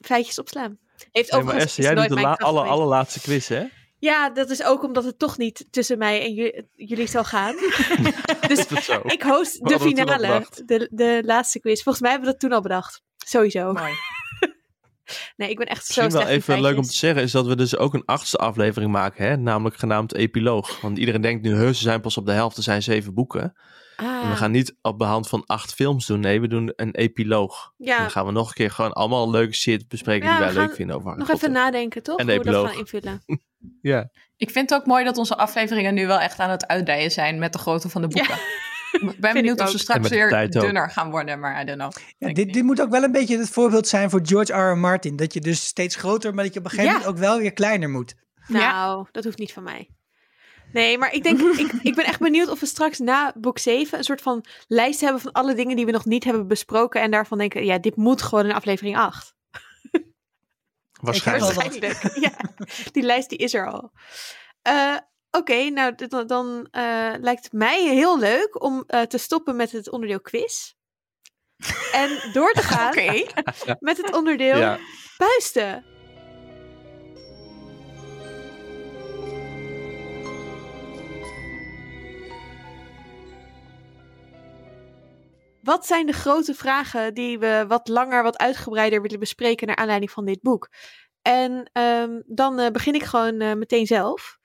feitjes 0.05 0.39
opslaan. 0.39 0.79
Heeft 1.13 1.33
Nee, 1.33 1.43
maar 1.43 1.57
Esther, 1.57 1.85
jij 1.85 1.95
doet 1.95 2.09
de 2.09 2.15
la- 2.15 2.35
geweest. 2.35 2.71
allerlaatste 2.71 3.21
quiz, 3.21 3.49
hè? 3.49 3.65
Ja, 3.99 4.31
dat 4.31 4.51
is 4.51 4.63
ook 4.63 4.83
omdat 4.83 5.05
het 5.05 5.19
toch 5.19 5.39
niet 5.39 5.67
tussen 5.71 5.99
mij 5.99 6.23
en 6.23 6.35
jullie, 6.75 7.07
zal 7.07 7.25
gaan. 7.25 7.55
dus 8.49 8.89
ik 9.03 9.23
host 9.23 9.69
de 9.69 9.81
finale, 9.81 10.47
de, 10.65 10.89
de 10.91 11.23
laatste 11.25 11.61
quiz. 11.61 11.83
Volgens 11.83 12.01
mij 12.01 12.11
hebben 12.11 12.29
we 12.29 12.35
dat 12.35 12.43
toen 12.43 12.53
al 12.53 12.63
bedacht. 12.63 13.03
Sowieso. 13.17 13.73
Mooi. 13.73 13.93
Nee, 15.37 15.51
ik 15.51 15.57
ben 15.59 15.67
echt 15.67 15.87
zo 15.87 16.03
Misschien 16.03 16.03
wel 16.11 16.11
slecht 16.11 16.31
in 16.49 16.55
even 16.55 16.63
leuk 16.63 16.77
om 16.77 16.83
te 16.83 16.97
zeggen 16.97 17.23
is 17.23 17.33
dat 17.33 17.47
we 17.47 17.57
dus 17.57 17.77
ook 17.77 17.95
een 17.95 18.05
achtste 18.05 18.37
aflevering 18.37 18.91
maken, 18.91 19.25
hè? 19.27 19.37
namelijk 19.37 19.77
genaamd 19.77 20.15
Epiloog. 20.15 20.81
Want 20.81 20.99
iedereen 20.99 21.21
denkt 21.21 21.43
nu, 21.43 21.55
heus, 21.55 21.77
ze 21.77 21.83
zijn 21.83 22.01
pas 22.01 22.17
op 22.17 22.27
de 22.27 22.33
helft, 22.33 22.57
er 22.57 22.63
zijn 22.63 22.83
zeven 22.83 23.15
boeken. 23.15 23.55
Ah, 23.97 24.07
En 24.23 24.31
we 24.31 24.37
gaan 24.37 24.51
niet 24.51 24.75
op 24.83 24.99
de 24.99 25.05
hand 25.05 25.29
van 25.29 25.43
acht 25.47 25.75
films 25.75 26.07
doen, 26.07 26.21
nee, 26.21 26.41
we 26.41 26.49
doen 26.49 26.73
een 26.77 26.95
epiloog. 26.95 27.73
En 27.79 27.85
ja, 27.87 27.99
dan 27.99 28.11
gaan 28.11 28.27
we 28.27 28.33
nog 28.33 28.49
een 28.49 28.55
keer 28.55 28.71
gewoon 28.71 28.93
allemaal 28.93 29.31
leuke 29.31 29.55
shit 29.55 29.89
bespreken 29.89 30.29
Ja, 30.29 30.37
die 30.37 30.45
wij 30.45 30.55
leuk 30.55 30.75
vinden 30.75 30.97
over 30.97 31.09
Harry 31.09 31.23
nog 31.23 31.31
even 31.33 31.53
nadenken, 31.53 32.03
toch? 32.03 32.19
En 32.19 32.27
Hoe 32.29 32.39
we 32.39 32.45
dat 32.45 32.47
epiloog. 32.55 32.71
gaan 32.71 32.79
invullen. 32.79 33.23
Ja, 33.83 34.11
Ik 34.37 34.51
vind 34.51 34.71
het 34.71 34.81
ook 34.81 34.87
mooi 34.87 35.05
dat 35.05 35.17
onze 35.17 35.37
afleveringen 35.37 35.95
nu 35.95 36.07
wel 36.07 36.19
echt 36.21 36.39
aan 36.39 36.51
het 36.51 36.67
uitdijen 36.67 37.11
zijn 37.11 37.39
met 37.39 37.53
de 37.53 37.59
grootte 37.59 37.89
van 37.89 38.03
de 38.03 38.09
boeken. 38.09 38.39
Ik 38.93 39.21
ben 39.21 39.33
benieuwd 39.33 39.61
of 39.61 39.71
ze 39.71 39.79
straks 39.79 40.09
weer 40.09 40.51
dunner 40.51 40.91
gaan 40.91 41.11
worden, 41.11 41.41
maar 41.41 41.61
I 41.61 41.65
don't 41.65 41.79
know. 41.79 41.93
Ja, 41.93 42.15
Denk 42.19 42.37
dit, 42.37 42.53
dit 42.53 42.63
moet 42.63 42.81
ook 42.81 42.91
wel 42.91 43.03
een 43.03 43.13
beetje 43.13 43.39
het 43.39 43.51
voorbeeld 43.51 43.89
zijn 43.89 44.11
voor 44.11 44.21
George 44.23 44.53
R. 44.53 44.71
R. 44.73 44.77
Martin. 44.79 45.17
Dat 45.17 45.33
je 45.33 45.41
dus 45.41 45.67
steeds 45.67 45.97
groter, 45.97 46.35
maar 46.35 46.45
dat 46.45 46.53
je 46.53 46.59
op 46.59 46.65
een 46.65 46.71
gegeven 46.71 46.93
Ja. 46.93 46.99
moment 46.99 47.17
ook 47.17 47.23
wel 47.23 47.39
weer 47.39 47.53
kleiner 47.53 47.91
moet. 47.91 48.15
Nou, 48.47 49.07
dat 49.13 49.25
hoeft 49.25 49.39
niet 49.39 49.53
van 49.53 49.63
mij. 49.63 49.89
Nee, 50.73 50.99
maar 50.99 51.13
ik 51.13 51.23
denk, 51.23 51.41
ik, 51.41 51.73
ik 51.83 51.95
ben 51.95 52.05
echt 52.05 52.19
benieuwd 52.21 52.49
of 52.49 52.61
we 52.61 52.67
straks 52.67 52.99
na 52.99 53.33
boek 53.41 53.59
7 53.59 53.99
een 53.99 54.05
soort 54.05 54.21
van 54.23 54.45
lijst 54.67 55.01
hebben 55.01 55.21
van 55.21 55.33
alle 55.33 55.55
dingen 55.55 55.77
die 55.77 55.87
we 55.87 55.91
nog 55.93 56.05
niet 56.05 56.25
hebben 56.25 56.47
besproken. 56.49 57.01
En 57.01 57.11
daarvan 57.11 57.39
denken, 57.39 57.65
ja, 57.65 57.79
dit 57.79 57.97
moet 57.97 58.23
gewoon 58.23 58.45
in 58.45 58.53
aflevering 58.53 58.97
8. 58.97 59.35
waarschijnlijk. 61.01 61.83
ja, 62.27 62.31
die 62.93 63.03
lijst 63.03 63.29
die 63.29 63.39
is 63.39 63.55
er 63.55 63.71
al. 63.73 63.93
Eh, 64.63 64.97
Oké, 65.31 65.71
nou 65.71 65.95
dan, 65.95 66.27
dan 66.27 66.69
eh, 66.71 67.13
lijkt 67.21 67.45
het 67.45 67.53
mij 67.53 67.83
heel 67.83 68.19
leuk 68.19 68.63
om 68.63 68.85
eh, 68.87 69.03
te 69.03 69.19
stoppen 69.19 69.57
met 69.57 69.73
het 69.73 69.91
onderdeel 69.91 70.21
quiz. 70.21 70.73
En 71.93 72.31
door 72.33 72.53
te 72.53 72.63
gaan 72.73 72.95
met 73.79 73.97
het 73.97 74.15
onderdeel 74.15 74.57
Ja. 74.57 74.79
puisten. 75.17 75.85
Wat 85.63 85.87
zijn 85.87 86.07
de 86.07 86.13
grote 86.13 86.55
vragen 86.55 87.15
die 87.15 87.39
we 87.39 87.65
wat 87.69 87.89
langer, 87.89 88.23
wat 88.23 88.39
uitgebreider 88.39 89.03
willen 89.03 89.19
bespreken 89.19 89.67
naar 89.67 89.77
aanleiding 89.77 90.11
van 90.11 90.25
dit 90.25 90.43
boek? 90.43 90.69
En 91.23 91.71
ehm, 91.73 92.21
dan 92.27 92.59
eh, 92.59 92.71
begin 92.71 92.95
ik 92.95 93.03
gewoon 93.03 93.41
eh, 93.41 93.55
meteen 93.55 93.87
zelf 93.87 94.39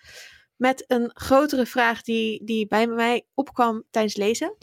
met 0.63 0.83
een 0.87 1.11
grotere 1.13 1.65
vraag 1.65 2.01
die, 2.01 2.45
die 2.45 2.67
bij 2.67 2.87
mij 2.87 3.27
opkwam 3.33 3.83
tijdens 3.91 4.15
lezen. 4.15 4.55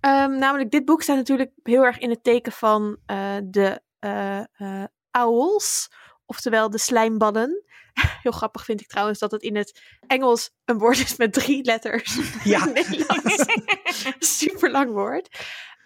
Ehm, 0.00 0.38
namelijk, 0.38 0.70
dit 0.70 0.84
boek 0.84 1.02
staat 1.02 1.16
natuurlijk 1.16 1.50
heel 1.62 1.84
erg 1.84 1.98
in 1.98 2.10
het 2.10 2.24
teken 2.24 2.52
van 2.52 2.98
eh, 3.06 3.36
de 3.44 3.80
eh, 3.98 4.84
owls, 5.10 5.90
oftewel 6.26 6.70
de 6.70 6.78
slijmballen. 6.78 7.64
Heel 8.22 8.32
grappig 8.32 8.64
vind 8.64 8.80
ik 8.80 8.88
trouwens 8.88 9.18
dat 9.18 9.30
het 9.30 9.42
in 9.42 9.56
het 9.56 9.80
Engels 10.06 10.50
een 10.64 10.78
woord 10.78 10.98
is 10.98 11.16
met 11.16 11.32
drie 11.32 11.64
letters. 11.64 12.18
Ja. 12.44 12.72
Super 14.18 14.70
lang 14.70 14.90
woord. 14.90 15.28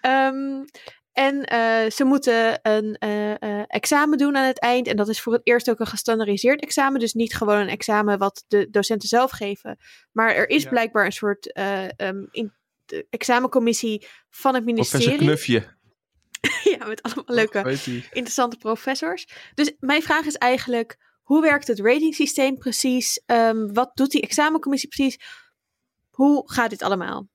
Ehm, 0.00 0.64
en 1.16 1.44
eh, 1.44 1.90
ze 1.90 2.04
moeten 2.04 2.58
een 2.62 2.96
eh, 2.98 3.42
eh, 3.42 3.64
examen 3.66 4.18
doen 4.18 4.36
aan 4.36 4.46
het 4.46 4.60
eind. 4.60 4.86
En 4.86 4.96
dat 4.96 5.08
is 5.08 5.20
voor 5.20 5.32
het 5.32 5.40
eerst 5.44 5.70
ook 5.70 5.80
een 5.80 5.86
gestandardiseerd 5.86 6.60
examen. 6.60 7.00
Dus 7.00 7.12
niet 7.12 7.34
gewoon 7.34 7.58
een 7.58 7.68
examen 7.68 8.18
wat 8.18 8.44
de 8.48 8.70
docenten 8.70 9.08
zelf 9.08 9.30
geven. 9.30 9.78
Maar 10.12 10.34
er 10.34 10.48
is 10.48 10.62
Ja. 10.62 10.68
blijkbaar 10.68 11.04
een 11.04 11.12
soort 11.12 11.52
eh, 11.52 11.84
ehm, 11.84 12.24
in, 12.30 12.52
de 12.84 13.06
examencommissie 13.10 14.06
van 14.30 14.54
het 14.54 14.64
Professor 14.64 14.98
ministerie. 14.98 15.18
Knufje. 15.26 15.76
ja, 16.78 16.86
met 16.86 17.02
allemaal 17.02 17.24
leuke 17.26 17.78
interessante 18.12 18.56
professors. 18.56 19.28
Dus 19.54 19.74
mijn 19.78 20.02
vraag 20.02 20.24
is 20.24 20.36
eigenlijk: 20.36 20.96
hoe 21.22 21.42
werkt 21.42 21.66
het 21.66 21.80
ratingsysteem 21.80 22.58
precies? 22.58 23.22
Ehm, 23.26 23.72
wat 23.72 23.90
doet 23.94 24.10
die 24.10 24.22
examencommissie 24.22 24.88
precies? 24.88 25.18
Hoe 26.10 26.52
gaat 26.52 26.70
dit 26.70 26.82
allemaal? 26.82 27.28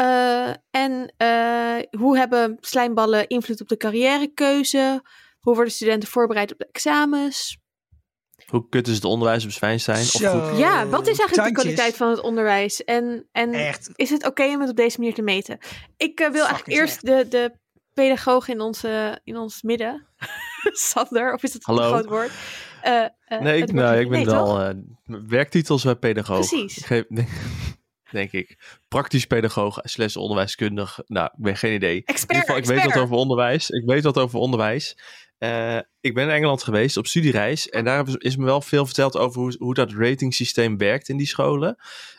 Uh, 0.00 0.48
en 0.70 1.14
uh, 1.22 2.00
hoe 2.00 2.18
hebben 2.18 2.56
slijmballen 2.60 3.28
invloed 3.28 3.60
op 3.60 3.68
de 3.68 3.76
carrièrekeuze? 3.76 5.02
Hoe 5.40 5.54
worden 5.54 5.72
studenten 5.72 6.08
voorbereid 6.08 6.52
op 6.52 6.58
de 6.58 6.68
examens? 6.72 7.58
Hoe 8.46 8.68
kut 8.68 8.88
is 8.88 8.94
het 8.94 9.04
onderwijs 9.04 9.44
op 9.44 9.50
Zwijnstein? 9.50 10.00
Of 10.00 10.22
hoe... 10.22 10.58
Ja, 10.58 10.86
wat 10.86 11.06
is 11.06 11.18
eigenlijk 11.18 11.48
de 11.48 11.62
kwaliteit 11.62 11.96
van 11.96 12.08
het 12.08 12.20
onderwijs? 12.20 12.84
En, 12.84 13.28
en 13.32 13.74
is 13.96 14.10
het 14.10 14.26
oké 14.26 14.44
om 14.44 14.60
het 14.60 14.70
op 14.70 14.76
deze 14.76 14.98
manier 14.98 15.14
te 15.14 15.22
meten? 15.22 15.58
Ik 15.96 16.20
uh, 16.20 16.30
wil 16.30 16.46
eigenlijk 16.46 16.78
eerst 16.78 17.06
de, 17.06 17.26
de 17.28 17.52
pedagoog 17.94 18.48
in, 18.48 18.60
onze, 18.60 19.20
in 19.24 19.36
ons 19.36 19.62
midden, 19.62 20.06
Sander, 20.90 21.34
of 21.34 21.42
is 21.42 21.52
het 21.52 21.64
Hallo. 21.64 21.82
een 21.82 21.88
groot 21.88 22.08
woord? 22.08 22.30
nee, 23.40 23.62
ik, 23.62 23.72
nou, 23.72 23.98
ik 23.98 24.08
ben 24.08 24.18
nee, 24.18 24.26
wel 24.26 24.74
werktitels 25.26 25.82
bij 25.82 25.96
pedagoog. 25.96 26.48
Precies. 26.48 26.76
Ik 26.78 26.84
geef, 26.84 27.04
denk 28.10 28.32
ik. 28.32 28.78
Praktisch 28.88 29.26
pedagoog 29.26 29.78
slash 29.82 30.16
onderwijskundig. 30.16 30.98
Nou, 31.06 31.26
ik 31.26 31.42
ben 31.42 31.56
geen 31.56 31.74
idee. 31.74 32.02
Expert, 32.04 32.30
in 32.30 32.36
ieder 32.36 32.40
geval, 32.40 32.56
ik 32.56 32.62
expert. 32.62 32.84
weet 32.84 32.94
wat 32.94 33.02
over 33.02 33.16
onderwijs. 33.16 33.70
Ik 33.70 33.86
weet 33.86 34.02
wat 34.02 34.18
over 34.18 34.38
onderwijs. 34.38 34.96
Uh, 35.38 35.78
ik 36.00 36.14
ben 36.14 36.24
in 36.24 36.34
Engeland 36.34 36.62
geweest 36.62 36.96
op 36.96 37.06
studiereis. 37.06 37.68
En 37.68 37.84
daar 37.84 38.04
is 38.18 38.36
me 38.36 38.44
wel 38.44 38.60
veel 38.60 38.86
verteld 38.86 39.16
over 39.16 39.40
hoe, 39.40 39.54
hoe 39.58 39.74
dat 39.74 39.92
ratingsysteem 39.92 40.78
werkt 40.78 41.08
in 41.08 41.16
die 41.16 41.26
scholen. 41.26 41.76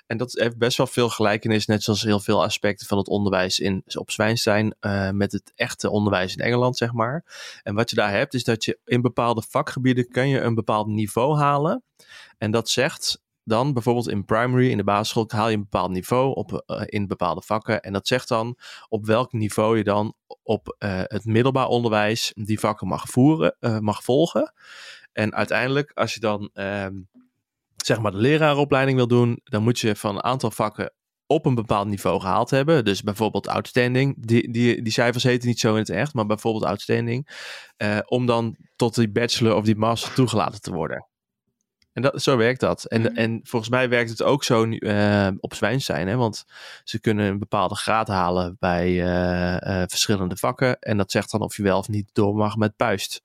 En 0.07 0.17
dat 0.17 0.31
heeft 0.31 0.57
best 0.57 0.77
wel 0.77 0.87
veel 0.87 1.09
gelijkenis, 1.09 1.65
net 1.65 1.83
zoals 1.83 2.01
heel 2.01 2.19
veel 2.19 2.43
aspecten 2.43 2.87
van 2.87 2.97
het 2.97 3.07
onderwijs 3.07 3.59
in, 3.59 3.83
op 3.93 4.11
Zwijnstein, 4.11 4.75
uh, 4.81 5.09
met 5.09 5.31
het 5.31 5.51
echte 5.55 5.89
onderwijs 5.89 6.35
in 6.35 6.43
Engeland, 6.43 6.77
zeg 6.77 6.93
maar. 6.93 7.25
En 7.63 7.75
wat 7.75 7.89
je 7.89 7.95
daar 7.95 8.11
hebt, 8.11 8.33
is 8.33 8.43
dat 8.43 8.65
je 8.65 8.79
in 8.85 9.01
bepaalde 9.01 9.43
vakgebieden 9.49 10.07
kan 10.07 10.29
je 10.29 10.39
een 10.39 10.55
bepaald 10.55 10.87
niveau 10.87 11.37
halen. 11.37 11.83
En 12.37 12.51
dat 12.51 12.69
zegt 12.69 13.21
dan 13.51 13.73
bijvoorbeeld 13.73 14.09
in 14.09 14.25
primary, 14.25 14.69
in 14.69 14.77
de 14.77 14.83
basisschool, 14.83 15.25
haal 15.27 15.49
je 15.49 15.55
een 15.55 15.61
bepaald 15.61 15.91
niveau 15.91 16.35
op, 16.35 16.63
uh, 16.67 16.81
in 16.85 17.07
bepaalde 17.07 17.41
vakken. 17.41 17.81
En 17.81 17.93
dat 17.93 18.07
zegt 18.07 18.27
dan 18.27 18.57
op 18.89 19.05
welk 19.05 19.33
niveau 19.33 19.77
je 19.77 19.83
dan 19.83 20.13
op 20.43 20.75
uh, 20.79 21.01
het 21.03 21.25
middelbaar 21.25 21.67
onderwijs 21.67 22.31
die 22.35 22.59
vakken 22.59 22.87
mag 22.87 23.09
voeren, 23.09 23.55
uh, 23.59 23.79
mag 23.79 24.03
volgen. 24.03 24.53
En 25.13 25.33
uiteindelijk, 25.33 25.91
als 25.93 26.13
je 26.13 26.19
dan 26.19 26.49
ehm, 26.53 26.95
zeg 27.75 27.99
maar 27.99 28.11
de 28.11 28.17
leraaropleiding 28.17 28.97
wil 28.97 29.07
doen, 29.07 29.39
dan 29.43 29.63
moet 29.63 29.79
je 29.79 29.95
van 29.95 30.15
een 30.15 30.23
aantal 30.23 30.51
vakken 30.51 30.93
op 31.25 31.45
een 31.45 31.55
bepaald 31.55 31.87
niveau 31.87 32.19
gehaald 32.19 32.49
hebben. 32.49 32.85
Dus 32.85 33.03
bijvoorbeeld 33.03 33.47
outstanding. 33.47 34.15
Die, 34.17 34.51
die, 34.51 34.81
die 34.81 34.93
cijfers 34.93 35.23
heten 35.23 35.47
niet 35.47 35.59
zo 35.59 35.73
in 35.73 35.79
het 35.79 35.89
echt, 35.89 36.13
maar 36.13 36.25
bijvoorbeeld 36.25 36.65
outstanding. 36.65 37.27
Om 38.05 38.25
dan 38.25 38.55
tot 38.75 38.95
die 38.95 39.11
bachelor 39.11 39.55
of 39.55 39.63
die 39.63 39.75
master 39.75 40.13
toegelaten 40.13 40.61
te 40.61 40.73
worden. 40.73 41.10
En 41.93 42.01
dat, 42.01 42.21
zo 42.21 42.37
werkt 42.37 42.59
dat. 42.59 42.83
En, 42.83 43.01
mm. 43.01 43.07
en 43.07 43.39
volgens 43.43 43.71
mij 43.71 43.89
werkt 43.89 44.09
het 44.09 44.23
ook 44.23 44.43
zo 44.43 44.65
uh, 44.65 45.27
op 45.39 45.53
Zwijnstein. 45.53 46.07
Hè? 46.07 46.15
Want 46.15 46.45
ze 46.83 46.99
kunnen 46.99 47.25
een 47.25 47.39
bepaalde 47.39 47.75
graad 47.75 48.07
halen 48.07 48.55
bij 48.59 48.89
uh, 48.89 49.77
uh, 49.79 49.83
verschillende 49.87 50.37
vakken. 50.37 50.79
En 50.79 50.97
dat 50.97 51.11
zegt 51.11 51.31
dan 51.31 51.41
of 51.41 51.57
je 51.57 51.63
wel 51.63 51.77
of 51.77 51.87
niet 51.87 52.09
door 52.13 52.35
mag 52.35 52.55
met 52.55 52.75
puist. 52.75 53.21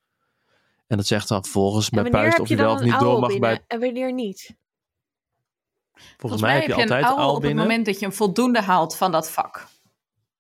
En 0.87 0.97
dat 0.97 1.07
zegt 1.07 1.29
dan 1.29 1.45
volgens 1.45 1.91
met 1.91 2.11
puist 2.11 2.41
of 2.41 2.49
je, 2.49 2.57
je 2.57 2.63
wel 2.63 2.73
of 2.73 2.81
niet 2.81 2.99
door 2.99 3.21
mag 3.21 3.39
bij... 3.39 3.65
En 3.67 3.81
wanneer 3.81 4.13
niet? 4.13 4.57
Volgens, 5.93 6.17
volgens 6.17 6.43
mij, 6.43 6.55
heb 6.55 6.67
je, 6.67 6.75
altijd 6.75 7.05
een 7.05 7.11
al 7.11 7.35
op 7.35 7.41
binnen. 7.41 7.59
het 7.59 7.69
moment 7.69 7.87
dat 7.87 8.01
je 8.01 8.07
een 8.07 8.13
voldoende 8.13 8.61
haalt 8.61 8.97
van 8.97 9.13
dat 9.13 9.31
vak. 9.31 9.67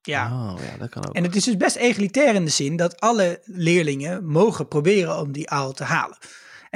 Ja. 0.03 0.53
Oh, 0.53 0.61
ja, 0.71 0.77
dat 0.79 0.89
kan 0.89 1.09
ook. 1.09 1.15
En 1.15 1.23
het 1.23 1.37
is 1.37 1.45
dus 1.45 1.57
best 1.57 1.77
egalitair 1.77 2.35
in 2.35 2.45
de 2.45 2.51
zin 2.51 2.77
dat 2.77 3.01
alle 3.01 3.41
leerlingen 3.45 4.27
mogen 4.27 4.69
proberen 4.69 5.19
om 5.19 5.33
die 5.33 5.51
aal 5.51 5.73
te 5.73 5.85
halen. 5.85 6.19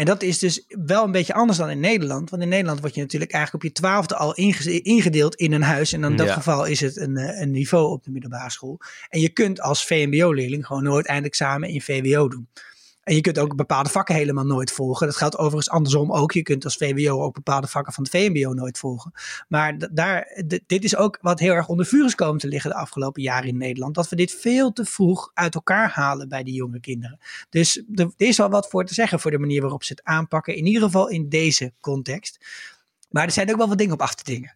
En 0.01 0.07
dat 0.07 0.23
is 0.23 0.39
dus 0.39 0.65
wel 0.69 1.05
een 1.05 1.13
beetje 1.13 1.35
anders 1.35 1.59
dan 1.59 1.71
in 1.71 1.81
Nederland. 1.81 2.31
Want 2.31 2.43
in 2.43 2.49
Nederland 2.49 2.81
word 2.81 2.95
je 2.95 3.01
natuurlijk 3.01 3.33
eigenlijk 3.33 3.65
op 3.65 3.71
je 3.71 3.81
twaalfde 3.81 4.17
al 4.17 4.35
ingedeeld 4.83 5.35
in 5.35 5.53
een 5.53 5.63
huis. 5.63 5.93
En 5.93 6.05
in 6.05 6.17
dat 6.17 6.27
Ja. 6.27 6.33
geval 6.33 6.65
is 6.65 6.81
het 6.81 6.97
een, 6.97 7.17
eh, 7.17 7.41
een 7.41 7.51
niveau 7.51 7.91
op 7.91 8.05
de 8.05 8.11
middelbare 8.11 8.51
school. 8.51 8.81
En 9.09 9.21
je 9.21 9.29
kunt 9.29 9.61
als 9.61 9.85
VMBO-leerling 9.87 10.67
gewoon 10.67 10.83
nooit 10.83 11.07
eindexamen 11.07 11.69
in 11.69 11.81
VWO 11.81 12.29
doen. 12.29 12.49
En 13.03 13.15
je 13.15 13.21
kunt 13.21 13.39
ook 13.39 13.57
bepaalde 13.57 13.89
vakken 13.89 14.15
helemaal 14.15 14.45
nooit 14.45 14.73
volgen. 14.73 15.07
Dat 15.07 15.17
geldt 15.17 15.37
overigens 15.37 15.71
andersom 15.71 16.13
ook. 16.13 16.33
Je 16.33 16.43
kunt 16.43 16.65
als 16.65 16.77
VWO 16.77 17.23
ook 17.23 17.35
bepaalde 17.35 17.67
vakken 17.67 17.93
van 17.93 18.03
het 18.03 18.13
VMBO 18.13 18.53
nooit 18.53 18.79
volgen. 18.79 19.13
Maar 19.49 19.79
daar, 19.93 20.43
dit 20.67 20.85
is 20.85 20.97
ook 20.97 21.19
wat 21.21 21.39
heel 21.39 21.53
erg 21.53 21.69
onder 21.69 21.87
vuur 21.87 22.05
is 22.05 22.15
komen 22.15 22.41
te 22.41 22.49
liggen 22.49 22.71
de 22.71 22.77
afgelopen 22.77 23.23
jaren 23.23 23.49
in 23.49 23.57
Nederland. 23.57 23.95
Dat 23.95 24.09
we 24.09 24.17
dit 24.17 24.33
veel 24.33 24.73
te 24.73 24.85
vroeg 24.85 25.31
uit 25.35 25.55
elkaar 25.55 25.91
halen 25.91 26.29
bij 26.29 26.43
die 26.43 26.55
jonge 26.55 26.81
kinderen. 26.81 27.19
Dus 27.51 27.77
er 27.95 28.11
er 28.17 28.27
is 28.27 28.37
wel 28.37 28.51
wat 28.51 28.69
voor 28.69 28.85
te 28.85 28.95
zeggen 28.95 29.21
voor 29.21 29.31
de 29.31 29.39
manier 29.39 29.61
waarop 29.61 29.85
ze 29.85 29.93
het 29.93 30.05
aanpakken. 30.05 30.57
In 30.57 30.67
ieder 30.67 30.83
geval 30.83 31.09
in 31.09 31.29
deze 31.29 31.73
context. 31.81 32.47
Maar 33.11 33.25
er 33.25 33.31
zijn 33.31 33.51
ook 33.51 33.57
wel 33.57 33.69
wat 33.69 33.79
dingen 33.79 33.95
op 33.95 34.03
af 34.03 34.15
te 34.15 34.25
dingen. 34.25 34.55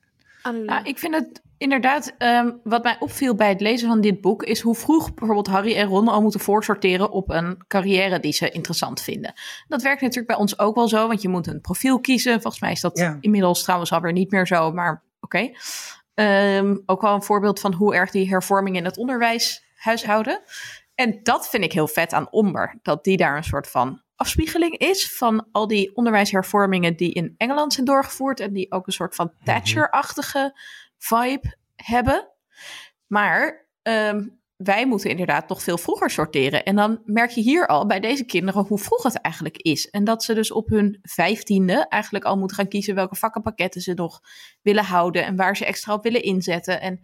Ik 0.84 0.98
vind 0.98 1.14
het 1.14 1.42
inderdaad, 1.58 2.14
ehm, 2.18 2.52
wat 2.62 2.82
mij 2.82 2.96
opviel 2.98 3.34
bij 3.34 3.48
het 3.48 3.60
lezen 3.60 3.88
van 3.88 4.00
dit 4.00 4.20
boek, 4.20 4.42
is 4.42 4.60
hoe 4.60 4.74
vroeg 4.74 5.14
bijvoorbeeld 5.14 5.46
Harry 5.46 5.76
en 5.76 5.86
Ron 5.86 6.08
al 6.08 6.22
moeten 6.22 6.40
voorsorteren 6.40 7.10
op 7.10 7.30
een 7.30 7.64
carrière 7.68 8.20
die 8.20 8.32
ze 8.32 8.50
interessant 8.50 9.00
vinden. 9.00 9.32
Dat 9.68 9.82
werkt 9.82 10.00
natuurlijk 10.00 10.28
bij 10.28 10.36
ons 10.36 10.58
ook 10.58 10.74
wel 10.74 10.88
zo, 10.88 11.08
want 11.08 11.22
je 11.22 11.28
moet 11.28 11.46
een 11.46 11.60
profiel 11.60 12.00
kiezen. 12.00 12.32
Volgens 12.40 12.62
mij 12.62 12.72
is 12.72 12.80
dat 12.80 12.98
Ja. 12.98 13.16
inmiddels 13.20 13.62
trouwens 13.62 13.92
alweer 13.92 14.12
niet 14.12 14.30
meer 14.30 14.46
zo, 14.46 14.72
maar 14.72 15.02
oké. 15.20 15.50
Ehm, 16.14 16.76
ook 16.86 17.00
wel 17.02 17.14
een 17.14 17.22
voorbeeld 17.22 17.60
van 17.60 17.72
hoe 17.74 17.94
erg 17.94 18.10
die 18.10 18.28
hervorming 18.28 18.76
in 18.76 18.84
het 18.84 18.96
onderwijs 18.96 19.64
huishouden. 19.76 20.40
En 20.94 21.20
dat 21.22 21.48
vind 21.48 21.64
ik 21.64 21.72
heel 21.72 21.88
vet 21.88 22.12
aan 22.12 22.30
Omber, 22.30 22.78
dat 22.82 23.04
die 23.04 23.16
daar 23.16 23.36
een 23.36 23.44
soort 23.44 23.68
van 23.70 24.02
afspiegeling 24.16 24.78
is 24.78 25.16
van 25.16 25.46
al 25.52 25.66
die 25.66 25.96
onderwijshervormingen 25.96 26.96
die 26.96 27.12
in 27.12 27.34
Engeland 27.36 27.72
zijn 27.72 27.86
doorgevoerd 27.86 28.40
en 28.40 28.52
die 28.52 28.72
ook 28.72 28.86
een 28.86 28.92
soort 28.92 29.14
van 29.14 29.32
Thatcher-achtige 29.44 30.58
vibe 31.06 31.56
hebben. 31.76 32.28
Maar 33.06 33.68
ehm, 33.82 34.28
wij 34.56 34.86
moeten 34.86 35.10
inderdaad 35.10 35.48
nog 35.48 35.62
veel 35.62 35.78
vroeger 35.78 36.10
sorteren. 36.10 36.64
En 36.64 36.76
dan 36.76 37.02
merk 37.04 37.30
je 37.30 37.40
hier 37.40 37.66
al 37.66 37.86
bij 37.86 38.00
deze 38.00 38.24
kinderen 38.24 38.64
hoe 38.64 38.78
vroeg 38.78 39.02
het 39.02 39.20
eigenlijk 39.20 39.56
is. 39.56 39.90
En 39.90 40.04
dat 40.04 40.24
ze 40.24 40.34
dus 40.34 40.52
op 40.52 40.68
hun 40.68 40.98
vijftiende 41.02 41.88
eigenlijk 41.88 42.24
al 42.24 42.36
moeten 42.36 42.56
gaan 42.56 42.68
kiezen 42.68 42.94
welke 42.94 43.14
vakkenpakketten 43.16 43.80
ze 43.80 43.94
nog 43.94 44.20
willen 44.62 44.84
houden 44.84 45.24
en 45.24 45.36
waar 45.36 45.56
ze 45.56 45.64
extra 45.64 45.94
op 45.94 46.02
willen 46.02 46.22
inzetten. 46.22 46.80
En 46.80 47.00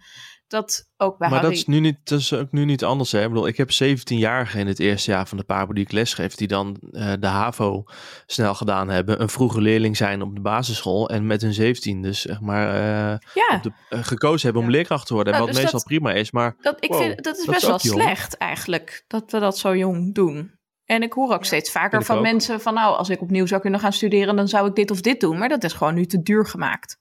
dat 0.51 0.89
ook 0.97 1.19
bij 1.19 1.29
Maar 1.29 1.39
Harry. 1.39 1.55
dat 1.55 1.61
is, 1.63 1.67
nu 1.67 1.81
niet, 1.81 1.97
dat 2.05 2.19
is 2.19 2.33
ook 2.33 2.53
nu 2.53 2.65
niet 2.65 2.85
anders. 2.85 3.13
Hè? 3.13 3.23
Ik 3.23 3.29
bedoel, 3.29 3.47
ik 3.47 3.57
heb 3.57 3.71
17-jarigen 3.73 4.59
in 4.61 4.67
het 4.67 4.79
eerste 4.79 5.11
jaar 5.11 5.27
van 5.29 5.39
de 5.39 5.45
Pabo 5.45 5.73
die 5.73 5.85
ik 5.85 5.93
lesgeef, 5.93 6.35
die 6.35 6.49
dan 6.49 6.77
eh, 6.93 7.13
de 7.21 7.27
HAVO 7.27 7.85
snel 8.27 8.55
gedaan 8.55 8.89
hebben. 8.89 9.21
Een 9.23 9.29
vroege 9.29 9.61
leerling 9.61 9.97
zijn 9.97 10.23
op 10.23 10.35
de 10.35 10.41
basisschool 10.41 11.09
en 11.09 11.27
met 11.27 11.43
hun 11.43 11.53
17 11.53 12.03
dus 12.03 12.21
zeg 12.21 12.41
maar 12.41 12.69
eh, 12.69 13.19
ja. 13.35 13.59
de, 13.63 13.73
eh, 13.89 13.99
gekozen 14.03 14.45
hebben 14.45 14.63
om 14.63 14.71
leerkracht 14.71 15.07
te 15.07 15.15
worden. 15.15 15.33
Nou, 15.33 15.45
wat 15.45 15.53
dus 15.55 15.63
meestal 15.63 15.81
dat- 15.81 15.89
prima 15.89 16.13
is, 16.13 16.31
maar 16.31 16.57
Dat, 16.61 16.77
ik 16.85 16.91
Wow, 16.91 17.01
vind, 17.03 17.25
dat 17.25 17.39
is 17.39 17.45
dat 17.45 17.55
best 17.55 17.63
is 17.67 17.69
wel 17.69 17.79
jong. 17.81 18.03
slecht 18.03 18.37
eigenlijk, 18.37 19.05
dat 19.07 19.31
we 19.31 19.39
dat 19.39 19.59
zo 19.59 19.77
jong 19.77 20.15
doen. 20.15 20.59
En 20.85 21.03
ik 21.03 21.13
hoor 21.13 21.33
ook 21.33 21.45
steeds 21.45 21.71
vaker 21.71 22.03
van 22.05 22.17
ook. 22.17 22.23
mensen 22.23 22.61
van 22.61 22.75
nou, 22.75 22.97
als 22.97 23.09
ik 23.09 23.21
opnieuw 23.21 23.47
zou 23.47 23.61
kunnen 23.61 23.81
gaan 23.81 23.93
studeren, 23.93 24.37
dan 24.37 24.49
zou 24.49 24.69
ik 24.69 24.75
dit 24.75 24.91
of 24.91 25.01
dit 25.01 25.21
doen. 25.21 25.39
Maar 25.39 25.49
dat 25.49 25.65
is 25.65 25.73
gewoon 25.73 25.95
nu 25.95 26.07
te 26.07 26.23
duur 26.23 26.47
gemaakt. 26.47 26.99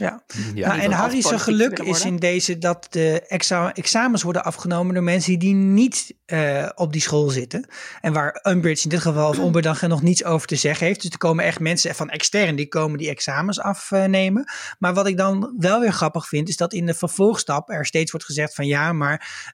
Ja. 0.00 0.22
ja, 0.54 0.68
Nou, 0.68 0.80
en 0.80 0.92
Harry's 0.92 1.30
geluk 1.34 1.78
is 1.78 2.04
in 2.04 2.16
deze 2.16 2.58
dat 2.58 2.86
de 2.90 3.22
exa- 3.26 3.72
examens 3.74 4.22
worden 4.22 4.44
afgenomen 4.44 4.94
door 4.94 5.02
mensen 5.02 5.38
die 5.38 5.54
niet 5.54 6.14
eh, 6.26 6.68
op 6.74 6.92
die 6.92 7.00
school 7.00 7.28
zitten. 7.28 7.68
En 8.00 8.12
waar 8.12 8.40
Umbridge 8.48 8.84
in 8.84 8.90
dit 8.90 9.00
geval 9.00 9.28
of 9.28 9.62
dan 9.62 9.76
nog 9.88 10.02
niets 10.02 10.24
over 10.24 10.46
te 10.46 10.56
zeggen 10.56 10.86
heeft. 10.86 11.02
Dus 11.02 11.10
er 11.10 11.18
komen 11.18 11.44
echt 11.44 11.60
mensen 11.60 11.94
van 11.94 12.10
extern 12.10 12.56
die 12.56 12.68
komen 12.68 12.98
die 12.98 13.08
examens 13.10 13.60
afnemen. 13.60 14.44
Maar 14.78 14.94
wat 14.94 15.06
ik 15.06 15.16
dan 15.16 15.54
wel 15.58 15.80
weer 15.80 15.92
grappig 15.92 16.28
vind, 16.28 16.48
is 16.48 16.56
dat 16.56 16.72
in 16.72 16.86
de 16.86 16.94
vervolgstap 16.94 17.70
er 17.70 17.86
steeds 17.86 18.10
wordt 18.10 18.26
gezegd 18.26 18.54
van 18.54 18.66
ja, 18.66 18.92
maar 18.92 19.52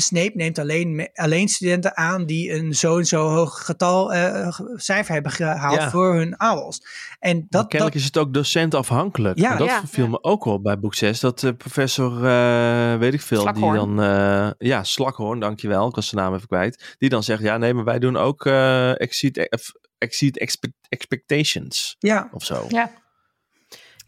eh 0.00 0.06
Snape 0.06 0.32
neemt 0.34 0.58
alleen, 0.58 0.94
me- 0.94 1.10
alleen 1.14 1.48
studenten 1.48 1.96
aan 1.96 2.26
die 2.26 2.52
een 2.52 2.74
zo 2.74 2.98
en 2.98 3.04
zo 3.04 3.28
hoog 3.28 3.64
getal 3.64 4.12
eh, 4.12 4.52
ge- 4.52 4.72
cijfer 4.76 5.12
hebben 5.14 5.32
gehaald 5.32 5.74
Ja. 5.76 5.90
voor 5.90 6.14
hun 6.14 6.36
AWOS. 6.36 6.82
En 7.18 7.46
dat, 7.48 7.66
kennelijk 7.66 7.92
dat 7.94 7.94
is 7.94 8.04
het 8.04 8.18
ook 8.18 8.34
docentafhankelijk. 8.34 9.38
Ja. 9.38 9.52
En 9.52 9.58
dat 9.58 9.66
Ja. 9.66 9.82
viel 9.86 10.08
me 10.08 10.22
ook 10.22 10.44
wel 10.44 10.60
bij 10.60 10.78
boek 10.78 10.94
6. 10.94 11.20
Dat 11.20 11.42
eh, 11.42 11.50
professor, 11.58 12.24
eh, 12.26 12.96
weet 12.98 13.14
ik 13.14 13.20
veel, 13.20 13.40
Slakhoorn. 13.40 13.72
die 13.88 13.96
dan... 13.96 14.02
eh, 14.02 14.50
ja, 14.58 14.84
Slakhoorn, 14.84 15.40
dankjewel. 15.40 15.88
Ik 15.88 15.94
was 15.94 16.08
zijn 16.08 16.20
naam 16.24 16.34
even 16.34 16.46
kwijt. 16.48 16.94
Die 16.98 17.08
dan 17.08 17.22
zegt, 17.22 17.42
ja 17.42 17.56
nee, 17.56 17.74
maar 17.74 17.84
wij 17.84 17.98
doen 17.98 18.16
ook 18.16 18.46
eh 18.46 19.00
exceed, 19.00 19.36
eh, 19.36 19.58
exceed 19.98 20.38
expect- 20.38 20.74
expectations. 20.88 21.96
ja, 21.98 22.28
Of 22.32 22.44
zo. 22.44 22.64
Ja. 22.68 22.90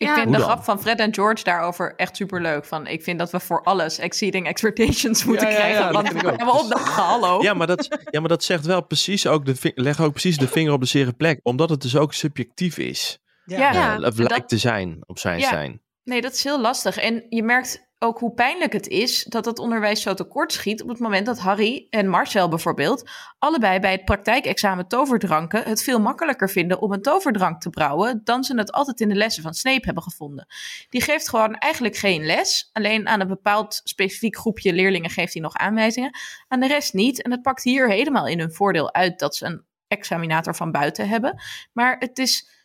Ik 0.03 0.09
Ja. 0.09 0.15
vind 0.15 0.27
de 0.27 0.33
dan? 0.33 0.43
grap 0.43 0.65
van 0.65 0.81
Fred 0.81 0.99
en 0.99 1.15
George 1.15 1.45
daarover 1.45 1.95
echt 1.97 2.17
superleuk. 2.17 2.65
Van, 2.65 2.87
ik 2.87 3.03
vind 3.03 3.19
dat 3.19 3.31
we 3.31 3.41
voor 3.41 3.63
alles 3.63 3.99
exceeding 3.99 4.47
expectations 4.47 5.25
moeten 5.25 5.47
Ja, 5.49 5.53
ja, 5.53 5.59
ja, 5.59 5.65
krijgen. 5.71 5.93
dat 5.93 6.03
want 6.03 6.23
we 6.23 6.29
hebben 6.29 6.53
opdagen, 6.61 7.03
hallo. 7.03 7.43
Ja 7.43 7.55
maar, 7.55 7.67
dat, 7.67 7.99
ja, 8.11 8.21
maar 8.21 8.29
dat 8.29 8.45
zegt 8.45 8.67
wel 8.67 8.81
precies 8.87 9.27
ook, 9.27 9.45
de, 9.47 9.73
leg 9.75 10.01
ook 10.01 10.11
precies 10.11 10.39
de 10.39 10.49
vinger 10.49 10.73
op 10.73 10.81
de 10.81 10.87
zere 10.87 11.13
plek. 11.13 11.41
Omdat 11.43 11.71
het 11.71 11.81
dus 11.83 11.97
ook 11.97 12.13
subjectief 12.15 12.79
is. 12.79 13.19
Ja. 13.45 13.73
Eh, 13.73 13.79
of 13.99 14.05
en 14.05 14.15
lijkt 14.17 14.29
dat- 14.29 14.49
te 14.49 14.59
zijn 14.59 14.99
op 15.07 15.19
zijn 15.19 15.39
Ja. 15.39 15.49
zijn. 15.49 15.81
Nee, 16.05 16.21
dat 16.21 16.33
is 16.33 16.45
heel 16.45 16.61
lastig. 16.61 16.97
En 16.97 17.27
je 17.29 17.43
merkt 17.43 17.91
ook 18.03 18.19
hoe 18.19 18.33
pijnlijk 18.33 18.73
het 18.73 18.89
is 18.89 19.25
dat 19.25 19.45
het 19.45 19.59
onderwijs 19.59 20.03
zo 20.03 20.15
tekort 20.15 20.53
schiet 20.53 20.83
op 20.83 20.89
het 20.89 20.99
moment 20.99 21.27
dat 21.27 21.39
Harry 21.39 21.87
en 21.91 22.09
Marcel 22.09 22.49
bijvoorbeeld 22.49 23.11
allebei 23.39 23.81
bij 23.81 23.93
het 23.93 24.05
praktijkexamen 24.05 24.89
toverdranken 24.89 25.63
het 25.63 25.83
veel 25.83 26.01
makkelijker 26.01 26.51
vinden 26.51 26.81
om 26.81 26.93
een 26.93 27.03
toverdrank 27.03 27.61
te 27.61 27.71
brouwen 27.71 28.21
dan 28.25 28.45
ze 28.45 28.57
het 28.57 28.73
altijd 28.73 29.01
in 29.01 29.09
de 29.09 29.15
lessen 29.15 29.43
van 29.43 29.55
Snape 29.55 29.85
hebben 29.85 30.03
gevonden. 30.03 30.47
Die 30.89 31.01
geeft 31.01 31.29
gewoon 31.29 31.55
eigenlijk 31.55 31.97
geen 31.97 32.27
les, 32.27 32.71
alleen 32.73 33.09
aan 33.09 33.21
een 33.21 33.29
bepaald 33.29 33.81
specifiek 33.85 34.37
groepje 34.37 34.73
leerlingen 34.73 35.11
geeft 35.11 35.33
hij 35.33 35.43
nog 35.43 35.55
aanwijzingen, 35.55 36.19
aan 36.49 36.61
de 36.61 36.67
rest 36.67 36.93
niet. 36.93 37.23
En 37.23 37.31
het 37.31 37.43
pakt 37.43 37.63
hier 37.63 37.89
helemaal 37.89 38.27
in 38.27 38.39
hun 38.39 38.53
voordeel 38.53 38.95
uit 38.95 39.19
dat 39.19 39.37
ze 39.37 39.47
een 39.47 39.65
examinator 39.89 40.55
van 40.55 40.71
buiten 40.71 41.09
hebben. 41.09 41.43
Maar 41.73 41.97
het 41.99 42.19
is 42.19 42.62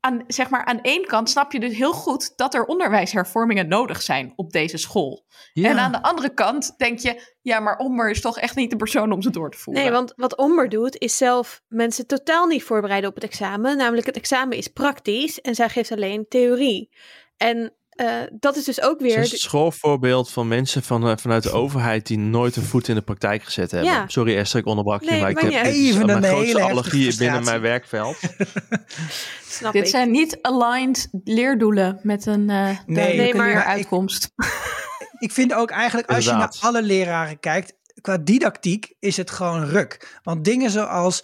aan, 0.00 0.24
zeg 0.26 0.50
maar, 0.50 0.64
aan 0.64 0.80
één 0.80 1.06
kant 1.06 1.30
snap 1.30 1.52
je 1.52 1.60
dus 1.60 1.76
heel 1.76 1.92
goed 1.92 2.36
dat 2.36 2.54
er 2.54 2.64
onderwijshervormingen 2.64 3.68
nodig 3.68 4.02
zijn 4.02 4.32
op 4.36 4.52
deze 4.52 4.76
school. 4.76 5.24
En 5.52 5.78
aan 5.78 5.92
de 5.92 6.02
andere 6.02 6.34
kant 6.34 6.74
denk 6.76 6.98
je, 6.98 7.34
ja, 7.42 7.60
maar 7.60 7.76
Omber 7.76 8.10
is 8.10 8.20
toch 8.20 8.38
echt 8.38 8.56
niet 8.56 8.70
de 8.70 8.76
persoon 8.76 9.12
om 9.12 9.22
ze 9.22 9.30
door 9.30 9.50
te 9.50 9.58
voeren. 9.58 9.82
Nee, 9.82 9.92
want 9.92 10.12
wat 10.16 10.36
Omber 10.36 10.68
doet 10.68 10.98
is 10.98 11.16
zelf 11.16 11.62
mensen 11.68 12.06
totaal 12.06 12.46
niet 12.46 12.62
voorbereiden 12.62 13.08
op 13.08 13.14
het 13.14 13.24
examen. 13.24 13.76
Namelijk 13.76 14.06
het 14.06 14.16
examen 14.16 14.56
is 14.56 14.68
praktisch 14.68 15.40
en 15.40 15.54
zij 15.54 15.68
geeft 15.68 15.92
alleen 15.92 16.26
theorie. 16.28 16.90
En 17.36 17.72
uh, 17.96 18.20
dat 18.32 18.56
is 18.56 18.64
dus 18.64 18.82
ook 18.82 19.00
weer. 19.00 19.16
Het 19.16 19.24
is 19.24 19.32
een 19.32 19.38
schoolvoorbeeld 19.38 20.30
van 20.30 20.48
mensen 20.48 20.82
van, 20.82 21.08
uh, 21.08 21.16
vanuit 21.16 21.42
de 21.42 21.50
overheid 21.50 22.06
die 22.06 22.18
nooit 22.18 22.56
een 22.56 22.62
voet 22.62 22.88
in 22.88 22.94
de 22.94 23.02
praktijk 23.02 23.42
gezet 23.42 23.70
hebben. 23.70 23.90
Ja. 23.90 24.04
Sorry 24.08 24.36
Esther, 24.36 24.60
ik 24.60 24.66
onderbrak 24.66 25.02
je, 25.02 25.10
nee, 25.10 25.20
maar 25.20 25.30
ik 25.30 25.38
heb 25.38 25.64
even 25.64 26.06
mijn 26.06 26.24
een 26.24 26.30
grootste 26.30 26.62
allergie 26.62 27.16
binnen 27.16 27.44
mijn 27.44 27.60
werkveld. 27.60 28.16
Snap 29.48 29.72
Dit 29.72 29.82
ik. 29.82 29.88
zijn 29.88 30.10
niet 30.10 30.38
aligned 30.40 31.08
leerdoelen 31.24 32.00
met 32.02 32.26
een 32.26 32.50
uh, 32.50 32.68
nee, 32.86 33.16
nee, 33.16 33.34
maar 33.34 33.64
uitkomst. 33.64 34.24
Ik, 34.24 34.44
ik 35.28 35.32
vind 35.32 35.54
ook 35.54 35.70
eigenlijk, 35.70 36.10
als 36.10 36.24
je 36.24 36.30
naar 36.30 36.56
alle 36.60 36.82
leraren 36.82 37.40
kijkt, 37.40 37.74
qua 38.00 38.18
didactiek 38.18 38.92
is 38.98 39.16
het 39.16 39.30
gewoon 39.30 39.64
ruk. 39.64 40.20
Want 40.22 40.44
dingen 40.44 40.70
zoals 40.70 41.22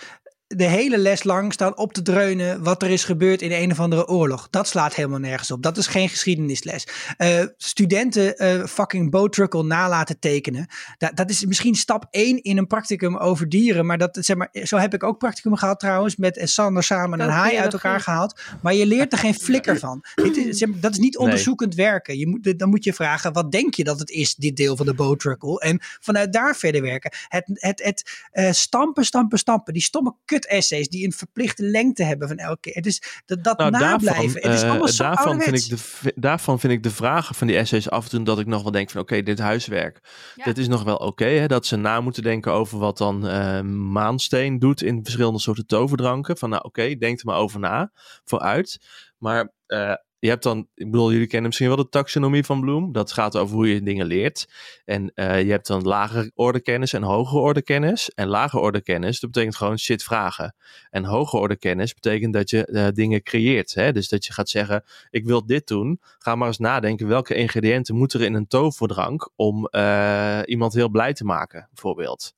de 0.49 0.65
hele 0.65 0.99
les 0.99 1.25
lang 1.25 1.53
staan 1.53 1.77
op 1.77 1.93
te 1.93 2.03
dreunen 2.03 2.63
wat 2.63 2.83
er 2.83 2.91
is 2.91 3.05
gebeurd 3.05 3.43
in 3.43 3.53
een 3.53 3.71
of 3.71 3.81
andere 3.81 4.09
oorlog. 4.09 4.49
Dat 4.51 4.69
slaat 4.69 4.95
helemaal 4.95 5.19
nergens 5.19 5.51
op. 5.51 5.63
Dat 5.63 5.77
is 5.77 5.87
geen 5.87 6.09
geschiedenisles. 6.09 6.87
Uh, 7.19 7.43
studenten 7.57 8.45
uh, 8.45 8.65
fucking 8.65 9.11
bootruckle 9.11 9.63
nalaten 9.63 10.19
tekenen. 10.19 10.67
Dat, 10.99 11.17
dat 11.17 11.31
is 11.31 11.45
misschien 11.45 11.75
stap 11.75 12.07
1 12.11 12.43
in 12.43 12.59
een 12.59 12.67
practicum 12.67 13.17
over 13.17 13.49
dieren. 13.49 13.87
Maar, 13.87 13.99
dat, 13.99 14.19
zeg 14.21 14.37
maar 14.37 14.49
zo 14.53 14.77
heb 14.77 14.95
ik 14.95 15.03
ook 15.03 15.19
practicum 15.19 15.57
gehad 15.57 15.81
trouwens. 15.81 16.17
Met 16.17 16.41
Sander 16.45 16.83
samen 16.83 17.21
een 17.21 17.29
haai 17.29 17.57
uit 17.57 17.73
elkaar 17.73 18.01
gehaald. 18.01 18.41
Maar 18.63 18.75
je 18.75 18.87
leert 18.87 19.13
er 19.13 19.19
geen 19.19 19.35
flikker 19.35 19.79
van. 19.79 20.05
Dit 20.15 20.37
is, 20.37 20.67
dat 20.75 20.93
is 20.93 20.99
niet 20.99 21.19
onderzoekend 21.19 21.75
werken. 21.75 22.19
Je 22.19 22.27
moet, 22.27 22.59
dan 22.59 22.69
moet 22.69 22.85
je 22.85 22.93
vragen, 22.93 23.33
wat 23.33 23.53
denk 23.53 23.75
je 23.75 23.85
dat 23.85 23.99
het 23.99 24.11
is, 24.11 24.35
dit 24.35 24.57
deel 24.57 24.77
van 24.77 24.87
de 24.87 24.95
bootruckle? 24.95 25.61
En 25.61 25.79
vanuit 26.01 26.33
daar 26.33 26.57
verder 26.57 26.83
werken. 26.83 27.13
Het, 27.29 27.45
het, 27.53 27.83
het 27.83 28.29
uh, 28.33 28.51
stampen, 28.51 29.05
stampen, 29.05 29.39
stampen. 29.39 29.73
Die 29.73 29.83
stomme 29.83 30.15
kut 30.25 30.38
essays 30.47 30.89
die 30.89 31.05
een 31.05 31.13
verplichte 31.13 31.63
lengte 31.63 32.05
hebben 32.05 32.29
van 32.29 32.37
elke 32.37 32.61
keer. 32.61 32.75
Het 32.75 32.87
is 32.87 33.23
dat, 33.27 33.45
dat 33.45 33.59
nou, 33.59 33.71
nablijven. 33.71 34.43
het 34.43 34.53
is 34.53 34.63
uh, 34.63 34.69
allemaal 34.69 34.89
zo 34.89 35.03
daarvan 35.03 35.41
vind, 35.41 35.57
ik 35.57 35.69
de, 35.69 36.13
daarvan 36.15 36.61
vind 36.61 36.73
ik 36.73 36.83
de 36.83 36.91
vragen 36.91 37.35
van 37.35 37.47
die 37.47 37.57
essays 37.57 37.91
af 37.91 38.05
en 38.05 38.11
toe 38.11 38.23
dat 38.23 38.39
ik 38.39 38.47
nog 38.47 38.63
wel 38.63 38.73
denk 38.73 38.91
van 38.91 39.01
oké, 39.01 39.23
dit 39.23 39.39
huiswerk. 39.39 40.01
Ja. 40.35 40.45
Dit 40.45 40.59
is 40.59 40.69
nog 40.69 40.83
wel 40.83 40.97
oké, 40.97 41.47
dat 41.47 41.67
ze 41.67 41.77
na 41.77 42.01
moeten 42.01 42.23
denken 42.23 42.53
over 42.53 42.79
wat 42.79 42.99
dan 42.99 43.27
uh, 43.27 43.61
Maansteen 43.61 44.59
doet 44.59 44.83
in 44.83 45.03
verschillende 45.03 45.41
soorten 45.41 45.67
toverdranken. 45.67 46.37
Van 46.37 46.51
nou 46.51 46.63
oké, 46.65 46.95
denk 46.95 47.19
er 47.19 47.27
maar 47.27 47.39
over 47.39 47.61
na, 47.61 47.91
vooruit. 48.25 48.79
Maar 49.19 49.53
uh, 49.67 49.95
je 50.19 50.29
hebt 50.29 50.43
dan, 50.43 50.69
ik 50.75 50.91
bedoel, 50.91 51.13
jullie 51.13 51.27
kennen 51.27 51.47
misschien 51.47 51.69
wel 51.69 51.77
de 51.77 51.89
taxonomie 51.89 52.45
van 52.45 52.61
Bloem. 52.61 52.93
Dat 52.93 53.13
gaat 53.13 53.37
over 53.37 53.55
hoe 53.55 53.75
je 53.75 53.83
dingen 53.83 54.07
leert. 54.07 54.49
En 54.85 55.13
uh, 55.15 55.43
je 55.43 55.51
hebt 55.51 55.67
dan 55.67 55.83
lagere 55.83 56.31
orde 56.35 56.61
kennis 56.61 56.93
en 56.93 57.03
hogere 57.03 57.41
orde 57.41 57.63
kennis. 57.63 58.11
En 58.11 58.29
lagere 58.29 58.63
orde 58.63 58.81
kennis, 58.81 59.21
dat 59.21 59.31
betekent 59.31 59.57
gewoon 59.57 59.79
shit 59.79 60.03
vragen. 60.03 60.55
En 60.91 61.05
hogere 61.05 61.43
orde 61.43 61.57
kennis 61.57 61.95
betekent 61.95 62.33
dat 62.33 62.51
je 62.51 62.69
uh, 62.71 62.87
dingen 62.93 63.23
creëert. 63.23 63.75
Hè? 63.75 63.93
Dus 63.93 64.09
dat 64.09 64.27
je 64.27 64.33
gaat 64.33 64.49
zeggen, 64.49 64.85
ik 65.11 65.25
wil 65.25 65.47
dit 65.47 65.67
doen. 65.67 66.01
Ga 66.19 66.35
maar 66.35 66.49
eens 66.49 66.59
nadenken, 66.59 67.09
welke 67.09 67.35
ingrediënten 67.35 67.97
moeten 67.97 68.21
er 68.21 68.27
in 68.27 68.35
een 68.35 68.47
toverdrank 68.47 69.31
om 69.37 69.69
uh, 69.71 70.41
iemand 70.45 70.73
heel 70.73 70.89
blij 70.89 71.13
te 71.13 71.25
maken, 71.25 71.69
bijvoorbeeld. 71.73 72.37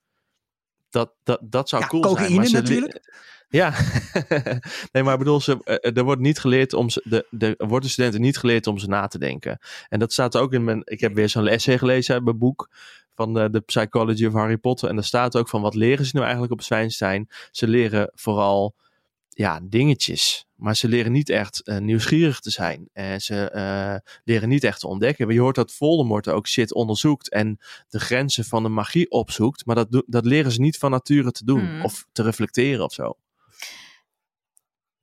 Dat, 0.91 1.13
dat, 1.23 1.41
dat 1.43 1.69
zou 1.69 1.83
ja, 1.83 1.89
cool 1.89 2.03
cocaïne 2.03 2.29
zijn. 2.29 2.41
Maar 2.41 2.51
natuurlijk. 2.51 3.29
Ja, 3.49 3.75
nee, 4.93 5.03
maar 5.03 5.19
bedoel, 5.19 5.41
ze, 5.41 5.81
er 5.95 6.05
wordt 6.05 6.21
niet 6.21 6.39
geleerd 6.39 6.73
om 6.73 6.91
ze, 6.91 7.03
de, 7.05 7.27
de, 7.31 7.55
wordt 7.59 7.85
de 7.85 7.91
studenten 7.91 8.21
niet 8.21 8.39
geleerd 8.39 8.67
om 8.67 8.79
ze 8.79 8.89
na 8.89 9.07
te 9.07 9.19
denken. 9.19 9.59
En 9.89 9.99
dat 9.99 10.13
staat 10.13 10.37
ook 10.37 10.53
in 10.53 10.65
mijn, 10.65 10.83
ik 10.85 11.01
heb 11.01 11.15
weer 11.15 11.29
zo'n 11.29 11.47
essay 11.47 11.79
gelezen 11.79 12.15
uit 12.15 12.25
mijn 12.25 12.39
boek 12.39 12.69
van 13.15 13.35
de, 13.35 13.51
de 13.51 13.61
Psychology 13.61 14.27
of 14.27 14.33
Harry 14.33 14.57
Potter. 14.57 14.89
En 14.89 14.95
daar 14.95 15.05
staat 15.05 15.37
ook 15.37 15.49
van, 15.49 15.63
wat 15.63 15.75
leren 15.75 16.05
ze 16.05 16.11
nou 16.13 16.25
eigenlijk 16.25 16.53
op 16.53 16.63
Zwijnstein? 16.63 17.29
Ze 17.51 17.69
leren 17.69 18.11
vooral, 18.15 18.75
ja, 19.35 19.61
dingetjes. 19.63 20.45
Maar 20.55 20.77
ze 20.77 20.89
leren 20.89 21.13
niet 21.13 21.29
echt 21.29 21.61
uh, 21.65 21.79
nieuwsgierig 21.79 22.41
te 22.41 22.51
zijn. 22.51 22.89
En 22.93 23.21
ze 23.21 23.51
uh, 23.55 24.11
leren 24.25 24.49
niet 24.49 24.65
echt 24.65 24.81
te 24.81 24.87
ontdekken. 24.89 25.27
Maar 25.27 25.35
je 25.35 25.41
hoort 25.41 25.55
dat 25.55 25.73
Voldemort 25.73 26.29
ook 26.29 26.47
shit 26.49 26.75
onderzoekt 26.75 27.31
en 27.31 27.59
de 27.89 28.01
grenzen 28.01 28.45
van 28.45 28.63
de 28.63 28.69
magie 28.69 29.11
opzoekt. 29.11 29.67
Maar 29.67 29.75
dat, 29.75 30.03
dat 30.07 30.25
leren 30.25 30.53
ze 30.53 30.61
niet 30.61 30.79
van 30.79 30.91
nature 30.91 31.31
te 31.33 31.45
doen 31.45 31.61
Hmm. 31.67 31.85
of 31.85 32.07
te 32.13 32.23
reflecteren 32.23 32.85
of 32.85 32.93
zo. 32.93 33.17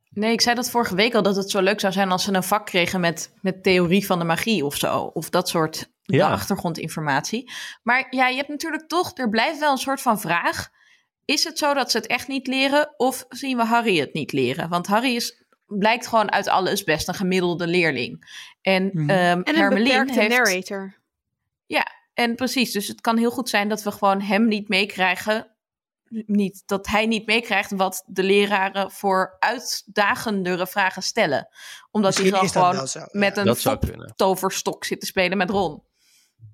Nee, 0.10 0.32
ik 0.32 0.42
zei 0.42 0.56
dat 0.56 0.70
vorige 0.70 0.96
week 0.96 1.14
al 1.16 1.22
dat 1.22 1.36
het 1.36 1.50
zo 1.50 1.62
leuk 1.62 1.80
zou 1.80 1.94
zijn 1.94 2.12
als 2.12 2.24
ze 2.24 2.34
een 2.34 2.44
vak 2.44 2.66
kregen 2.66 3.00
met, 3.00 3.34
met 3.42 3.64
theorie 3.64 4.06
van 4.06 4.20
de 4.20 4.26
magie 4.26 4.66
of 4.66 4.76
zo. 4.76 4.98
Of 5.00 5.30
dat 5.30 5.50
soort 5.50 5.92
Ja. 6.02 6.30
achtergrondinformatie. 6.32 7.52
Maar 7.84 8.08
ja, 8.10 8.28
je 8.28 8.36
hebt 8.36 8.50
natuurlijk 8.50 8.88
toch, 8.88 9.18
er 9.18 9.30
blijft 9.30 9.60
wel 9.60 9.72
een 9.72 9.78
soort 9.78 10.02
van 10.02 10.20
vraag. 10.20 10.70
Is 11.28 11.44
het 11.44 11.58
zo 11.58 11.74
dat 11.74 11.92
ze 11.92 11.98
het 11.98 12.08
echt 12.08 12.28
niet 12.28 12.48
leren 12.48 12.94
of 12.98 13.26
zien 13.30 13.58
we 13.58 13.64
Harry 13.64 14.00
het 14.00 14.14
niet 14.14 14.32
leren? 14.32 14.70
Want 14.70 14.88
Harry 14.88 15.16
is, 15.16 15.44
blijkt 15.66 16.08
gewoon 16.08 16.32
uit 16.32 16.48
alles 16.48 16.84
best 16.84 17.08
een 17.08 17.14
gemiddelde 17.14 17.68
leerling. 17.68 18.26
En, 18.62 18.92
Hermeline 19.10 19.74
beperkte 19.74 20.20
heeft, 20.20 20.38
narrator. 20.38 20.98
Ja, 21.66 21.88
en 22.14 22.36
precies. 22.36 22.72
Dus 22.72 22.88
het 22.88 23.02
kan 23.02 23.18
heel 23.18 23.32
goed 23.32 23.50
zijn 23.50 23.70
dat 23.70 23.84
we 23.84 23.92
gewoon 23.92 24.22
hem 24.22 24.48
niet 24.48 24.68
meekrijgen. 24.70 25.56
Niet, 26.26 26.64
dat 26.66 26.88
hij 26.88 27.06
niet 27.06 27.26
meekrijgt 27.26 27.72
wat 27.72 28.04
de 28.06 28.24
leraren 28.24 28.92
voor 28.92 29.36
uitdagendere 29.40 30.68
vragen 30.68 31.02
stellen. 31.02 31.48
Omdat 31.92 32.18
Misschien 32.18 32.40
hij 32.40 32.48
gewoon, 32.48 32.88
met 33.12 33.36
ja. 33.36 33.46
een 33.46 34.14
toverstok 34.16 34.86
zit 34.86 35.00
te 35.00 35.06
spelen 35.06 35.38
met 35.38 35.50
Ron. 35.50 35.84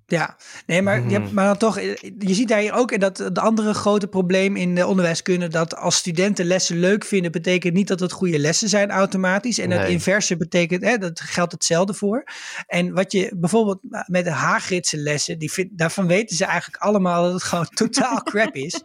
Ja, 0.05 0.35
nee, 0.65 0.81
maar, 0.81 1.03
je 1.03 1.11
hebt, 1.11 1.25
Mhm. 1.25 1.33
maar 1.33 1.45
dan 1.45 1.57
toch, 1.57 1.77
eh, 1.77 1.95
je 2.19 2.33
ziet 2.33 2.47
daar 2.47 2.59
hier 2.59 2.73
ook 2.73 2.91
en 2.91 2.99
dat 2.99 3.17
de 3.17 3.39
andere 3.41 3.73
grote 3.73 4.07
probleem 4.07 4.55
in 4.55 4.75
de 4.75 4.87
onderwijskunde, 4.87 5.47
dat 5.47 5.75
als 5.75 5.95
studenten 5.95 6.45
lessen 6.45 6.79
leuk 6.79 7.03
vinden, 7.05 7.31
betekent 7.31 7.73
niet 7.73 7.87
dat 7.87 7.99
het 7.99 8.11
goede 8.11 8.39
lessen 8.39 8.69
zijn 8.69 8.89
automatisch. 8.91 9.57
En 9.59 9.71
het 9.71 9.89
inverse 9.89 10.37
betekent, 10.37 10.83
hè, 10.83 10.97
dat 10.97 11.19
geldt 11.19 11.51
hetzelfde 11.51 11.93
voor. 11.93 12.23
En 12.67 12.93
wat 12.93 13.11
je 13.11 13.33
bijvoorbeeld 13.37 13.79
met 14.05 14.23
de 14.23 14.31
Haagritse 14.31 14.97
lessen, 14.97 15.39
die 15.39 15.51
vind, 15.51 15.69
daarvan 15.77 16.07
weten 16.07 16.35
ze 16.35 16.45
eigenlijk 16.45 16.83
allemaal 16.83 17.23
dat 17.23 17.33
het 17.33 17.43
gewoon 17.43 17.67
totaal 17.83 18.23
crap 18.23 18.55
is. 18.55 18.81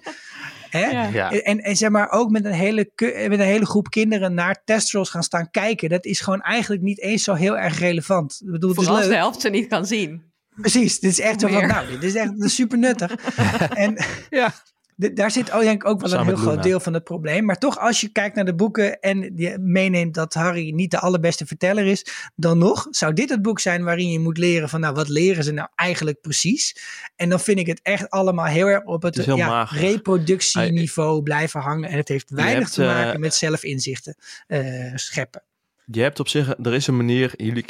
Hè? 0.70 0.86
Ja. 0.86 1.32
En, 1.32 1.58
en 1.58 1.76
zeg 1.76 1.90
maar 1.90 2.10
ook 2.10 2.30
met 2.30 2.44
een, 2.44 2.52
hele, 2.52 2.90
met 3.28 3.32
een 3.38 3.40
hele 3.40 3.66
groep 3.66 3.90
kinderen 3.90 4.34
naar 4.34 4.62
testrolls 4.64 5.10
gaan 5.10 5.22
staan 5.22 5.50
kijken. 5.50 5.88
Dat 5.88 6.04
is 6.04 6.20
gewoon 6.20 6.40
eigenlijk 6.40 6.82
niet 6.82 7.00
eens 7.00 7.22
zo 7.24 7.34
heel 7.34 7.58
erg 7.58 7.78
relevant. 7.78 8.40
Ik 8.44 8.50
bedoel, 8.50 8.70
het 8.70 8.80
is 8.80 8.88
leuk. 8.88 9.08
de 9.08 9.14
helft 9.14 9.40
ze 9.40 9.48
niet 9.48 9.66
kan 9.68 9.86
zien. 9.86 10.26
Precies, 10.60 11.00
dit 11.00 11.10
is 11.10 11.20
echt 11.20 11.40
zo 11.40 11.48
van, 11.48 11.66
nou, 11.66 11.88
dit 11.88 12.02
is 12.02 12.14
echt 12.14 12.32
super 12.38 12.78
nuttig. 12.78 13.14
en 13.84 14.04
Ja. 14.30 14.54
daar 15.14 15.30
zit 15.30 15.52
oh, 15.52 15.60
denk 15.60 15.82
ik 15.82 15.88
ook 15.88 16.00
wel 16.00 16.08
Samen 16.08 16.26
een 16.26 16.32
heel 16.32 16.42
groot 16.42 16.54
Luna. 16.56 16.66
deel 16.66 16.80
van 16.80 16.94
het 16.94 17.04
probleem. 17.04 17.44
Maar 17.44 17.58
toch, 17.58 17.78
als 17.78 18.00
je 18.00 18.08
kijkt 18.08 18.36
naar 18.36 18.44
de 18.44 18.54
boeken 18.54 19.00
en 19.00 19.32
je 19.36 19.58
meeneemt 19.58 20.14
dat 20.14 20.34
Harry 20.34 20.70
niet 20.70 20.90
de 20.90 20.98
allerbeste 20.98 21.46
verteller 21.46 21.86
is, 21.86 22.06
dan 22.34 22.58
nog 22.58 22.86
zou 22.90 23.12
dit 23.12 23.30
het 23.30 23.42
boek 23.42 23.60
zijn 23.60 23.84
waarin 23.84 24.10
je 24.10 24.18
moet 24.18 24.38
leren 24.38 24.68
van, 24.68 24.80
nou, 24.80 24.94
wat 24.94 25.08
leren 25.08 25.44
ze 25.44 25.52
nou 25.52 25.68
eigenlijk 25.74 26.20
precies? 26.20 26.76
En 27.16 27.28
dan 27.28 27.40
vind 27.40 27.58
ik 27.58 27.66
het 27.66 27.80
echt 27.82 28.10
allemaal 28.10 28.44
heel 28.44 28.66
erg 28.66 28.84
op 28.84 29.02
het, 29.02 29.24
ja, 29.24 29.62
reproductieniveau 29.70 31.22
blijven 31.22 31.60
hangen. 31.60 31.90
En 31.90 31.96
het 31.96 32.08
heeft 32.08 32.30
weinig 32.30 32.58
hebt, 32.58 32.72
te 32.72 32.82
maken 32.82 33.12
eh, 33.12 33.18
met 33.18 33.34
zelfinzichten 33.34 34.16
eh, 34.46 34.92
scheppen. 34.94 35.42
Je 35.90 36.00
hebt 36.00 36.20
op 36.20 36.28
zich, 36.28 36.54
er 36.62 36.74
is 36.74 36.86
een 36.86 36.96
manier, 36.96 37.32
jullie, 37.36 37.64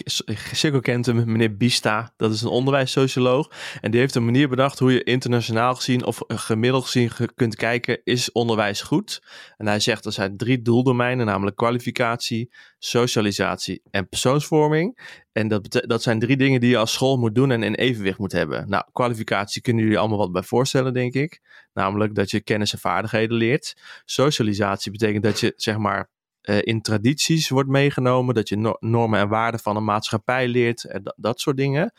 Sikko 0.53 0.81
kent 0.81 1.07
hem, 1.07 1.33
meneer 1.33 1.57
Bista, 1.57 2.13
dat 2.17 2.33
is 2.33 2.43
een 2.43 2.49
onderwijssocioloog. 2.49 3.51
En 3.81 3.91
die 3.91 4.01
heeft 4.01 4.15
een 4.15 4.25
manier 4.25 4.49
bedacht 4.49 4.79
hoe 4.79 4.93
je 4.93 5.03
internationaal 5.03 5.75
gezien 5.75 6.05
of 6.05 6.21
gemiddeld 6.27 6.85
gezien 6.85 7.11
ge- 7.11 7.33
kunt 7.35 7.57
kijken, 7.57 8.01
is 8.05 8.33
onderwijs 8.33 8.83
goed? 8.83 9.23
En 9.57 9.67
hij 9.67 9.81
zegt 9.81 10.05
er 10.05 10.13
zijn 10.13 10.37
drie 10.37 10.63
doeldomeinen, 10.63 11.27
namelijk 11.27 11.57
kwalificatie, 11.57 12.51
socialisatie 12.79 13.83
en 13.91 14.09
persoonsvorming. 14.09 14.99
En 15.33 15.49
dat, 15.49 15.85
dat 15.87 16.03
zijn 16.03 16.19
drie 16.19 16.37
dingen 16.37 16.61
die 16.61 16.71
je 16.71 16.79
als 16.79 16.93
school 16.93 17.17
moet 17.17 17.35
doen 17.35 17.51
en 17.51 17.63
in 17.63 17.75
evenwicht 17.75 18.19
moet 18.19 18.33
hebben. 18.33 18.69
Nou, 18.69 18.85
kwalificatie 18.93 19.63
kunnen 19.63 19.83
jullie 19.83 19.99
allemaal 19.99 20.19
wat 20.19 20.33
bij 20.33 20.43
voorstellen, 20.43 20.95
denk 20.95 21.15
ik. 21.15 21.41
Namelijk 21.73 22.15
dat 22.15 22.31
je 22.31 22.41
kennis 22.41 22.73
en 22.73 22.79
vaardigheden 22.79 23.37
leert. 23.37 23.77
Socialisatie 24.05 24.93
betekent 24.93 25.23
dat 25.23 25.41
je, 25.41 25.53
zeg 25.57 25.77
maar, 25.77 26.09
eh, 26.49 26.59
in 26.61 26.83
tradities 26.83 27.49
wordt 27.49 27.69
meegenomen. 27.69 28.35
Dat 28.35 28.49
je 28.49 28.57
no- 28.57 28.77
normen 28.81 29.21
en 29.21 29.29
waarden 29.29 29.61
van 29.61 29.77
een 29.77 29.85
maatschappij 29.85 30.49
leert. 30.49 30.85
en 30.85 31.03
dat, 31.03 31.15
dat 31.17 31.41
soort 31.41 31.57
dingen. 31.57 31.93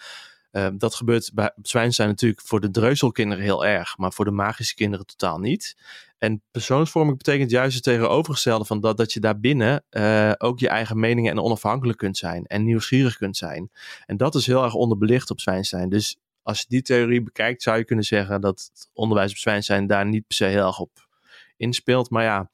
Ehm, 0.51 0.77
dat 0.77 0.95
gebeurt 0.95 1.31
bij 1.33 1.51
Zwijnstein 1.61 2.09
natuurlijk 2.09 2.41
voor 2.41 2.59
de 2.59 2.71
dreuzelkinderen 2.71 3.43
heel 3.43 3.65
erg, 3.65 3.97
maar 3.97 4.13
voor 4.13 4.25
de 4.25 4.31
magische 4.31 4.75
kinderen 4.75 5.05
totaal 5.05 5.39
niet. 5.39 5.77
En 6.17 6.41
persoonsvorming 6.51 7.17
betekent 7.17 7.51
juist 7.51 7.75
het 7.75 7.83
tegenovergestelde 7.83 8.65
van 8.65 8.79
dat, 8.79 8.97
dat 8.97 9.13
je 9.13 9.19
daarbinnen 9.19 9.83
uh, 9.91 10.31
ook 10.37 10.59
je 10.59 10.69
eigen 10.69 10.99
meningen 10.99 11.31
en 11.31 11.39
onafhankelijk 11.39 11.97
kunt 11.97 12.17
zijn 12.17 12.45
en 12.45 12.63
nieuwsgierig 12.63 13.17
kunt 13.17 13.37
zijn. 13.37 13.71
En 14.05 14.17
dat 14.17 14.35
is 14.35 14.45
heel 14.45 14.63
erg 14.63 14.73
onderbelicht 14.73 15.29
op 15.29 15.39
Zwijnstein. 15.39 15.89
Dus 15.89 16.17
als 16.43 16.59
je 16.59 16.65
die 16.69 16.81
theorie 16.81 17.23
bekijkt, 17.23 17.61
zou 17.61 17.77
je 17.77 17.85
kunnen 17.85 18.05
zeggen 18.05 18.41
dat 18.41 18.69
het 18.73 18.89
onderwijs 18.93 19.31
op 19.31 19.37
Zwijnstein 19.37 19.87
daar 19.87 20.05
niet 20.05 20.27
per 20.27 20.35
se 20.35 20.45
heel 20.45 20.65
erg 20.65 20.79
op 20.79 21.07
inspeelt. 21.57 22.09
Maar 22.09 22.23
ja, 22.23 22.49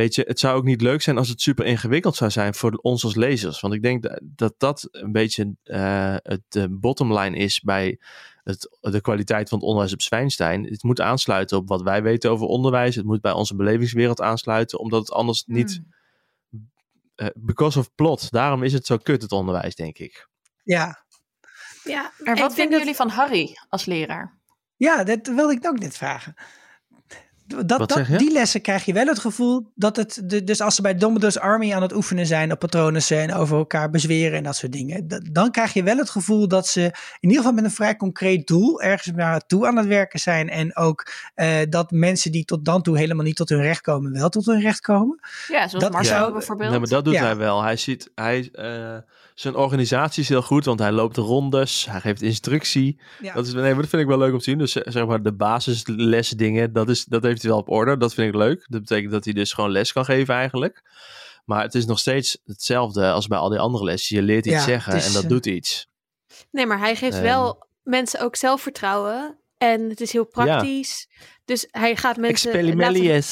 weet 0.00 0.14
je, 0.14 0.24
het 0.26 0.38
zou 0.38 0.56
ook 0.56 0.64
niet 0.64 0.80
leuk 0.80 1.02
zijn 1.02 1.18
als 1.18 1.28
het 1.28 1.40
super 1.40 1.64
ingewikkeld 1.64 2.16
zou 2.16 2.30
zijn 2.30 2.54
voor 2.54 2.72
ons 2.72 3.04
als 3.04 3.14
lezers. 3.14 3.60
Want 3.60 3.74
ik 3.74 3.82
denk 3.82 4.18
dat 4.22 4.54
dat 4.58 4.88
een 4.90 5.12
beetje 5.12 5.54
uh, 5.64 6.14
het 6.22 6.42
de 6.48 6.68
bottomline 6.68 7.36
is 7.36 7.60
bij 7.60 7.98
het, 8.44 8.78
de 8.80 9.00
kwaliteit 9.00 9.48
van 9.48 9.58
het 9.58 9.66
onderwijs 9.66 9.92
op 9.92 10.02
Zwijnstein. 10.02 10.64
Het 10.64 10.82
moet 10.82 11.00
aansluiten 11.00 11.56
op 11.56 11.68
wat 11.68 11.82
wij 11.82 12.02
weten 12.02 12.30
over 12.30 12.46
onderwijs. 12.46 12.94
Het 12.94 13.04
moet 13.04 13.20
bij 13.20 13.32
onze 13.32 13.56
belevingswereld 13.56 14.20
aansluiten, 14.20 14.78
omdat 14.78 15.00
het 15.00 15.12
anders 15.12 15.44
niet. 15.46 15.80
Uh, 17.16 17.26
because 17.34 17.78
of 17.78 17.94
plot. 17.94 18.30
Daarom 18.30 18.62
is 18.62 18.72
het 18.72 18.86
zo 18.86 18.96
kut, 18.96 19.22
het 19.22 19.32
onderwijs, 19.32 19.74
denk 19.74 19.98
ik. 19.98 20.28
Ja. 20.62 21.04
ja 21.84 22.12
maar 22.18 22.36
wat 22.36 22.54
vinden 22.54 22.78
jullie 22.78 22.94
van 22.94 23.08
Harry 23.08 23.56
als 23.68 23.84
leraar? 23.84 24.38
Ja, 24.76 25.04
dat 25.04 25.26
wilde 25.26 25.52
ik 25.52 25.66
ook 25.66 25.78
net 25.78 25.96
vragen 25.96 26.34
dat, 27.66 27.88
dat, 27.88 28.06
die 28.18 28.32
lessen 28.32 28.60
krijg 28.60 28.84
je 28.84 28.92
wel 28.92 29.06
het 29.06 29.18
gevoel 29.18 29.72
dat 29.74 29.96
het. 29.96 30.20
De, 30.24 30.44
dus 30.44 30.60
als 30.60 30.74
ze 30.74 30.82
bij 30.82 30.94
Dumbledore's 30.94 31.38
Army 31.38 31.72
aan 31.72 31.82
het 31.82 31.94
oefenen 31.94 32.26
zijn 32.26 32.52
op 32.52 32.58
patronen 32.58 33.02
en 33.08 33.34
over 33.34 33.56
elkaar 33.56 33.90
bezweren 33.90 34.38
en 34.38 34.42
dat 34.42 34.56
soort 34.56 34.72
dingen. 34.72 35.22
dan 35.32 35.50
krijg 35.50 35.72
je 35.72 35.82
wel 35.82 35.96
het 35.96 36.10
gevoel 36.10 36.48
dat 36.48 36.66
ze 36.66 36.80
in 37.20 37.28
ieder 37.28 37.36
geval 37.36 37.52
met 37.52 37.64
een 37.64 37.70
vrij 37.70 37.96
concreet 37.96 38.46
doel 38.46 38.82
ergens 38.82 39.16
naartoe 39.16 39.66
aan 39.66 39.76
het 39.76 39.86
werken 39.86 40.20
zijn. 40.20 40.48
En 40.48 40.76
ook 40.76 41.12
uh, 41.36 41.56
dat 41.68 41.90
mensen 41.90 42.32
die 42.32 42.44
tot 42.44 42.64
dan 42.64 42.82
toe 42.82 42.98
helemaal 42.98 43.24
niet 43.24 43.36
tot 43.36 43.48
hun 43.48 43.62
recht 43.62 43.80
komen, 43.80 44.12
wel 44.12 44.28
tot 44.28 44.46
hun 44.46 44.60
recht 44.60 44.80
komen. 44.80 45.18
Ja, 45.48 45.68
zoals 45.68 45.84
dat, 45.84 45.92
Marcel 45.92 46.26
ja, 46.26 46.32
bijvoorbeeld. 46.32 46.70
Nee, 46.70 46.78
maar 46.78 46.88
dat 46.88 47.04
doet 47.04 47.18
hij 47.18 47.36
wel. 47.36 47.62
Hij 47.62 47.76
ziet. 47.76 48.10
Hij, 48.14 48.48
uh, 48.52 48.96
zijn 49.40 49.54
organisatie 49.56 50.22
is 50.22 50.28
heel 50.28 50.42
goed, 50.42 50.64
want 50.64 50.78
hij 50.78 50.92
loopt 50.92 51.14
de 51.14 51.20
rondes, 51.20 51.86
hij 51.90 52.00
geeft 52.00 52.22
instructie. 52.22 53.00
Ja. 53.20 53.34
Dat, 53.34 53.46
is, 53.46 53.52
nee, 53.52 53.74
dat 53.74 53.88
vind 53.88 54.02
ik 54.02 54.08
wel 54.08 54.18
leuk 54.18 54.32
om 54.32 54.38
te 54.38 54.44
zien. 54.44 54.58
Dus 54.58 54.72
zeg 54.72 55.06
maar 55.06 55.22
de 55.22 55.32
basislesdingen, 55.32 56.72
dat, 56.72 56.88
is, 56.88 57.04
dat 57.04 57.22
heeft 57.22 57.42
hij 57.42 57.50
wel 57.50 57.60
op 57.60 57.68
orde. 57.68 57.96
Dat 57.96 58.14
vind 58.14 58.28
ik 58.28 58.34
leuk. 58.34 58.66
Dat 58.68 58.80
betekent 58.80 59.12
dat 59.12 59.24
hij 59.24 59.32
dus 59.32 59.52
gewoon 59.52 59.70
les 59.70 59.92
kan 59.92 60.04
geven 60.04 60.34
eigenlijk. 60.34 60.82
Maar 61.44 61.62
het 61.62 61.74
is 61.74 61.86
nog 61.86 61.98
steeds 61.98 62.38
hetzelfde 62.44 63.10
als 63.10 63.26
bij 63.26 63.38
al 63.38 63.48
die 63.48 63.58
andere 63.58 63.84
lessen. 63.84 64.16
Je 64.16 64.22
leert 64.22 64.46
iets 64.46 64.64
zeggen 64.64 65.02
en 65.02 65.12
dat 65.12 65.28
doet 65.28 65.46
iets. 65.46 65.86
Nee, 66.50 66.66
maar 66.66 66.78
hij 66.78 66.96
geeft 66.96 67.20
wel 67.20 67.54
ehm. 67.54 67.60
mensen 67.82 68.20
ook 68.20 68.36
zelfvertrouwen. 68.36 69.38
En 69.60 69.88
het 69.88 70.00
is 70.00 70.12
heel 70.12 70.24
praktisch. 70.24 71.08
Dus 71.44 71.68
hij 71.70 71.96
gaat 71.96 72.16
mensen 72.16 72.52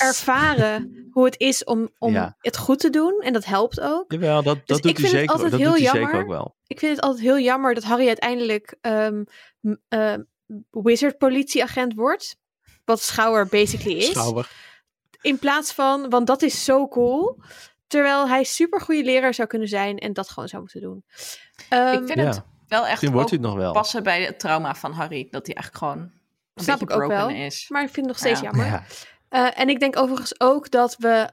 ervaren 0.00 1.08
hoe 1.10 1.24
het 1.24 1.38
is 1.38 1.64
om, 1.64 1.88
om 1.98 2.34
het 2.38 2.56
goed 2.56 2.78
te 2.78 2.90
doen. 2.90 3.20
En 3.20 3.32
dat 3.32 3.44
helpt 3.44 3.80
ook. 3.80 4.12
Jawel, 4.12 4.42
dat, 4.42 4.56
dat 4.56 4.66
dus 4.66 4.80
doet 4.80 5.00
hij 5.00 5.10
zeker, 5.10 5.38
dat 5.38 5.60
heel 5.60 5.70
doet 5.70 5.80
jammer, 5.80 6.04
zeker 6.04 6.20
ook 6.20 6.28
wel. 6.28 6.56
Ik 6.66 6.78
vind 6.78 6.96
het 6.96 7.04
altijd 7.04 7.22
heel 7.22 7.38
jammer 7.38 7.74
dat 7.74 7.84
Harry 7.84 8.06
uiteindelijk 8.06 8.76
um, 8.80 9.26
uh, 9.88 10.14
wizard 10.70 11.18
politieagent 11.18 11.94
wordt. 11.94 12.36
Wat 12.84 13.02
Schouwer 13.02 13.46
basically 13.46 13.98
is. 13.98 14.10
Schouwer. 14.10 14.50
In 15.20 15.38
plaats 15.38 15.72
van, 15.72 16.10
want 16.10 16.26
dat 16.26 16.42
is 16.42 16.64
zo 16.64 16.88
cool. 16.88 17.42
Terwijl 17.86 18.28
hij 18.28 18.44
super 18.44 18.80
goede 18.80 19.04
leraar 19.04 19.34
zou 19.34 19.48
kunnen 19.48 19.68
zijn 19.68 19.98
en 19.98 20.12
dat 20.12 20.28
gewoon 20.28 20.48
zou 20.48 20.62
moeten 20.62 20.80
doen. 20.80 21.04
Um, 21.70 21.92
ik 21.92 22.06
vind 22.06 22.20
het 22.20 22.42
wel 22.66 22.86
echt 22.86 23.08
wordt 23.08 23.30
het 23.30 23.40
nog 23.40 23.54
wel. 23.54 23.72
passen 23.72 24.02
bij 24.02 24.22
het 24.22 24.38
trauma 24.38 24.74
van 24.74 24.92
Harry. 24.92 25.28
Dat 25.30 25.46
hij 25.46 25.54
eigenlijk 25.54 25.84
gewoon 25.84 26.17
Snap 26.62 26.82
ik 26.82 26.90
ook 26.90 27.06
wel. 27.06 27.28
Is. 27.28 27.66
Maar 27.68 27.82
ik 27.82 27.90
vind 27.90 28.06
het 28.06 28.14
nog 28.14 28.18
steeds 28.18 28.40
jammer. 28.40 28.66
Ja. 28.66 28.84
Uh, 29.30 29.60
en 29.60 29.68
ik 29.68 29.80
denk 29.80 29.98
overigens 29.98 30.40
ook 30.40 30.70
dat 30.70 30.96
we 30.98 31.30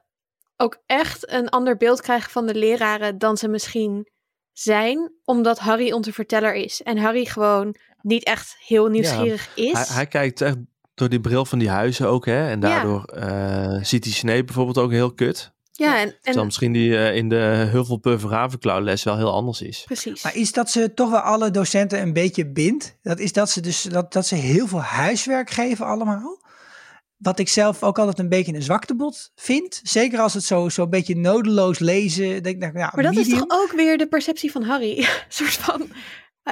ook 0.57 0.81
echt 0.85 1.31
een 1.31 1.49
ander 1.49 1.77
beeld 1.77 2.01
krijgen 2.01 2.31
van 2.31 2.45
de 2.45 2.55
leraren 2.55 3.17
dan 3.17 3.37
ze 3.37 3.47
misschien 3.47 4.09
zijn, 4.51 5.11
omdat 5.23 5.59
Harry 5.59 5.91
onze 5.91 6.13
verteller 6.13 6.53
is. 6.53 6.81
En 6.81 6.97
Harry 6.97 7.25
gewoon 7.25 7.75
niet 8.01 8.23
echt 8.23 8.55
heel 8.59 8.87
nieuwsgierig 8.87 9.49
is. 9.55 9.71
Hij, 9.71 9.95
hij, 9.95 10.07
kijkt 10.07 10.41
echt 10.41 10.57
door 10.93 11.09
die 11.09 11.21
bril 11.21 11.45
van 11.45 11.59
die 11.59 11.69
huizen 11.69 12.07
ook, 12.07 12.25
hè? 12.25 12.49
En 12.49 12.59
daardoor 12.59 13.13
ja. 13.15 13.75
uh, 13.75 13.83
ziet 13.83 14.03
hij 14.03 14.13
Snape 14.13 14.43
bijvoorbeeld 14.43 14.77
ook 14.77 14.91
heel 14.91 15.13
kut. 15.13 15.53
Ja, 15.77 15.99
en, 15.99 16.07
en 16.07 16.15
Terwijl 16.21 16.45
misschien 16.45 16.71
die 16.71 16.89
uh, 16.89 17.15
in 17.15 17.29
de 17.29 17.67
Hufflepuff 17.71 18.23
Ravenclaw 18.23 18.83
les 18.83 19.03
wel 19.03 19.17
heel 19.17 19.33
anders 19.33 19.61
is. 19.61 19.83
Precies. 19.85 20.23
Maar 20.23 20.35
is 20.35 20.51
dat 20.51 20.69
ze 20.69 20.93
toch 20.93 21.09
wel 21.09 21.19
alle 21.19 21.51
docenten 21.51 22.01
een 22.01 22.13
beetje 22.13 22.47
bindt? 22.47 22.97
Dat 23.01 23.19
is 23.19 23.33
dat 23.33 23.49
ze 23.49 23.61
dus 23.61 23.81
dat, 23.81 24.13
dat 24.13 24.27
ze 24.27 24.35
heel 24.35 24.67
veel 24.67 24.81
huiswerk 24.81 25.49
geven 25.49 25.85
allemaal? 25.85 26.43
Wat 27.17 27.39
ik 27.39 27.49
zelf 27.49 27.83
ook 27.83 27.99
altijd 27.99 28.19
een 28.19 28.29
beetje 28.29 28.53
een 28.53 28.61
zwaktebod 28.61 29.31
vind. 29.35 29.79
Zeker 29.83 30.19
als 30.19 30.33
het 30.33 30.43
zo, 30.43 30.69
zo 30.69 30.83
een 30.83 30.89
beetje 30.89 31.15
nodeloos 31.15 31.79
lezen. 31.79 32.43
Denk, 32.43 32.59
nou, 32.59 32.73
maar 32.73 33.03
dat 33.03 33.15
is 33.15 33.29
toch 33.29 33.45
ook 33.47 33.71
weer 33.75 33.97
de 33.97 34.07
perceptie 34.07 34.51
van 34.51 34.63
Harry? 34.63 34.97
een 34.99 35.05
soort 35.27 35.53
van 35.53 35.87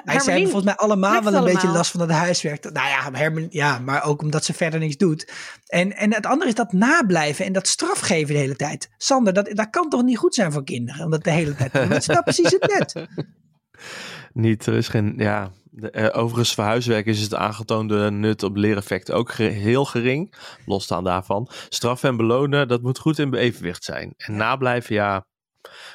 hij 0.01 0.19
zei 0.19 0.43
volgens 0.43 0.63
mij 0.63 0.75
allemaal 0.75 1.23
wel 1.23 1.33
een 1.33 1.53
beetje 1.53 1.67
last 1.67 1.91
van 1.91 2.01
het 2.01 2.11
huiswerk. 2.11 2.63
Nou 2.71 2.87
ja, 2.87 3.47
ja, 3.49 3.79
maar 3.79 4.03
ook 4.03 4.21
omdat 4.21 4.45
ze 4.45 4.53
verder 4.53 4.79
niks 4.79 4.97
doet. 4.97 5.31
En, 5.67 5.95
en 5.95 6.13
het 6.13 6.25
andere 6.25 6.49
is 6.49 6.55
dat 6.55 6.73
nablijven 6.73 7.45
en 7.45 7.53
dat 7.53 7.67
strafgeven 7.67 8.33
de 8.33 8.39
hele 8.39 8.55
tijd. 8.55 8.89
Sander, 8.97 9.33
dat, 9.33 9.49
dat 9.53 9.69
kan 9.69 9.89
toch 9.89 10.03
niet 10.03 10.17
goed 10.17 10.35
zijn 10.35 10.51
voor 10.51 10.63
kinderen? 10.63 11.05
Omdat 11.05 11.23
de 11.23 11.31
hele 11.31 11.55
tijd. 11.55 11.71
Dat 11.89 11.91
is 11.91 12.05
nou 12.05 12.23
precies 12.23 12.51
het 12.51 12.93
net. 12.93 13.07
Niet, 14.33 14.65
er 14.65 14.73
is 14.73 14.87
geen. 14.87 15.13
Ja, 15.17 15.51
de, 15.71 15.91
uh, 15.91 16.21
overigens, 16.21 16.53
voor 16.53 16.63
huiswerk 16.63 17.05
is 17.05 17.21
het 17.21 17.35
aangetoonde 17.35 18.11
nut 18.11 18.43
op 18.43 18.55
leereffect 18.55 19.11
ook 19.11 19.33
heel 19.33 19.85
gering. 19.85 20.33
Losstaan 20.65 21.03
daarvan. 21.03 21.49
Straffen 21.69 22.09
en 22.09 22.17
belonen, 22.17 22.67
dat 22.67 22.81
moet 22.81 22.99
goed 22.99 23.19
in 23.19 23.33
evenwicht 23.33 23.83
zijn. 23.83 24.13
En 24.17 24.35
nablijven, 24.35 24.95
ja 24.95 25.25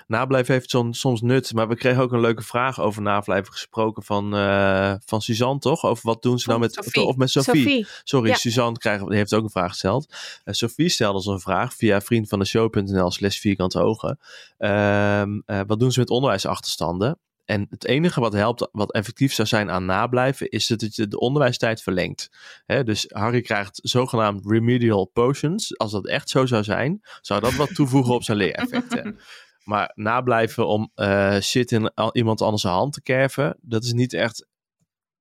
Nablijven 0.06 0.54
heeft 0.54 0.76
soms 0.90 1.20
nut, 1.20 1.54
maar 1.54 1.68
we 1.68 1.76
kregen 1.76 2.02
ook 2.02 2.12
een 2.12 2.20
leuke 2.20 2.42
vraag 2.42 2.80
over 2.80 3.02
nablijven 3.02 3.52
gesproken 3.52 4.02
van, 4.02 4.34
uh, 4.34 4.94
van 5.04 5.22
Suzanne, 5.22 5.58
toch? 5.58 5.84
Over 5.84 6.06
wat 6.06 6.22
doen 6.22 6.38
ze 6.38 6.48
nou 6.48 6.60
met, 6.60 6.74
Sophie. 6.74 7.02
of 7.02 7.16
met 7.16 7.30
Sophie. 7.30 7.86
Sorry, 8.04 8.34
Suzanne 8.34 8.78
krijgen, 8.78 9.12
heeft 9.12 9.34
ook 9.34 9.42
een 9.42 9.50
vraag 9.50 9.70
gesteld. 9.70 10.14
Uh, 10.44 10.54
Sophie 10.54 10.88
stelde 10.88 11.14
ons 11.14 11.26
een 11.26 11.40
vraag 11.40 11.74
via 11.74 12.00
vriend 12.00 12.28
van 12.28 12.38
de 12.38 12.44
show.nl 12.44 13.10
slash 13.10 13.38
vierkante 13.38 13.80
ogen. 13.80 14.18
Uh, 14.58 15.22
wat 15.66 15.80
doen 15.80 15.92
ze 15.92 15.98
met 15.98 16.10
onderwijsachterstanden? 16.10 17.18
En 17.44 17.66
het 17.70 17.84
enige 17.84 18.20
wat 18.20 18.32
helpt, 18.32 18.68
wat 18.72 18.92
effectief 18.92 19.32
zou 19.32 19.48
zijn 19.48 19.70
aan 19.70 19.84
nablijven, 19.84 20.48
is 20.48 20.66
dat 20.66 20.96
je 20.96 21.08
de 21.08 21.18
onderwijstijd 21.18 21.82
verlengt. 21.82 22.30
dus 22.66 23.06
Harry 23.08 23.40
krijgt 23.40 23.78
zogenaamd 23.82 24.46
remedial 24.46 25.04
potions. 25.04 25.78
Als 25.78 25.92
dat 25.92 26.06
echt 26.06 26.28
zo 26.28 26.46
zou 26.46 26.64
zijn, 26.64 27.00
zou 27.20 27.40
dat 27.40 27.54
wat 27.54 27.74
toevoegen 27.74 28.14
op 28.14 28.22
zijn 28.22 28.38
leereffecten. 28.38 29.18
Maar 29.68 29.92
nablijven 29.94 30.66
om 30.66 30.90
uh, 30.94 31.38
shit 31.40 31.72
in 31.72 31.92
iemand 32.12 32.40
anders 32.40 32.62
hand 32.62 32.92
te 32.92 33.02
kerven, 33.02 33.58
dat 33.60 33.84
is 33.84 33.92
niet 33.92 34.12
echt. 34.12 34.46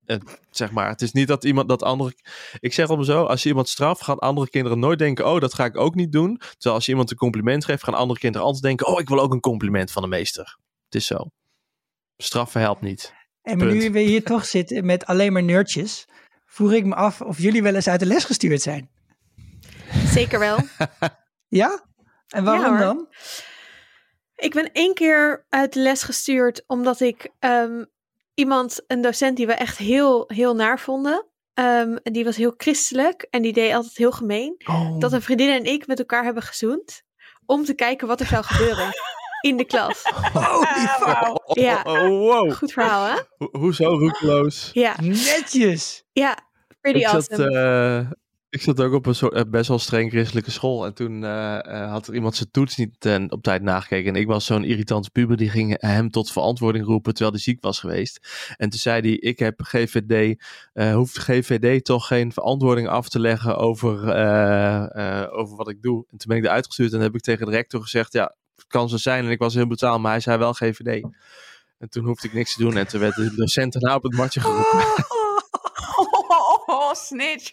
Uh, 0.06 0.16
zeg 0.50 0.70
maar, 0.70 0.88
het 0.88 1.02
is 1.02 1.12
niet 1.12 1.28
dat 1.28 1.44
iemand 1.44 1.68
dat 1.68 1.82
andere. 1.82 2.14
Ik 2.58 2.72
zeg 2.72 2.88
om 2.88 3.04
zo: 3.04 3.24
als 3.24 3.42
je 3.42 3.48
iemand 3.48 3.68
straft, 3.68 4.02
gaan 4.02 4.18
andere 4.18 4.48
kinderen 4.48 4.78
nooit 4.78 4.98
denken: 4.98 5.26
oh, 5.26 5.40
dat 5.40 5.54
ga 5.54 5.64
ik 5.64 5.76
ook 5.76 5.94
niet 5.94 6.12
doen. 6.12 6.36
Terwijl 6.38 6.74
als 6.74 6.84
je 6.84 6.90
iemand 6.90 7.10
een 7.10 7.16
compliment 7.16 7.64
geeft, 7.64 7.84
gaan 7.84 7.94
andere 7.94 8.18
kinderen 8.18 8.46
anders 8.46 8.64
denken: 8.64 8.86
oh, 8.86 9.00
ik 9.00 9.08
wil 9.08 9.20
ook 9.20 9.32
een 9.32 9.40
compliment 9.40 9.92
van 9.92 10.02
de 10.02 10.08
meester. 10.08 10.58
Het 10.84 10.94
is 10.94 11.06
zo. 11.06 11.30
Straffen 12.16 12.60
helpt 12.60 12.80
niet. 12.80 13.14
En 13.42 13.58
nu 13.58 13.90
we 13.90 14.00
hier 14.00 14.24
toch 14.24 14.44
zitten 14.44 14.86
met 14.86 15.06
alleen 15.06 15.32
maar 15.32 15.42
nerdjes, 15.42 16.08
voer 16.46 16.74
ik 16.74 16.84
me 16.84 16.94
af 16.94 17.20
of 17.20 17.38
jullie 17.38 17.62
wel 17.62 17.74
eens 17.74 17.88
uit 17.88 18.00
de 18.00 18.06
les 18.06 18.24
gestuurd 18.24 18.62
zijn. 18.62 18.90
Zeker 20.06 20.38
wel. 20.38 20.58
ja? 21.62 21.84
En 22.28 22.44
waarom 22.44 22.78
dan? 22.78 23.08
Ik 24.38 24.52
ben 24.52 24.72
één 24.72 24.94
keer 24.94 25.46
uit 25.48 25.72
de 25.72 25.80
les 25.80 26.02
gestuurd 26.02 26.64
omdat 26.66 27.00
ik 27.00 27.30
um, 27.40 27.86
iemand, 28.34 28.80
een 28.86 29.00
docent 29.00 29.36
die 29.36 29.46
we 29.46 29.52
echt 29.52 29.78
heel, 29.78 30.24
heel 30.26 30.54
naar 30.54 30.80
vonden. 30.80 31.26
Um, 31.54 31.98
die 32.02 32.24
was 32.24 32.36
heel 32.36 32.54
christelijk 32.56 33.26
en 33.30 33.42
die 33.42 33.52
deed 33.52 33.74
altijd 33.74 33.96
heel 33.96 34.12
gemeen. 34.12 34.54
Oh. 34.64 34.98
Dat 34.98 35.12
een 35.12 35.22
vriendin 35.22 35.48
en 35.48 35.64
ik 35.64 35.86
met 35.86 35.98
elkaar 35.98 36.24
hebben 36.24 36.42
gezoend 36.42 37.02
om 37.46 37.64
te 37.64 37.74
kijken 37.74 38.06
wat 38.06 38.20
er 38.20 38.26
zou 38.26 38.44
gebeuren 38.44 38.90
in 39.48 39.56
de 39.56 39.64
klas. 39.64 40.02
Oh, 40.34 40.62
ja, 41.48 41.82
wow. 41.82 42.52
goed 42.52 42.72
verhaal 42.72 43.04
hè? 43.04 43.16
Ho 43.38 43.48
hoezo 43.52 43.84
roekeloos? 43.84 44.70
Ja. 44.72 44.94
Netjes. 45.00 46.04
Ja, 46.12 46.38
pretty 46.80 46.98
ik 46.98 47.06
awesome. 47.06 47.36
Zat, 47.36 47.52
uh, 47.52 48.10
ik 48.50 48.62
zat 48.62 48.80
ook 48.80 48.92
op 48.92 49.06
een 49.06 49.14
soort, 49.14 49.32
eh, 49.32 49.42
best 49.48 49.68
wel 49.68 49.78
streng 49.78 50.10
christelijke 50.10 50.50
school. 50.50 50.86
En 50.86 50.94
toen 50.94 51.22
uh, 51.22 51.90
had 51.90 52.06
er 52.06 52.14
iemand 52.14 52.36
zijn 52.36 52.50
toets 52.50 52.76
niet 52.76 52.96
op 53.28 53.42
tijd 53.42 53.62
nagekeken. 53.62 54.14
En 54.14 54.20
ik 54.20 54.26
was 54.26 54.44
zo'n 54.44 54.64
irritante 54.64 55.10
puber 55.10 55.36
die 55.36 55.50
ging 55.50 55.76
hem 55.80 56.10
tot 56.10 56.32
verantwoording 56.32 56.84
roepen 56.84 57.12
terwijl 57.12 57.34
hij 57.34 57.42
ziek 57.42 57.60
was 57.60 57.80
geweest. 57.80 58.28
En 58.56 58.70
toen 58.70 58.78
zei 58.78 59.00
hij, 59.00 59.10
ik 59.10 59.38
heb 59.38 59.62
GVD, 59.62 60.42
hoeft 60.92 61.18
GVD 61.18 61.84
toch 61.84 62.06
geen 62.06 62.32
verantwoording 62.32 62.88
af 62.88 63.08
te 63.08 63.20
leggen 63.20 63.56
over, 63.56 63.98
over 65.32 65.56
wat 65.56 65.68
ik 65.68 65.82
doe. 65.82 66.04
En 66.10 66.18
toen 66.18 66.28
ben 66.28 66.36
ik 66.36 66.44
eruit 66.44 66.66
gestuurd 66.66 66.92
en 66.92 67.00
heb 67.00 67.14
ik 67.14 67.20
tegen 67.20 67.46
de 67.46 67.52
rector 67.52 67.82
gezegd, 67.82 68.12
ja, 68.12 68.34
het 68.54 68.66
kan 68.66 68.88
zo 68.88 68.96
zijn. 68.96 69.24
En 69.24 69.30
ik 69.30 69.38
was 69.38 69.54
heel 69.54 69.66
brutaal, 69.66 69.98
maar 69.98 70.10
hij 70.10 70.20
zei 70.20 70.38
wel 70.38 70.52
GVD. 70.52 71.02
En 71.78 71.88
toen 71.88 72.04
hoefde 72.04 72.26
ik 72.26 72.34
niks 72.34 72.54
te 72.54 72.62
doen 72.62 72.76
en 72.76 72.86
toen 72.86 73.00
werd 73.00 73.14
de 73.14 73.34
docent 73.34 73.72
daarna 73.72 73.94
op 73.94 74.02
het 74.02 74.14
matje 74.14 74.40
geroepen. 74.40 74.84
Oh, 76.70 76.94
snitch. 76.94 77.52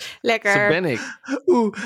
Lekker. 0.21 0.51
Zo 0.51 0.67
ben 0.67 0.85
ik. 0.85 0.99
Oeh, 1.45 1.77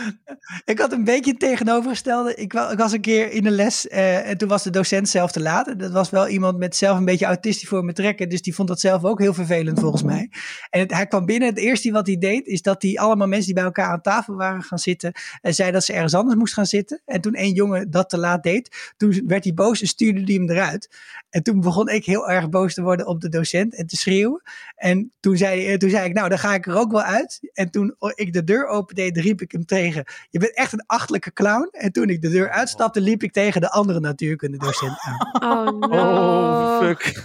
ik 0.65 0.79
had 0.79 0.91
een 0.91 1.03
beetje 1.03 1.31
het 1.31 1.39
tegenovergestelde. 1.39 2.35
Ik, 2.35 2.53
ik 2.53 2.77
was 2.77 2.91
een 2.91 3.01
keer 3.01 3.31
in 3.31 3.43
de 3.43 3.49
les 3.51 3.87
eh, 3.87 4.29
en 4.29 4.37
toen 4.37 4.49
was 4.49 4.63
de 4.63 4.69
docent 4.69 5.09
zelf 5.09 5.31
te 5.31 5.41
laat. 5.41 5.79
Dat 5.79 5.91
was 5.91 6.09
wel 6.09 6.27
iemand 6.27 6.57
met 6.57 6.75
zelf 6.75 6.97
een 6.97 7.05
beetje 7.05 7.25
autistisch 7.25 7.67
voor 7.69 7.83
me 7.85 7.93
trekken. 7.93 8.29
Dus 8.29 8.41
die 8.41 8.55
vond 8.55 8.67
dat 8.67 8.79
zelf 8.79 9.03
ook 9.03 9.19
heel 9.19 9.33
vervelend 9.33 9.79
volgens 9.79 10.03
mij. 10.03 10.29
En 10.69 10.79
het- 10.79 10.91
hij 10.93 11.07
kwam 11.07 11.25
binnen. 11.25 11.49
Het 11.49 11.57
eerste 11.57 11.91
wat 11.91 12.07
hij 12.07 12.17
deed 12.17 12.45
is 12.47 12.61
dat 12.61 12.81
hij 12.81 12.97
allemaal 12.97 13.27
mensen 13.27 13.45
die 13.45 13.55
bij 13.55 13.63
elkaar 13.63 13.89
aan 13.89 14.01
tafel 14.01 14.35
waren 14.35 14.63
gaan 14.63 14.79
zitten. 14.79 15.11
En 15.41 15.53
zei 15.55 15.71
dat 15.71 15.83
ze 15.83 15.93
ergens 15.93 16.13
anders 16.13 16.35
moest 16.37 16.53
gaan 16.53 16.65
zitten. 16.65 17.01
En 17.05 17.21
toen 17.21 17.33
één 17.33 17.53
jongen 17.53 17.91
dat 17.91 18.09
te 18.09 18.17
laat 18.17 18.43
deed, 18.43 18.93
toen 18.97 19.23
werd 19.27 19.43
hij 19.43 19.53
boos 19.53 19.81
en 19.81 19.87
stuurde 19.87 20.21
hij 20.23 20.33
hem 20.33 20.49
eruit. 20.49 20.89
En 21.29 21.43
toen 21.43 21.59
begon 21.61 21.89
ik 21.89 22.05
heel 22.05 22.29
erg 22.29 22.49
boos 22.49 22.73
te 22.73 22.81
worden 22.81 23.07
op 23.07 23.21
de 23.21 23.29
docent 23.29 23.75
en 23.75 23.87
te 23.87 23.95
schreeuwen. 23.95 24.41
En 24.75 25.13
toen 25.19 25.37
zei, 25.37 25.65
eh, 25.67 25.77
toen 25.77 25.89
zei 25.89 26.07
ik, 26.07 26.13
nou, 26.13 26.29
dan 26.29 26.39
ga 26.39 26.53
ik 26.53 26.65
er 26.67 26.75
ook 26.77 26.91
wel 26.91 27.01
uit. 27.03 27.39
En 27.53 27.71
toen 27.71 27.95
ik 28.15 28.24
de 28.33 28.43
deur 28.43 28.67
opendeed, 28.67 29.17
riep 29.17 29.41
ik 29.41 29.51
hem 29.51 29.65
tegen. 29.65 30.05
Je 30.29 30.39
bent 30.39 30.55
echt 30.55 30.73
een 30.73 30.83
achtelijke 30.87 31.33
clown. 31.33 31.69
En 31.71 31.91
toen 31.91 32.09
ik 32.09 32.21
de 32.21 32.29
deur 32.29 32.49
uitstapte, 32.49 33.01
liep 33.01 33.23
ik 33.23 33.31
tegen 33.31 33.61
de 33.61 33.69
andere 33.69 33.99
natuurkundedocent 33.99 34.97
aan. 34.99 35.23
Oh 35.45 35.79
no. 35.79 35.87
Oh, 35.87 36.79
fuck. 36.79 37.23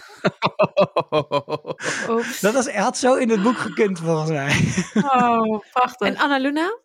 Dat 2.40 2.54
was, 2.54 2.68
had 2.68 2.98
zo 2.98 3.14
in 3.14 3.30
het 3.30 3.42
boek 3.42 3.58
gekund, 3.58 3.98
volgens 3.98 4.30
mij. 4.30 4.56
Oh, 4.94 5.60
prachtig. 5.72 6.08
En 6.08 6.16
Anna 6.16 6.38
Luna? 6.38 6.78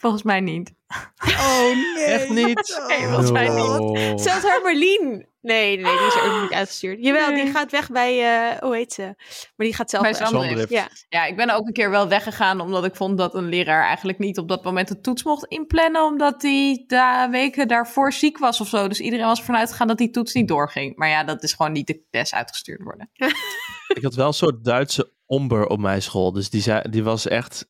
Volgens 0.00 0.22
mij 0.22 0.40
niet. 0.40 0.72
Oh, 1.40 1.94
nee. 1.94 2.04
Echt 2.04 2.28
niet? 2.28 2.82
Nee, 2.88 3.06
volgens 3.06 3.30
mij 3.30 3.48
niet. 3.48 3.78
Oh. 3.78 3.96
Zelfs 4.16 4.42
haar 4.42 4.60
Merlien. 4.62 5.26
Nee, 5.40 5.76
nee, 5.76 5.98
die 5.98 6.06
is 6.06 6.14
er 6.14 6.22
ook 6.22 6.42
niet 6.42 6.52
uitgestuurd. 6.52 6.98
Jawel, 7.00 7.34
die 7.34 7.52
gaat 7.52 7.70
weg 7.70 7.90
bij, 7.90 8.18
eh, 8.20 8.58
hoe 8.62 8.76
heet 8.76 8.92
ze? 8.92 9.02
Maar 9.02 9.66
die 9.66 9.74
gaat 9.74 9.90
zelf 9.90 10.02
Bij 10.02 10.12
weg. 10.12 10.28
Zandrift. 10.28 10.70
Ja. 10.70 10.88
Ja, 11.08 11.24
ik 11.24 11.36
ben 11.36 11.50
ook 11.50 11.66
een 11.66 11.72
keer 11.72 11.90
wel 11.90 12.08
weggegaan 12.08 12.60
omdat 12.60 12.84
ik 12.84 12.96
vond 12.96 13.18
dat 13.18 13.34
een 13.34 13.48
leraar 13.48 13.84
eigenlijk 13.84 14.18
niet 14.18 14.38
op 14.38 14.48
dat 14.48 14.64
moment 14.64 14.88
de 14.88 15.00
toets 15.00 15.24
mocht 15.24 15.44
inplannen, 15.46 16.04
omdat 16.04 16.42
hij 16.42 16.84
de 16.86 17.28
weken 17.30 17.68
daarvoor 17.68 18.12
ziek 18.12 18.38
was 18.38 18.60
of 18.60 18.68
zo. 18.68 18.88
Dus 18.88 19.00
iedereen 19.00 19.26
was 19.26 19.38
ervan 19.38 19.56
uitgegaan 19.56 19.88
dat 19.88 19.98
die 19.98 20.10
toets 20.10 20.34
niet 20.34 20.48
doorging. 20.48 20.96
Maar 20.96 21.08
ja, 21.08 21.24
dat 21.24 21.42
is 21.42 21.52
gewoon 21.52 21.72
niet 21.72 21.86
de 21.86 22.02
test 22.10 22.32
uitgestuurd 22.32 22.82
worden. 22.82 23.10
Ik 23.96 24.02
had 24.02 24.14
wel 24.14 24.26
een 24.26 24.32
soort 24.32 24.64
Duitse 24.64 25.12
omber 25.26 25.66
op 25.66 25.78
mijn 25.78 26.02
school. 26.02 26.32
Dus 26.32 26.50
die, 26.50 26.62
zei, 26.62 26.90
die 26.90 27.02
was 27.02 27.26
echt... 27.26 27.68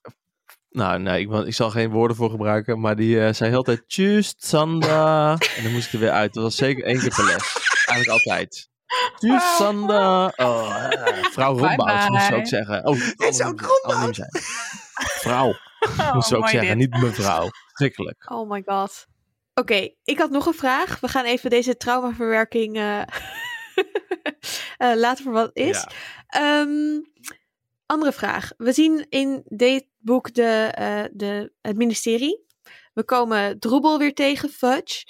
Nou, 0.70 0.98
nee, 1.00 1.20
ik, 1.20 1.32
ik 1.46 1.54
zal 1.54 1.70
geen 1.70 1.90
woorden 1.90 2.16
voor 2.16 2.30
gebruiken. 2.30 2.80
Maar 2.80 2.96
die 2.96 3.20
eh, 3.24 3.32
zei 3.32 3.50
heel 3.50 3.62
tijd... 3.62 3.82
Tjus, 3.86 4.34
Sanda. 4.36 5.32
En 5.56 5.62
dan 5.62 5.72
moest 5.72 5.86
ik 5.86 5.92
er 5.92 5.98
weer 5.98 6.10
uit. 6.10 6.34
Dat 6.34 6.42
was 6.42 6.56
zeker 6.56 6.84
één 6.84 6.98
keer 7.00 7.14
per 7.14 7.24
les. 7.24 7.56
Eigenlijk 7.86 8.08
altijd. 8.08 8.68
Tjus, 9.18 9.56
Sanda. 9.56 10.32
Oh, 10.36 10.86
eh, 10.92 11.24
vrouw 11.24 11.54
Bye 11.54 11.66
Rombout 11.66 12.08
moest 12.08 12.22
ze 12.24 12.28
bye. 12.30 12.38
ook 12.40 12.46
zeggen. 12.46 12.86
Oh, 12.86 12.96
Is 12.96 13.06
ook 13.16 13.16
anoniem- 13.16 13.58
Rombout? 13.58 13.82
anoniem 13.84 14.14
zijn. 14.14 14.30
Vrouw 14.94 15.48
Oh, 15.98 16.14
moest 16.14 16.28
ze 16.28 16.34
ook 16.34 16.40
mooi 16.40 16.52
zeggen. 16.52 16.78
dit. 16.78 16.90
Niet 16.92 17.02
mevrouw. 17.02 17.48
Schrikkelijk. 17.72 18.30
Oh 18.30 18.50
my 18.50 18.62
god. 18.66 19.06
Oké, 19.54 19.88
ik 20.04 20.18
had 20.18 20.30
nog 20.30 20.46
een 20.46 20.54
vraag. 20.54 21.00
We 21.00 21.08
gaan 21.08 21.24
even 21.24 21.50
deze 21.50 21.76
traumaverwerking 21.76 22.76
eh, 22.76 23.02
laten 25.04 25.24
voor 25.24 25.32
wat 25.32 25.46
het 25.46 25.56
is. 25.56 25.76
Ja. 25.86 25.90
Ehm, 26.26 27.00
andere 27.86 28.12
vraag. 28.12 28.50
We 28.56 28.72
zien 28.72 29.06
in 29.08 29.42
dit 29.46 29.86
boek 30.00 30.34
de, 30.34 30.70
eh, 30.74 31.04
de, 31.12 31.52
het 31.60 31.76
ministerie. 31.76 32.46
We 32.92 33.04
komen 33.04 33.58
Droebel 33.58 33.98
weer 33.98 34.14
tegen, 34.14 34.48
Fudge. 34.48 35.06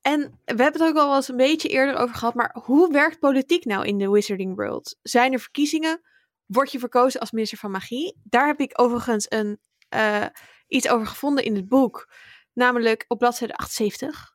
En 0.00 0.20
we 0.44 0.62
hebben 0.62 0.80
het 0.80 0.82
ook 0.82 0.96
al 0.96 1.06
wel 1.06 1.16
eens 1.16 1.28
een 1.28 1.36
beetje 1.36 1.68
eerder 1.68 1.96
over 1.96 2.14
gehad. 2.14 2.34
Maar 2.34 2.56
hoe 2.62 2.92
werkt 2.92 3.18
politiek 3.18 3.64
nou 3.64 3.86
in 3.86 3.98
de 3.98 4.10
Wizarding 4.10 4.56
World? 4.56 4.96
Zijn 5.02 5.32
er 5.32 5.40
verkiezingen? 5.40 6.00
Word 6.46 6.72
je 6.72 6.78
verkozen 6.78 7.20
als 7.20 7.30
minister 7.30 7.58
van 7.58 7.70
magie? 7.70 8.20
Daar 8.24 8.46
heb 8.46 8.60
ik 8.60 8.80
overigens 8.80 9.26
een, 9.28 9.60
eh, 9.88 10.26
iets 10.68 10.88
over 10.88 11.06
gevonden 11.06 11.44
in 11.44 11.56
het 11.56 11.68
boek. 11.68 12.12
Namelijk 12.52 13.04
op 13.08 13.18
bladzijde 13.18 13.54
78. 13.54 14.34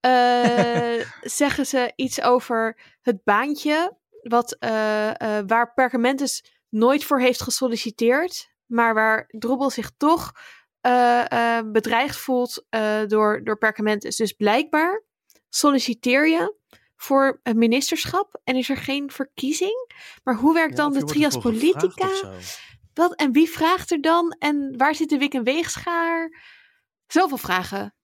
Eh, 0.00 1.06
zeggen 1.40 1.66
ze 1.66 1.92
iets 1.96 2.20
over 2.20 2.80
het 3.00 3.24
baantje 3.24 3.96
wat, 4.22 4.56
waar 5.46 5.72
Perkamentus 5.74 6.44
nooit 6.68 7.04
voor 7.04 7.20
heeft 7.20 7.42
gesolliciteerd, 7.42 8.53
maar 8.66 8.94
waar 8.94 9.24
Drobbel 9.28 9.70
zich 9.70 9.90
toch 9.96 10.32
eh, 10.80 11.58
eh, 11.58 11.64
bedreigd 11.66 12.16
voelt 12.16 12.66
eh, 12.68 13.00
door, 13.06 13.44
door 13.44 13.58
Perkamentus. 13.58 14.16
Dus 14.16 14.32
blijkbaar 14.32 15.02
solliciteer 15.48 16.28
je 16.28 16.56
voor 16.96 17.40
het 17.42 17.56
ministerschap 17.56 18.40
en 18.44 18.56
is 18.56 18.68
er 18.68 18.76
geen 18.76 19.10
verkiezing. 19.10 19.92
Maar 20.22 20.34
hoe 20.34 20.54
werkt 20.54 20.76
dan 20.76 20.92
Ja, 20.92 20.98
de 20.98 21.04
trias 21.04 21.38
politica? 21.38 22.08
Wat, 22.94 23.14
en 23.14 23.32
wie 23.32 23.50
vraagt 23.50 23.90
er 23.90 24.00
dan? 24.00 24.36
En 24.38 24.76
waar 24.76 24.94
zit 24.94 25.08
de 25.08 25.18
wik 25.18 25.34
en 25.34 25.44
weegschaar? 25.44 26.42
Zoveel 27.06 27.38
vragen. 27.38 27.94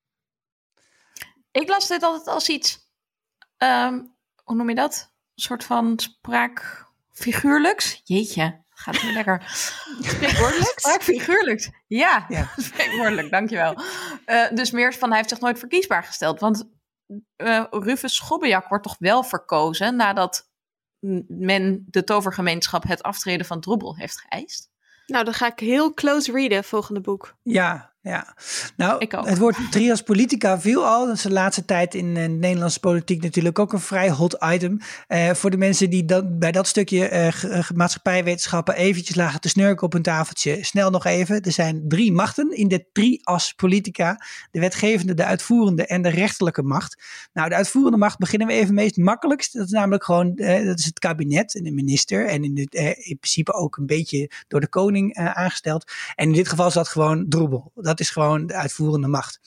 Ik 1.50 1.68
las 1.68 1.88
dit 1.88 2.02
altijd 2.02 2.26
als 2.26 2.48
iets, 2.48 2.90
ehm, 3.56 4.04
hoe 4.44 4.56
noem 4.56 4.68
je 4.68 4.74
dat? 4.74 5.12
Een 5.34 5.42
soort 5.42 5.64
van 5.64 5.98
spraakfiguurlijks. 5.98 8.00
Jeetje, 8.04 8.64
gaat 8.80 8.94
het 8.94 9.04
weer 9.04 9.12
lekker. 9.12 9.42
Spreekwoordelijks? 10.00 10.82
Spraakfiguurlijks. 10.82 11.70
Ja, 11.86 12.24
Ja. 12.28 12.50
spreekwoordelijk, 12.56 13.30
dankjewel. 13.30 13.74
Eh 14.24 14.50
dus 14.54 14.70
meer 14.70 14.94
van, 14.94 15.08
hij 15.08 15.16
heeft 15.16 15.28
zich 15.28 15.40
nooit 15.40 15.58
verkiesbaar 15.58 16.02
gesteld. 16.04 16.40
Want 16.40 16.70
eh, 17.36 17.64
Rufus 17.70 18.14
Schobbejak 18.16 18.68
wordt 18.68 18.84
toch 18.84 18.96
wel 18.98 19.22
verkozen 19.22 19.96
nadat 19.96 20.48
men 21.28 21.84
de 21.86 22.04
tovergemeenschap 22.04 22.82
het 22.82 23.02
aftreden 23.02 23.46
van 23.46 23.60
Droebel 23.60 23.96
heeft 23.96 24.20
geëist? 24.20 24.70
Nou, 25.06 25.24
dan 25.24 25.34
ga 25.34 25.46
ik 25.46 25.58
heel 25.58 25.94
close 25.94 26.32
readen, 26.32 26.64
volgende 26.64 27.00
boek. 27.00 27.36
Ja, 27.42 27.89
ja. 28.02 28.34
Nou, 28.76 29.06
het 29.08 29.38
woord 29.38 29.56
trias 29.70 30.02
politica 30.02 30.60
viel 30.60 30.86
al. 30.86 31.06
Dat 31.06 31.16
is 31.16 31.22
de 31.22 31.30
laatste 31.30 31.64
tijd 31.64 31.94
in 31.94 32.16
eh, 32.16 32.28
Nederlandse 32.28 32.80
politiek 32.80 33.22
natuurlijk 33.22 33.58
ook 33.58 33.72
een 33.72 33.80
vrij 33.80 34.10
hot 34.10 34.36
item. 34.44 34.78
Eh, 35.06 35.30
voor 35.30 35.50
de 35.50 35.56
mensen 35.56 35.90
die 35.90 36.04
dan 36.04 36.38
bij 36.38 36.52
dat 36.52 36.66
stukje 36.66 37.08
eh, 37.08 37.70
maatschappijwetenschappen 37.74 38.74
eventjes 38.74 39.16
lagen 39.16 39.40
te 39.40 39.48
snurken 39.48 39.86
op 39.86 39.94
een 39.94 40.02
tafeltje. 40.02 40.64
Snel 40.64 40.90
nog 40.90 41.04
even. 41.04 41.40
Er 41.40 41.52
zijn 41.52 41.84
drie 41.88 42.12
machten 42.12 42.56
in 42.56 42.68
de 42.68 42.86
trias 42.92 43.52
politica. 43.52 44.24
De 44.50 44.60
wetgevende, 44.60 45.14
de 45.14 45.24
uitvoerende 45.24 45.86
en 45.86 46.02
de 46.02 46.08
rechterlijke 46.10 46.62
macht. 46.62 47.02
Nou, 47.32 47.48
de 47.48 47.54
uitvoerende 47.54 47.98
macht 47.98 48.18
beginnen 48.18 48.48
we 48.48 48.54
even 48.54 48.74
meest 48.74 48.96
makkelijkst. 48.96 49.52
Dat 49.52 49.66
is 49.66 49.72
namelijk 49.72 50.04
gewoon, 50.04 50.34
dat 50.34 50.78
is 50.78 50.84
het 50.84 50.98
kabinet 50.98 51.54
en 51.54 51.64
de 51.64 51.72
minister. 51.72 52.26
En 52.26 52.44
in, 52.44 52.54
in 52.54 53.18
principe 53.18 53.52
ook 53.52 53.76
een 53.76 53.86
beetje 53.86 54.30
door 54.48 54.60
de 54.60 54.68
koning 54.68 55.14
aangesteld. 55.14 55.92
En 56.14 56.26
in 56.26 56.32
dit 56.32 56.48
geval 56.48 56.66
is 56.66 56.74
dat 56.74 56.88
gewoon 56.88 57.28
droebel. 57.28 57.72
Dat 57.90 58.00
is 58.00 58.10
gewoon 58.10 58.46
de 58.46 58.54
uitvoerende 58.54 59.08
macht. 59.08 59.40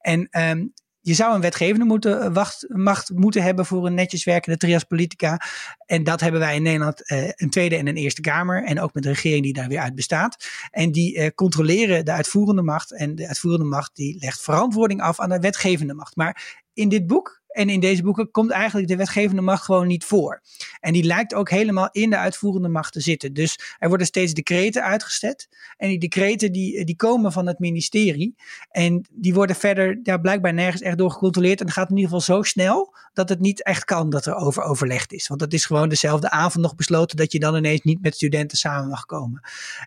En 0.00 0.28
ehm, 0.30 0.66
je 1.00 1.14
zou 1.14 1.34
een 1.34 1.40
wetgevende 1.40 1.84
moeten, 1.84 2.20
eh, 2.20 2.32
wacht, 2.32 2.64
macht 2.68 3.10
moeten 3.10 3.42
hebben 3.42 3.66
voor 3.66 3.86
een 3.86 3.94
netjes 3.94 4.24
werkende 4.24 4.58
trias 4.58 4.84
politica. 4.84 5.40
En 5.86 6.04
dat 6.04 6.20
hebben 6.20 6.40
wij 6.40 6.56
in 6.56 6.62
Nederland 6.62 7.08
eh, 7.08 7.28
een 7.34 7.50
Tweede 7.50 7.76
en 7.76 7.86
een 7.86 7.96
Eerste 7.96 8.20
Kamer. 8.20 8.64
En 8.64 8.80
ook 8.80 8.94
met 8.94 9.04
een 9.04 9.12
regering 9.12 9.42
die 9.42 9.52
daar 9.52 9.68
weer 9.68 9.80
uit 9.80 9.94
bestaat. 9.94 10.48
En 10.70 10.92
die 10.92 11.18
eh, 11.18 11.30
controleren 11.34 12.04
de 12.04 12.12
uitvoerende 12.12 12.62
macht. 12.62 12.92
En 12.92 13.14
de 13.14 13.28
uitvoerende 13.28 13.64
macht 13.64 13.96
die 13.96 14.16
legt 14.20 14.40
verantwoording 14.40 15.00
af 15.00 15.20
aan 15.20 15.28
de 15.28 15.38
wetgevende 15.38 15.94
macht. 15.94 16.16
Maar 16.16 16.62
in 16.72 16.88
dit 16.88 17.06
boek 17.06 17.42
en 17.48 17.68
in 17.68 17.80
deze 17.80 18.02
boeken 18.02 18.30
komt 18.30 18.50
eigenlijk 18.50 18.88
de 18.88 18.96
wetgevende 18.96 19.42
macht 19.42 19.64
gewoon 19.64 19.86
niet 19.86 20.04
voor. 20.04 20.42
En 20.80 20.92
die 20.92 21.04
lijkt 21.04 21.34
ook 21.34 21.50
helemaal 21.50 21.88
in 21.92 22.10
de 22.10 22.16
uitvoerende 22.16 22.68
macht 22.68 22.92
te 22.92 23.00
zitten. 23.00 23.32
Dus 23.32 23.58
er 23.78 23.88
worden 23.88 24.06
steeds 24.06 24.34
decreten 24.34 24.82
uitgezet. 24.82 25.48
En 25.76 25.88
die 25.88 25.98
decreten 25.98 26.52
die, 26.52 26.84
die 26.84 26.96
komen 26.96 27.32
van 27.32 27.46
het 27.46 27.58
ministerie. 27.58 28.36
En 28.70 29.06
die 29.10 29.34
worden 29.34 29.56
verder 29.56 30.00
ja, 30.02 30.18
blijkbaar 30.18 30.54
nergens 30.54 30.82
echt 30.82 30.98
door 30.98 31.10
gecontroleerd. 31.10 31.60
En 31.60 31.66
het 31.66 31.74
gaat 31.74 31.90
in 31.90 31.96
ieder 31.96 32.10
geval 32.10 32.36
zo 32.36 32.42
snel 32.42 32.96
dat 33.12 33.28
het 33.28 33.40
niet 33.40 33.62
echt 33.62 33.84
kan 33.84 34.10
dat 34.10 34.26
er 34.26 34.34
over 34.34 34.62
overlegd 34.62 35.12
is. 35.12 35.28
Want 35.28 35.40
het 35.40 35.52
is 35.52 35.66
gewoon 35.66 35.88
dezelfde 35.88 36.30
avond 36.30 36.64
nog 36.64 36.74
besloten 36.74 37.16
dat 37.16 37.32
je 37.32 37.38
dan 37.38 37.56
ineens 37.56 37.82
niet 37.82 38.02
met 38.02 38.14
studenten 38.14 38.58
samen 38.58 38.88
mag 38.88 39.04
komen. 39.04 39.40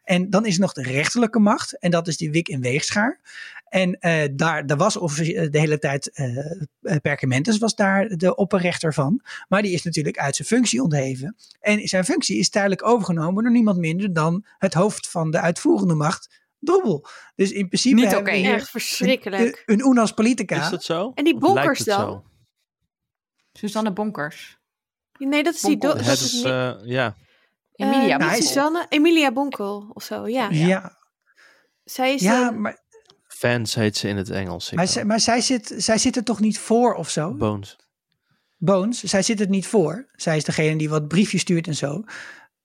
En 0.04 0.30
dan 0.30 0.46
is 0.46 0.58
nog 0.58 0.74
de 0.74 0.84
rechterlijke 0.84 1.40
macht. 1.40 1.80
En 1.80 1.92
dat 1.92 2.08
is 2.08 2.18
die 2.18 2.32
Wik 2.32 2.48
en 2.48 2.62
Weegschaar. 2.62 3.20
En 3.72 4.00
eh, 4.00 4.30
daar, 4.34 4.66
daar 4.66 4.78
was 4.78 4.98
officie- 4.98 5.50
de 5.50 5.60
hele 5.60 5.80
tijd 5.80 6.12
eh 6.12 6.38
eh, 6.82 6.98
Perkamentus 7.02 7.58
was 7.58 7.76
daar 7.76 8.08
de 8.08 8.36
opperrechter 8.36 8.94
van. 8.94 9.22
Maar 9.48 9.62
die 9.62 9.72
is 9.74 9.84
natuurlijk 9.84 10.18
uit 10.18 10.36
zijn 10.36 10.48
functie 10.48 10.82
ontheven. 10.84 11.36
En 11.60 11.88
zijn 11.88 12.06
functie 12.06 12.38
is 12.38 12.50
tijdelijk 12.50 12.86
overgenomen 12.86 13.44
door 13.44 13.52
niemand 13.52 13.78
minder 13.78 14.14
dan 14.14 14.46
het 14.58 14.74
hoofd 14.74 15.10
van 15.10 15.32
de 15.32 15.40
uitvoerende 15.40 15.94
macht, 15.94 16.40
Droebel. 16.60 17.06
Dus 17.36 17.52
in 17.52 17.68
principe 17.68 17.96
Niet 17.96 18.04
hebben 18.04 18.22
oké. 18.22 18.32
we 18.32 18.38
hier 18.38 18.54
Echt 18.54 18.70
verschrikkelijk. 18.70 19.64
een, 19.66 19.80
een 19.80 19.88
unas 19.90 20.12
politica. 20.12 20.64
Is 20.64 20.70
dat 20.70 20.84
zo? 20.84 21.12
En 21.16 21.24
die 21.24 21.38
bonkers 21.38 21.80
dan? 21.80 22.00
zo? 22.00 22.24
Suzanne 23.54 23.94
Bonkers. 23.94 24.60
Nee, 25.18 25.44
dat 25.44 25.54
is 25.54 25.62
die... 25.62 25.78
Bonkel. 25.78 25.98
dat 25.98 26.06
Het 26.08 26.20
is 26.20 26.44
eh, 26.44 26.74
ja. 26.84 27.16
Emilia 27.76 28.02
eh, 28.14 28.18
Nou, 28.18 28.24
hij 28.30 28.38
is- 28.38 28.48
Suzanne, 28.48 28.86
Emilia 28.90 29.32
Bonkel 29.32 29.90
of 29.94 30.04
zo, 30.04 30.28
ja. 30.28 30.48
ja, 30.50 30.98
Zij 31.84 32.14
is 32.14 32.22
ja, 32.22 32.48
een- 32.48 32.62
maar, 32.62 32.81
Fans 33.42 33.76
heet 33.76 33.98
ze 33.98 34.08
in 34.08 34.18
het 34.18 34.30
Engels. 34.30 34.72
maar, 34.72 35.06
maar 35.06 35.20
zij, 35.20 35.42
zit, 35.42 35.74
zij 35.78 35.98
zit 35.98 36.16
er 36.16 36.24
toch 36.24 36.40
niet 36.40 36.60
voor 36.60 36.94
of 36.94 37.10
zo? 37.10 37.34
Bones. 37.34 37.76
Bones, 38.58 39.04
zij 39.04 39.22
zit 39.22 39.40
het 39.40 39.50
niet 39.50 39.68
voor. 39.68 40.08
Zij 40.16 40.38
is 40.38 40.44
degene 40.44 40.78
die 40.78 40.90
wat 40.90 41.08
briefjes 41.08 41.42
stuurt 41.42 41.68
en 41.68 41.76
zo. 41.76 42.04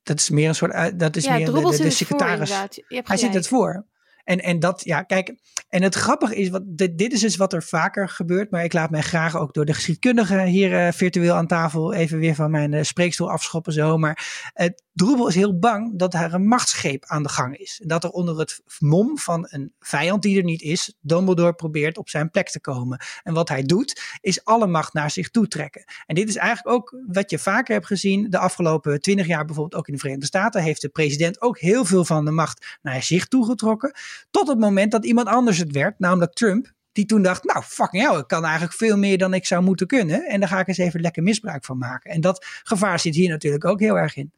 Dat 0.03 0.19
is 0.19 0.31
meer 0.31 0.49
een 0.49 0.55
soort, 0.55 0.99
dat 0.99 1.17
is 1.17 1.25
ja, 1.25 1.37
meer 1.37 1.47
de, 1.47 1.53
de, 1.53 1.61
voor, 1.61 1.91
secretaris. 1.91 2.51
Hij 2.87 3.17
zit 3.17 3.35
het 3.35 3.49
voor. 3.49 3.87
En, 4.27 4.43
en 4.43 4.59
dat, 4.59 4.85
ja, 4.85 5.03
kijk, 5.03 5.35
en 5.69 5.83
het 5.83 5.95
grappige 5.95 6.37
is, 6.37 6.49
wat, 6.49 6.63
dit, 6.65 6.99
dit 6.99 7.13
is 7.13 7.21
dus 7.21 7.37
wat 7.37 7.53
er 7.53 7.63
vaker 7.63 8.09
gebeurt, 8.09 8.51
maar 8.51 8.65
ik 8.65 8.73
laat 8.73 8.91
mij 8.91 9.03
graag 9.03 9.37
ook 9.37 9.55
door 9.55 9.65
de 9.65 9.75
geschiedkundige 9.75 10.43
hier 10.43 10.87
eh, 10.87 10.93
virtueel 10.93 11.35
aan 11.35 11.47
tafel 11.47 11.93
even 11.93 12.19
weer 12.19 12.35
van 12.35 12.51
mijn 12.51 12.75
eh, 12.75 12.83
spreekstoel 12.83 13.31
afschoppen 13.31 13.73
zo. 13.73 13.99
Maar 13.99 14.51
uh, 14.55 14.67
Droebel 14.97 15.29
is 15.29 15.35
heel 15.35 15.59
bang 15.59 15.99
dat 15.99 16.15
er 16.15 16.35
een 16.35 16.49
machtsgreep 16.49 17.05
aan 17.07 17.23
de 17.23 17.29
gang 17.29 17.57
is. 17.57 17.81
En 17.83 17.89
dat 17.89 18.05
er 18.05 18.11
onder 18.11 18.39
het 18.39 18.63
mom 18.79 19.19
van 19.19 19.47
een 19.51 19.73
vijand 19.79 20.23
die 20.23 20.39
er 20.39 20.45
niet 20.45 20.63
is, 20.63 20.95
Dumbledore 21.01 21.53
probeert 21.53 21.99
op 21.99 22.09
zijn 22.09 22.31
plek 22.31 22.49
te 22.49 22.61
komen. 22.61 23.01
En 23.23 23.35
wat 23.35 23.49
hij 23.49 23.63
doet, 23.63 24.19
is 24.21 24.45
alle 24.45 24.67
macht 24.67 24.93
naar 24.93 25.11
zich 25.11 25.31
toe 25.31 25.49
trekken. 25.49 25.85
En 26.07 26.15
dit 26.15 26.29
is 26.29 26.37
eigenlijk 26.37 26.77
ook 26.77 26.97
wat 27.07 27.31
je 27.31 27.39
vaker 27.39 27.75
hebt 27.75 27.87
gezien 27.87 28.31
de 28.31 28.39
afgelopen 28.39 29.01
twintig 29.01 29.27
jaar, 29.27 29.45
bijvoorbeeld 29.45 29.81
ook 29.81 29.87
in 29.87 29.93
de 29.93 29.99
Verenigde 29.99 30.27
Staten, 30.27 30.63
heeft 30.63 30.81
de 30.81 30.89
president 30.89 31.41
ook 31.41 31.59
heel 31.59 31.85
veel 31.85 32.05
van 32.05 32.25
de 32.25 32.31
macht 32.31 32.79
naar 32.83 33.03
zich 33.03 33.27
toegetrokken. 33.27 33.95
Tot 34.31 34.49
het 34.49 34.59
moment 34.59 34.93
dat 34.93 35.05
iemand 35.05 35.29
anders 35.29 35.59
het 35.59 35.73
werd, 35.73 35.99
namelijk 35.99 36.33
Trump. 36.33 36.75
Die 36.93 37.07
toen 37.07 37.23
dacht, 37.23 37.45
nou 37.45 37.63
fucking 37.63 38.09
hell, 38.09 38.19
ik 38.19 38.27
kan 38.27 38.45
eigenlijk 38.45 38.75
veel 38.75 38.97
meer 38.97 39.19
dan 39.19 39.35
ik 39.35 39.47
zou 39.47 39.63
moeten 39.63 39.87
kunnen. 39.87 40.25
En 40.25 40.41
daar 40.41 40.49
ga 40.49 40.59
ik 40.61 40.69
eens 40.69 40.79
even 40.79 41.01
lekker 41.01 41.23
misbruik 41.23 41.65
van 41.65 41.79
maken. 41.79 42.11
En 42.11 42.21
dat 42.21 42.47
gevaar 42.63 43.01
zit 43.01 43.15
hier 43.15 43.29
natuurlijk 43.29 43.65
ook 43.65 43.81
heel 43.81 43.99
erg 43.99 44.17
in. 44.17 44.33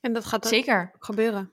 En 0.00 0.12
dat 0.12 0.24
gaat 0.24 0.46
Zeker. 0.46 0.90
gebeuren. 0.98 1.50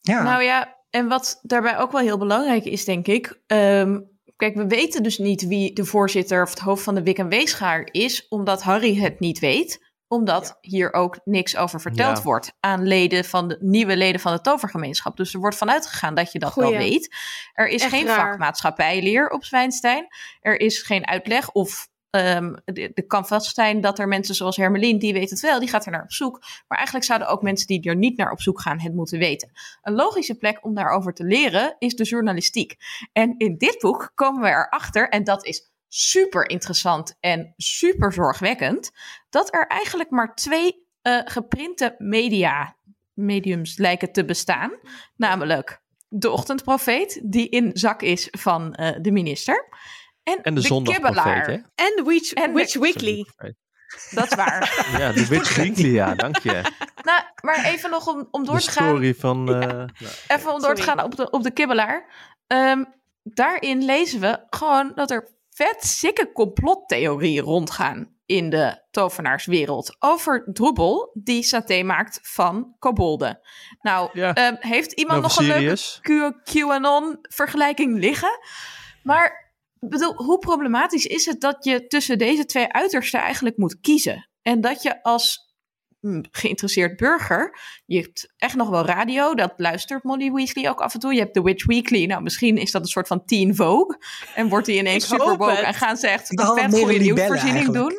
Ja, 0.00 0.22
Nou 0.22 0.42
ja, 0.42 0.76
en 0.90 1.08
wat 1.08 1.38
daarbij 1.42 1.78
ook 1.78 1.92
wel 1.92 2.00
heel 2.00 2.18
belangrijk 2.18 2.64
is, 2.64 2.84
denk 2.84 3.06
ik. 3.06 3.40
ehm, 3.46 4.00
kijk, 4.36 4.54
we 4.54 4.66
weten 4.66 5.02
dus 5.02 5.18
niet 5.18 5.46
wie 5.46 5.72
de 5.74 5.84
voorzitter 5.84 6.42
of 6.42 6.50
het 6.50 6.58
hoofd 6.58 6.82
van 6.82 6.94
de 6.94 7.02
Wik 7.02 7.18
en 7.18 7.28
Weesgaar 7.28 7.88
is, 7.90 8.28
omdat 8.28 8.62
Harry 8.62 8.96
het 8.96 9.20
niet 9.20 9.38
weet 9.38 9.85
omdat 10.08 10.58
hier 10.60 10.92
ook 10.92 11.18
niks 11.24 11.56
over 11.56 11.80
verteld 11.80 12.16
Ja. 12.16 12.22
wordt 12.22 12.52
aan 12.60 12.86
leden 12.86 13.24
van 13.24 13.48
de 13.48 13.56
nieuwe 13.60 13.96
leden 13.96 14.20
van 14.20 14.32
de 14.32 14.40
tovergemeenschap. 14.40 15.16
Dus 15.16 15.34
er 15.34 15.40
wordt 15.40 15.56
vanuit 15.56 15.86
gegaan 15.86 16.14
dat 16.14 16.32
je 16.32 16.38
dat 16.38 16.54
wel 16.54 16.66
Goeie. 16.66 16.78
weet. 16.90 17.14
Er 17.52 17.68
is 17.68 17.82
Echt 17.82 17.92
geen 17.92 18.06
raar. 18.06 18.28
vakmaatschappijleer 18.30 19.28
op 19.28 19.44
Zwijnstein. 19.44 20.06
Er 20.40 20.60
is 20.60 20.82
geen 20.82 21.06
uitleg 21.06 21.52
of 21.52 21.88
ehm 22.10 22.54
de, 22.64 22.90
de 22.94 23.06
kan 23.06 23.26
vast 23.26 23.54
zijn 23.54 23.80
dat 23.80 23.98
er 23.98 24.08
mensen 24.08 24.34
zoals 24.34 24.56
Hermelien, 24.56 24.98
die 24.98 25.12
weet 25.12 25.30
het 25.30 25.40
wel, 25.40 25.58
die 25.60 25.68
gaat 25.68 25.84
er 25.86 25.92
naar 25.92 26.02
op 26.02 26.12
zoek. 26.12 26.40
Maar 26.68 26.76
eigenlijk 26.78 27.06
zouden 27.06 27.28
ook 27.28 27.42
mensen 27.42 27.66
die 27.66 27.82
er 27.82 27.96
niet 27.96 28.16
naar 28.16 28.30
op 28.30 28.40
zoek 28.40 28.60
gaan 28.60 28.80
het 28.80 28.94
moeten 28.94 29.18
weten. 29.18 29.50
Een 29.82 29.94
logische 29.94 30.34
plek 30.34 30.64
om 30.64 30.74
daarover 30.74 31.14
te 31.14 31.24
leren 31.24 31.76
is 31.78 31.94
de 31.94 32.04
journalistiek. 32.04 32.76
En 33.12 33.34
in 33.38 33.56
dit 33.58 33.78
boek 33.78 34.12
komen 34.14 34.42
we 34.42 34.48
erachter, 34.48 35.08
en 35.08 35.24
dat 35.24 35.46
is 35.46 35.70
super 35.88 36.48
interessant 36.50 37.16
en 37.20 37.54
super 37.56 38.12
zorgwekkend, 38.12 38.90
dat 39.30 39.54
er 39.54 39.66
eigenlijk 39.66 40.10
maar 40.10 40.34
twee 40.34 40.86
eh, 41.02 41.18
geprinte 41.24 41.94
media 41.98 42.76
mediums 43.14 43.76
lijken 43.78 44.12
te 44.12 44.24
bestaan. 44.24 44.72
Namelijk 45.16 45.80
de 46.08 46.30
ochtendprofeet, 46.30 47.20
die 47.24 47.48
in 47.48 47.70
zak 47.72 48.02
is 48.02 48.28
van 48.30 48.74
eh, 48.74 48.96
de 49.00 49.10
minister. 49.12 49.68
En, 50.22 50.42
En 50.42 50.54
de, 50.54 50.60
zondagprofeet, 50.60 51.14
kibbelaar. 51.14 51.46
hè? 51.46 51.52
En 51.84 51.92
de 51.96 52.02
Witch, 52.06 52.32
En 52.32 52.54
de- 52.54 52.76
Weekly. 52.80 53.24
Dat 54.10 54.24
is 54.30 54.34
waar. 54.34 54.84
Ja, 54.98 55.12
de 55.12 55.26
Witch 55.26 55.56
Weekly, 55.56 55.92
ja, 55.92 56.14
dank 56.14 56.38
je. 56.38 56.50
nou, 57.08 57.22
maar 57.40 57.64
even 57.64 57.90
nog 57.90 58.06
om, 58.06 58.28
om 58.30 58.44
door 58.44 58.56
De 58.56 58.62
te 58.64 58.70
gaan. 58.70 58.88
story 58.88 59.14
van... 59.14 59.54
eh, 59.62 59.84
ja. 59.98 60.36
Even 60.36 60.52
om 60.52 60.60
door 60.60 60.74
te 60.74 60.82
gaan 60.82 61.02
op 61.02 61.16
de, 61.16 61.30
op 61.30 61.42
de 61.42 61.50
kibbelaar. 61.50 62.06
Ehm, 62.46 62.84
daarin 63.22 63.84
lezen 63.84 64.20
we 64.20 64.46
gewoon 64.50 64.92
dat 64.94 65.10
er 65.10 65.34
vet 65.56 65.84
sikke 65.84 66.32
complottheorieën 66.32 67.42
rondgaan 67.42 68.14
in 68.26 68.50
de 68.50 68.82
tovenaarswereld. 68.90 69.96
Over 69.98 70.48
Droebel, 70.52 71.10
die 71.14 71.42
saté 71.42 71.82
maakt 71.82 72.18
van 72.22 72.74
kobolden. 72.78 73.40
Nou, 73.80 74.10
Ja. 74.12 74.34
ehm, 74.34 74.54
heeft 74.58 74.92
iemand 74.92 75.22
nog 75.22 75.38
een 75.38 75.46
leuke 75.46 76.40
QAnon-vergelijking 76.44 77.98
liggen? 77.98 78.38
Maar 79.02 79.52
bedoel, 79.80 80.14
hoe 80.14 80.38
problematisch 80.38 81.04
is 81.04 81.26
het 81.26 81.40
dat 81.40 81.64
je 81.64 81.86
tussen 81.86 82.18
deze 82.18 82.44
twee 82.44 82.72
uitersten 82.72 83.20
eigenlijk 83.20 83.56
moet 83.56 83.80
kiezen? 83.80 84.28
En 84.42 84.60
dat 84.60 84.82
je 84.82 85.02
als 85.02 85.45
geïnteresseerd 86.30 86.96
burger, 86.96 87.58
je 87.86 88.00
hebt 88.00 88.32
echt 88.36 88.54
nog 88.54 88.68
wel 88.68 88.84
radio, 88.84 89.34
dat 89.34 89.52
luistert 89.56 90.02
Molly 90.02 90.32
Weasley 90.32 90.68
ook 90.70 90.80
af 90.80 90.94
en 90.94 91.00
toe. 91.00 91.14
Je 91.14 91.20
hebt 91.20 91.34
de 91.34 91.42
Witch 91.42 91.66
Weekly, 91.66 92.04
nou 92.04 92.22
misschien 92.22 92.56
is 92.56 92.70
dat 92.70 92.82
een 92.82 92.88
soort 92.88 93.06
van 93.06 93.24
teen 93.24 93.54
Vogue. 93.54 93.98
En 94.34 94.48
wordt 94.48 94.66
die 94.66 94.78
ineens 94.78 95.08
super 95.08 95.36
woke 95.36 95.52
en 95.52 95.74
gaan 95.74 95.96
ze 95.96 96.08
echt 96.08 96.30
een 96.30 96.46
vet 96.46 96.78
goede 96.78 96.98
libellen 96.98 97.02
nieuwsvoorziening 97.02 97.72
doen. 97.72 97.92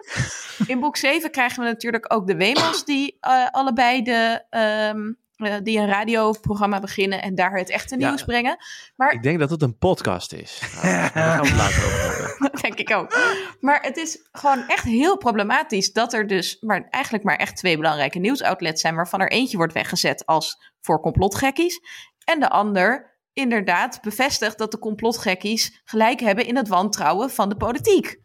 In 0.67 0.79
boek 0.79 0.97
7 0.97 1.31
krijgen 1.31 1.63
we 1.63 1.69
natuurlijk 1.69 2.13
ook 2.13 2.27
de 2.27 2.35
Wemels 2.35 2.85
die 2.85 3.17
eh, 3.19 3.47
allebei 3.51 4.01
de, 4.01 4.43
ehm, 4.49 5.11
eh, 5.38 5.55
die 5.64 5.80
een 5.80 5.88
radioprogramma 5.88 6.80
beginnen 6.80 7.22
en 7.22 7.35
daar 7.35 7.51
het 7.57 7.69
echte 7.69 7.99
Ja. 7.99 8.07
nieuws 8.07 8.23
brengen. 8.23 8.57
Maar 8.95 9.11
Ik 9.14 9.23
denk 9.23 9.39
dat 9.39 9.49
het 9.49 9.61
een 9.61 9.77
podcast 9.77 10.34
is. 10.34 10.61
Nou, 10.81 11.09
daar 11.14 11.34
gaan 11.34 11.41
we 11.41 11.47
het 11.47 11.57
later 11.57 11.84
over 11.85 12.01
hebben. 12.39 12.61
Denk 12.61 12.76
ik 12.80 12.91
ook. 12.91 13.18
Maar 13.59 13.81
het 13.81 13.97
is 13.97 14.27
gewoon 14.31 14.68
echt 14.68 14.84
heel 14.84 15.18
problematisch 15.18 15.93
dat 15.93 16.14
er 16.14 16.27
dus 16.27 16.57
maar 16.59 16.88
eigenlijk 16.89 17.23
maar 17.23 17.35
echt 17.35 17.55
twee 17.55 17.77
belangrijke 17.77 18.19
nieuwsoutlets 18.19 18.81
zijn, 18.81 18.95
waarvan 18.95 19.22
er 19.22 19.31
eentje 19.31 19.57
wordt 19.57 19.73
weggezet 19.73 20.26
als 20.26 20.72
voor 20.81 21.01
complotgekkies. 21.01 21.80
En 22.26 22.39
de 22.39 22.49
ander 22.49 23.15
inderdaad 23.34 24.01
bevestigt 24.01 24.57
dat 24.57 24.72
de 24.72 24.80
complotgekkies 24.80 25.81
gelijk 25.85 26.19
hebben 26.19 26.45
in 26.45 26.55
het 26.55 26.68
wantrouwen 26.68 27.30
van 27.30 27.49
de 27.49 27.55
politiek. 27.57 28.19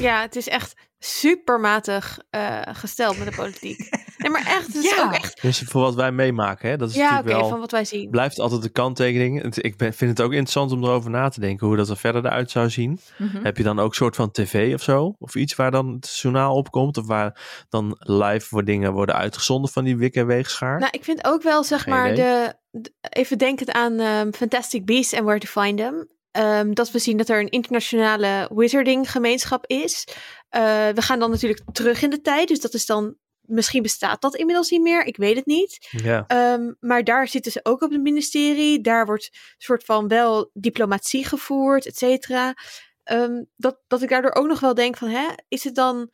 Ja, 0.00 0.20
het 0.20 0.36
is 0.36 0.48
echt 0.48 0.74
supermatig 0.98 2.18
eh 2.30 2.60
gesteld 2.72 3.18
met 3.18 3.28
de 3.28 3.34
politiek. 3.36 3.78
Nee, 4.16 4.30
maar 4.30 4.46
echt, 4.46 4.66
het 4.66 4.76
is 4.76 4.90
Ja. 4.96 5.04
ook 5.04 5.12
echt... 5.12 5.42
Dus 5.42 5.58
voor 5.58 5.82
wat 5.82 5.94
wij 5.94 6.12
meemaken, 6.12 6.70
hè, 6.70 6.76
dat 6.76 6.88
is 6.90 6.94
Ja, 6.94 7.02
oké, 7.04 7.14
natuurlijk 7.14 7.40
wel... 7.40 7.48
van 7.48 7.60
wat 7.60 7.70
wij 7.70 7.84
zien. 7.84 8.10
Blijft 8.10 8.38
altijd 8.38 8.62
de 8.62 8.68
kanttekening. 8.68 9.54
Ik 9.56 9.76
ben, 9.76 9.94
vind 9.94 10.10
het 10.10 10.20
ook 10.20 10.30
interessant 10.32 10.72
om 10.72 10.84
erover 10.84 11.10
na 11.10 11.28
te 11.28 11.40
denken 11.40 11.66
hoe 11.66 11.76
dat 11.76 11.88
er 11.88 11.96
verder 11.96 12.30
uit 12.30 12.50
zou 12.50 12.70
zien. 12.70 13.00
Mhm. 13.18 13.44
Heb 13.44 13.56
je 13.56 13.62
dan 13.62 13.78
ook 13.78 13.94
soort 13.94 14.16
van 14.16 14.30
tv 14.30 14.74
of 14.74 14.82
zo? 14.82 15.14
Of 15.18 15.34
iets 15.34 15.54
waar 15.56 15.70
dan 15.70 15.92
het 15.92 16.18
journaal 16.22 16.54
opkomt? 16.54 16.96
Of 16.96 17.06
waar 17.06 17.64
dan 17.68 17.96
live 17.98 18.46
voor 18.46 18.64
dingen 18.64 18.92
worden 18.92 19.14
uitgezonden 19.14 19.70
van 19.70 19.84
die 19.84 19.96
Wik 19.96 20.14
en 20.14 20.26
Weegschaar? 20.26 20.78
Nou, 20.78 20.90
ik 20.90 21.04
vind 21.04 21.24
ook 21.24 21.42
wel, 21.42 21.64
zeg 21.64 21.82
Geen 21.82 21.92
maar, 21.94 22.14
de, 22.14 22.54
de- 22.70 22.92
even 23.00 23.38
denkend 23.38 23.72
aan 23.72 23.98
ehm, 23.98 24.32
Fantastic 24.32 24.84
Beasts 24.84 25.14
and 25.14 25.24
Where 25.24 25.38
to 25.40 25.60
Find 25.62 25.78
Them. 25.78 26.08
Ehm, 26.30 26.72
dat 26.72 26.90
we 26.90 26.98
zien 26.98 27.16
dat 27.16 27.28
er 27.28 27.40
een 27.40 27.50
internationale 27.50 28.50
wizarding 28.54 29.10
gemeenschap 29.10 29.66
is. 29.66 30.08
Eh, 30.48 30.60
we 30.94 31.02
gaan 31.02 31.18
dan 31.18 31.30
natuurlijk 31.30 31.62
terug 31.72 32.02
in 32.02 32.10
de 32.10 32.20
tijd. 32.20 32.48
Dus 32.48 32.60
dat 32.60 32.74
is 32.74 32.86
dan, 32.86 33.14
misschien 33.52 33.82
bestaat 33.82 34.20
dat 34.22 34.34
inmiddels 34.36 34.70
niet 34.70 34.82
meer. 34.82 35.04
Ik 35.04 35.16
weet 35.16 35.36
het 35.36 35.46
niet. 35.46 35.88
ja. 35.90 36.24
Ehm, 36.26 36.72
maar 36.80 37.04
daar 37.04 37.28
zitten 37.28 37.52
ze 37.52 37.60
ook 37.62 37.82
op 37.82 37.90
het 37.90 38.00
ministerie. 38.02 38.80
Daar 38.80 39.06
wordt 39.06 39.30
soort 39.58 39.84
van 39.84 40.08
wel 40.08 40.50
diplomatie 40.52 41.24
gevoerd, 41.24 41.86
et 41.86 41.96
cetera. 41.96 42.54
Ehm, 43.02 43.42
dat, 43.56 43.78
dat 43.86 44.02
ik 44.02 44.08
daardoor 44.08 44.34
ook 44.34 44.46
nog 44.46 44.60
wel 44.60 44.74
denk 44.74 44.96
van, 44.96 45.08
hè, 45.08 45.28
is 45.48 45.64
het 45.64 45.74
dan, 45.74 46.10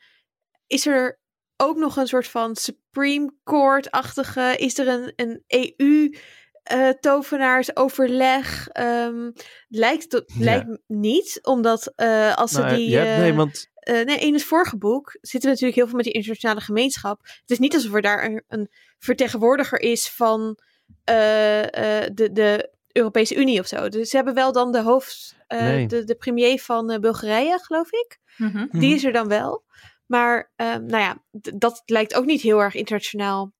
is 0.67 0.85
er 0.85 1.19
ook 1.57 1.77
nog 1.77 1.95
een 1.97 2.07
soort 2.07 2.27
van 2.27 2.55
Supreme 2.55 3.33
Court-achtige, 3.43 4.55
is 4.57 4.77
er 4.77 4.87
een, 4.87 5.13
een 5.15 5.43
EU 5.47 6.15
eh 6.63 6.89
tovenaarsoverleg? 6.89 8.67
Ehm, 8.67 9.31
lijkt, 9.67 10.11
dat, 10.11 10.23
Ja. 10.27 10.43
lijkt 10.43 10.77
niet, 10.87 11.39
omdat 11.41 11.91
eh, 11.95 12.35
als 12.35 12.51
ze 12.51 12.59
Nou, 12.61 12.75
die... 12.75 12.89
je 12.89 12.97
hebt- 12.97 13.19
nee, 13.21 13.31
eh, 13.31 13.37
want 13.37 13.67
eh, 13.89 14.05
nee, 14.05 14.17
in 14.17 14.33
het 14.33 14.43
vorige 14.43 14.77
boek 14.77 15.11
zitten 15.21 15.41
we 15.41 15.47
natuurlijk 15.47 15.75
heel 15.75 15.85
veel 15.87 15.95
met 15.95 16.05
die 16.05 16.13
internationale 16.13 16.61
gemeenschap. 16.61 17.19
Het 17.23 17.49
is 17.49 17.59
niet 17.59 17.73
alsof 17.73 17.93
er 17.93 18.01
daar 18.01 18.23
een, 18.25 18.43
een 18.47 18.69
vertegenwoordiger 18.99 19.79
is 19.79 20.09
van 20.09 20.57
eh, 21.03 22.03
eh, 22.03 22.09
de, 22.13 22.31
de 22.31 22.71
Europese 22.91 23.35
Unie 23.35 23.59
of 23.59 23.67
zo. 23.67 23.89
Dus 23.89 24.09
ze 24.09 24.15
hebben 24.15 24.33
wel 24.33 24.51
dan 24.51 24.71
de 24.71 24.81
hoofd, 24.81 25.35
eh, 25.47 25.59
Nee. 25.61 25.87
de, 25.87 26.03
de 26.03 26.15
premier 26.15 26.59
van 26.61 26.89
eh, 26.91 26.99
Bulgarije, 26.99 27.59
geloof 27.61 27.91
ik. 27.91 28.17
Mhm. 28.37 28.67
Die 28.79 28.95
is 28.95 29.03
er 29.03 29.11
dan 29.11 29.27
wel. 29.27 29.63
Maar 30.05 30.51
ehm, 30.55 30.85
nou 30.85 31.03
ja, 31.03 31.23
d- 31.41 31.51
dat 31.53 31.81
lijkt 31.85 32.15
ook 32.15 32.25
niet 32.25 32.41
heel 32.41 32.59
erg 32.61 32.73
internationaal 32.75 33.53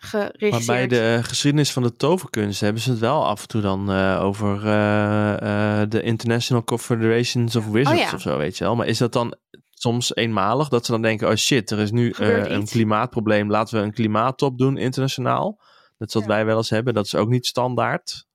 Maar 0.00 0.10
geregisseerd. 0.10 0.66
bij 0.66 0.86
de 0.86 1.14
eh, 1.14 1.24
geschiedenis 1.24 1.72
van 1.72 1.82
de 1.82 1.96
toverkunst 1.96 2.60
hebben 2.60 2.82
ze 2.82 2.90
het 2.90 2.98
wel 2.98 3.26
af 3.26 3.42
en 3.42 3.48
toe 3.48 3.60
dan 3.60 3.90
eh, 3.90 4.22
over 4.22 4.56
eh, 4.56 5.82
de 5.88 6.02
International 6.02 6.64
Confederations 6.64 7.56
of 7.56 7.66
Wizards 7.66 8.00
Oh 8.00 8.06
ja. 8.08 8.14
of 8.14 8.20
zo, 8.20 8.38
weet 8.38 8.58
je 8.58 8.64
wel. 8.64 8.76
Maar 8.76 8.86
is 8.86 8.98
dat 8.98 9.12
dan 9.12 9.36
soms 9.70 10.14
eenmalig 10.14 10.68
dat 10.68 10.84
ze 10.86 10.92
dan 10.92 11.02
denken, 11.02 11.28
oh 11.28 11.34
shit, 11.34 11.70
er 11.70 11.78
is 11.78 11.90
nu 11.90 12.14
een 12.16 12.66
klimaatprobleem, 12.66 13.50
laten 13.50 13.78
we 13.78 13.84
een 13.84 13.92
klimaattop 13.92 14.58
doen 14.58 14.76
internationaal. 14.76 15.60
Dat 15.98 16.08
is 16.08 16.14
wat 16.14 16.22
Ja. 16.22 16.28
wij 16.28 16.44
wel 16.44 16.56
eens 16.56 16.70
hebben, 16.70 16.94
dat 16.94 17.04
is 17.04 17.14
ook 17.14 17.28
niet 17.28 17.46
standaard. 17.46 18.26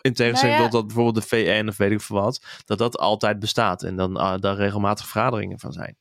In 0.00 0.12
tegenstelling 0.12 0.58
Nou 0.58 0.62
ja. 0.62 0.62
tot 0.62 0.72
dat 0.72 0.86
bijvoorbeeld 0.86 1.14
de 1.30 1.36
VN 1.36 1.68
of 1.68 1.76
weet 1.76 1.90
ik 1.90 2.00
veel 2.00 2.20
wat, 2.20 2.44
dat 2.64 2.78
dat 2.78 2.98
altijd 2.98 3.38
bestaat 3.38 3.82
en 3.82 3.96
dan 3.96 4.16
ah, 4.16 4.40
daar 4.40 4.56
regelmatig 4.56 5.06
vergaderingen 5.06 5.58
van 5.58 5.72
zijn. 5.72 5.96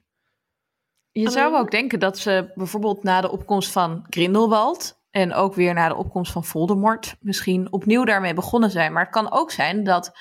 Je 1.23 1.29
zou 1.29 1.55
ook 1.55 1.71
denken 1.71 1.99
dat 1.99 2.17
ze 2.17 2.51
bijvoorbeeld 2.55 3.03
na 3.03 3.21
de 3.21 3.31
opkomst 3.31 3.71
van 3.71 4.05
Grindelwald 4.09 4.99
en 5.11 5.33
ook 5.33 5.53
weer 5.55 5.73
na 5.73 5.87
de 5.87 5.95
opkomst 5.95 6.31
van 6.31 6.43
Voldemort 6.45 7.15
misschien 7.19 7.71
opnieuw 7.71 8.03
daarmee 8.03 8.33
begonnen 8.33 8.71
zijn. 8.71 8.93
Maar 8.93 9.03
het 9.03 9.11
kan 9.11 9.31
ook 9.31 9.51
zijn 9.51 9.83
dat 9.83 10.17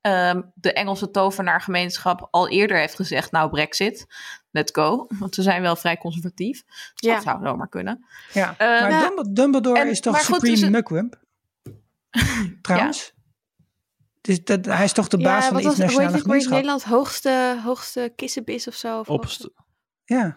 ehm, 0.00 0.42
de 0.54 0.72
Engelse 0.72 1.10
tovenaargemeenschap 1.10 2.28
al 2.30 2.48
eerder 2.48 2.76
heeft 2.76 2.94
gezegd, 2.94 3.30
nou 3.30 3.50
Brexit, 3.50 4.06
let's 4.50 4.72
go. 4.72 5.06
Want 5.18 5.34
ze 5.34 5.42
zijn 5.42 5.62
wel 5.62 5.76
vrij 5.76 5.96
conservatief. 5.98 6.64
Dus 6.66 6.92
Ja. 6.94 7.14
Dat 7.14 7.22
zou 7.22 7.44
zomaar 7.46 7.68
kunnen. 7.68 8.04
Ja, 8.32 8.54
Eh, 8.58 8.66
maar 8.80 8.90
nou, 8.90 9.32
Dumbledore, 9.32 9.80
en- 9.80 9.88
is 9.88 10.00
toch 10.00 10.20
Supreme 10.20 10.50
dus 10.50 10.60
het- 10.60 10.70
Mugwump? 10.70 11.20
Trouwens. 12.62 13.12
Dus 14.20 14.44
dat, 14.44 14.64
hij 14.64 14.84
is 14.84 14.92
toch 14.92 15.08
de 15.08 15.18
baas 15.18 15.42
ja, 15.44 15.48
van 15.48 15.56
de 15.56 15.62
wat 15.62 15.76
was, 15.76 15.92
hoe 15.92 16.00
heet 16.00 16.10
internationale 16.10 16.16
in 16.16 16.22
gemeenschap? 16.22 16.52
Nederland? 16.52 16.84
Hoogste, 16.84 17.60
hoogste 17.64 18.12
kissenbis 18.16 18.68
of 18.68 18.74
zo? 18.74 18.98
Of 18.98 19.08
Opperste, 19.08 19.52
Ja. 20.04 20.36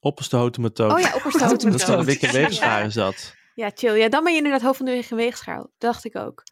opperste 0.00 0.36
houten 0.36 0.62
methode. 0.62 0.94
Oh 0.94 1.00
ja, 1.00 1.14
opperste 1.14 1.38
Dat 1.38 1.48
houten 1.48 1.74
is 1.74 1.84
Dat 1.84 1.98
is 1.98 2.04
Wikke 2.04 2.32
Weegschaar 2.32 2.84
is 2.84 2.94
dat. 2.94 3.34
Ja, 3.54 3.70
chill. 3.74 3.98
Ja, 3.98 4.08
dan 4.08 4.24
ben 4.24 4.32
je 4.32 4.38
inderdaad 4.38 4.62
hoofd 4.62 4.76
van 4.76 4.86
de 4.86 5.06
weegschaal. 5.10 5.70
Dacht 5.78 6.04
ik 6.04 6.16
ook. 6.16 6.42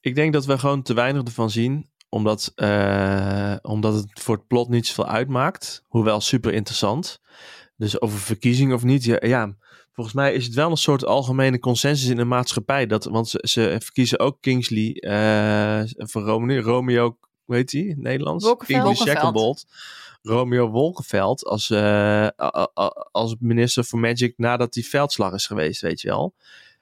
Ik 0.00 0.14
denk 0.14 0.32
dat 0.32 0.44
we 0.44 0.58
gewoon 0.58 0.82
te 0.82 0.94
weinig 0.94 1.22
ervan 1.22 1.50
zien. 1.50 1.90
Omdat, 2.08 2.52
eh, 2.54 3.54
omdat 3.62 3.94
het 3.94 4.06
voor 4.20 4.34
het 4.36 4.46
plot 4.46 4.68
niet 4.68 4.86
zoveel 4.86 5.06
uitmaakt. 5.06 5.84
Hoewel 5.86 6.20
super 6.20 6.52
interessant. 6.52 7.20
Dus 7.76 8.00
over 8.00 8.18
verkiezingen 8.18 8.74
of 8.74 8.82
niet. 8.82 9.04
Ja, 9.04 9.16
ja, 9.20 9.56
volgens 9.92 10.16
mij 10.16 10.34
is 10.34 10.44
het 10.44 10.54
wel 10.54 10.70
een 10.70 10.76
soort 10.76 11.04
algemene 11.04 11.58
consensus 11.58 12.08
in 12.08 12.16
de 12.16 12.24
maatschappij. 12.24 12.86
Dat, 12.86 13.04
want 13.04 13.28
ze, 13.28 13.40
ze 13.42 13.76
verkiezen 13.82 14.18
ook 14.18 14.36
Kingsley 14.40 14.92
eh 14.94 15.82
van 15.96 16.22
Romeo. 16.22 16.62
Romeo, 16.62 17.18
hoe 17.44 17.54
heet 17.54 17.72
hij? 17.72 17.94
Nederlands? 17.98 18.44
Wolkenveld. 18.44 18.82
Kingsley 18.82 19.06
Wolkenveld. 19.06 19.18
Shacklebolt. 19.18 19.66
Romeo 20.28 20.68
Wolkenveld 20.70 21.44
als, 21.44 21.70
eh, 21.70 22.28
als 23.12 23.34
minister 23.40 23.84
voor 23.84 23.98
Magic 23.98 24.34
nadat 24.36 24.72
die 24.72 24.86
veldslag 24.88 25.32
is 25.32 25.46
geweest, 25.46 25.80
weet 25.80 26.00
je 26.00 26.08
wel. 26.08 26.34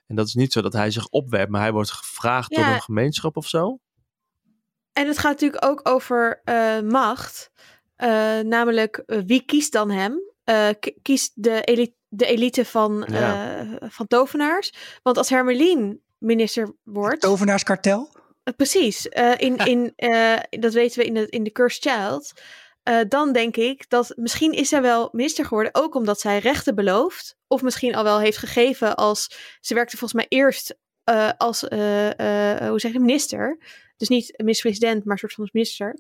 En 0.07 0.17
dat 0.17 0.27
is 0.27 0.35
niet 0.35 0.53
zo 0.53 0.61
dat 0.63 0.73
hij 0.73 0.91
zich 0.91 1.07
opwerpt, 1.09 1.51
maar 1.51 1.61
hij 1.61 1.73
wordt 1.73 1.91
gevraagd 1.91 2.51
door 2.55 2.65
een 2.65 2.83
gemeenschap 2.83 3.37
of 3.37 3.49
zo. 3.49 3.79
En 4.93 5.07
het 5.07 5.19
gaat 5.19 5.33
natuurlijk 5.33 5.65
ook 5.65 5.81
over 5.89 6.41
eh, 6.45 6.81
macht. 6.81 7.51
Eh, 7.97 8.39
namelijk, 8.41 9.03
wie 9.27 9.43
kiest 9.45 9.73
dan 9.73 9.91
hem? 9.91 10.21
Eh, 10.45 10.69
ki- 10.81 10.95
kiest 11.03 11.33
de 11.35 11.63
elite, 11.63 11.95
de 12.09 12.27
elite 12.27 12.65
van, 12.65 13.07
Ja. 13.11 13.59
eh, 13.61 13.69
van 13.81 14.07
tovenaars. 14.07 14.73
Want 15.03 15.17
als 15.17 15.29
Hermelien 15.29 16.01
minister 16.19 16.75
wordt... 16.83 17.21
Tovenaarskartel? 17.21 18.11
Eh, 18.43 18.55
precies. 18.55 19.09
eh, 19.09 19.33
in, 19.37 19.57
in, 19.57 19.93
eh, 19.97 20.39
dat 20.51 20.73
weten 20.73 20.99
we 20.99 21.07
in 21.07 21.15
de, 21.15 21.27
in 21.29 21.45
de 21.45 21.53
Cursed 21.53 21.83
Child. 21.93 22.33
Eh, 22.83 23.01
dan 23.09 23.33
denk 23.33 23.57
ik 23.57 23.89
dat 23.89 24.13
misschien 24.17 24.53
is 24.53 24.69
zij 24.69 24.83
wel 24.83 25.09
minister 25.13 25.45
geworden. 25.45 25.75
Ook 25.75 25.95
omdat 25.95 26.21
zij 26.21 26.39
rechten 26.39 26.75
belooft. 26.75 27.37
Of 27.47 27.63
misschien 27.63 27.95
al 27.95 28.05
wel 28.05 28.19
heeft 28.21 28.37
gegeven 28.39 28.97
als... 28.97 29.31
Ze 29.61 29.75
werkte 29.75 29.97
volgens 29.97 30.21
mij 30.21 30.39
eerst 30.39 30.79
eh, 31.05 31.31
als, 31.37 31.69
eh, 31.69 32.59
eh, 32.61 32.69
hoe 32.69 32.81
zeg 32.81 32.93
je, 32.93 33.01
minister. 33.01 33.59
Dus 33.97 34.09
niet 34.09 34.35
minister-president, 34.37 35.05
maar 35.05 35.13
een 35.13 35.19
soort 35.19 35.33
van 35.33 35.49
minister. 35.53 35.99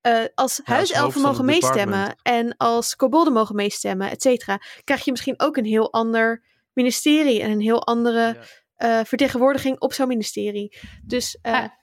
Eh, 0.00 0.24
als 0.34 0.56
hoofd 0.56 0.68
huiselfen 0.68 1.20
mogen 1.20 1.44
meestemmen 1.44 1.98
department. 1.98 2.22
en 2.22 2.56
als 2.56 2.96
kobolden 2.96 3.32
mogen 3.32 3.54
meestemmen, 3.54 4.10
et 4.10 4.22
cetera, 4.22 4.60
krijg 4.84 5.04
je 5.04 5.10
misschien 5.10 5.40
ook 5.40 5.56
een 5.56 5.64
heel 5.64 5.92
ander 5.92 6.42
ministerie 6.72 7.42
en 7.42 7.50
een 7.50 7.60
heel 7.60 7.86
andere 7.86 8.36
eh, 8.74 9.00
vertegenwoordiging 9.04 9.80
op 9.80 9.92
zo'n 9.92 10.08
ministerie. 10.08 10.76
Dus 11.04 11.38
eh, 11.42 11.52
Ja. 11.52 11.82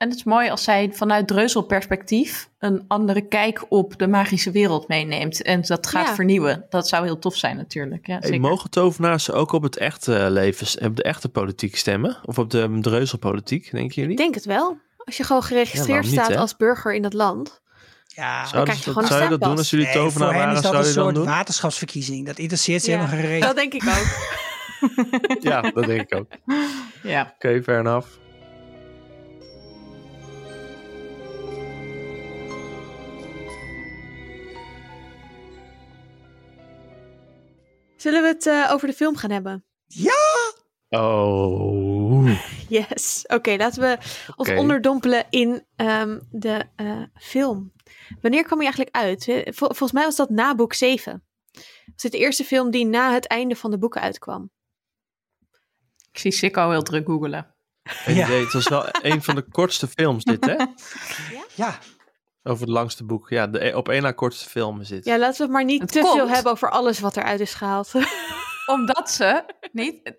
En 0.00 0.08
het 0.08 0.16
is 0.18 0.24
mooi 0.24 0.50
als 0.50 0.62
zij 0.64 0.90
vanuit 0.92 1.26
Dreuzel-perspectief 1.26 2.48
een 2.58 2.84
andere 2.88 3.20
kijk 3.20 3.64
op 3.68 3.98
de 3.98 4.06
magische 4.08 4.50
wereld 4.50 4.88
meeneemt. 4.88 5.42
En 5.42 5.60
dat 5.60 5.86
gaat 5.86 6.06
Ja. 6.06 6.14
vernieuwen. 6.14 6.64
Dat 6.68 6.88
zou 6.88 7.04
heel 7.04 7.18
tof 7.18 7.36
zijn 7.36 7.56
natuurlijk. 7.56 8.06
Ja, 8.06 8.18
Hey, 8.20 8.38
mogen 8.38 8.70
tovenaars 8.70 9.30
ook 9.30 9.52
op 9.52 9.62
het 9.62 9.76
echte 9.76 10.26
leven, 10.30 10.86
op 10.86 10.96
de 10.96 11.02
echte 11.02 11.28
politiek 11.28 11.76
stemmen? 11.76 12.16
Of 12.24 12.38
op 12.38 12.50
de 12.50 12.78
dreuzelpolitiek, 12.80 13.70
denken 13.70 13.94
jullie? 13.94 14.10
Ik 14.10 14.16
denk 14.16 14.34
het 14.34 14.44
wel. 14.44 14.78
Als 15.04 15.16
je 15.16 15.24
gewoon 15.24 15.42
geregistreerd 15.42 16.04
Ja, 16.04 16.10
niet, 16.10 16.20
staat 16.20 16.28
hè? 16.28 16.36
als 16.38 16.56
burger 16.56 16.94
in 16.94 17.02
dat 17.02 17.12
land. 17.12 17.60
Ja. 18.06 18.46
Zouden 18.46 18.62
krijg 18.64 18.82
ze 18.82 18.88
je 18.88 18.94
dat- 18.94 19.04
gewoon 19.04 19.08
zou 19.18 19.22
je 19.22 19.38
dat 19.38 19.48
doen 19.48 19.58
als 19.58 19.70
jullie 19.70 19.86
Nee, 19.86 19.94
tovenaar 19.94 20.28
voor 20.28 20.36
hen 20.36 20.46
waren? 20.46 20.54
is 20.56 20.62
dat 20.62 20.72
Zou 20.72 20.84
een 20.86 20.92
soort 20.92 21.14
doen? 21.14 21.24
waterschapsverkiezing. 21.24 22.26
Dat 22.26 22.38
interesseert 22.38 22.82
ze 22.82 22.90
Ja. 22.90 22.96
helemaal 22.96 23.18
geen 23.20 23.28
reet. 23.30 23.42
Dat 23.52 23.56
denk 23.56 23.74
ik 23.74 23.82
ook. 23.88 24.06
Ja, 25.40 25.60
dat 25.60 25.84
denk 25.84 26.00
ik 26.00 26.14
ook. 26.14 26.26
Oké, 27.36 27.48
Ja. 27.48 27.62
fair 27.62 27.78
enough. 27.78 28.06
Zullen 38.00 38.22
we 38.22 38.28
het 38.28 38.46
eh, 38.46 38.68
over 38.72 38.88
de 38.88 38.94
film 38.94 39.16
gaan 39.16 39.30
hebben? 39.30 39.64
Oh. 40.88 42.30
Yes. 42.68 43.24
Oké, 43.26 43.56
laten 43.56 43.80
we 43.82 43.98
ons 44.36 44.50
onderdompelen 44.50 45.26
in 45.30 45.64
ehm, 45.76 46.18
de 46.30 46.64
eh, 46.76 47.02
film. 47.14 47.72
Wanneer 48.20 48.42
kwam 48.42 48.58
hij 48.60 48.66
eigenlijk 48.66 48.96
uit? 48.96 49.28
Eh, 49.28 49.52
vol- 49.52 49.66
volgens 49.66 49.92
mij 49.92 50.04
was 50.04 50.16
dat 50.16 50.30
na 50.30 50.54
boek 50.54 50.74
7. 50.74 51.24
Was 51.86 52.02
dit 52.02 52.12
de 52.12 52.18
eerste 52.18 52.44
film 52.44 52.70
die 52.70 52.86
na 52.86 53.12
het 53.12 53.26
einde 53.26 53.56
van 53.56 53.70
de 53.70 53.78
boeken 53.78 54.00
uitkwam? 54.00 54.50
Ik 56.12 56.18
zie 56.18 56.30
Sikko 56.32 56.70
heel 56.70 56.82
druk 56.82 57.06
googelen. 57.06 57.54
Ja. 58.06 58.24
idee. 58.24 58.42
Het 58.44 58.52
was 58.52 58.68
wel 58.68 58.86
een 59.12 59.22
van 59.22 59.34
de 59.34 59.42
kortste 59.42 59.88
films 59.88 60.24
dit, 60.24 60.44
hè? 60.44 60.54
Ja, 61.54 61.78
Over 62.42 62.60
het 62.66 62.74
langste 62.74 63.04
boek. 63.04 63.28
Ja, 63.28 63.46
de 63.46 63.64
e- 63.66 63.74
op 63.74 63.88
één 63.88 64.02
na 64.02 64.12
kortste 64.12 64.48
film 64.48 64.82
dit. 64.84 65.04
Ja, 65.04 65.18
laten 65.18 65.36
we 65.36 65.42
het 65.42 65.52
maar 65.52 65.64
niet 65.64 65.80
Het 65.80 65.92
te 65.92 66.00
komt. 66.00 66.12
veel 66.14 66.28
hebben 66.28 66.52
over 66.52 66.70
alles 66.70 67.00
wat 67.00 67.16
eruit 67.16 67.40
is 67.40 67.54
gehaald. 67.54 67.92
Omdat 68.66 69.10
ze 69.10 69.44
niet... 69.72 70.12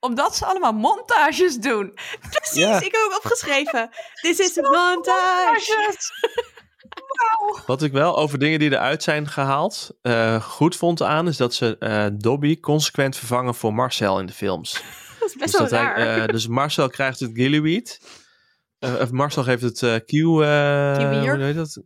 Omdat 0.00 0.36
ze 0.36 0.44
allemaal 0.46 0.72
montages 0.72 1.56
doen. 1.56 1.92
Precies, 2.30 2.58
Ja. 2.58 2.76
ik 2.76 2.92
heb 2.92 3.00
ook 3.10 3.16
opgeschreven. 3.16 3.90
This 4.22 4.38
is 4.38 4.58
a 4.58 4.62
montage. 4.62 5.94
Wat 7.66 7.82
ik 7.82 7.92
wel 7.92 8.16
over 8.18 8.38
dingen 8.38 8.58
die 8.58 8.70
eruit 8.70 9.02
zijn 9.02 9.28
gehaald 9.28 9.90
eh, 10.02 10.42
goed 10.42 10.76
vond 10.76 11.02
aan, 11.02 11.28
is 11.28 11.36
dat 11.36 11.54
ze 11.54 11.76
eh, 11.78 12.06
Dobby 12.12 12.60
consequent 12.60 13.16
vervangen 13.16 13.54
voor 13.54 13.74
Marcel 13.74 14.18
in 14.20 14.26
de 14.26 14.32
films. 14.32 14.72
Dat 15.20 15.28
is 15.28 15.34
best 15.36 15.40
dus, 15.40 15.52
wel 15.52 15.60
dat 15.60 15.70
hij, 15.70 16.04
raar. 16.04 16.18
eh, 16.22 16.26
dus 16.26 16.46
Marcel 16.46 16.88
krijgt 16.88 17.20
het 17.20 17.30
Gillyweed. 17.34 18.00
Eh, 18.78 19.00
of 19.00 19.10
Marcel 19.10 19.42
geeft 19.42 19.62
het 19.62 19.82
eh 19.82 19.94
eh, 19.94 20.00
Kieuwier? 20.04 21.34
hoe 21.34 21.44
heet 21.44 21.54
dat? 21.54 21.82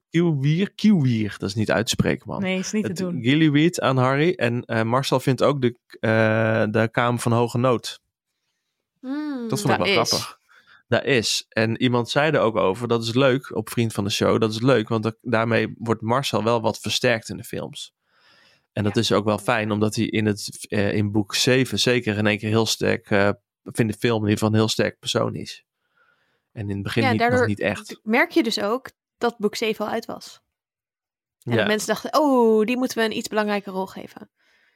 Kieuwier. 0.74 1.34
Dat 1.38 1.48
is 1.48 1.54
niet 1.54 1.70
uit 1.70 1.84
te 1.86 1.90
spreken, 1.90 2.28
man. 2.28 2.40
Nee, 2.40 2.58
is 2.58 2.72
niet 2.72 2.84
te 2.84 2.92
doen. 2.92 3.22
Gillyweed 3.22 3.80
aan 3.80 3.96
Harry. 3.96 4.32
En 4.32 4.64
eh, 4.64 4.82
Marcel 4.82 5.20
vindt 5.20 5.42
ook 5.42 5.60
de, 5.60 5.78
eh, 6.00 6.64
de 6.70 6.88
Kamer 6.90 7.20
van 7.20 7.32
Hoge 7.32 7.58
Nood. 7.58 8.00
Hmm. 9.00 9.48
Dat 9.48 9.60
vond 9.60 9.72
ik 9.72 9.78
wel 9.78 9.86
is. 9.88 10.08
grappig. 10.08 10.38
Daar 10.88 11.04
is. 11.04 11.44
En 11.48 11.82
iemand 11.82 12.10
zei 12.10 12.30
er 12.32 12.40
ook 12.40 12.56
over, 12.56 12.88
dat 12.88 13.02
is 13.02 13.14
leuk, 13.14 13.56
op 13.56 13.70
Vriend 13.70 13.92
van 13.92 14.04
de 14.04 14.10
Show, 14.10 14.40
dat 14.40 14.50
is 14.50 14.60
leuk, 14.60 14.88
want 14.88 15.02
da- 15.02 15.16
daarmee 15.20 15.74
wordt 15.78 16.00
Marcel 16.00 16.44
wel 16.44 16.60
wat 16.60 16.78
versterkt 16.78 17.28
in 17.28 17.36
de 17.36 17.44
films. 17.44 17.92
En 18.72 18.84
dat 18.84 18.96
is 18.96 19.12
ook 19.12 19.24
wel 19.24 19.38
fijn, 19.38 19.70
omdat 19.70 19.94
hij 19.94 20.04
in, 20.04 20.26
het, 20.26 20.66
eh, 20.68 20.92
in 20.94 21.12
boek 21.12 21.34
7 21.34 21.78
zeker 21.78 22.16
in 22.16 22.26
één 22.26 22.38
keer 22.38 22.48
heel 22.48 22.66
sterk, 22.66 23.10
eh 23.10 23.30
vind 23.64 23.92
de 23.92 23.98
film 23.98 24.14
in 24.16 24.28
ieder 24.28 24.32
geval 24.32 24.48
een 24.48 24.54
heel 24.54 24.68
sterk 24.68 24.98
persoon 24.98 25.34
is. 25.34 25.64
En 26.52 26.68
in 26.68 26.74
het 26.74 26.82
begin 26.82 27.02
Ja, 27.02 27.10
niet, 27.10 27.28
nog 27.30 27.46
niet 27.46 27.60
echt. 27.60 28.00
merk 28.02 28.30
je 28.30 28.42
dus 28.42 28.60
ook 28.60 28.90
dat 29.18 29.38
boek 29.38 29.56
7 29.56 29.84
al 29.86 29.90
uit 29.92 30.06
was. 30.06 30.40
En 31.42 31.52
Ja. 31.52 31.56
dat 31.58 31.66
mensen 31.66 31.88
dachten, 31.88 32.20
oh, 32.20 32.64
die 32.66 32.76
moeten 32.76 32.98
we 32.98 33.04
een 33.04 33.16
iets 33.16 33.28
belangrijke 33.28 33.70
rol 33.70 33.86
geven. 33.86 34.30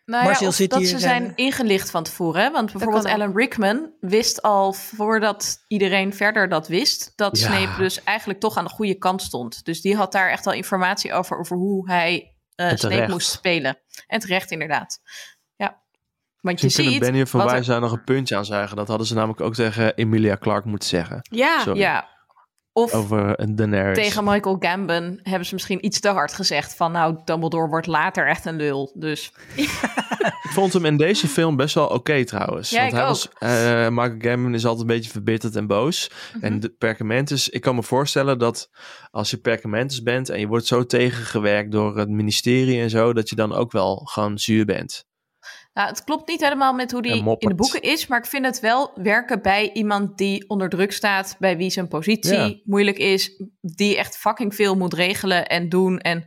Nou 0.05 0.23
ja, 0.23 0.28
Marcel 0.28 0.53
zit 0.53 0.70
dat 0.70 0.78
hier, 0.78 0.89
ze 0.89 0.94
eh, 0.94 1.01
zijn 1.01 1.32
ingelicht 1.36 1.90
van 1.90 2.03
tevoren. 2.05 2.43
Hè? 2.43 2.51
Want 2.51 2.73
bijvoorbeeld. 2.73 3.05
Alan 3.05 3.36
Rickman 3.36 3.93
wist 4.01 4.43
al 4.43 4.73
voordat 4.73 5.65
iedereen 5.69 6.15
verder 6.15 6.48
dat 6.48 6.69
wist... 6.69 7.12
dat 7.16 7.39
Ja. 7.39 7.47
Snape 7.47 7.82
dus 7.82 8.05
eigenlijk 8.05 8.40
toch 8.40 8.57
aan 8.57 8.65
de 8.65 8.70
goede 8.70 8.94
kant 8.94 9.23
stond. 9.23 9.65
Dus 9.65 9.81
die 9.81 9.97
had 9.97 10.12
daar 10.12 10.31
echt 10.31 10.47
al 10.47 10.53
informatie 10.53 11.12
over... 11.12 11.39
over 11.39 11.57
hoe 11.57 11.90
hij 11.90 12.36
eh, 12.55 12.70
En 12.70 12.78
Snape 12.78 13.11
moest 13.11 13.31
spelen. 13.31 13.78
En 14.07 14.20
terecht 14.20 14.51
inderdaad. 14.51 15.01
Want 16.40 16.60
je 16.60 16.68
ziet... 16.68 16.98
Benny 17.00 17.26
Van 17.26 17.40
wat 17.44 17.66
er- 17.66 17.80
nog 17.80 17.92
een 17.92 18.04
puntje 18.04 18.36
aan 18.36 18.44
zuigen. 18.44 18.76
Dat 18.76 18.88
hadden 18.88 19.06
ze 19.06 19.14
namelijk 19.14 19.40
ook 19.40 19.54
tegen 19.54 19.94
Emilia 19.94 20.36
Clarke 20.36 20.68
moeten 20.68 20.88
zeggen. 20.88 21.18
Ja, 21.30 21.60
Sorry. 21.60 21.80
Ja. 21.80 22.14
Of 22.72 22.92
Over 22.94 23.34
eh, 23.34 23.46
Daenerys. 23.50 23.96
tegen 23.96 24.24
Michael 24.24 24.56
Gambon 24.58 25.20
hebben 25.22 25.46
ze 25.46 25.54
misschien 25.54 25.84
iets 25.84 26.00
te 26.00 26.08
hard 26.08 26.32
gezegd... 26.32 26.76
van 26.76 26.92
nou, 26.92 27.18
Dumbledore 27.24 27.68
wordt 27.68 27.86
later 27.86 28.28
echt 28.28 28.44
een 28.44 28.56
lul. 28.56 28.92
Dus 28.98 29.32
Ik 30.42 30.52
vond 30.52 30.72
hem 30.72 30.84
in 30.84 30.96
deze 30.96 31.28
film 31.28 31.56
best 31.56 31.74
wel 31.74 31.86
oké 31.86 32.24
trouwens. 32.24 32.70
Ja, 32.70 32.80
Want 32.80 32.92
hij 32.92 33.02
ook. 33.02 33.08
was, 33.08 33.28
eh 33.38 33.88
Michael 33.88 34.16
Gambon 34.18 34.54
is 34.54 34.64
altijd 34.64 34.88
een 34.88 34.94
beetje 34.96 35.10
verbitterd 35.10 35.56
en 35.56 35.66
boos. 35.66 36.10
Mhm. 36.34 36.44
En 36.44 36.60
de 36.60 36.68
Perkamentus, 36.68 37.48
ik 37.48 37.60
kan 37.60 37.74
me 37.74 37.82
voorstellen 37.82 38.38
dat 38.38 38.68
als 39.10 39.30
je 39.30 39.36
Perkamentus 39.36 40.02
bent 40.02 40.28
en 40.28 40.40
je 40.40 40.46
wordt 40.46 40.66
zo 40.66 40.84
tegengewerkt 40.86 41.72
door 41.72 41.98
het 41.98 42.08
ministerie 42.08 42.80
en 42.80 42.90
zo, 42.90 43.12
dat 43.12 43.28
je 43.28 43.36
dan 43.36 43.52
ook 43.54 43.72
wel 43.72 43.96
gewoon 43.96 44.38
zuur 44.38 44.64
bent. 44.64 45.04
Nou, 45.77 45.89
het 45.89 46.05
klopt 46.05 46.28
niet 46.28 46.40
helemaal 46.40 46.73
met 46.73 46.93
hoe 46.93 47.03
die 47.03 47.36
in 47.39 47.48
de 47.48 47.55
boeken 47.55 47.82
is, 47.82 48.07
maar 48.07 48.19
ik 48.19 48.27
vind 48.27 48.44
het 48.44 48.61
wel 48.61 48.90
werken 48.94 49.43
bij 49.43 49.73
iemand 49.73 50.19
die 50.19 50.48
onder 50.48 50.69
druk 50.69 50.93
staat, 50.93 51.36
bij 51.39 51.57
wie 51.57 51.70
zijn 51.70 51.89
positie 51.89 52.35
Ja. 52.35 52.55
moeilijk 52.65 52.98
is, 52.98 53.43
die 53.61 53.97
echt 53.97 54.16
fucking 54.16 54.55
veel 54.55 54.77
moet 54.77 54.94
regelen 54.94 55.47
en 55.47 55.69
doen 55.69 55.98
en 55.98 56.27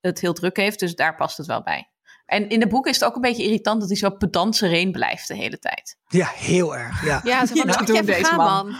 het 0.00 0.20
heel 0.20 0.32
druk 0.32 0.56
heeft. 0.56 0.78
Dus 0.80 0.94
daar 0.94 1.14
past 1.16 1.36
het 1.36 1.46
wel 1.46 1.62
bij. 1.62 1.90
En 2.26 2.48
in 2.48 2.60
de 2.60 2.66
boeken 2.66 2.90
is 2.90 3.00
het 3.00 3.08
ook 3.08 3.14
een 3.14 3.20
beetje 3.20 3.44
irritant 3.44 3.80
dat 3.80 3.88
hij 3.88 3.98
zo 3.98 4.10
pedant 4.10 4.56
sereen 4.56 4.92
blijft 4.92 5.28
de 5.28 5.36
hele 5.36 5.58
tijd. 5.58 5.96
ja 6.08 6.26
heel 6.34 6.76
erg. 6.76 7.04
Ja. 7.04 7.20
ja 7.24 7.46
ze 7.46 7.54
van, 7.56 7.66
Ja, 7.68 7.82
doen 7.82 8.04
deze 8.06 8.24
gaan, 8.24 8.36
man. 8.36 8.46
man. 8.70 8.76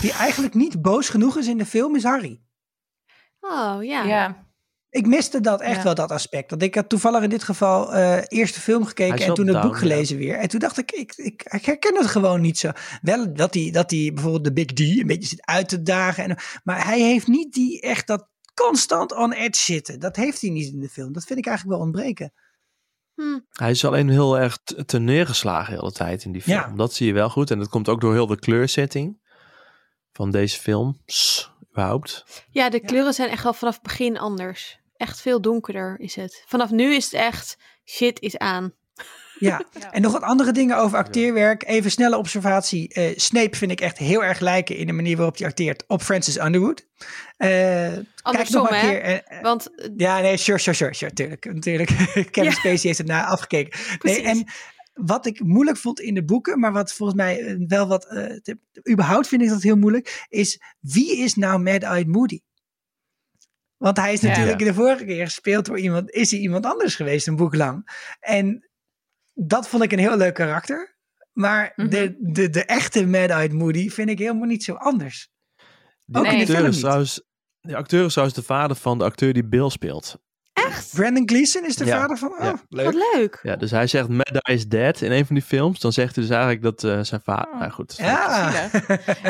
die 0.00 0.12
eigenlijk 0.12 0.54
niet 0.54 0.82
boos 0.82 1.08
genoeg 1.08 1.36
is 1.36 1.46
in 1.46 1.58
de 1.58 1.66
film, 1.66 1.96
is 1.96 2.02
Harry. 2.04 2.40
Oh 3.40 3.76
ja. 3.80 4.02
Ja. 4.04 4.43
Ik 4.94 5.06
miste 5.06 5.40
dat 5.40 5.60
echt 5.60 5.76
Ja. 5.76 5.82
wel, 5.82 5.94
dat 5.94 6.10
aspect. 6.10 6.50
Want 6.50 6.62
ik 6.62 6.74
had 6.74 6.88
toevallig 6.88 7.22
in 7.22 7.28
dit 7.28 7.42
geval 7.42 7.94
eh, 7.94 8.22
eerst 8.28 8.54
de 8.54 8.60
film 8.60 8.84
gekeken 8.84 9.26
en 9.26 9.34
toen 9.34 9.46
het 9.46 9.60
boek 9.60 9.76
gelezen 9.76 10.16
weer. 10.16 10.38
En 10.38 10.48
toen 10.48 10.60
dacht 10.60 10.78
ik, 10.78 10.92
ik, 10.92 11.12
ik, 11.16 11.42
ik 11.42 11.64
herken 11.64 11.96
het 11.96 12.06
gewoon 12.06 12.40
niet 12.40 12.58
zo. 12.58 12.70
Wel 13.02 13.34
dat 13.34 13.54
hij, 13.54 13.70
dat 13.72 13.90
hij 13.90 14.10
bijvoorbeeld 14.14 14.44
de 14.44 14.52
Big 14.52 14.66
D 14.66 14.80
een 14.80 15.06
beetje 15.06 15.28
zit 15.28 15.46
uit 15.46 15.68
te 15.68 15.82
dagen. 15.82 16.24
En, 16.24 16.36
maar 16.64 16.84
hij 16.84 17.00
heeft 17.00 17.26
niet 17.26 17.52
die 17.52 17.80
echt 17.80 18.06
dat 18.06 18.28
constant 18.54 19.16
on 19.16 19.32
edge 19.32 19.62
zitten. 19.62 20.00
Dat 20.00 20.16
heeft 20.16 20.40
hij 20.40 20.50
niet 20.50 20.72
in 20.72 20.80
de 20.80 20.88
film. 20.88 21.12
Dat 21.12 21.24
vind 21.24 21.38
ik 21.38 21.46
eigenlijk 21.46 21.76
wel 21.78 21.86
ontbreken. 21.86 22.32
Hm. 23.14 23.38
Hij 23.50 23.70
is 23.70 23.84
alleen 23.84 24.08
heel 24.08 24.38
erg 24.38 24.58
te 24.86 24.98
neergeslagen 24.98 25.72
de 25.74 25.80
hele 25.80 25.92
tijd 25.92 26.24
in 26.24 26.32
die 26.32 26.42
film. 26.42 26.56
Ja. 26.56 26.72
Dat 26.76 26.92
zie 26.94 27.06
je 27.06 27.12
wel 27.12 27.30
goed. 27.30 27.50
En 27.50 27.58
dat 27.58 27.68
komt 27.68 27.88
ook 27.88 28.00
door 28.00 28.12
heel 28.12 28.26
de 28.26 28.38
kleursetting 28.38 29.20
van 30.12 30.30
deze 30.30 30.60
film. 30.60 31.00
Pss, 31.04 31.50
überhaupt. 31.70 32.24
Ja, 32.50 32.70
de 32.70 32.80
kleuren 32.80 33.14
zijn 33.14 33.28
echt 33.30 33.42
wel 33.42 33.54
vanaf 33.54 33.74
het 33.74 33.82
begin 33.82 34.18
anders. 34.18 34.82
Echt 34.96 35.20
veel 35.20 35.40
donkerder 35.40 35.96
is 36.00 36.14
het. 36.14 36.42
Vanaf 36.46 36.70
nu 36.70 36.94
is 36.94 37.04
het 37.04 37.14
echt 37.14 37.56
shit 37.84 38.20
is 38.20 38.38
aan. 38.38 38.72
Ja, 39.38 39.62
en 39.90 40.02
nog 40.02 40.12
wat 40.12 40.22
andere 40.22 40.52
dingen 40.52 40.76
over 40.78 40.98
acteerwerk. 40.98 41.64
Even 41.66 41.90
snelle 41.90 42.16
observatie. 42.18 42.88
Eh, 42.88 43.12
Snape 43.16 43.56
vind 43.56 43.70
ik 43.70 43.80
echt 43.80 43.98
heel 43.98 44.24
erg 44.24 44.40
lijken 44.40 44.76
in 44.76 44.86
de 44.86 44.92
manier 44.92 45.16
waarop 45.16 45.36
hij 45.38 45.46
acteert 45.46 45.84
op 45.86 46.02
Francis 46.02 46.38
Underwood. 46.38 46.86
Eh, 47.36 47.48
kijk 47.48 48.04
Andersom, 48.22 48.60
nog 48.62 48.70
maar 48.70 48.82
een 48.84 48.86
hè? 48.88 48.92
keer. 48.92 49.02
eh, 49.02 49.36
eh, 49.36 49.42
Want 49.42 49.74
eh, 49.80 49.88
Ja, 49.96 50.20
nee, 50.20 50.36
sure, 50.36 50.58
sure, 50.58 50.76
sure, 50.76 50.94
sure, 50.94 51.12
tuurlijk. 51.12 51.44
Natuurlijk. 51.54 51.88
Kevin 52.30 52.44
Ja. 52.44 52.50
Spacey 52.50 52.80
heeft 52.82 52.98
het 52.98 53.06
na 53.06 53.24
afgekeken. 53.26 53.80
Nee, 54.02 54.22
en 54.22 54.44
wat 54.94 55.26
ik 55.26 55.40
moeilijk 55.44 55.76
vond 55.76 56.00
in 56.00 56.14
de 56.14 56.24
boeken, 56.24 56.58
maar 56.60 56.72
wat 56.72 56.92
volgens 56.92 57.18
mij 57.18 57.40
eh, 57.40 57.54
wel 57.68 57.86
wat, 57.86 58.06
eh, 58.08 58.24
te- 58.42 58.58
überhaupt 58.90 59.28
vind 59.28 59.42
ik 59.42 59.48
dat 59.48 59.62
heel 59.62 59.76
moeilijk, 59.76 60.24
is 60.28 60.60
wie 60.80 61.16
is 61.16 61.34
nou 61.34 61.58
Mad-Eyed 61.62 62.06
Moody? 62.06 62.40
Want 63.76 63.96
hij 63.96 64.12
is 64.12 64.20
Ja. 64.20 64.28
natuurlijk 64.28 64.58
de 64.58 64.74
vorige 64.74 65.04
keer 65.04 65.24
gespeeld 65.24 65.64
door 65.64 65.78
iemand, 65.78 66.10
is 66.10 66.30
hij 66.30 66.40
iemand 66.40 66.66
anders 66.66 66.96
geweest, 66.96 67.26
een 67.26 67.36
boek 67.36 67.54
lang. 67.54 67.90
En 68.20 68.68
dat 69.34 69.68
vond 69.68 69.82
ik 69.82 69.92
een 69.92 69.98
heel 69.98 70.16
leuk 70.16 70.34
karakter. 70.34 70.96
Maar 71.32 71.72
Mhm. 71.76 71.88
de, 71.88 72.16
de, 72.20 72.50
de 72.50 72.64
echte 72.64 73.06
Mad-Eyed 73.06 73.52
Moody 73.52 73.88
vind 73.90 74.08
ik 74.08 74.18
helemaal 74.18 74.46
niet 74.48 74.64
zo 74.64 74.74
anders. 74.74 75.28
Ook 76.12 76.24
in 76.26 76.30
de 76.32 76.38
acteur 76.38 76.46
film 76.56 76.66
is 76.66 76.72
niet. 76.74 76.80
trouwens, 76.84 77.22
die 77.60 77.76
acteur 77.76 78.04
is 78.04 78.10
trouwens 78.12 78.38
de 78.38 78.44
vader 78.44 78.76
van 78.76 78.98
de 78.98 79.04
acteur 79.04 79.32
die 79.32 79.44
Bill 79.48 79.68
speelt. 79.70 80.18
Echt, 80.68 80.90
Brandon 80.94 81.28
Gleeson 81.28 81.64
is 81.64 81.76
de 81.76 81.84
Ja. 81.84 82.00
vader 82.00 82.18
van. 82.18 82.32
Oh, 82.32 82.40
Ja. 82.40 82.54
leuk. 82.68 82.84
wat 82.84 83.04
leuk. 83.14 83.40
Ja, 83.42 83.56
dus 83.56 83.70
hij 83.70 83.86
zegt 83.86 84.08
Mad 84.08 84.28
Eye 84.30 84.56
is 84.56 84.68
dead 84.68 85.00
in 85.00 85.12
een 85.12 85.26
van 85.26 85.34
die 85.34 85.44
films. 85.44 85.80
Dan 85.80 85.92
zegt 85.92 86.14
hij 86.14 86.24
dus 86.24 86.32
eigenlijk 86.32 86.62
dat 86.62 86.84
eh, 86.84 86.98
zijn 87.02 87.20
vader... 87.24 87.48
Oh. 87.52 87.58
Nou 87.58 87.70
goed. 87.70 87.94
Ja. 87.96 88.52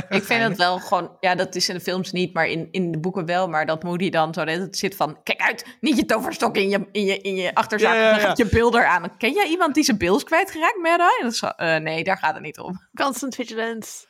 Ik 0.09 0.23
vind 0.24 0.43
het 0.43 0.56
wel 0.56 0.78
gewoon, 0.78 1.11
ja, 1.20 1.35
dat 1.35 1.55
is 1.55 1.69
in 1.69 1.74
de 1.74 1.81
films 1.81 2.12
niet, 2.12 2.35
maar 2.35 2.47
in, 2.47 2.69
in 2.70 2.93
de 2.93 2.98
boeken 2.98 3.27
wel. 3.27 3.48
Maar 3.48 3.66
dat 3.66 3.82
Moody 3.82 4.11
dan 4.11 4.35
zo 4.35 4.44
net 4.44 4.59
het 4.61 4.78
zit 4.78 4.97
van, 4.97 5.23
kijk 5.23 5.40
uit, 5.40 5.65
niet 5.81 5.97
je 5.97 6.05
toverstok 6.05 6.56
in 6.56 6.69
je, 6.69 6.86
in 6.93 7.05
je, 7.05 7.19
in 7.20 7.35
je 7.35 7.51
Ja, 7.93 7.94
ja, 7.94 8.11
dan 8.11 8.20
gaat 8.20 8.36
je 8.39 8.47
beeld 8.47 8.74
eraan. 8.74 9.16
Ken 9.19 9.32
jij 9.32 9.47
iemand 9.48 9.74
die 9.74 9.85
zijn 9.85 9.97
is 9.98 10.24
kwijtgeraakt, 10.24 10.78
Mad 10.82 10.98
Eye? 11.01 11.19
Dat 11.23 11.32
is 11.32 11.39
zo, 11.39 11.47
eh, 11.47 11.77
nee, 11.77 12.05
daar 12.05 12.16
gaat 12.19 12.35
het 12.35 12.43
niet 12.43 12.59
om. 12.59 12.81
Constant 13.02 13.35
vigilance. 13.35 14.05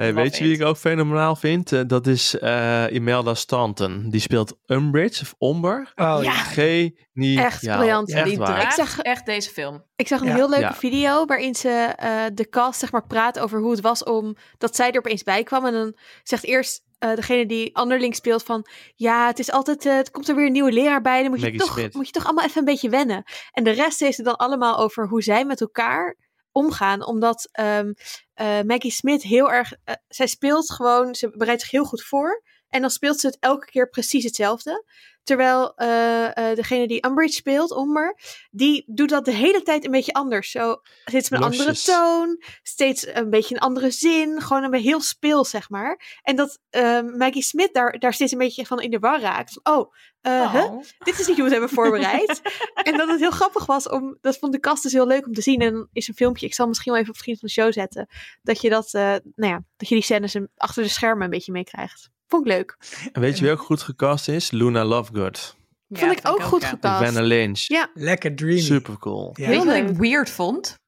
Hey, 0.00 0.14
weet 0.14 0.36
je 0.36 0.44
wie 0.44 0.54
ik 0.54 0.62
ook 0.62 0.76
fenomenaal 0.76 1.36
vind? 1.36 1.72
Eh, 1.72 1.80
dat 1.86 2.06
is 2.06 2.38
eh, 2.38 2.84
Imelda 2.90 3.34
Stanton. 3.34 4.06
Die 4.10 4.20
speelt 4.20 4.56
Umbridge 4.66 5.22
of 5.22 5.34
Omber. 5.38 5.92
Oh, 5.96 6.18
Ja. 6.22 6.32
Geniaal. 6.32 7.44
Echt 7.44 7.60
briljant. 7.60 8.12
Echt 8.12 8.24
die 8.24 8.38
waar. 8.38 8.62
Ik 8.62 8.70
zag- 8.70 8.98
echt 9.00 9.26
deze 9.26 9.50
film. 9.50 9.84
Ik 9.96 10.06
zag 10.08 10.20
een 10.20 10.26
Ja. 10.26 10.34
heel 10.34 10.48
leuke 10.48 10.64
Ja. 10.64 10.74
video 10.74 11.24
waarin 11.24 11.54
ze 11.54 11.68
eh, 11.96 12.24
de 12.34 12.48
cast 12.48 12.80
zeg 12.80 12.92
maar 12.92 13.06
praat 13.06 13.38
over 13.38 13.60
hoe 13.60 13.70
het 13.70 13.80
was 13.80 14.04
om 14.04 14.36
dat 14.58 14.76
zij 14.76 14.90
er 14.90 14.98
opeens 14.98 15.22
bij 15.22 15.42
kwam. 15.42 15.66
En 15.66 15.72
dan 15.72 15.96
zegt 16.22 16.44
eerst 16.44 16.82
eh, 16.98 17.14
degene 17.14 17.46
die 17.46 17.76
Anderling 17.76 18.14
speelt 18.14 18.42
van 18.42 18.66
ja, 18.94 19.26
het 19.26 19.38
is 19.38 19.50
altijd, 19.50 19.84
het 19.84 20.10
komt 20.10 20.28
er 20.28 20.34
weer 20.34 20.46
een 20.46 20.52
nieuwe 20.52 20.72
leraar 20.72 21.00
bij. 21.02 21.20
Dan 21.22 21.30
moet 21.30 21.40
je, 21.40 21.54
toch, 21.56 21.72
Smith. 21.72 21.94
moet 21.94 22.06
je 22.06 22.12
toch 22.12 22.24
allemaal 22.24 22.44
even 22.44 22.58
een 22.58 22.64
beetje 22.64 22.88
wennen. 22.90 23.22
En 23.52 23.64
de 23.64 23.70
rest 23.70 24.00
heeft 24.00 24.16
het 24.16 24.26
dan 24.26 24.36
allemaal 24.36 24.78
over 24.78 25.08
hoe 25.08 25.22
zij 25.22 25.44
met 25.44 25.60
elkaar 25.60 26.16
omgaan. 26.52 27.06
Omdat 27.06 27.48
ehm, 27.52 27.66
eh, 27.76 27.92
Maggie 28.40 28.90
Smith 28.90 29.22
heel 29.22 29.52
erg, 29.52 29.72
eh, 29.84 29.94
zij 30.08 30.26
speelt 30.26 30.70
gewoon, 30.72 31.14
ze 31.14 31.30
bereidt 31.36 31.60
zich 31.60 31.70
heel 31.70 31.84
goed 31.84 32.02
voor. 32.02 32.42
En 32.70 32.80
dan 32.80 32.90
speelt 32.90 33.20
ze 33.20 33.26
het 33.26 33.36
elke 33.40 33.66
keer 33.66 33.88
precies 33.88 34.24
hetzelfde. 34.24 34.84
Terwijl 35.22 35.74
eh, 35.74 36.50
eh, 36.50 36.56
degene 36.56 36.86
die 36.86 37.06
Umbridge 37.06 37.34
speelt, 37.34 37.70
Omber, 37.70 38.18
die 38.50 38.84
doet 38.86 39.08
dat 39.08 39.24
de 39.24 39.32
hele 39.32 39.62
tijd 39.62 39.84
een 39.84 39.90
beetje 39.90 40.12
anders. 40.12 40.50
Zo 40.50 40.80
steeds 41.04 41.28
met 41.28 41.40
een 41.40 41.46
andere 41.46 41.74
toon, 41.74 42.42
steeds 42.62 43.06
een 43.06 43.30
beetje 43.30 43.54
een 43.54 43.60
andere 43.60 43.90
zin, 43.90 44.40
gewoon 44.40 44.62
een 44.62 44.70
beetje 44.70 44.88
heel 44.88 45.00
speels, 45.00 45.50
zeg 45.50 45.68
maar. 45.68 46.18
En 46.22 46.36
dat 46.36 46.58
eh, 46.70 47.00
Maggie 47.00 47.42
Smith 47.42 47.74
daar, 47.74 47.98
daar 47.98 48.14
steeds 48.14 48.32
een 48.32 48.38
beetje 48.38 48.66
van 48.66 48.80
in 48.80 48.90
de 48.90 48.98
war 48.98 49.20
raakt. 49.20 49.52
Van, 49.52 49.74
oh, 49.74 49.94
eh, 50.20 50.52
huh? 50.52 50.64
Oh. 50.64 50.82
dit 50.98 51.18
is 51.18 51.26
niet 51.26 51.36
hoe 51.36 51.36
we 51.36 51.42
het 51.42 51.52
hebben 51.52 51.68
voorbereid. 51.70 52.40
en 52.88 52.96
dat 52.96 53.08
het 53.08 53.20
heel 53.20 53.30
grappig 53.30 53.66
was, 53.66 53.88
om, 53.88 54.18
dat 54.20 54.38
vond 54.38 54.52
de 54.52 54.60
kast 54.60 54.82
dus 54.82 54.92
heel 54.92 55.06
leuk 55.06 55.26
om 55.26 55.32
te 55.32 55.42
zien. 55.42 55.60
En 55.60 55.72
dan 55.72 55.88
is 55.92 56.08
een 56.08 56.14
filmpje, 56.14 56.46
ik 56.46 56.54
zal 56.54 56.66
misschien 56.66 56.92
wel 56.92 57.00
even 57.00 57.14
op 57.14 57.20
Vriend 57.20 57.38
van 57.38 57.48
de 57.48 57.54
Show 57.54 57.72
zetten, 57.72 58.08
dat 58.42 58.60
je, 58.60 58.68
dat, 58.68 58.94
eh, 58.94 59.02
nou 59.34 59.52
ja, 59.52 59.62
dat 59.76 59.88
je 59.88 59.94
die 59.94 60.04
scènes 60.04 60.34
een- 60.34 60.50
achter 60.56 60.82
de 60.82 60.88
schermen 60.88 61.24
een 61.24 61.30
beetje 61.30 61.52
meekrijgt. 61.52 62.10
Vond 62.30 62.46
ik 62.46 62.52
leuk. 62.52 62.76
En 63.12 63.20
weet 63.20 63.38
je 63.38 63.44
wie 63.44 63.52
ook 63.52 63.60
goed 63.60 63.82
gecast 63.82 64.28
is? 64.28 64.50
Luna 64.50 64.84
Lovegood. 64.84 65.56
Ja, 65.86 65.98
vond 65.98 66.12
ik 66.12 66.28
ook 66.28 66.42
goed 66.42 66.62
ja. 66.62 66.68
gecast. 66.68 67.04
Vanna 67.04 67.20
Lynch. 67.20 67.60
Ja. 67.60 67.90
Lekker 67.94 68.36
dreamy. 68.36 68.60
Super 68.60 68.98
cool. 68.98 69.32
Ja. 69.34 69.46
Weet 69.46 69.58
je 69.60 69.64
wat 69.64 69.74
Heel 69.74 69.88
ik 69.88 69.96
weird 69.96 70.30
vond? 70.30 70.78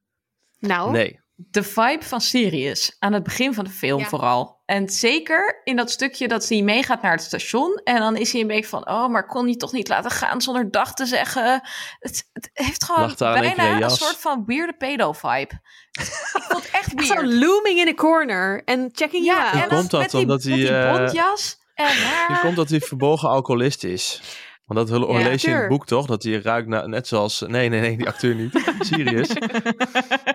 Nou, 0.59 0.91
Nee. 0.91 1.21
De 1.51 1.63
vibe 1.63 2.05
van 2.05 2.21
Sirius 2.21 2.97
aan 2.99 3.13
het 3.13 3.23
begin 3.23 3.55
van 3.55 3.65
de 3.65 3.71
film 3.71 4.01
Ja. 4.01 4.07
vooral. 4.07 4.61
En 4.65 4.89
zeker 4.89 5.61
in 5.65 5.77
dat 5.77 5.91
stukje 5.91 6.29
dat 6.29 6.49
hij 6.49 6.63
meegaat 6.63 7.03
naar 7.03 7.13
het 7.13 7.23
station. 7.23 7.81
En 7.85 7.99
dan 7.99 8.17
is 8.17 8.33
hij 8.33 8.41
een 8.41 8.47
beetje 8.47 8.69
van, 8.69 8.89
oh, 8.89 9.09
maar 9.09 9.27
kon 9.27 9.49
je 9.49 9.57
toch 9.57 9.73
niet 9.73 9.89
laten 9.89 10.11
gaan 10.11 10.41
zonder 10.43 10.71
dag 10.71 10.95
te 10.95 11.07
zeggen. 11.07 11.61
Het, 11.99 12.29
het 12.33 12.51
heeft 12.53 12.85
gewoon 12.85 13.15
bijna 13.19 13.81
een 13.83 13.91
soort 13.91 14.17
van 14.17 14.43
weirde 14.47 14.73
pedo-vibe. 14.73 15.61
ik 15.93 16.03
vond 16.49 16.63
het 16.63 16.73
echt 16.73 16.95
echt 16.99 17.07
zo 17.07 17.15
weird. 17.15 17.33
looming 17.33 17.79
in 17.79 17.89
a 17.89 17.95
corner 17.95 18.63
en 18.65 18.89
checking 18.93 19.25
you 19.25 19.39
Ja, 19.39 19.45
out. 19.45 19.53
en 19.55 19.61
Hoe 19.61 19.69
dan 19.69 19.79
komt 19.79 19.91
dat? 19.91 20.15
Omdat 20.15 20.43
hij, 20.43 20.55
die 20.55 20.77
eh, 20.77 20.97
bontjas 20.97 21.59
en 21.75 22.39
komt 22.43 22.57
dat 22.57 22.69
hij 22.69 22.81
verborgen 22.81 23.29
alcoholist 23.29 23.85
is. 23.85 24.23
Want 24.65 24.89
dat 24.89 25.01
lees 25.09 25.43
je 25.43 25.49
in 25.51 25.57
het 25.57 25.69
boek 25.69 25.87
toch? 25.87 26.07
Dat 26.07 26.23
hij 26.23 26.41
ruikt 26.41 26.69
naar, 26.69 26.89
net 26.89 27.07
zoals... 27.07 27.41
Nee, 27.41 27.69
nee, 27.69 27.81
nee, 27.81 27.97
die 27.97 28.07
acteur 28.07 28.35
niet. 28.35 28.63
Sirius. 28.81 29.29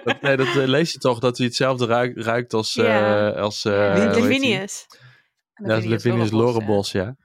Dat, 0.04 0.22
nee, 0.22 0.38
dat 0.38 0.48
eh, 0.48 0.54
lees 0.56 0.92
je 0.92 1.00
toch, 1.00 1.20
dat 1.20 1.38
hij 1.38 1.46
hetzelfde 1.46 1.86
ruikt, 1.86 2.22
ruikt 2.22 2.54
als... 2.54 2.76
eh 2.78 2.86
Ja. 2.86 3.30
als 3.30 3.66
eh, 3.66 3.74
Ja. 3.74 4.06
Lavinius. 4.06 4.86
Ja, 5.54 6.28
Lorebos, 6.30 6.92
ja. 6.92 7.16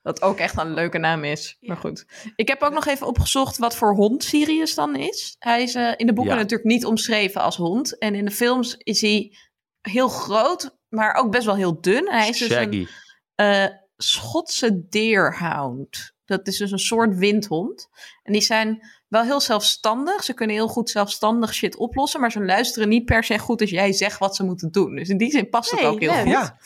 Wat 0.00 0.22
ook 0.22 0.38
echt 0.38 0.58
een 0.58 0.74
leuke 0.74 0.98
naam 0.98 1.24
is. 1.24 1.56
Ja. 1.60 1.68
Maar 1.68 1.76
goed. 1.76 2.06
Ik 2.36 2.48
heb 2.48 2.62
ook 2.62 2.72
nog 2.72 2.86
even 2.86 3.06
opgezocht 3.06 3.58
wat 3.58 3.76
voor 3.76 3.94
hond 3.94 4.24
Sirius 4.24 4.74
dan 4.74 4.96
is. 4.96 5.36
Hij 5.38 5.62
is 5.62 5.74
in 5.74 6.06
de 6.06 6.12
boeken 6.12 6.34
Ja. 6.34 6.40
natuurlijk 6.40 6.68
niet 6.68 6.84
omschreven 6.86 7.40
als 7.40 7.56
hond. 7.56 7.98
En 7.98 8.14
in 8.14 8.24
de 8.24 8.30
films 8.30 8.76
is 8.76 9.00
hij 9.00 9.36
heel 9.80 10.08
groot, 10.08 10.76
maar 10.88 11.14
ook 11.14 11.30
best 11.30 11.44
wel 11.46 11.56
heel 11.56 11.80
dun. 11.80 12.08
Hij 12.10 12.28
is 12.28 12.38
dus 12.38 12.48
een 12.50 12.56
Shaggy. 12.56 12.86
eh, 13.34 13.66
Schotse 13.96 14.86
deerhound. 14.88 16.11
Dat 16.36 16.46
is 16.46 16.56
dus 16.56 16.70
een 16.70 16.78
soort 16.78 17.16
windhond. 17.16 17.88
En 18.22 18.32
die 18.32 18.42
zijn 18.42 18.86
wel 19.08 19.22
heel 19.22 19.40
zelfstandig. 19.40 20.24
Ze 20.24 20.34
kunnen 20.34 20.56
heel 20.56 20.68
goed 20.68 20.90
zelfstandig 20.90 21.54
shit 21.54 21.76
oplossen. 21.76 22.20
Maar 22.20 22.30
ze 22.30 22.44
luisteren 22.44 22.88
niet 22.88 23.04
per 23.04 23.24
se 23.24 23.38
goed 23.38 23.60
als 23.60 23.70
jij 23.70 23.92
zegt 23.92 24.18
wat 24.18 24.36
ze 24.36 24.44
moeten 24.44 24.70
doen. 24.70 24.94
Dus 24.94 25.08
in 25.08 25.18
die 25.18 25.30
zin 25.30 25.48
past 25.48 25.70
het 25.70 25.80
Nee, 25.80 25.88
ook 25.88 26.00
heel 26.00 26.12
goed. 26.12 26.28
Ja. 26.28 26.58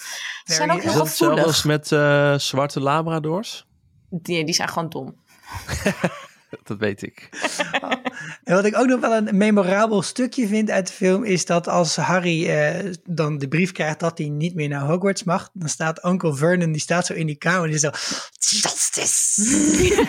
Ze 0.45 0.53
zijn 0.53 0.71
ook 0.71 0.79
Is 0.79 0.85
heel 0.85 0.93
dat 0.93 1.07
hetzelfde 1.07 1.45
als 1.45 1.63
met 1.63 1.93
eh, 1.93 2.39
zwarte 2.39 2.81
labradors? 2.81 3.67
Die, 4.11 4.45
die 4.45 4.55
zijn 4.55 4.69
gewoon 4.69 4.89
dom. 4.89 5.15
Dat 6.63 6.79
weet 6.79 7.03
ik. 7.03 7.29
En 8.45 8.55
wat 8.55 8.65
ik 8.65 8.79
ook 8.79 8.87
nog 8.87 9.01
wel 9.01 9.17
een 9.17 9.37
memorabel 9.37 10.03
stukje 10.03 10.47
vind 10.47 10.71
uit 10.71 10.87
de 10.87 10.93
film 10.93 11.25
is 11.25 11.45
dat 11.45 11.69
als 11.69 11.97
Harry 11.97 12.49
eh, 12.49 12.93
dan 13.05 13.39
de 13.39 13.49
brief 13.49 13.73
krijgt 13.73 14.01
dat 14.01 14.19
hij 14.19 14.29
niet 14.29 14.55
meer 14.55 14.69
naar 14.69 14.81
Hogwarts 14.81 15.25
mag, 15.25 15.51
dan 15.53 15.69
staat 15.69 16.03
onkel 16.03 16.35
Vernon, 16.35 16.73
die 16.73 16.81
staat 16.81 17.07
zo 17.07 17.13
in 17.13 17.27
die 17.27 17.37
kamer 17.37 17.63
en 17.63 17.67
die 17.67 17.75
is 17.75 17.81
zo, 17.81 17.91
justice. 18.39 19.43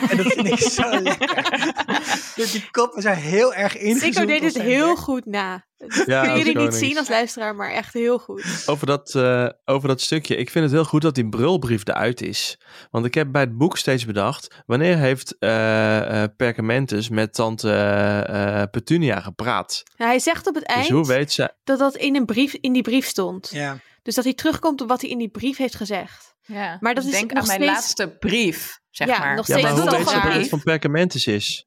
en 0.09 0.17
dat 0.17 0.33
vind 0.33 0.47
ik 0.47 0.59
zo 0.59 1.01
lekker. 1.01 1.45
Dus 2.35 2.51
die 2.51 2.67
koppen 2.71 3.01
zijn 3.01 3.17
heel 3.17 3.53
erg 3.53 3.77
ingezoomd. 3.77 4.13
Sico 4.13 4.25
deed 4.25 4.43
het 4.43 4.61
heel 4.61 4.85
werk. 4.85 4.97
goed 4.97 5.25
na. 5.25 5.65
Dat 5.77 6.03
Ja, 6.05 6.21
kunnen 6.21 6.37
jullie 6.45 6.57
niet 6.61 6.73
zien 6.73 6.97
als 6.97 7.09
luisteraar, 7.09 7.55
maar 7.55 7.71
echt 7.71 7.93
heel 7.93 8.19
goed. 8.19 8.63
Over 8.65 8.87
dat, 8.87 9.15
eh, 9.15 9.47
over 9.65 9.87
dat 9.87 10.01
stukje. 10.01 10.35
Ik 10.35 10.49
vind 10.49 10.63
het 10.65 10.73
heel 10.73 10.83
goed 10.85 11.01
dat 11.01 11.15
die 11.15 11.29
brulbrief 11.29 11.87
eruit 11.87 12.21
is. 12.21 12.59
Want 12.91 13.05
ik 13.05 13.13
heb 13.13 13.31
bij 13.31 13.41
het 13.41 13.57
boek 13.57 13.77
steeds 13.77 14.05
bedacht... 14.05 14.63
wanneer 14.65 14.97
heeft 14.97 15.35
eh 15.39 16.23
eh, 16.23 16.29
Perkamentus 16.37 17.09
met 17.09 17.33
tante 17.33 18.67
Petunia 18.71 19.19
gepraat? 19.19 19.83
Nou, 19.97 20.09
hij 20.09 20.19
zegt 20.19 20.47
op 20.47 20.55
het 20.55 20.65
Dus 20.67 20.75
eind 20.75 20.89
hoe 20.89 21.05
weet 21.07 21.31
ze... 21.31 21.53
dat 21.63 21.79
dat 21.79 21.95
in, 21.95 22.15
een 22.15 22.25
brief, 22.25 22.53
in 22.53 22.73
die 22.73 22.81
brief 22.83 23.05
stond. 23.05 23.49
Ja. 23.51 23.77
Dus 24.01 24.15
dat 24.15 24.23
hij 24.23 24.33
terugkomt 24.33 24.81
op 24.81 24.87
wat 24.87 25.01
hij 25.01 25.09
in 25.09 25.17
die 25.17 25.29
brief 25.29 25.57
heeft 25.57 25.75
gezegd. 25.75 26.35
Ja. 26.41 26.77
Maar 26.79 26.95
dat 26.95 27.03
is 27.03 27.11
Denk 27.11 27.31
nog 27.33 27.41
aan 27.41 27.47
mijn 27.47 27.61
steeds- 27.61 27.73
laatste 27.75 28.17
brief, 28.19 28.79
zeg 28.89 29.07
Ja, 29.07 29.19
maar. 29.19 29.35
nog 29.35 29.47
Ja, 29.47 29.53
steeds 29.57 29.61
maar 29.61 29.71
is 29.77 29.79
hoe 29.79 29.89
dat 29.89 29.97
weet 29.99 30.07
ze 30.07 30.13
dat 30.13 30.23
het 30.23 30.33
brief? 30.33 30.49
van 30.49 30.63
Perkamentus 30.63 31.25
is? 31.27 31.65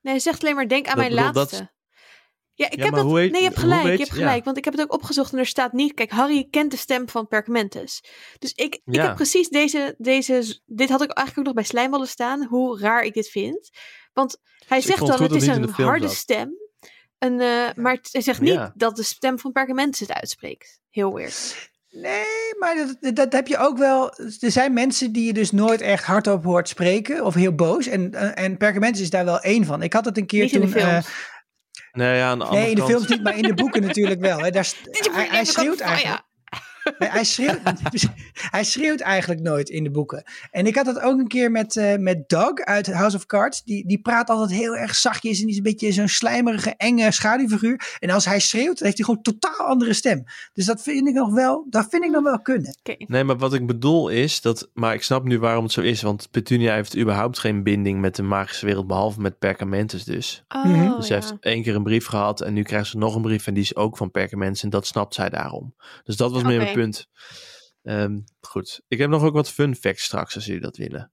Nee, 0.00 0.12
hij 0.14 0.22
zegt 0.22 0.42
alleen 0.42 0.54
maar 0.54 0.68
denk 0.68 0.86
aan 0.86 0.96
Dat 0.96 1.08
mijn 1.08 1.16
bedoel, 1.16 1.32
dat- 1.32 1.52
laatste. 1.52 1.74
Ja, 2.58 2.66
ik 2.70 2.76
Ja, 2.76 2.82
heb 2.82 2.90
maar 2.92 3.00
dat. 3.00 3.10
hoe 3.10 3.18
heet- 3.20 3.30
nee, 3.30 3.40
je 3.40 3.46
hebt 3.46 3.60
gelijk. 3.60 3.82
je 3.82 3.88
hebt 3.88 4.10
gelijk. 4.12 4.36
ja. 4.38 4.42
Want 4.44 4.56
ik 4.56 4.64
heb 4.64 4.72
het 4.74 4.82
ook 4.82 4.92
opgezocht 4.92 5.32
en 5.32 5.38
er 5.38 5.46
staat 5.46 5.72
niet. 5.72 5.94
Kijk, 5.94 6.10
Harry 6.10 6.46
kent 6.50 6.70
de 6.70 6.76
stem 6.76 7.08
van 7.08 7.26
Perkamentus. 7.26 8.02
Dus 8.38 8.52
ik, 8.52 8.74
ik 8.74 8.80
Ja. 8.84 9.06
heb 9.06 9.14
precies 9.16 9.48
deze, 9.48 9.94
deze. 9.98 10.60
Dit 10.66 10.88
had 10.88 11.02
ik 11.02 11.10
eigenlijk 11.10 11.38
ook 11.38 11.44
nog 11.44 11.54
bij 11.54 11.64
Slijmballen 11.64 12.08
staan. 12.08 12.44
Hoe 12.46 12.78
raar 12.80 13.02
ik 13.02 13.14
dit 13.14 13.28
vind. 13.28 13.70
Want 14.12 14.36
hij 14.66 14.78
Dus 14.78 14.86
zegt 14.86 15.06
dan: 15.06 15.22
het 15.22 15.34
is 15.34 15.46
in 15.46 15.62
een 15.62 15.68
harde 15.70 16.06
zat. 16.06 16.16
stem. 16.16 16.54
En, 17.18 17.40
eh, 17.40 17.66
maar 17.74 17.98
hij 18.10 18.20
zegt 18.22 18.40
niet 18.40 18.52
Ja. 18.52 18.72
dat 18.74 18.96
de 18.96 19.02
stem 19.02 19.38
van 19.38 19.52
Perkamentus 19.52 20.00
het 20.00 20.12
uitspreekt. 20.12 20.80
Heel 20.90 21.14
weird. 21.14 21.70
Nee, 21.90 22.24
maar 22.58 22.96
dat, 23.00 23.16
dat 23.16 23.32
heb 23.32 23.46
je 23.48 23.56
ook 23.58 23.78
wel. 23.78 24.10
Er 24.40 24.50
zijn 24.50 24.72
mensen 24.72 25.12
die 25.12 25.26
je 25.26 25.32
dus 25.32 25.50
nooit 25.50 25.80
echt 25.80 26.04
hardop 26.04 26.44
hoort 26.44 26.68
spreken 26.68 27.24
of 27.24 27.34
heel 27.34 27.54
boos. 27.54 27.86
En, 27.86 28.14
eh, 28.14 28.44
en 28.44 28.56
Perkamentus 28.56 29.00
is 29.02 29.10
daar 29.10 29.24
wel 29.24 29.40
één 29.40 29.64
van. 29.64 29.82
Ik 29.82 29.92
had 29.92 30.04
het 30.04 30.16
een 30.16 30.26
keer 30.26 30.42
Niet 30.42 30.52
in 30.52 30.60
toen. 30.60 30.70
de 30.70 30.80
films. 30.80 31.06
Nee, 31.96 32.16
ja, 32.16 32.28
aan 32.28 32.38
de 32.38 32.44
andere 32.44 32.62
nee, 32.62 32.70
in 32.70 32.74
de 32.74 32.80
kant- 32.80 32.92
films 32.92 33.08
niet, 33.08 33.22
maar 33.22 33.36
in 33.36 33.42
de 33.42 33.54
boeken 33.54 33.82
natuurlijk 33.82 34.20
wel. 34.20 34.38
Hè. 34.38 34.50
Daar, 34.50 34.72
hij, 35.12 35.26
hij 35.30 35.44
schreeuwt 35.44 35.78
ja. 35.78 35.84
eigenlijk. 35.84 36.22
Nee, 36.98 37.08
hij, 37.08 37.24
schreeuwt, 37.24 37.60
hij 38.56 38.64
schreeuwt 38.64 39.00
eigenlijk 39.00 39.40
nooit 39.40 39.68
in 39.68 39.84
de 39.84 39.90
boeken. 39.90 40.22
En 40.50 40.66
ik 40.66 40.74
had 40.76 40.86
het 40.86 41.00
ook 41.00 41.18
een 41.18 41.28
keer 41.28 41.50
met, 41.50 41.76
eh, 41.76 41.96
met 41.96 42.28
Doug 42.28 42.54
uit 42.54 42.92
House 42.92 43.16
of 43.16 43.26
Cards. 43.26 43.62
Die, 43.64 43.86
die 43.86 44.00
praat 44.00 44.28
altijd 44.30 44.58
heel 44.58 44.76
erg 44.76 44.94
zachtjes 44.94 45.38
en 45.38 45.42
die 45.42 45.50
is 45.50 45.56
een 45.56 45.62
beetje 45.62 45.92
zo'n 45.92 46.08
slijmerige, 46.08 46.74
enge 46.76 47.12
schaduwfiguur. 47.12 47.96
En 47.98 48.10
als 48.10 48.24
hij 48.24 48.40
schreeuwt, 48.40 48.78
dan 48.78 48.86
heeft 48.86 48.96
hij 48.96 49.06
gewoon 49.06 49.20
een 49.22 49.32
totaal 49.32 49.66
andere 49.66 49.92
stem. 49.92 50.24
Dus 50.52 50.64
dat 50.64 50.82
vind 50.82 51.08
ik 51.08 51.14
nog 51.14 51.34
wel, 51.34 51.66
dat 51.70 51.86
vind 51.90 52.04
ik 52.04 52.10
nog 52.10 52.22
wel 52.22 52.40
kunnen. 52.40 52.76
Oké. 52.78 53.04
Nee, 53.06 53.24
maar 53.24 53.36
wat 53.36 53.54
ik 53.54 53.66
bedoel 53.66 54.08
is 54.08 54.40
dat. 54.40 54.70
Maar 54.74 54.94
ik 54.94 55.02
snap 55.02 55.24
nu 55.24 55.38
waarom 55.38 55.64
het 55.64 55.72
zo 55.72 55.80
is. 55.80 56.02
Want 56.02 56.28
Petunia 56.30 56.74
heeft 56.74 56.96
überhaupt 56.96 57.38
geen 57.38 57.62
binding 57.62 58.00
met 58.00 58.16
de 58.16 58.22
magische 58.22 58.66
wereld. 58.66 58.86
Behalve 58.86 59.20
met 59.20 59.38
Perkamentus 59.38 60.04
dus. 60.04 60.44
Oh, 60.48 60.64
Mhm. 60.64 60.96
Dus 60.96 61.06
ze 61.06 61.14
ja. 61.14 61.20
heeft 61.20 61.34
één 61.40 61.62
keer 61.62 61.74
een 61.74 61.82
brief 61.82 62.06
gehad. 62.06 62.40
En 62.40 62.52
nu 62.52 62.62
krijgt 62.62 62.86
ze 62.88 62.98
nog 62.98 63.14
een 63.14 63.22
brief. 63.22 63.46
En 63.46 63.54
die 63.54 63.62
is 63.62 63.76
ook 63.76 63.96
van 63.96 64.10
Perkamentus. 64.10 64.62
En 64.62 64.70
dat 64.70 64.86
snapt 64.86 65.14
zij 65.14 65.28
daarom. 65.28 65.74
Dus 66.04 66.16
dat 66.16 66.32
was 66.32 66.42
meer 66.42 66.72
punt. 66.80 67.06
Ehm, 67.82 68.18
goed. 68.40 68.80
Ik 68.88 68.98
heb 68.98 69.10
nog 69.10 69.22
ook 69.22 69.34
wat 69.34 69.50
fun 69.50 69.74
facts 69.76 70.02
straks 70.04 70.34
als 70.34 70.44
jullie 70.46 70.60
dat 70.60 70.76
willen. 70.76 71.10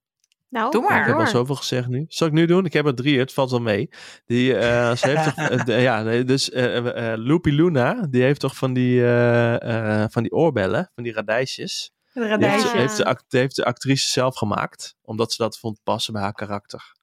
Nou, 0.49 0.71
Doe 0.71 0.81
maar. 0.81 0.99
Ik 1.01 1.05
heb 1.07 1.15
al 1.15 1.27
zoveel 1.27 1.55
gezegd 1.55 1.87
nu. 1.87 2.05
Zal 2.07 2.27
ik 2.27 2.33
nu 2.33 2.45
doen? 2.45 2.65
Ik 2.65 2.73
heb 2.73 2.85
er 2.85 2.95
drie, 2.95 3.19
het 3.19 3.33
valt 3.33 3.51
wel 3.51 3.61
mee. 3.61 3.89
Die, 4.25 4.55
eh, 4.57 4.95
ze 4.95 5.07
heeft 5.09 5.23
toch, 5.23 5.47
eh, 5.49 5.65
de- 5.65 5.73
ja, 5.73 6.23
dus 6.23 6.49
eh 6.49 7.13
Loopy 7.15 7.49
Luna, 7.49 8.07
die 8.09 8.21
heeft 8.23 8.39
toch 8.39 8.55
van 8.55 8.73
die, 8.73 9.01
eh, 9.01 10.01
eh, 10.01 10.09
van 10.09 10.23
die 10.23 10.31
oorbellen, 10.31 10.91
van 10.95 11.03
die 11.03 11.13
radijsjes. 11.13 11.91
Een 12.13 12.39
Die 12.39 12.47
heeft, 12.49 12.71
heeft, 12.71 12.97
de, 12.97 13.05
act- 13.05 13.25
die 13.27 13.39
heeft 13.39 13.55
de 13.55 13.65
actrice 13.65 14.09
zelf 14.09 14.35
gemaakt, 14.35 14.95
omdat 15.01 15.31
ze 15.31 15.41
dat 15.43 15.57
vond 15.59 15.79
passen 15.83 16.13
bij 16.13 16.21
haar 16.21 16.33
karakter. 16.33 16.95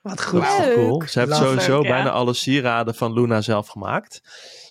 Wat 0.00 0.22
goed. 0.22 0.40
Dat 0.40 0.50
is 0.50 0.56
toch 0.56 0.64
Leuk. 0.66 0.74
cool. 0.74 1.02
Ze 1.06 1.18
heeft 1.20 1.36
sowieso 1.36 1.82
ja. 1.82 1.88
bijna 1.88 2.10
alle 2.10 2.34
sieraden 2.34 2.94
van 2.94 3.12
Luna 3.12 3.40
zelf 3.40 3.68
gemaakt. 3.68 4.20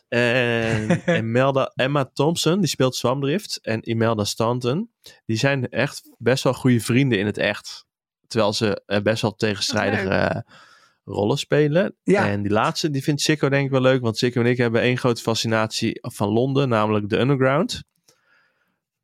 En 0.10 1.02
Imelda, 1.23 1.72
Emma 1.76 2.10
Thompson, 2.14 2.60
die 2.60 2.69
speelt 2.69 2.95
Swamdrift. 2.95 3.60
En 3.61 3.90
Imelda 3.90 4.23
Stanton, 4.23 4.91
die 5.26 5.38
zijn 5.38 5.69
echt 5.69 6.10
best 6.18 6.44
wel 6.44 6.53
goede 6.53 6.80
vrienden 6.80 7.19
in 7.19 7.26
het 7.26 7.38
echt. 7.38 7.86
Terwijl 8.27 8.53
ze 8.53 8.81
eh, 8.86 9.02
best 9.02 9.22
wel 9.22 9.36
tegenstrijdige 9.36 10.10
eh, 10.10 10.41
rollen 11.03 11.38
spelen. 11.38 11.95
Ja. 12.03 12.30
En 12.30 12.41
die 12.41 12.52
laatste, 12.52 12.90
die 12.90 13.03
vindt 13.03 13.22
Sikko 13.22 13.49
denk 13.49 13.65
ik 13.65 13.72
wel 13.72 13.81
leuk. 13.81 14.02
Want 14.02 14.18
Sikko 14.18 14.41
en 14.41 14.48
ik 14.48 14.57
hebben 14.57 14.81
één 14.81 14.98
grote 14.98 15.22
fascinatie 15.22 15.99
van 16.02 16.30
Londen, 16.30 16.69
namelijk 16.69 17.10
de 17.10 17.19
Underground. 17.19 17.84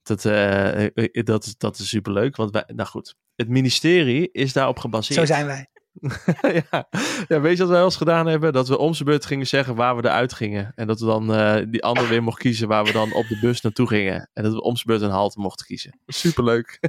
Dat, 0.03 0.25
eh, 0.25 0.85
dat, 1.11 1.55
dat 1.57 1.79
is 1.79 1.89
superleuk. 1.89 2.35
Want 2.35 2.51
wij, 2.51 2.63
nou 2.67 2.89
goed, 2.89 3.15
het 3.35 3.49
ministerie 3.49 4.31
is 4.31 4.53
daarop 4.53 4.79
gebaseerd. 4.79 5.19
Zo 5.19 5.25
zijn 5.25 5.45
wij. 5.45 5.69
ja. 6.71 6.87
ja, 7.27 7.41
weet 7.41 7.57
je 7.57 7.57
wat 7.57 7.67
wij 7.67 7.77
wel 7.77 7.83
eens 7.83 7.95
gedaan 7.95 8.27
hebben? 8.27 8.53
Dat 8.53 8.67
we 8.67 8.77
om 8.77 8.93
zijn 8.93 9.09
beurt 9.09 9.25
gingen 9.25 9.47
zeggen 9.47 9.75
waar 9.75 9.95
we 9.95 10.03
eruit 10.05 10.33
gingen. 10.33 10.71
En 10.75 10.87
dat 10.87 10.99
we 10.99 11.05
dan 11.05 11.33
eh, 11.33 11.63
die 11.67 11.83
andere 11.83 12.07
weer 12.07 12.23
mochten 12.23 12.43
kiezen 12.43 12.67
waar 12.67 12.83
we 12.83 12.91
dan 12.91 13.13
op 13.13 13.27
de 13.27 13.39
bus 13.41 13.61
naartoe 13.61 13.87
gingen. 13.87 14.29
En 14.33 14.43
dat 14.43 14.53
we 14.53 14.61
om 14.61 14.75
zijn 14.75 14.87
beurt 14.87 15.01
een 15.01 15.17
halte 15.17 15.39
mochten 15.39 15.65
kiezen. 15.65 15.99
Superleuk. 16.05 16.79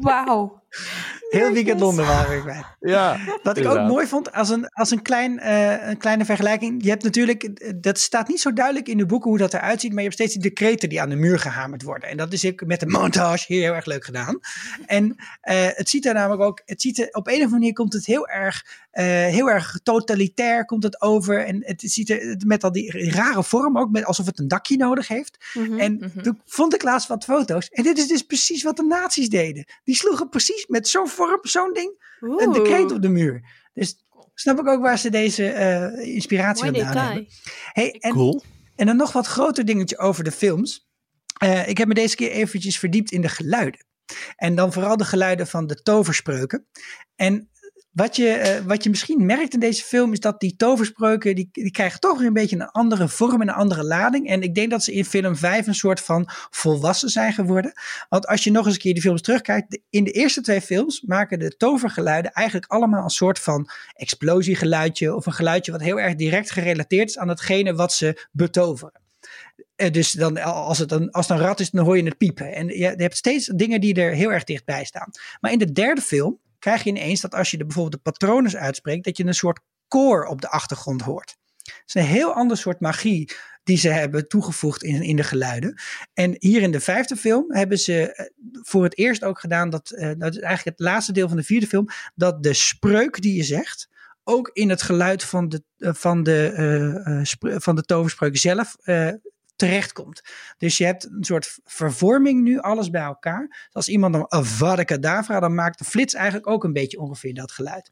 Wauw. 0.00 0.62
Heel 1.28 1.52
weekend 1.52 1.80
Londen 1.80 2.06
waren 2.06 2.36
we 2.36 2.40
kwijt. 2.42 2.64
ja. 2.94 3.18
Wat 3.42 3.56
ik 3.56 3.66
ook 3.66 3.86
mooi 3.88 4.06
vond, 4.06 4.32
als 4.32 4.48
een, 4.48 4.68
als 4.68 4.90
een, 4.90 5.02
klein, 5.02 5.38
eh, 5.38 5.88
een 5.88 5.96
kleine 5.96 6.24
vergelijking. 6.24 6.82
Je 6.82 6.88
hebt 6.88 7.02
natuurlijk, 7.02 7.72
dat 7.82 7.98
staat 7.98 8.28
niet 8.28 8.40
zo 8.40 8.52
duidelijk 8.52 8.88
in 8.88 8.98
de 8.98 9.06
boeken 9.06 9.30
hoe 9.30 9.38
dat 9.38 9.54
eruit 9.54 9.80
ziet. 9.80 9.90
Maar 9.90 10.02
je 10.02 10.08
hebt 10.08 10.14
steeds 10.20 10.32
die 10.32 10.42
decreten 10.42 10.88
die 10.88 11.00
aan 11.00 11.08
de 11.08 11.16
muur 11.16 11.38
gehamerd 11.38 11.82
worden. 11.82 12.08
En 12.08 12.16
dat 12.16 12.32
is 12.32 12.46
ook 12.46 12.66
met 12.66 12.80
de 12.80 12.86
montage 12.86 13.52
heel 13.52 13.74
erg 13.74 13.84
leuk 13.84 14.04
gedaan. 14.04 14.38
En 14.86 15.16
eh, 15.40 15.66
het 15.68 15.88
ziet 15.88 16.06
er 16.06 16.14
namelijk 16.14 16.42
ook, 16.42 16.62
het 16.64 16.80
ziet 16.80 16.98
er, 16.98 17.08
op 17.12 17.26
een 17.26 17.32
of 17.32 17.40
andere 17.40 17.58
manier 17.58 17.72
komt 17.72 17.92
het 17.92 18.06
heel 18.06 18.28
erg, 18.28 18.64
eh, 18.90 19.04
heel 19.04 19.50
erg 19.50 19.78
totalitair 19.82 20.64
komt 20.64 20.82
het 20.82 21.00
over. 21.02 21.44
En 21.44 21.62
het 21.64 21.82
ziet 21.86 22.10
er 22.10 22.36
met 22.46 22.64
al 22.64 22.72
die 22.72 23.10
rare 23.10 23.44
vorm 23.44 23.78
ook, 23.78 23.90
met, 23.90 24.04
alsof 24.04 24.26
het 24.26 24.38
een 24.38 24.48
dakje 24.48 24.76
nodig 24.76 25.08
heeft. 25.08 25.36
Mhm. 25.54 25.78
En 25.78 25.96
Mhm. 25.98 26.22
toen 26.22 26.40
vond 26.44 26.74
ik 26.74 26.82
laatst 26.82 27.08
wat 27.08 27.24
foto's. 27.24 27.68
En 27.68 27.82
dit 27.82 27.98
is 27.98 28.06
dus 28.08 28.22
precies 28.22 28.62
wat 28.62 28.76
de 28.76 28.82
nazi's 28.82 29.28
deden. 29.28 29.64
Die 29.84 29.94
sloegen 29.96 30.28
precies 30.28 30.66
met 30.68 30.88
zo'n 30.88 31.08
vorm, 31.08 31.38
zo'n 31.42 31.72
ding, 31.72 32.16
een 32.20 32.48
Oeh, 32.48 32.52
decreet 32.52 32.92
op 32.92 33.02
de 33.02 33.08
muur. 33.08 33.42
Dus 33.72 34.06
snap 34.34 34.58
ik 34.58 34.66
ook 34.66 34.82
waar 34.82 34.98
ze 34.98 35.10
deze 35.10 35.48
eh, 35.48 36.14
inspiratie 36.14 36.70
mooi 36.70 36.84
vandaan 36.84 37.06
hebben. 37.06 37.26
Hey, 37.72 37.90
en, 37.90 38.12
Cool. 38.12 38.42
en 38.76 38.86
dan 38.86 38.96
nog 38.96 39.12
wat 39.12 39.26
groter 39.26 39.64
dingetje 39.64 39.98
over 39.98 40.24
de 40.24 40.32
films. 40.32 40.88
Eh, 41.38 41.68
ik 41.68 41.78
heb 41.78 41.88
me 41.88 41.94
deze 41.94 42.16
keer 42.16 42.30
eventjes 42.30 42.78
verdiept 42.78 43.10
in 43.10 43.20
de 43.20 43.28
geluiden. 43.28 43.86
En 44.36 44.54
dan 44.54 44.72
vooral 44.72 44.96
de 44.96 45.04
geluiden 45.04 45.46
van 45.46 45.66
de 45.66 45.82
toverspreuken. 45.82 46.66
En 47.14 47.50
wat 47.98 48.16
je, 48.16 48.28
eh, 48.28 48.64
wat 48.64 48.82
je 48.82 48.90
misschien 48.90 49.26
merkt 49.26 49.54
in 49.54 49.60
deze 49.60 49.82
film 49.82 50.12
is 50.12 50.20
dat 50.20 50.40
die 50.40 50.56
toverspreuken, 50.56 51.34
die, 51.34 51.48
die 51.52 51.70
krijgen 51.70 52.00
toch 52.00 52.18
weer 52.18 52.26
een 52.26 52.32
beetje 52.32 52.56
een 52.56 52.70
andere 52.70 53.08
vorm 53.08 53.40
en 53.40 53.48
een 53.48 53.54
andere 53.54 53.84
lading. 53.84 54.28
En 54.28 54.42
ik 54.42 54.54
denk 54.54 54.70
dat 54.70 54.84
ze 54.84 54.92
in 54.92 55.04
film 55.04 55.36
5 55.36 55.66
een 55.66 55.74
soort 55.74 56.00
van 56.00 56.28
volwassen 56.50 57.08
zijn 57.08 57.32
geworden. 57.32 57.72
Want 58.08 58.26
als 58.26 58.44
je 58.44 58.50
nog 58.50 58.66
eens 58.66 58.74
een 58.74 58.80
keer 58.80 58.92
die 58.92 59.02
films 59.02 59.22
terugkijkt, 59.22 59.80
in 59.90 60.04
de 60.04 60.10
eerste 60.10 60.40
twee 60.40 60.60
films 60.60 61.02
maken 61.06 61.38
de 61.38 61.56
tovergeluiden 61.56 62.32
eigenlijk 62.32 62.72
allemaal 62.72 63.02
een 63.02 63.10
soort 63.10 63.38
van 63.38 63.68
explosiegeluidje 63.94 65.14
of 65.14 65.26
een 65.26 65.32
geluidje 65.32 65.72
wat 65.72 65.80
heel 65.80 66.00
erg 66.00 66.14
direct 66.14 66.50
gerelateerd 66.50 67.08
is 67.08 67.18
aan 67.18 67.28
hetgene 67.28 67.74
wat 67.74 67.92
ze 67.92 68.26
betoveren. 68.32 69.00
Eh, 69.76 69.92
dus 69.92 70.12
dan, 70.12 70.42
als, 70.42 70.78
het 70.78 70.92
een, 70.92 71.10
als 71.10 71.28
het 71.28 71.38
een 71.38 71.44
rat 71.44 71.60
is, 71.60 71.70
dan 71.70 71.84
hoor 71.84 71.96
je 71.96 72.04
het 72.04 72.18
piepen. 72.18 72.54
En 72.54 72.66
je 72.66 72.94
hebt 72.96 73.16
steeds 73.16 73.46
dingen 73.46 73.80
die 73.80 73.94
er 73.94 74.12
heel 74.12 74.32
erg 74.32 74.44
dichtbij 74.44 74.84
staan. 74.84 75.10
Maar 75.40 75.52
in 75.52 75.58
de 75.58 75.72
derde 75.72 76.00
film 76.00 76.38
krijg 76.58 76.82
je 76.82 76.90
ineens 76.90 77.20
dat 77.20 77.34
als 77.34 77.50
je 77.50 77.56
de, 77.56 77.64
bijvoorbeeld 77.64 78.04
de 78.04 78.10
patronen 78.10 78.58
uitspreekt, 78.58 79.04
dat 79.04 79.16
je 79.16 79.24
een 79.24 79.34
soort 79.34 79.60
koor 79.88 80.26
op 80.26 80.40
de 80.40 80.48
achtergrond 80.48 81.02
hoort. 81.02 81.36
Het 81.58 81.82
is 81.86 81.94
een 81.94 82.02
heel 82.02 82.32
ander 82.32 82.56
soort 82.56 82.80
magie 82.80 83.30
die 83.62 83.76
ze 83.76 83.88
hebben 83.88 84.28
toegevoegd 84.28 84.82
in, 84.82 85.02
in 85.02 85.16
de 85.16 85.22
geluiden. 85.22 85.80
En 86.14 86.34
hier 86.38 86.62
in 86.62 86.70
de 86.70 86.80
vijfde 86.80 87.16
film 87.16 87.52
hebben 87.52 87.78
ze 87.78 88.12
eh, 88.12 88.26
voor 88.62 88.84
het 88.84 88.98
eerst 88.98 89.24
ook 89.24 89.40
gedaan, 89.40 89.70
dat, 89.70 89.90
eh, 89.90 90.10
dat 90.18 90.34
is 90.34 90.40
eigenlijk 90.40 90.78
het 90.78 90.86
laatste 90.86 91.12
deel 91.12 91.28
van 91.28 91.36
de 91.36 91.42
vierde 91.42 91.66
film, 91.66 91.88
dat 92.14 92.42
de 92.42 92.54
spreuk 92.54 93.22
die 93.22 93.36
je 93.36 93.42
zegt, 93.42 93.88
ook 94.24 94.50
in 94.52 94.70
het 94.70 94.82
geluid 94.82 95.24
van 95.24 95.48
de, 95.48 95.62
eh, 95.76 95.94
van 95.94 96.22
de, 96.22 97.22
van 97.40 97.74
de 97.76 97.82
toverspreuk 97.82 98.36
zelf 98.36 98.76
terechtkomt. 99.58 100.22
Dus 100.58 100.78
je 100.78 100.84
hebt 100.84 101.04
een 101.04 101.24
soort 101.24 101.58
vervorming 101.64 102.42
nu, 102.42 102.58
alles 102.58 102.90
bij 102.90 103.02
elkaar. 103.02 103.46
Dus 103.48 103.74
als 103.74 103.88
iemand 103.88 104.12
dan 104.12 104.24
Avada 104.28 104.82
Kedavra, 104.82 105.40
dan 105.40 105.54
maakt 105.54 105.78
de 105.78 105.84
flits 105.84 106.14
eigenlijk 106.14 106.46
ook 106.46 106.64
een 106.64 106.72
beetje 106.72 106.98
ongeveer 106.98 107.34
dat 107.34 107.52
geluid. 107.52 107.90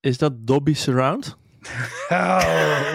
Is 0.00 0.18
dat 0.18 0.46
Dolby 0.46 0.74
Surround? 0.74 1.36
Oh. 2.08 2.94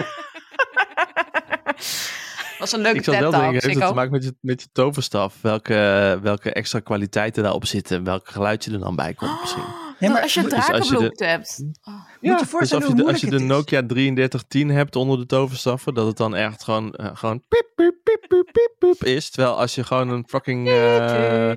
was 2.58 2.72
een 2.72 2.80
leuke 2.80 2.98
ik 2.98 3.04
zal 3.04 3.18
wel 3.18 3.30
denken, 3.30 3.52
heeft 3.52 3.64
het 3.64 3.86
te 3.86 3.94
maken 3.94 4.12
met 4.12 4.24
je, 4.24 4.34
met 4.40 4.62
je 4.62 4.68
toverstaf? 4.72 5.38
Welke, 5.40 6.18
welke 6.22 6.52
extra 6.52 6.80
kwaliteiten 6.80 7.42
daarop 7.42 7.66
zitten? 7.66 8.04
Welk 8.04 8.28
geluidje 8.28 8.72
er 8.72 8.78
dan 8.78 8.96
bij 8.96 9.14
komt 9.14 9.40
misschien? 9.40 9.64
Ja, 10.04 10.12
maar 10.12 10.22
als 10.22 10.34
je 10.34 10.40
moet- 10.40 10.50
dus 10.50 10.58
als 10.58 10.66
je 10.66 10.72
drakenbloed 10.94 11.18
hebt. 11.18 11.64
Oh. 11.84 11.94
je 12.20 12.36
dus 12.36 12.48
voorstellen 12.48 12.84
als 12.84 12.92
je 12.92 12.96
de, 13.02 13.08
als 13.10 13.20
je 13.20 13.26
moeilijk 13.26 13.48
de 13.48 13.54
het 13.54 13.64
is. 13.64 13.76
Nokia 13.78 13.86
3310 13.86 14.68
hebt 14.70 14.96
onder 14.96 15.18
de 15.18 15.26
toverstaffen, 15.26 15.94
dat 15.94 16.06
het 16.06 16.16
dan 16.16 16.34
echt 16.34 16.64
gewoon, 16.64 16.92
eh, 16.94 17.10
gewoon 17.14 17.40
piep, 17.48 17.68
piep, 17.74 17.94
piep, 18.04 18.20
piep, 18.28 18.50
piep, 18.52 18.74
piep 18.78 19.04
is. 19.04 19.30
Terwijl 19.30 19.58
als 19.58 19.74
je 19.74 19.84
gewoon 19.84 20.08
een 20.08 20.24
fucking... 20.28 20.68
eh, 20.68 20.74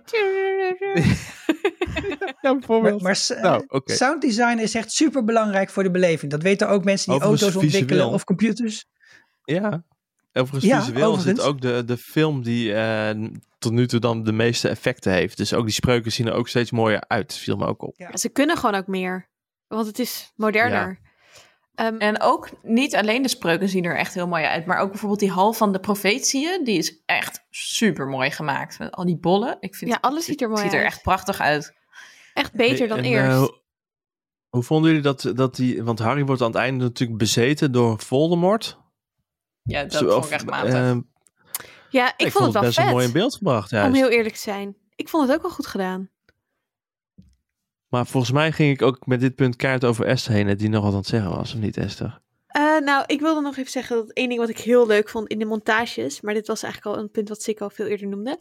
ja, 2.41 2.51
bijvoorbeeld. 2.57 3.01
Maar, 3.01 3.25
maar 3.29 3.41
Nou, 3.41 3.63
oké. 3.67 3.93
sound 3.93 4.21
design 4.21 4.57
is 4.57 4.75
echt 4.75 4.91
super 4.91 5.23
belangrijk 5.23 5.69
voor 5.69 5.83
de 5.83 5.91
beleving. 5.91 6.31
Dat 6.31 6.41
weten 6.41 6.69
ook 6.69 6.83
mensen 6.83 7.05
die 7.05 7.15
Overigens 7.15 7.41
auto's 7.43 7.63
ontwikkelen 7.63 7.97
visueel. 7.99 8.13
of 8.15 8.23
computers. 8.23 8.85
Ja. 9.43 9.83
Overigens 10.39 10.71
Ja, 10.71 10.79
visueel 10.83 11.11
overigens. 11.11 11.39
zit 11.39 11.49
ook 11.49 11.61
de, 11.61 11.83
de 11.85 11.97
film 11.97 12.43
die 12.43 12.73
eh, 12.73 13.27
tot 13.59 13.71
nu 13.71 13.87
toe 13.87 13.99
dan 13.99 14.23
de 14.23 14.31
meeste 14.31 14.69
effecten 14.69 15.11
heeft. 15.11 15.37
Dus 15.37 15.53
ook 15.53 15.63
die 15.65 15.73
spreuken 15.73 16.11
zien 16.11 16.27
er 16.27 16.33
ook 16.33 16.47
steeds 16.47 16.71
mooier 16.71 17.03
uit. 17.07 17.33
Viel 17.37 17.55
me 17.55 17.65
ook 17.65 17.81
op. 17.81 17.93
Ja. 17.97 18.17
Ze 18.17 18.29
kunnen 18.29 18.57
gewoon 18.57 18.75
ook 18.75 18.87
meer. 18.87 19.29
Want 19.67 19.87
het 19.87 19.99
is 19.99 20.31
moderner. 20.35 20.99
Ehm, 21.75 21.97
En 21.97 22.21
ook 22.21 22.49
niet 22.63 22.95
alleen 22.95 23.21
de 23.21 23.27
spreuken 23.29 23.69
zien 23.69 23.83
er 23.85 23.97
echt 23.97 24.13
heel 24.13 24.27
mooi 24.27 24.43
uit, 24.43 24.65
maar 24.65 24.79
ook 24.79 24.89
bijvoorbeeld 24.89 25.19
die 25.19 25.31
hal 25.31 25.53
van 25.53 25.71
de 25.71 25.79
profetieën, 25.79 26.63
die 26.63 26.77
is 26.77 27.01
echt 27.05 27.45
super 27.49 28.07
mooi 28.07 28.31
gemaakt. 28.31 28.79
Met 28.79 28.91
al 28.91 29.05
die 29.05 29.17
bollen. 29.17 29.57
Ik 29.59 29.75
vind 29.75 29.91
ja, 29.91 29.97
alles 30.01 30.25
ziet 30.25 30.41
er 30.41 30.49
mooi 30.49 30.61
ziet 30.61 30.71
uit. 30.71 30.79
er 30.81 30.85
echt 30.87 31.01
prachtig 31.01 31.39
uit. 31.39 31.73
Echt 32.33 32.53
beter 32.53 32.87
dan 32.87 32.97
en, 32.97 33.03
eerst. 33.03 33.27
eh, 33.31 33.37
hoe- 33.39 33.61
Hoe 34.49 34.63
vonden 34.63 34.87
jullie 34.89 35.03
dat, 35.05 35.31
dat 35.35 35.55
die... 35.55 35.83
Want 35.83 35.99
Harry 35.99 36.25
wordt 36.25 36.41
aan 36.41 36.47
het 36.47 36.57
einde 36.57 36.83
natuurlijk 36.83 37.19
bezeten 37.19 37.71
door 37.71 37.99
Voldemort. 37.99 38.77
Ja, 39.67 39.81
dat 39.83 39.91
Zo, 39.93 40.09
vond 40.09 40.25
ik 40.25 40.31
echt 40.31 40.45
matig. 40.45 40.73
eh, 40.73 40.97
Ja, 41.89 42.13
ik, 42.17 42.31
vond 42.31 42.43
het 42.45 42.53
wel 42.53 42.61
best 42.61 42.75
vet. 42.75 42.83
wel 42.83 42.93
mooi 42.93 43.05
in 43.05 43.11
beeld 43.11 43.35
gebracht. 43.35 43.69
Juist. 43.69 43.87
om 43.87 43.93
heel 43.93 44.09
eerlijk 44.09 44.35
te 44.35 44.41
zijn. 44.41 44.75
Ik 44.95 45.09
vond 45.09 45.27
het 45.27 45.35
ook 45.37 45.41
wel 45.41 45.51
goed 45.51 45.67
gedaan. 45.67 46.09
Maar 47.87 48.05
volgens 48.07 48.31
mij 48.33 48.51
ging 48.51 48.73
ik 48.73 48.81
ook 48.81 49.05
met 49.05 49.19
dit 49.19 49.35
punt 49.35 49.55
kaart 49.55 49.85
over 49.85 50.05
Esther 50.05 50.33
heen. 50.33 50.57
Die 50.57 50.69
nog 50.69 50.83
wat 50.83 50.91
aan 50.91 50.97
het 50.97 51.07
zeggen 51.07 51.29
was, 51.29 51.53
of 51.53 51.59
niet 51.59 51.77
Esther? 51.77 52.19
Eh, 52.47 52.77
nou, 52.77 53.03
ik 53.07 53.19
wilde 53.19 53.41
nog 53.41 53.57
even 53.57 53.71
zeggen 53.71 53.95
dat 53.95 54.11
één 54.11 54.27
ding 54.27 54.39
wat 54.39 54.49
ik 54.49 54.57
heel 54.57 54.87
leuk 54.87 55.09
vond 55.09 55.27
in 55.27 55.39
de 55.39 55.45
montages, 55.45 56.21
maar 56.21 56.33
dit 56.33 56.47
was 56.47 56.63
eigenlijk 56.63 56.95
al 56.95 57.01
een 57.03 57.11
punt 57.11 57.29
wat 57.29 57.41
Sikko 57.41 57.67
veel 57.67 57.85
eerder 57.85 58.07
noemde. 58.07 58.39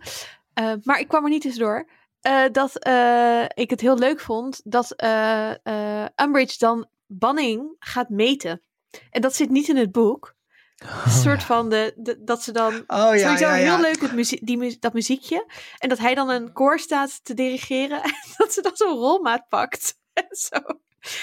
Eh, 0.54 0.72
maar 0.82 1.00
ik 1.00 1.08
kwam 1.08 1.24
er 1.24 1.30
niet 1.30 1.42
tussendoor. 1.42 1.88
eh 2.20 2.44
dat 2.52 2.78
eh, 2.78 3.44
ik 3.54 3.70
het 3.70 3.80
heel 3.80 3.98
leuk 3.98 4.20
vond 4.20 4.60
dat 4.64 4.90
eh 4.92 5.50
eh, 5.66 6.06
Umbridge 6.16 6.58
dan 6.58 6.88
banning 7.06 7.76
gaat 7.78 8.08
meten. 8.08 8.62
En 9.10 9.20
dat 9.20 9.34
zit 9.34 9.50
niet 9.50 9.68
in 9.68 9.76
het 9.76 9.92
boek. 9.92 10.34
Een 10.76 11.10
soort 11.10 11.42
van 11.42 11.68
de, 11.70 11.92
de, 11.96 12.22
dat 12.24 12.42
ze 12.42 12.52
dan 12.52 12.74
Oh 12.74 12.84
ja, 12.86 13.16
Sowieso 13.16 13.44
ja, 13.46 13.54
ja. 13.54 13.72
heel 13.74 13.80
leuk 13.80 14.00
het 14.00 14.12
muzie 14.12 14.44
die 14.44 14.56
mu 14.56 14.76
dat 14.80 14.92
muziekje. 14.92 15.46
En 15.78 15.88
dat 15.88 15.98
hij 15.98 16.14
dan 16.14 16.28
een 16.28 16.52
koor 16.52 16.78
staat 16.78 17.24
te 17.24 17.34
dirigeren. 17.34 18.02
En 18.04 18.12
dat 18.36 18.52
ze 18.52 18.60
dan 18.62 18.72
zo'n 18.76 18.96
rolmaat 18.98 19.48
pakt. 19.48 19.98
En 20.12 20.26
zo. 20.30 20.56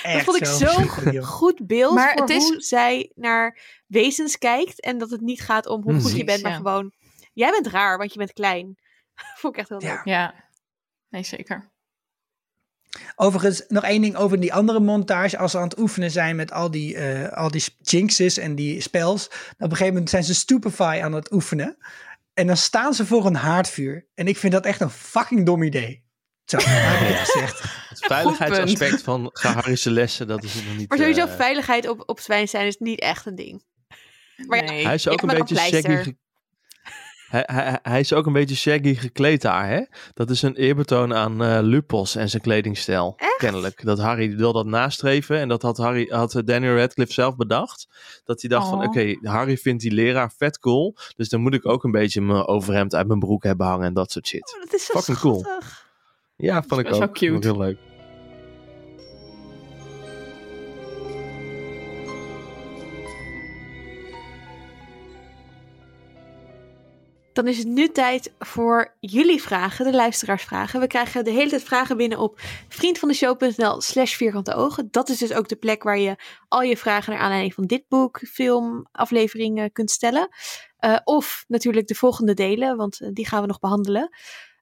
Echt 0.03 0.13
dat 0.15 0.23
vond 0.23 0.37
ik 0.37 0.45
zo 0.45 0.55
zo'n 0.71 1.11
joh. 1.11 1.25
goed 1.25 1.67
beeld 1.67 1.93
Maar 1.93 2.11
voor 2.11 2.21
het 2.21 2.29
is- 2.29 2.43
hoe 2.49 2.61
zij 2.61 3.11
naar 3.15 3.59
wezens 3.87 4.37
kijkt. 4.37 4.81
En 4.81 4.97
dat 4.97 5.09
het 5.09 5.21
niet 5.21 5.41
gaat 5.41 5.65
om 5.67 5.81
hoe 5.83 5.99
goed 6.01 6.11
je 6.17 6.23
bent, 6.23 6.41
maar 6.41 6.51
ja. 6.51 6.57
gewoon... 6.57 6.93
Jij 7.33 7.51
bent 7.51 7.67
raar, 7.67 7.97
want 7.97 8.11
je 8.13 8.17
bent 8.19 8.33
klein. 8.33 8.77
vond 9.39 9.53
ik 9.53 9.59
echt 9.59 9.69
heel 9.69 9.77
leuk. 9.77 9.89
Ja. 9.89 10.01
Ja, 10.03 10.33
nee 11.09 11.23
zeker. 11.23 11.71
Overigens, 13.15 13.63
nog 13.67 13.83
één 13.83 14.01
ding 14.01 14.15
over 14.15 14.39
die 14.39 14.53
andere 14.53 14.79
montage. 14.79 15.37
Als 15.37 15.51
ze 15.51 15.57
aan 15.57 15.63
het 15.63 15.79
oefenen 15.79 16.11
zijn 16.11 16.35
met 16.35 16.51
al 16.51 16.71
die, 16.71 16.95
eh, 16.97 17.37
al 17.37 17.51
die 17.51 17.63
jinxes 17.81 18.37
en 18.37 18.55
die 18.55 18.81
spells. 18.81 19.27
Dan 19.29 19.37
op 19.39 19.59
een 19.59 19.69
gegeven 19.69 19.93
moment 19.93 20.09
zijn 20.09 20.23
ze 20.23 20.35
Stupefy 20.35 20.99
aan 21.03 21.13
het 21.13 21.31
oefenen. 21.31 21.77
En 22.33 22.47
dan 22.47 22.57
staan 22.57 22.93
ze 22.93 23.05
voor 23.05 23.25
een 23.25 23.35
haardvuur. 23.35 24.05
En 24.15 24.27
ik 24.27 24.37
vind 24.37 24.53
dat 24.53 24.65
echt 24.65 24.81
een 24.81 24.89
fucking 24.89 25.45
dom 25.45 25.63
idee. 25.63 26.03
Zo, 26.45 26.57
heb 26.61 27.09
ik 27.09 27.15
het 27.15 27.29
gezegd. 27.29 27.61
Het 27.93 28.05
veiligheidsaspect 28.05 29.01
van 29.01 29.29
Harry's 29.33 29.83
lessen, 29.83 30.27
dat 30.27 30.43
is 30.43 30.53
nog 30.55 30.77
niet... 30.77 30.89
Maar 30.89 30.97
sowieso 30.97 31.25
eh, 31.25 31.35
veiligheid 31.35 31.87
op, 31.87 32.03
op 32.05 32.19
Zwijnstein 32.19 32.67
is 32.67 32.77
niet 32.77 32.99
echt 32.99 33.25
een 33.25 33.35
ding. 33.35 33.63
Maar 34.47 34.63
ja. 34.73 34.83
Hij 34.85 34.93
is 34.93 35.07
ook 35.07 35.21
een 35.21 35.27
beetje 35.27 35.55
een 35.55 35.61
shaggy. 35.61 35.81
pleister. 35.81 36.03
ge- 36.03 36.15
Hij, 37.33 37.43
hij, 37.45 37.79
hij 37.81 37.99
is 37.99 38.13
ook 38.13 38.25
een 38.25 38.33
beetje 38.33 38.55
shaggy 38.55 38.95
gekleed 38.95 39.41
daar, 39.41 39.69
hè? 39.69 39.81
Dat 40.13 40.29
is 40.29 40.41
een 40.41 40.55
eerbetoon 40.55 41.13
aan 41.13 41.43
eh, 41.43 41.57
Lupos 41.61 42.15
en 42.15 42.29
zijn 42.29 42.41
kledingstijl. 42.41 43.13
Echt? 43.17 43.37
Kennelijk. 43.37 43.83
Dat 43.85 43.99
Harry 43.99 44.35
wil 44.35 44.53
dat 44.53 44.65
nastreven. 44.65 45.37
En 45.39 45.47
dat 45.47 45.61
had, 45.61 45.77
Harry, 45.77 46.07
had 46.09 46.41
Daniel 46.45 46.75
Radcliffe 46.75 47.13
zelf 47.13 47.35
bedacht. 47.35 47.87
Dat 48.23 48.41
hij 48.41 48.49
dacht 48.49 48.67
van, 48.69 48.79
Oh. 48.81 48.85
oké, 48.85 49.15
Harry 49.21 49.57
vindt 49.57 49.81
die 49.81 49.91
leraar 49.91 50.31
vet 50.37 50.59
cool. 50.59 50.95
Dus 51.15 51.29
dan 51.29 51.41
moet 51.41 51.53
ik 51.53 51.67
ook 51.67 51.83
een 51.83 51.91
beetje 51.91 52.21
mijn 52.21 52.45
overhemd 52.45 52.95
uit 52.95 53.07
mijn 53.07 53.19
broek 53.19 53.43
hebben 53.43 53.67
hangen 53.67 53.85
en 53.85 53.93
dat 53.93 54.11
soort 54.11 54.27
shit. 54.27 54.53
Oh, 54.55 54.63
dat 54.63 54.73
is 54.73 54.85
zo 54.85 54.93
Fucking 54.99 55.17
cool. 55.17 55.45
Ja, 56.35 56.63
vond 56.67 56.81
ik 56.81 56.93
ook. 56.93 57.13
cute. 57.13 57.31
Vond 57.31 57.45
ik 57.45 57.51
heel 57.51 57.57
leuk. 57.57 57.77
Dan 67.33 67.47
is 67.47 67.57
het 67.57 67.67
nu 67.67 67.89
tijd 67.89 68.33
voor 68.39 68.95
jullie 68.99 69.41
vragen, 69.41 69.85
de 69.85 69.93
luisteraarsvragen. 69.93 70.79
We 70.79 70.87
krijgen 70.87 71.23
de 71.23 71.31
hele 71.31 71.49
tijd 71.49 71.63
vragen 71.63 71.97
binnen 71.97 72.17
op 72.17 72.39
vriendvandeshow.nl 72.69 73.81
slash 73.81 74.15
vierkante 74.15 74.53
ogen. 74.53 74.87
Dat 74.91 75.09
is 75.09 75.17
dus 75.17 75.33
ook 75.33 75.47
de 75.47 75.55
plek 75.55 75.83
waar 75.83 75.99
je 75.99 76.15
al 76.47 76.61
je 76.61 76.77
vragen 76.77 77.13
naar 77.13 77.21
aanleiding 77.21 77.53
van 77.53 77.65
dit 77.65 77.83
boek, 77.87 78.19
film, 78.27 78.87
afleveringen 78.91 79.71
kunt 79.71 79.91
stellen. 79.91 80.29
Eh, 80.77 80.97
of 81.03 81.45
natuurlijk 81.47 81.87
de 81.87 81.95
volgende 81.95 82.33
delen, 82.33 82.77
want 82.77 83.01
eh, 83.01 83.09
die 83.13 83.27
gaan 83.27 83.41
we 83.41 83.47
nog 83.47 83.59
behandelen. 83.59 84.09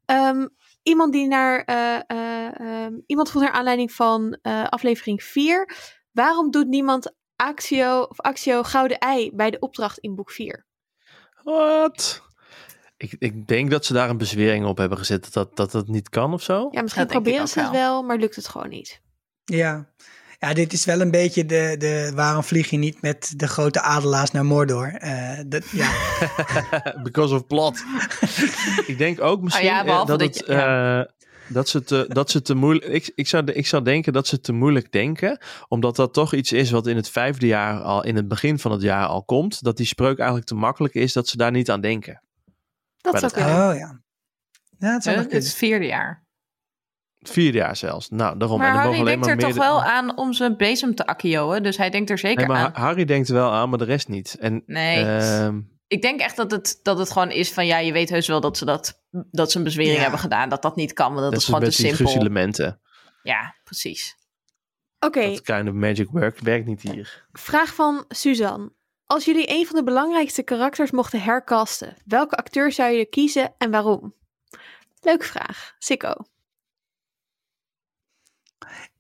Ehm, 0.05 0.47
iemand 0.83 1.13
die 1.13 1.27
naar, 1.27 1.63
eh, 1.63 1.95
eh, 2.07 2.59
ehm, 2.59 2.93
iemand 3.05 3.29
vroeg 3.29 3.41
naar 3.43 3.51
aanleiding 3.51 3.91
van 3.91 4.37
aflevering 4.69 5.23
4. 5.23 5.75
Waarom 6.11 6.51
doet 6.51 6.67
niemand 6.67 7.15
Axio 7.35 8.01
of 8.01 8.19
Axio 8.19 8.63
Gouden 8.63 8.97
Ei 8.97 9.31
bij 9.33 9.49
de 9.49 9.59
opdracht 9.59 9.97
in 9.97 10.15
boek 10.15 10.31
4? 10.31 10.65
Wat? 11.43 12.21
Ik, 13.01 13.15
ik 13.19 13.47
denk 13.47 13.71
dat 13.71 13.85
ze 13.85 13.93
daar 13.93 14.09
een 14.09 14.17
bezwering 14.17 14.65
op 14.65 14.77
hebben 14.77 14.97
gezet 14.97 15.23
dat 15.23 15.33
dat, 15.33 15.55
dat, 15.55 15.71
dat 15.71 15.87
niet 15.87 16.09
kan 16.09 16.33
of 16.33 16.41
zo. 16.43 16.67
Ja, 16.71 16.81
misschien 16.81 17.03
Dat 17.03 17.11
proberen 17.11 17.47
ze 17.47 17.59
het 17.59 17.71
wel. 17.71 18.03
maar 18.03 18.17
lukt 18.17 18.35
het 18.35 18.47
gewoon 18.47 18.69
niet. 18.69 19.01
Ja. 19.43 19.87
ja, 20.39 20.53
dit 20.53 20.73
is 20.73 20.85
wel 20.85 21.01
een 21.01 21.11
beetje 21.11 21.45
de, 21.45 21.75
de 21.77 22.11
waarom 22.15 22.43
vlieg 22.43 22.69
je 22.69 22.77
niet 22.77 23.01
met 23.01 23.33
de 23.35 23.47
grote 23.47 23.81
adelaars 23.81 24.31
naar 24.31 24.45
Mordor? 24.45 24.93
Eh, 24.93 25.39
dat, 25.47 25.69
ja. 25.69 25.91
Because 27.03 27.35
of 27.35 27.47
plot. 27.47 27.83
ik 28.91 28.97
denk 28.97 29.21
ook 29.21 29.41
misschien 29.41 29.69
Ah 29.69 29.73
ja, 29.73 29.81
eh, 29.85 29.97
dat, 29.97 30.07
dat 30.07 30.21
het, 30.21 30.37
je- 30.37 30.51
ja. 30.53 30.99
eh, 31.01 31.11
dat 31.47 31.69
ze 31.69 31.83
te, 31.83 32.05
dat 32.07 32.29
ze 32.31 32.41
te 32.41 32.53
moeilijk. 32.53 32.85
Ik, 32.85 33.11
ik, 33.15 33.27
zou, 33.27 33.51
ik 33.51 33.67
zou 33.67 33.83
denken 33.83 34.13
dat 34.13 34.27
ze 34.27 34.39
te 34.39 34.53
moeilijk 34.53 34.91
denken, 34.91 35.37
omdat 35.67 35.95
dat 35.95 36.13
toch 36.13 36.33
iets 36.33 36.51
is 36.51 36.71
wat 36.71 36.87
in 36.87 36.95
het 36.95 37.09
vijfde 37.09 37.47
jaar 37.47 37.79
al, 37.81 38.03
in 38.03 38.15
het 38.15 38.27
begin 38.27 38.59
van 38.59 38.71
het 38.71 38.81
jaar 38.81 39.05
al 39.05 39.23
komt. 39.23 39.63
Dat 39.63 39.77
die 39.77 39.85
spreuk 39.85 40.17
eigenlijk 40.17 40.47
te 40.47 40.55
makkelijk 40.55 40.93
is 40.93 41.13
dat 41.13 41.27
ze 41.27 41.37
daar 41.37 41.51
niet 41.51 41.69
aan 41.71 41.81
denken. 41.81 42.21
Dat 43.01 43.19
dat- 43.19 43.31
kunnen. 43.33 43.69
Oh 43.69 43.75
ja. 43.75 44.01
Ja, 44.77 44.93
het 44.93 45.05
Het 45.05 45.15
is 45.15 45.27
kunnen. 45.27 45.43
vierde 45.43 45.85
jaar. 45.85 46.25
Vier 47.19 47.53
jaar 47.53 47.75
zelfs. 47.75 48.09
Nou, 48.09 48.37
daarom. 48.37 48.57
Maar 48.59 48.67
en 48.67 48.73
er 48.75 48.79
Harry 48.81 48.95
denkt 49.03 49.11
er 49.11 49.17
maar 49.19 49.37
toch 49.37 49.45
meerdere- 49.45 49.65
wel 49.65 49.83
aan 49.83 50.17
om 50.17 50.33
zijn 50.33 50.57
bezem 50.57 50.95
te 50.95 51.05
akkioen. 51.05 51.63
Dus 51.63 51.77
hij 51.77 51.89
denkt 51.89 52.09
er 52.09 52.17
zeker 52.17 52.37
Nee, 52.37 52.47
maar 52.47 52.65
aan. 52.65 52.71
Ha- 52.73 52.81
Harry 52.81 53.05
denkt 53.05 53.27
er 53.27 53.33
wel 53.33 53.51
aan, 53.51 53.69
maar 53.69 53.77
de 53.77 53.85
rest 53.85 54.07
niet. 54.07 54.35
En, 54.39 54.63
Nee, 54.65 55.05
ehm, 55.05 55.59
ik 55.87 56.01
denk 56.01 56.19
echt 56.19 56.35
dat 56.35 56.51
het, 56.51 56.79
dat 56.83 56.97
het 56.97 57.11
gewoon 57.11 57.31
is 57.31 57.51
van... 57.53 57.65
Ja, 57.65 57.77
je 57.77 57.91
weet 57.91 58.09
heus 58.09 58.27
wel 58.27 58.41
dat 58.41 58.57
ze, 58.57 58.65
dat, 58.65 59.01
dat 59.31 59.51
ze 59.51 59.57
een 59.57 59.63
bezwering 59.63 59.95
Ja. 59.95 60.01
hebben 60.01 60.19
gedaan. 60.19 60.49
Dat 60.49 60.61
dat 60.61 60.75
niet 60.75 60.93
kan, 60.93 61.07
want 61.13 61.21
dat, 61.21 61.31
dat 61.31 61.33
is 61.33 61.39
is 61.39 61.45
gewoon 61.53 61.59
te 61.69 61.71
simpel. 61.71 62.77
Ja, 63.23 63.55
precies. 63.63 64.15
Oké, 64.99 65.27
Dat 65.29 65.41
kind 65.41 65.67
of 65.67 65.73
magic 65.73 66.09
work 66.09 66.39
werkt 66.39 66.65
niet 66.65 66.81
hier. 66.81 67.27
vraag 67.31 67.75
van 67.75 68.05
Suzanne. 68.07 68.71
Als 69.11 69.25
jullie 69.25 69.49
een 69.49 69.65
van 69.65 69.75
de 69.75 69.83
belangrijkste 69.83 70.43
karakters 70.43 70.91
mochten 70.91 71.21
hercasten, 71.21 71.95
welke 72.05 72.35
acteur 72.35 72.71
zou 72.71 72.91
je 72.91 73.05
kiezen 73.05 73.53
en 73.57 73.71
waarom? 73.71 74.15
Leuke 75.01 75.25
vraag. 75.25 75.75
Sikko. 75.77 76.13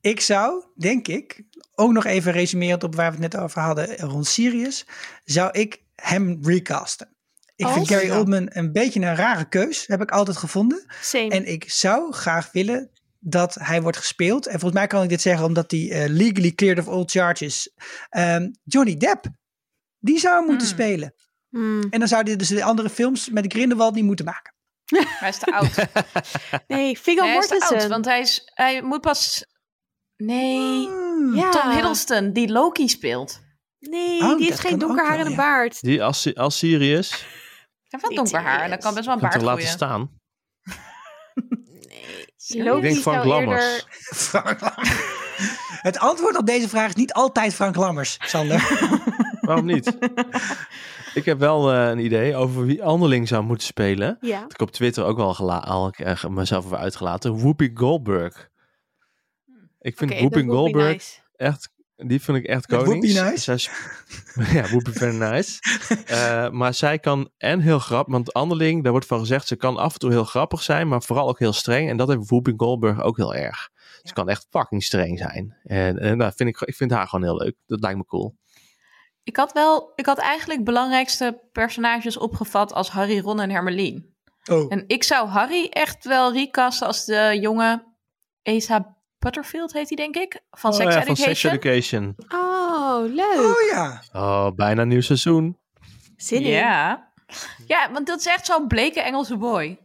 Ik 0.01 0.19
zou, 0.19 0.63
denk 0.75 1.07
ik, 1.07 1.43
ook 1.75 1.91
nog 1.91 2.05
even 2.05 2.31
resumerend 2.31 2.83
op 2.83 2.95
waar 2.95 3.11
we 3.11 3.21
het 3.21 3.33
net 3.33 3.41
over 3.41 3.61
hadden 3.61 3.97
rond 3.97 4.27
Sirius, 4.27 4.85
zou 5.23 5.51
ik 5.51 5.83
hem 5.95 6.39
recasten. 6.41 7.15
Ik 7.55 7.67
vind 7.67 7.79
Als? 7.79 7.89
Gary. 7.89 8.11
Oldman 8.11 8.49
een 8.49 8.71
beetje 8.71 8.99
een 8.99 9.15
rare 9.15 9.49
keus, 9.49 9.87
heb 9.87 10.01
ik 10.01 10.11
altijd 10.11 10.37
gevonden. 10.37 10.85
Same. 11.01 11.29
En 11.29 11.45
ik 11.45 11.69
zou 11.69 12.13
graag 12.13 12.51
willen 12.51 12.91
dat 13.19 13.55
hij 13.59 13.81
wordt 13.81 13.97
gespeeld. 13.97 14.45
En 14.45 14.59
volgens 14.59 14.79
mij 14.79 14.87
kan 14.87 15.03
ik 15.03 15.09
dit 15.09 15.21
zeggen 15.21 15.45
omdat 15.45 15.71
hij 15.71 15.91
eh, 15.91 16.09
legally 16.09 16.51
cleared 16.51 16.87
of 16.87 16.93
all 16.93 17.03
charges. 17.05 17.73
Ehm, 18.09 18.49
Johnny 18.63 18.97
Depp, 18.97 19.25
die 20.01 20.19
zou 20.19 20.35
hem 20.35 20.45
moeten 20.45 20.67
Hmm. 20.67 20.75
spelen. 20.75 21.13
Hmm. 21.49 21.81
En 21.89 21.99
dan 21.99 22.07
zou 22.07 22.23
hij 22.23 22.35
dus 22.35 22.47
de 22.47 22.63
andere 22.63 22.89
films 22.89 23.29
met 23.29 23.53
Grindelwald 23.53 23.95
niet 23.95 24.03
moeten 24.03 24.25
maken. 24.25 24.53
Hij 25.19 25.29
is 25.29 25.37
te 25.37 25.45
oud. 25.53 25.75
Nee, 26.67 26.99
Viggo 26.99 27.21
Nee, 27.23 27.29
hij 27.31 27.39
is 27.39 27.47
te 27.47 27.53
oud, 27.53 27.61
Mortensen. 27.61 27.89
want 27.89 28.05
hij, 28.05 28.19
is, 28.19 28.41
hij 28.53 28.81
moet 28.81 29.01
pas... 29.01 29.45
Nee, 30.17 30.85
Hmm. 30.87 31.35
ja. 31.35 31.49
Tom 31.49 31.69
Hiddleston, 31.71 32.33
die 32.33 32.51
Loki 32.51 32.87
speelt. 32.89 33.39
Nee, 33.79 34.21
Oh, 34.21 34.37
die 34.37 34.45
heeft 34.45 34.59
geen 34.59 34.77
donker 34.79 35.05
haar 35.05 35.19
en 35.19 35.25
een 35.25 35.31
ja. 35.31 35.37
baard. 35.37 35.81
Die 35.81 36.03
als, 36.03 36.35
als 36.35 36.57
Sirius 36.57 37.09
Hij 37.09 37.19
heeft 37.87 38.07
wel 38.07 38.15
donker 38.15 38.41
haar 38.41 38.61
en 38.61 38.69
dan 38.69 38.79
kan 38.79 38.93
best 38.93 39.05
wel 39.05 39.15
een 39.15 39.21
baard 39.21 39.33
toch 39.33 39.41
laten 39.43 39.59
groeien. 39.61 39.77
staan. 39.77 40.19
Nee, 42.47 42.63
Loki 42.63 42.77
Ik 42.87 42.93
denk 42.93 43.01
Frank 43.03 43.23
Lammers. 43.25 43.63
eerder... 43.65 43.85
Frank 44.29 44.61
Lammers. 44.61 44.89
Het 45.81 45.99
antwoord 45.99 46.37
op 46.37 46.45
deze 46.45 46.69
vraag 46.69 46.87
is 46.87 46.95
niet 46.95 47.13
altijd 47.13 47.53
Frank 47.53 47.75
Lammers, 47.75 48.17
Sander. 48.21 48.59
Waarom 49.41 49.65
niet? 49.65 49.97
ik 51.13 51.25
heb 51.25 51.39
wel 51.39 51.71
eh, 51.71 51.89
een 51.89 51.99
idee 51.99 52.35
over 52.35 52.65
wie 52.65 52.83
Anderling 52.83 53.27
zou 53.27 53.43
moeten 53.43 53.67
spelen. 53.67 54.17
Ja. 54.21 54.41
Dat 54.41 54.53
ik 54.53 54.61
op 54.61 54.71
Twitter 54.71 55.03
ook 55.03 55.17
wel 55.17 55.33
gela- 55.33 55.57
al 55.57 55.89
eh, 55.89 56.25
mezelf 56.25 56.65
over 56.65 56.77
uitgelaten. 56.77 57.37
Whoopi 57.39 57.71
Goldberg. 57.73 58.49
Ik 59.79 59.97
vind 59.97 60.11
Oké, 60.11 60.19
Whoopi 60.19 60.43
Goldberg 60.47 60.91
nice. 60.93 61.19
echt, 61.35 61.69
die 61.95 62.21
vind 62.21 62.37
ik 62.37 62.45
echt. 62.45 62.71
Whoopi 62.71 63.13
nice? 63.13 63.51
Ja, 64.53 64.61
Whoopi 64.63 64.91
very 64.91 65.15
nice. 65.15 65.59
Eh, 66.05 66.49
maar 66.49 66.73
zij 66.73 66.99
kan 66.99 67.29
en 67.37 67.59
heel 67.59 67.79
grappig, 67.79 68.13
want 68.13 68.33
Anderling, 68.33 68.83
daar 68.83 68.91
wordt 68.91 69.07
van 69.07 69.19
gezegd, 69.19 69.47
ze 69.47 69.55
kan 69.55 69.77
af 69.77 69.93
en 69.93 69.99
toe 69.99 70.11
heel 70.11 70.23
grappig 70.23 70.61
zijn, 70.61 70.87
maar 70.87 71.01
vooral 71.01 71.27
ook 71.29 71.39
heel 71.39 71.53
streng. 71.53 71.89
En 71.89 71.97
dat 71.97 72.07
heeft 72.07 72.29
Whoopi 72.29 72.53
Goldberg 72.57 73.01
ook 73.01 73.17
heel 73.17 73.35
erg. 73.35 73.69
Ze 74.01 74.13
kan 74.13 74.29
echt 74.29 74.47
fucking 74.49 74.83
streng 74.83 75.17
zijn. 75.17 75.57
En, 75.63 75.99
en 75.99 76.17
nou, 76.17 76.31
vind 76.35 76.49
ik, 76.49 76.61
ik 76.61 76.75
vind 76.75 76.91
haar 76.91 77.07
gewoon 77.07 77.25
heel 77.25 77.37
leuk. 77.37 77.55
Dat 77.65 77.81
lijkt 77.81 77.97
me 77.97 78.05
cool. 78.05 78.35
Ik 79.23 79.37
had 79.37 79.53
wel, 79.53 79.91
ik 79.95 80.05
had 80.05 80.17
eigenlijk 80.17 80.63
belangrijkste 80.63 81.41
personages 81.51 82.17
opgevat 82.17 82.73
als 82.73 82.89
Harry, 82.89 83.19
Ron 83.19 83.39
en 83.39 83.49
Hermelien. 83.49 84.15
Oh, 84.51 84.65
En 84.69 84.83
ik 84.87 85.03
zou 85.03 85.27
Harry 85.27 85.67
echt 85.69 86.05
wel 86.05 86.33
recasten 86.33 86.87
als 86.87 87.05
de 87.05 87.37
jonge 87.41 87.83
Butterfield 89.19 89.73
heet 89.73 89.87
hij, 89.87 89.97
denk 89.97 90.15
ik. 90.15 90.41
Van 90.51 90.71
Oh 90.71 90.77
Sex 90.77 90.93
ja, 90.93 91.03
van 91.03 91.15
Education. 91.15 91.35
Sex 91.35 91.53
Education. 91.53 92.15
Oh, 92.27 93.01
leuk. 93.03 93.55
Oh 93.55 93.69
ja. 93.69 94.01
Oh, 94.13 94.51
bijna 94.55 94.83
nieuw 94.83 95.01
seizoen. 95.01 95.57
Zin 96.15 96.41
in. 96.41 96.49
Ja. 96.49 97.11
Ja, 97.67 97.91
want 97.91 98.07
dat 98.07 98.19
is 98.19 98.25
echt 98.25 98.45
zo'n 98.45 98.67
bleke 98.67 99.01
Engelse 99.01 99.37
boy. 99.37 99.79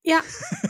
Ja, 0.00 0.22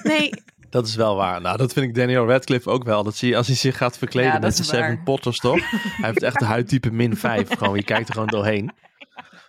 nee, 0.02 0.30
Dat 0.70 0.86
is 0.86 0.94
wel 0.94 1.16
waar. 1.16 1.40
Nou, 1.40 1.56
dat 1.56 1.72
vind 1.72 1.86
ik 1.86 1.94
Daniel 1.94 2.26
Radcliffe 2.26 2.70
ook 2.70 2.84
wel. 2.84 3.02
Dat 3.02 3.16
zie 3.16 3.28
je 3.28 3.36
als 3.36 3.46
hij 3.46 3.56
zich 3.56 3.76
gaat 3.76 3.98
verkleden 3.98 4.32
Ja, 4.32 4.38
dat 4.38 4.42
met 4.42 4.56
de 4.56 4.62
is 4.62 4.68
Seven. 4.68 5.02
Potters, 5.02 5.38
toch? 5.38 5.58
hij 5.70 6.08
heeft 6.08 6.22
echt 6.22 6.38
de 6.38 6.44
huidtype 6.44 6.90
min 6.90 7.16
5. 7.16 7.48
Gewoon, 7.48 7.76
je 7.76 7.84
kijkt 7.84 8.08
er 8.08 8.12
gewoon 8.12 8.28
doorheen. 8.28 8.72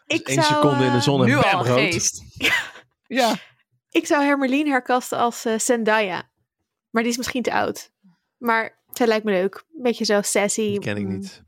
ik 0.08 0.28
Eén 0.28 0.34
zou, 0.34 0.46
seconde 0.46 0.84
in 0.86 0.92
de 0.92 0.98
eh, 0.98 1.04
zon 1.04 1.26
en 1.28 1.42
bam, 1.42 1.62
rood. 1.62 2.10
Ja. 3.08 3.36
Ik 3.92 4.06
zou 4.06 4.24
Hermelien 4.24 4.68
herkasten 4.68 5.18
als 5.18 5.46
eh, 5.46 5.60
Zendaya. 5.60 6.30
Maar 6.90 7.02
die 7.04 7.12
is 7.12 7.18
misschien 7.18 7.42
te 7.44 7.54
oud. 7.54 7.92
Maar 8.38 8.80
zij 8.94 9.08
lijkt 9.08 9.26
me 9.26 9.32
leuk. 9.32 9.56
Een 9.76 9.82
beetje 9.82 10.06
zo 10.06 10.22
sassy. 10.22 10.62
Die 10.62 10.80
ken 10.80 10.98
ik 10.98 11.04
Mm, 11.04 11.10
niet. 11.18 11.42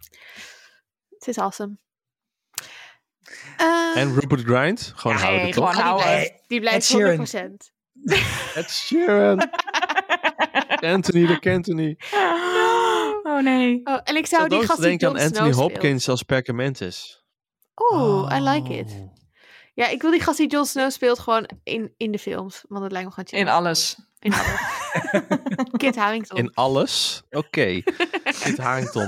Het 1.09 1.27
is 1.27 1.37
awesome. 1.37 1.77
Eh, 3.57 3.91
En 3.95 4.13
Rupert 4.19 4.41
Grind? 4.41 4.93
Gewoon 4.95 5.17
Ja, 5.17 5.23
houden, 5.23 5.43
nee, 5.43 5.53
toch? 5.53 5.75
gewoon 5.75 5.95
die 5.95 6.03
blijft, 6.03 6.33
die 6.47 6.59
blijft 6.59 6.77
Ed 6.77 6.97
Sheeran. 6.97 7.15
100%. 7.15 7.71
Ed 8.55 8.69
Sheeran. 8.69 9.39
Anthony 10.93 11.25
de 11.25 11.39
Cantony. 11.39 11.97
Oh 13.23 13.41
nee. 13.41 13.81
Oh, 13.83 13.99
en 14.03 14.15
ik 14.15 14.25
zou 14.27 14.47
die 14.49 14.65
gast 14.65 14.81
denken 14.81 15.07
aan 15.07 15.17
Anthony 15.19 15.51
Snow 15.53 15.61
Hopkins 15.63 16.09
als 16.09 16.23
Perkamentus. 16.23 17.23
Oeh, 17.91 18.35
I 18.37 18.41
like 18.41 18.73
it. 18.77 18.91
Oh. 18.91 19.13
Ja, 19.73 19.87
ik 19.87 20.01
wil 20.01 20.11
die 20.11 20.21
gast 20.21 20.37
die 20.37 20.47
Jon 20.47 20.65
Snow 20.65 20.91
speelt 20.91 21.19
gewoon 21.19 21.49
in, 21.63 21.93
in 21.97 22.11
de 22.11 22.19
films. 22.19 22.63
Want 22.67 22.81
dat 22.81 22.91
lijkt 22.91 23.07
me 23.07 23.13
gewoon 23.13 23.29
chill. 23.29 23.39
In 23.39 23.47
alles. 23.47 23.95
In 24.19 24.33
alles. 24.33 24.59
Kit 25.77 25.95
Harington. 25.95 26.37
In 26.37 26.53
alles? 26.53 27.21
Oké. 27.29 27.81
Kit 28.43 28.57
Harington. 28.57 29.05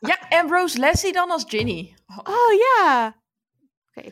Ja, 0.00 0.18
en 0.28 0.48
Rose 0.48 0.78
Leslie 0.78 1.12
dan 1.12 1.30
als 1.30 1.44
Ginny. 1.46 1.94
Oh, 2.06 2.18
Oh 2.18 2.52
ja. 2.52 3.16
Oké. 3.94 4.10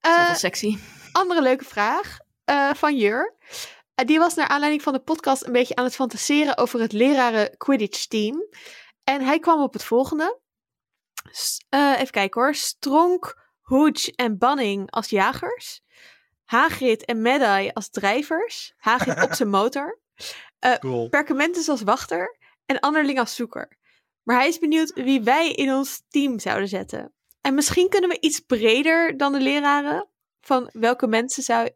zoveel 0.00 0.22
Eh, 0.26 0.34
sexy. 0.34 0.78
andere 1.12 1.42
leuke 1.42 1.64
vraag 1.64 2.18
eh, 2.46 2.74
van 2.74 2.96
Jur. 2.96 3.34
Eh, 3.94 4.06
die 4.06 4.18
was 4.18 4.34
naar 4.34 4.48
aanleiding 4.48 4.82
van 4.82 4.92
de 4.92 5.00
podcast 5.00 5.46
een 5.46 5.52
beetje 5.52 5.74
aan 5.76 5.84
het 5.84 5.94
fantaseren 5.94 6.58
over 6.58 6.80
het 6.80 6.92
leraren 6.92 7.56
Quidditch 7.56 8.06
team. 8.06 8.46
En 9.04 9.22
hij 9.22 9.38
kwam 9.38 9.62
op 9.62 9.72
het 9.72 9.84
volgende. 9.84 10.40
Eh, 11.68 11.92
even 12.00 12.10
kijken 12.10 12.40
hoor. 12.40 12.54
Stronk, 12.54 13.48
Hooch 13.60 14.08
en 14.08 14.38
Banning 14.38 14.90
als 14.90 15.10
jagers. 15.10 15.80
Hagrid 16.44 17.04
en 17.04 17.22
Medai 17.22 17.70
als 17.72 17.90
drijvers. 17.90 18.74
Hagrid 18.76 19.22
op 19.22 19.32
zijn 19.32 19.48
motor. 19.60 20.00
Cool. 20.78 21.08
Perkamentus 21.08 21.68
als 21.68 21.82
wachter. 21.82 22.38
En 22.66 22.80
Anderling 22.80 23.18
als 23.18 23.34
zoeker. 23.34 23.78
Maar 24.22 24.36
hij 24.36 24.48
is 24.48 24.58
benieuwd 24.58 24.92
wie 24.92 25.22
wij 25.22 25.52
in 25.52 25.72
ons 25.72 26.02
team 26.08 26.38
zouden 26.38 26.68
zetten. 26.68 27.14
En 27.40 27.54
misschien 27.54 27.88
kunnen 27.88 28.10
we 28.10 28.20
iets 28.20 28.40
breder 28.40 29.16
dan 29.16 29.32
de 29.32 29.40
leraren. 29.40 30.08
Van 30.40 30.70
welke 30.72 31.06
mensen 31.06 31.42
zou... 31.42 31.70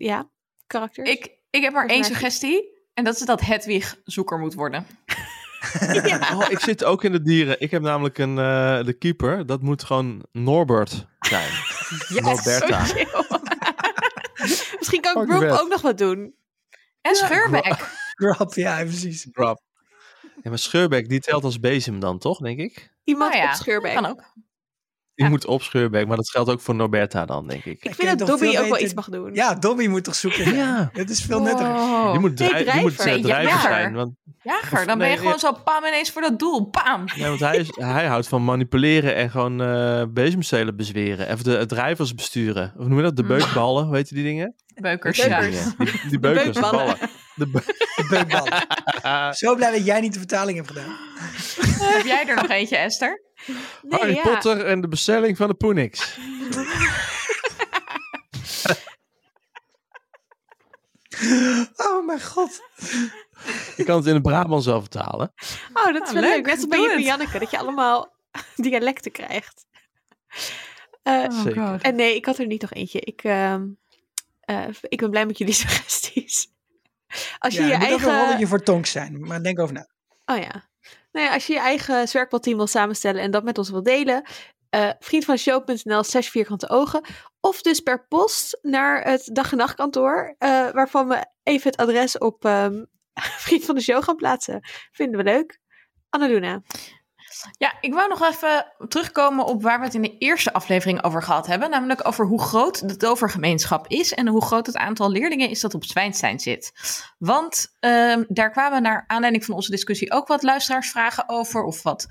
Ja, 0.00 0.30
karakters. 0.66 1.10
Ik, 1.10 1.30
ik 1.50 1.62
heb 1.62 1.72
maar 1.72 1.86
één 1.86 2.04
suggestie. 2.04 2.78
En 2.94 3.04
dat 3.04 3.14
is 3.14 3.20
dat 3.20 3.40
Hedwig 3.40 4.00
zoeker 4.04 4.38
moet 4.38 4.54
worden. 4.54 4.86
Oh, 6.32 6.46
ik 6.48 6.58
zit 6.58 6.84
ook 6.84 7.04
in 7.04 7.12
de 7.12 7.22
dieren. 7.22 7.60
Ik 7.60 7.70
heb 7.70 7.82
namelijk 7.82 8.18
een, 8.18 8.38
eh, 8.38 8.84
de 8.84 8.92
keeper. 8.98 9.46
Dat 9.46 9.62
moet 9.62 9.84
gewoon 9.84 10.26
Norbert 10.32 11.06
zijn. 11.20 11.50
Norberta. 12.22 12.84
Chill. 12.84 13.06
Misschien 14.78 15.00
kan 15.00 15.26
Brooke 15.26 15.60
ook 15.60 15.68
nog 15.68 15.80
wat 15.80 15.98
doen. 15.98 16.34
En 17.00 17.14
Scheurbek. 17.14 17.90
Grab, 18.14 18.54
ja, 18.54 18.82
precies. 18.82 19.28
Grap. 19.32 19.60
Ja, 20.42 20.50
maar 20.50 20.58
Scheurbeck, 20.58 21.08
die 21.08 21.20
telt 21.20 21.44
als 21.44 21.60
bezem 21.60 22.00
dan, 22.00 22.18
toch, 22.18 22.38
denk 22.38 22.58
ik? 22.58 22.92
Iemand 23.04 23.32
Nou 23.32 23.42
ja, 23.42 23.50
op 23.50 23.56
Scheurbeek. 23.56 23.94
Kan 23.94 24.06
ook. 24.06 24.22
Die 25.20 25.28
Ja. 25.28 25.34
moet 25.34 25.46
op 25.46 25.62
Scheurbeck, 25.62 26.06
maar 26.06 26.16
dat 26.16 26.30
geldt 26.30 26.50
ook 26.50 26.60
voor 26.60 26.74
Norberta 26.74 27.24
dan, 27.26 27.46
denk 27.46 27.64
ik. 27.64 27.84
Ik 27.84 27.94
vind 27.94 28.18
dat 28.18 28.28
Dobby 28.28 28.46
ook 28.58 28.68
wel 28.68 28.78
iets 28.80 28.94
mag 28.94 29.08
doen. 29.08 29.34
Ja, 29.34 29.54
Dobby 29.54 29.86
moet 29.86 30.04
toch 30.04 30.14
zoeken. 30.14 30.54
Ja. 30.54 30.90
Het 30.92 31.10
is 31.10 31.22
veel 31.22 31.42
netter. 31.42 31.66
Die 32.10 32.18
moet, 32.20 32.38
Nee, 32.38 32.64
die 32.64 32.80
moet 32.80 32.96
drijver. 32.96 32.98
eh, 32.98 33.04
Nee, 33.14 33.22
drijver 33.22 33.48
jager. 33.50 33.70
zijn. 33.70 33.94
Want, 33.94 34.14
Jager, 34.42 34.86
dan 34.86 34.98
Nee, 34.98 35.06
ben 35.06 35.10
je 35.16 35.16
gewoon 35.22 35.38
zo 35.38 35.52
pam 35.64 35.84
ineens 35.84 36.10
voor 36.10 36.22
dat 36.22 36.38
doel. 36.38 36.70
Bam. 36.70 37.04
nee, 37.16 37.28
want 37.28 37.40
hij, 37.40 37.56
is, 37.56 37.68
hij 37.74 38.06
houdt 38.06 38.28
van 38.28 38.44
manipuleren 38.44 39.14
en 39.14 39.30
gewoon 39.30 39.62
eh 39.62 40.02
bezemstelen 40.10 40.76
bezweren. 40.76 41.28
Even 41.30 41.44
de 41.44 41.66
drijvers 41.66 42.14
besturen. 42.14 42.72
Of 42.76 42.86
noem 42.86 42.96
je 42.96 43.02
dat? 43.02 43.16
De 43.16 43.22
Mm. 43.22 43.28
beukballen, 43.28 43.84
hoe 43.86 43.96
heet 43.96 44.08
die 44.08 44.22
dingen? 44.24 44.54
Beukers, 44.74 45.16
Die, 45.20 45.28
ja. 45.28 45.40
die, 45.40 45.52
die 46.08 46.18
beukers, 46.18 46.44
de 46.44 46.60
beukballen. 46.60 46.86
ballen. 46.86 46.96
De 47.34 47.46
be- 47.46 47.62
De 47.96 48.06
beukbal. 48.08 48.46
Zo 49.42 49.54
blij 49.54 49.70
dat 49.72 49.84
jij 49.86 50.00
niet 50.00 50.12
de 50.12 50.18
vertaling 50.18 50.56
hebt 50.56 50.68
gedaan. 50.68 50.96
Heb 51.94 52.04
jij 52.06 52.24
er 52.28 52.34
nog 52.34 52.48
eentje, 52.48 52.76
Esther? 52.76 53.22
Nee, 53.82 54.00
Harry 54.00 54.14
ja. 54.14 54.22
Potter 54.22 54.64
en 54.66 54.80
de 54.80 54.88
bestelling 54.88 55.36
van 55.36 55.48
de 55.48 55.54
Poenix. 55.54 56.18
Oh 61.76 62.06
mijn 62.06 62.20
god. 62.22 62.60
Ik 63.76 63.84
kan 63.84 63.96
het 63.96 64.06
in 64.06 64.14
het 64.14 64.22
Brabants 64.22 64.66
wel 64.66 64.80
vertalen. 64.80 65.32
Oh, 65.72 65.84
dat 65.92 66.02
is 66.02 66.08
Ah, 66.08 66.12
wel 66.12 66.22
leuk. 66.22 66.34
leuk. 66.34 66.46
Net 66.46 66.56
als 66.56 66.66
bij 66.66 66.80
het. 66.80 67.04
Janneke. 67.04 67.38
Dat 67.38 67.50
je 67.50 67.58
allemaal 67.58 68.12
dialecten 68.56 69.12
krijgt. 69.12 69.66
Eh, 71.02 71.30
Zeker. 71.42 71.78
En 71.80 71.94
nee, 71.96 72.14
ik 72.14 72.24
had 72.26 72.38
er 72.38 72.46
niet 72.46 72.60
nog 72.60 72.72
eentje. 72.72 73.00
Ik, 73.00 73.22
ehm, 73.24 73.66
eh, 74.40 74.66
ik 74.80 74.98
ben 74.98 75.10
blij 75.10 75.26
met 75.26 75.38
jullie 75.38 75.54
suggesties. 75.54 76.48
Als 77.38 77.54
je 77.54 77.62
ja, 77.62 77.68
je 77.68 77.76
moet 77.76 77.92
ook 78.04 78.10
eigen... 78.10 78.48
voor 78.48 78.62
tonks 78.62 78.90
zijn, 78.90 79.20
maar 79.20 79.42
denk 79.42 79.58
over 79.58 79.74
na. 79.74 79.88
Oh 80.24 80.38
ja. 80.38 80.69
Nou 81.12 81.26
ja, 81.26 81.32
als 81.34 81.46
je 81.46 81.52
je 81.52 81.58
eigen 81.58 82.08
zwerkbalteam 82.08 82.56
wil 82.56 82.66
samenstellen 82.66 83.22
en 83.22 83.30
dat 83.30 83.44
met 83.44 83.58
ons 83.58 83.70
wil 83.70 83.82
delen, 83.82 84.22
eh 84.70 84.90
vriendvanshow.nl 84.98 86.02
slash 86.02 86.28
vierkante 86.28 86.68
ogen. 86.68 87.04
Of 87.40 87.62
dus 87.62 87.80
per 87.80 88.06
post 88.06 88.58
naar 88.62 89.02
het 89.04 89.30
dag 89.32 89.52
en 89.52 89.58
nachtkantoor, 89.58 90.34
eh, 90.38 90.70
waarvan 90.70 91.08
we 91.08 91.26
even 91.42 91.70
het 91.70 91.80
adres 91.80 92.18
op 92.18 92.44
ehm, 92.44 92.84
vriend 93.46 93.64
van 93.64 93.74
de 93.74 93.80
show 93.80 94.02
gaan 94.02 94.16
plaatsen. 94.16 94.60
Vinden 94.92 95.24
we 95.24 95.30
leuk. 95.30 95.58
Annaluna. 96.08 96.62
Ja, 97.58 97.74
ik 97.80 97.94
wou 97.94 98.08
nog 98.08 98.22
even 98.22 98.72
terugkomen 98.88 99.44
op 99.44 99.62
waar 99.62 99.78
we 99.78 99.84
het 99.84 99.94
in 99.94 100.02
de 100.02 100.18
eerste 100.18 100.52
aflevering 100.52 101.02
over 101.04 101.22
gehad 101.22 101.46
hebben. 101.46 101.70
Namelijk 101.70 102.06
over 102.06 102.26
hoe 102.26 102.42
groot 102.42 102.88
de 102.88 102.96
tovergemeenschap 102.96 103.86
is 103.88 104.14
en 104.14 104.28
hoe 104.28 104.44
groot 104.44 104.66
het 104.66 104.76
aantal 104.76 105.10
leerlingen 105.10 105.48
is 105.48 105.60
dat 105.60 105.74
op 105.74 105.84
Zwijnstein 105.84 106.40
zit. 106.40 106.72
Want 107.18 107.76
ehm, 107.80 108.24
daar 108.28 108.50
kwamen 108.50 108.82
naar 108.82 109.04
aanleiding 109.06 109.44
van 109.44 109.54
onze 109.54 109.70
discussie 109.70 110.12
ook 110.12 110.26
wat 110.28 110.42
luisteraarsvragen 110.42 111.28
over. 111.28 111.62
Of 111.62 111.82
wat, 111.82 112.06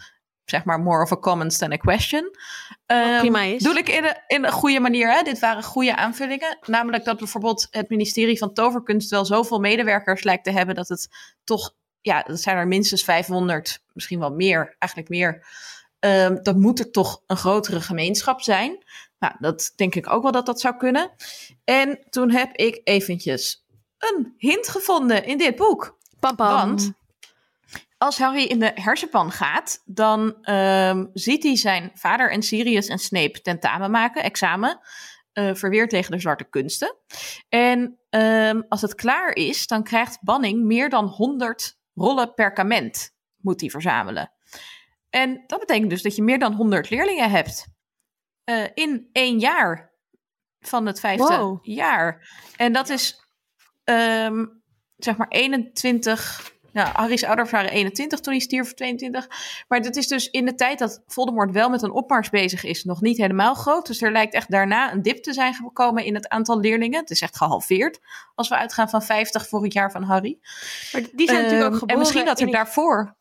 zeg 0.46 0.64
maar, 0.64 0.80
more 0.80 1.04
of 1.04 1.12
a 1.12 1.18
comments 1.18 1.58
than 1.58 1.72
a 1.72 1.78
question. 1.78 2.36
Ehm, 2.86 3.20
prima 3.20 3.42
is. 3.42 3.64
Doe 3.64 3.78
ik 3.78 3.90
in 3.90 4.04
een, 4.04 4.18
in 4.28 4.46
een 4.46 4.52
goede 4.52 4.80
manier. 4.80 5.12
Hè? 5.12 5.22
Dit 5.22 5.40
waren 5.40 5.64
goede 5.64 5.96
aanvullingen. 5.96 6.58
Namelijk 6.66 7.04
dat 7.04 7.18
bijvoorbeeld 7.18 7.68
het 7.72 7.90
ministerie 7.90 8.38
van 8.38 8.54
Toverkunst 8.54 9.10
wel 9.10 9.26
zoveel 9.26 9.60
medewerkers 9.60 10.24
lijkt 10.24 10.44
te 10.44 10.52
hebben 10.52 10.76
dat 10.76 10.88
het 10.88 11.08
toch, 11.44 11.76
ja, 12.02 12.22
dat 12.22 12.40
zijn 12.40 12.58
er 12.58 12.68
minstens 12.68 13.04
500, 13.04 13.84
misschien 13.94 14.20
wel 14.20 14.32
meer, 14.32 14.76
eigenlijk 14.80 15.12
meer. 15.12 15.46
Ehm, 16.00 16.38
dat 16.42 16.56
moet 16.56 16.80
er 16.80 16.92
toch 16.92 17.22
een 17.28 17.38
grotere 17.38 17.82
gemeenschap 17.82 18.42
zijn. 18.42 18.84
Nou, 19.20 19.34
dat 19.40 19.74
denk 19.76 19.96
ik 19.96 20.10
ook 20.10 20.24
wel 20.24 20.32
dat 20.32 20.46
dat 20.46 20.60
zou 20.60 20.78
kunnen. 20.78 21.12
En 21.64 22.00
toen 22.10 22.32
heb 22.32 22.56
ik 22.56 22.82
eventjes 22.84 23.66
een 23.98 24.34
hint 24.38 24.68
gevonden 24.68 25.26
in 25.26 25.38
dit 25.38 25.56
boek. 25.56 25.98
Pam, 26.20 26.36
pam. 26.36 26.56
Want 26.56 26.92
als 27.98 28.18
Harry 28.18 28.44
in 28.44 28.60
de 28.60 28.72
hersenpan 28.76 29.32
gaat, 29.32 29.82
dan 29.86 30.38
ehm, 30.42 31.06
ziet 31.14 31.44
hij 31.44 31.56
zijn 31.56 31.92
vader 31.94 32.32
en 32.32 32.42
Sirius 32.42 32.88
en 32.88 33.00
Snape 33.00 33.42
tentamen 33.42 33.92
maken, 33.92 34.24
examen, 34.24 34.80
eh, 35.34 35.54
verweer 35.54 35.88
tegen 35.88 36.12
de 36.12 36.20
zwarte 36.20 36.44
kunsten. 36.44 36.96
En 37.50 38.00
ehm, 38.10 38.62
als 38.70 38.82
het 38.82 38.96
klaar 38.96 39.36
is, 39.36 39.68
dan 39.68 39.84
krijgt 39.84 40.18
Banning 40.22 40.64
meer 40.64 40.90
dan 40.90 41.06
100 41.06 41.79
rollen 42.00 42.34
perkament, 42.34 43.16
moet 43.38 43.62
hij 43.62 43.70
verzamelen. 43.70 44.32
En 45.10 45.44
dat 45.48 45.60
betekent 45.60 45.90
dus 45.90 46.02
dat 46.02 46.16
je 46.16 46.24
meer 46.24 46.40
dan 46.40 46.54
100 46.54 46.90
leerlingen 46.90 47.30
hebt 47.30 47.68
eh, 48.44 48.66
in 48.74 49.10
één 49.12 49.40
jaar 49.40 49.92
van 50.60 50.86
het 50.86 51.00
vijfde 51.00 51.38
Wow. 51.38 51.60
jaar. 51.62 52.30
En 52.58 52.74
dat 52.74 52.90
is 52.90 53.28
ehm, 53.84 54.46
zeg 54.96 55.18
maar 55.18 55.28
21. 55.28 56.58
Nou, 56.74 56.88
Harry's 56.88 57.24
ouders 57.24 57.52
waren 57.52 57.72
21 57.72 58.20
toen 58.20 58.34
hij 58.34 58.42
stierf, 58.42 58.66
of 58.66 58.74
22. 58.74 59.28
Maar 59.68 59.82
dat 59.82 59.96
is 59.96 60.08
dus 60.08 60.30
in 60.30 60.46
de 60.46 60.56
tijd 60.56 60.80
dat 60.80 61.02
Voldemort 61.08 61.52
wel 61.52 61.70
met 61.70 61.82
een 61.82 61.92
opmars 61.92 62.30
bezig 62.30 62.64
is, 62.64 62.84
nog 62.84 63.02
niet 63.02 63.18
helemaal 63.18 63.54
groot. 63.54 63.88
Dus 63.88 64.02
er 64.02 64.12
lijkt 64.12 64.34
echt 64.34 64.52
daarna 64.52 64.92
een 64.92 65.02
dip 65.02 65.24
te 65.24 65.34
zijn 65.34 65.54
gekomen 65.54 66.04
in 66.04 66.16
het 66.16 66.30
aantal 66.30 66.60
leerlingen. 66.60 67.00
Het 67.00 67.10
is 67.10 67.22
echt 67.22 67.38
gehalveerd 67.38 68.00
als 68.36 68.50
we 68.50 68.56
uitgaan 68.56 68.90
van 68.90 69.04
50 69.04 69.48
voor 69.48 69.64
het 69.64 69.74
jaar 69.74 69.92
van 69.92 70.04
Harry. 70.04 70.40
Maar 70.92 71.02
die 71.14 71.28
zijn 71.28 71.42
natuurlijk 71.44 71.66
ook 71.66 71.72
Ehm, 71.72 71.80
geboren. 71.80 71.94
En 71.94 72.00
misschien 72.00 72.26
dat 72.26 72.40
er 72.40 72.52
daarvoor. 72.52 73.18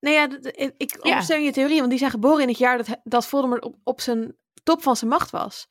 Nee, 0.00 0.14
ja, 0.14 0.28
ik, 0.76 0.98
ondersteun 1.00 1.42
je 1.42 1.52
theorie, 1.52 1.78
want 1.78 1.90
die 1.90 1.98
zijn 1.98 2.10
geboren 2.10 2.42
in 2.42 2.48
het 2.48 2.58
jaar 2.58 2.76
dat, 2.76 3.00
dat 3.04 3.26
Voldemort 3.26 3.64
op, 3.64 3.76
op 3.84 4.00
zijn 4.00 4.36
top 4.62 4.82
van 4.82 4.96
zijn 4.96 5.10
macht 5.10 5.30
was. 5.30 5.68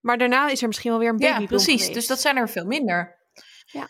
Maar 0.00 0.18
daarna 0.18 0.48
is 0.48 0.60
er 0.60 0.66
misschien 0.66 0.90
wel 0.90 1.00
weer 1.00 1.08
een 1.08 1.18
Ja, 1.18 1.26
babyboom 1.26 1.46
precies. 1.46 1.92
Dus 1.92 2.06
dat 2.06 2.20
zijn 2.20 2.36
er 2.36 2.48
veel 2.48 2.66
minder. 2.66 3.16
Ja. 3.66 3.88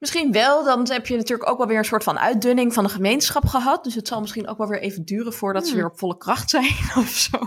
Misschien 0.00 0.32
wel, 0.32 0.64
dan 0.64 0.90
heb 0.90 1.06
je 1.06 1.16
natuurlijk 1.16 1.50
ook 1.50 1.58
wel 1.58 1.66
weer 1.66 1.78
een 1.78 1.84
soort 1.84 2.04
van 2.04 2.18
uitdunning 2.18 2.74
van 2.74 2.84
de 2.84 2.90
gemeenschap 2.90 3.46
gehad. 3.46 3.84
Dus 3.84 3.94
het 3.94 4.08
zal 4.08 4.20
misschien 4.20 4.48
ook 4.48 4.58
wel 4.58 4.68
weer 4.68 4.80
even 4.80 5.04
duren 5.04 5.32
voordat 5.32 5.62
ze 5.62 5.70
Hmm. 5.70 5.80
weer 5.80 5.90
op 5.90 5.98
volle 5.98 6.16
kracht 6.16 6.50
zijn 6.50 6.74
of 7.02 7.08
zo. 7.08 7.38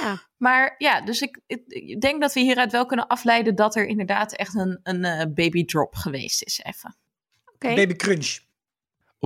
Ja. 0.00 0.22
Maar 0.36 0.74
ja, 0.78 1.00
dus 1.00 1.20
ik, 1.20 1.40
ik, 1.46 1.62
ik 1.66 2.00
denk 2.00 2.20
dat 2.20 2.32
we 2.32 2.40
hieruit 2.40 2.72
wel 2.72 2.86
kunnen 2.86 3.06
afleiden 3.06 3.54
dat 3.54 3.76
er 3.76 3.86
inderdaad 3.86 4.32
echt 4.36 4.54
een, 4.54 4.80
een 4.82 5.04
eh, 5.04 5.26
baby 5.34 5.64
drop 5.64 5.94
geweest 5.94 6.42
is 6.42 6.60
even. 6.62 6.96
Oké. 7.54 7.74
Baby 7.74 7.94
Crunch. 7.94 8.38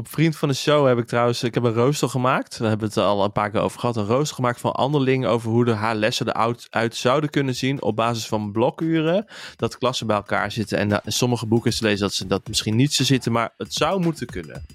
Op 0.01 0.09
Vriend 0.09 0.37
van 0.37 0.49
de 0.49 0.55
Show 0.55 0.87
heb 0.87 0.99
ik 0.99 1.07
trouwens, 1.07 1.43
ik 1.43 1.55
heb 1.55 1.63
een 1.63 1.73
rooster 1.73 2.09
gemaakt. 2.09 2.59
Daar 2.59 2.69
hebben 2.69 2.89
we 2.89 3.01
het 3.01 3.05
al 3.05 3.25
een 3.25 3.33
paar 3.33 3.51
keer 3.51 3.61
over 3.61 3.81
gehad. 3.81 3.97
Een 3.97 4.07
rooster 4.07 4.35
gemaakt 4.35 4.61
van 4.61 4.73
Anderling 4.73 5.27
over 5.27 5.51
hoe 5.51 5.65
de 5.65 5.73
haar 5.73 5.95
lessen 5.95 6.29
eruit 6.29 6.67
uit 6.71 6.97
zouden 6.97 7.31
kunnen 7.31 7.55
zien 7.55 7.83
op 7.83 7.97
basis 7.97 8.27
van 8.27 8.53
blokuren. 8.53 9.27
Dat 9.57 9.79
klassen 9.79 10.07
bij 10.07 10.17
elkaar 10.17 10.53
zitten. 10.53 10.79
En 10.79 10.89
na- 10.89 11.01
in 11.05 11.13
sommige 11.13 11.47
boeken 11.47 11.71
is 11.71 11.79
te 11.79 11.85
lezen 11.85 12.01
dat 12.01 12.13
ze 12.13 12.27
dat 12.27 12.49
misschien 12.49 12.77
niet 12.77 12.93
zo 12.93 13.05
zitten, 13.05 13.33
maar 13.33 13.51
het 13.57 13.75
zou 13.75 14.01
moeten 14.01 14.27
kunnen. 14.27 14.67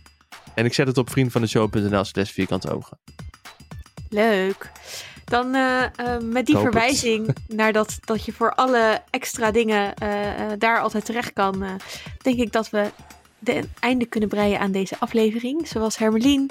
En 0.53 0.65
ik 0.65 0.73
zet 0.73 0.87
het 0.87 0.97
op 0.97 1.09
vriendvandeshow.nl 1.09 2.03
slash 2.03 2.31
vierkante 2.31 2.73
ogen. 2.75 2.97
Leuk. 4.09 4.71
Dan 5.25 5.55
eh, 5.55 5.83
eh, 5.83 6.21
met 6.21 6.45
die 6.45 6.55
het. 6.55 6.63
verwijzing 6.63 7.35
naar 7.47 7.73
dat, 7.73 7.97
dat 8.05 8.25
je 8.25 8.33
voor 8.33 8.53
alle 8.53 9.01
extra 9.09 9.51
dingen 9.51 9.93
eh, 9.95 10.51
eh, 10.51 10.59
daar 10.59 10.79
altijd 10.79 11.05
terecht 11.05 11.33
kan, 11.33 11.63
eh, 11.63 11.69
denk 12.21 12.39
ik 12.39 12.51
dat 12.51 12.69
we 12.69 12.89
de 13.39 13.63
einde 13.79 14.05
kunnen 14.05 14.29
breien 14.29 14.59
aan 14.59 14.71
deze 14.71 14.95
aflevering. 14.99 15.67
Zoals 15.67 15.97
Hermelien 15.97 16.49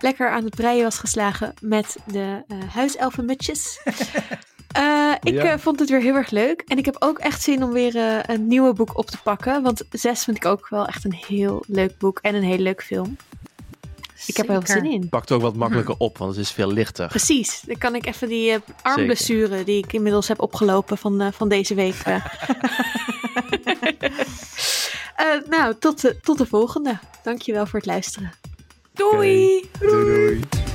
lekker 0.00 0.30
aan 0.30 0.44
het 0.44 0.54
breien 0.54 0.82
was 0.82 0.98
geslagen 0.98 1.54
met 1.60 1.96
de 2.06 2.42
eh 2.48 2.56
huiselfenmutjes. 2.74 3.78
Eh, 4.68 5.12
ik 5.22 5.32
Ja. 5.34 5.52
eh, 5.52 5.58
vond 5.58 5.78
het 5.80 5.88
weer 5.90 6.00
heel 6.00 6.14
erg 6.14 6.30
leuk. 6.30 6.62
En 6.66 6.78
ik 6.78 6.84
heb 6.84 6.96
ook 6.98 7.18
echt 7.18 7.42
zin 7.42 7.62
om 7.62 7.72
weer 7.72 7.96
eh, 7.96 8.18
een 8.34 8.46
nieuwe 8.46 8.72
boek 8.72 8.98
op 8.98 9.06
te 9.06 9.18
pakken. 9.22 9.62
Want 9.62 9.82
zes 9.90 10.24
vind 10.24 10.36
ik 10.36 10.44
ook 10.44 10.68
wel 10.68 10.86
echt 10.86 11.04
een 11.04 11.16
heel 11.26 11.64
leuk 11.66 11.98
boek 11.98 12.18
en 12.22 12.34
een 12.34 12.42
heel 12.42 12.58
leuk 12.58 12.82
film. 12.82 13.16
Ik 14.26 14.36
heb 14.36 14.46
er 14.46 14.52
heel 14.52 14.62
veel 14.62 14.74
zin 14.74 14.90
in. 14.92 15.08
Pakt 15.08 15.32
ook 15.32 15.40
wat 15.42 15.56
makkelijker 15.56 15.94
op, 15.98 16.18
want 16.18 16.30
het 16.36 16.40
is 16.44 16.50
veel 16.50 16.72
lichter. 16.72 17.08
Precies, 17.08 17.60
dan 17.66 17.78
kan 17.78 17.94
ik 17.94 18.06
even 18.06 18.28
die 18.28 18.50
eh, 18.52 18.58
armblessure 18.82 19.64
die 19.64 19.78
ik 19.84 19.92
inmiddels 19.92 20.28
heb 20.28 20.40
opgelopen 20.40 20.98
van, 20.98 21.20
eh, 21.20 21.32
van 21.32 21.48
deze 21.48 21.74
week. 21.74 21.94
eh. 25.18 25.48
Nou, 25.48 25.74
tot 25.78 26.00
de, 26.00 26.20
tot 26.20 26.38
de 26.38 26.46
volgende. 26.46 26.98
Dankjewel 27.22 27.66
voor 27.66 27.78
het 27.78 27.88
luisteren. 27.88 28.32
Doei! 28.94 29.70
Doei 29.80 30.04
doei. 30.04 30.67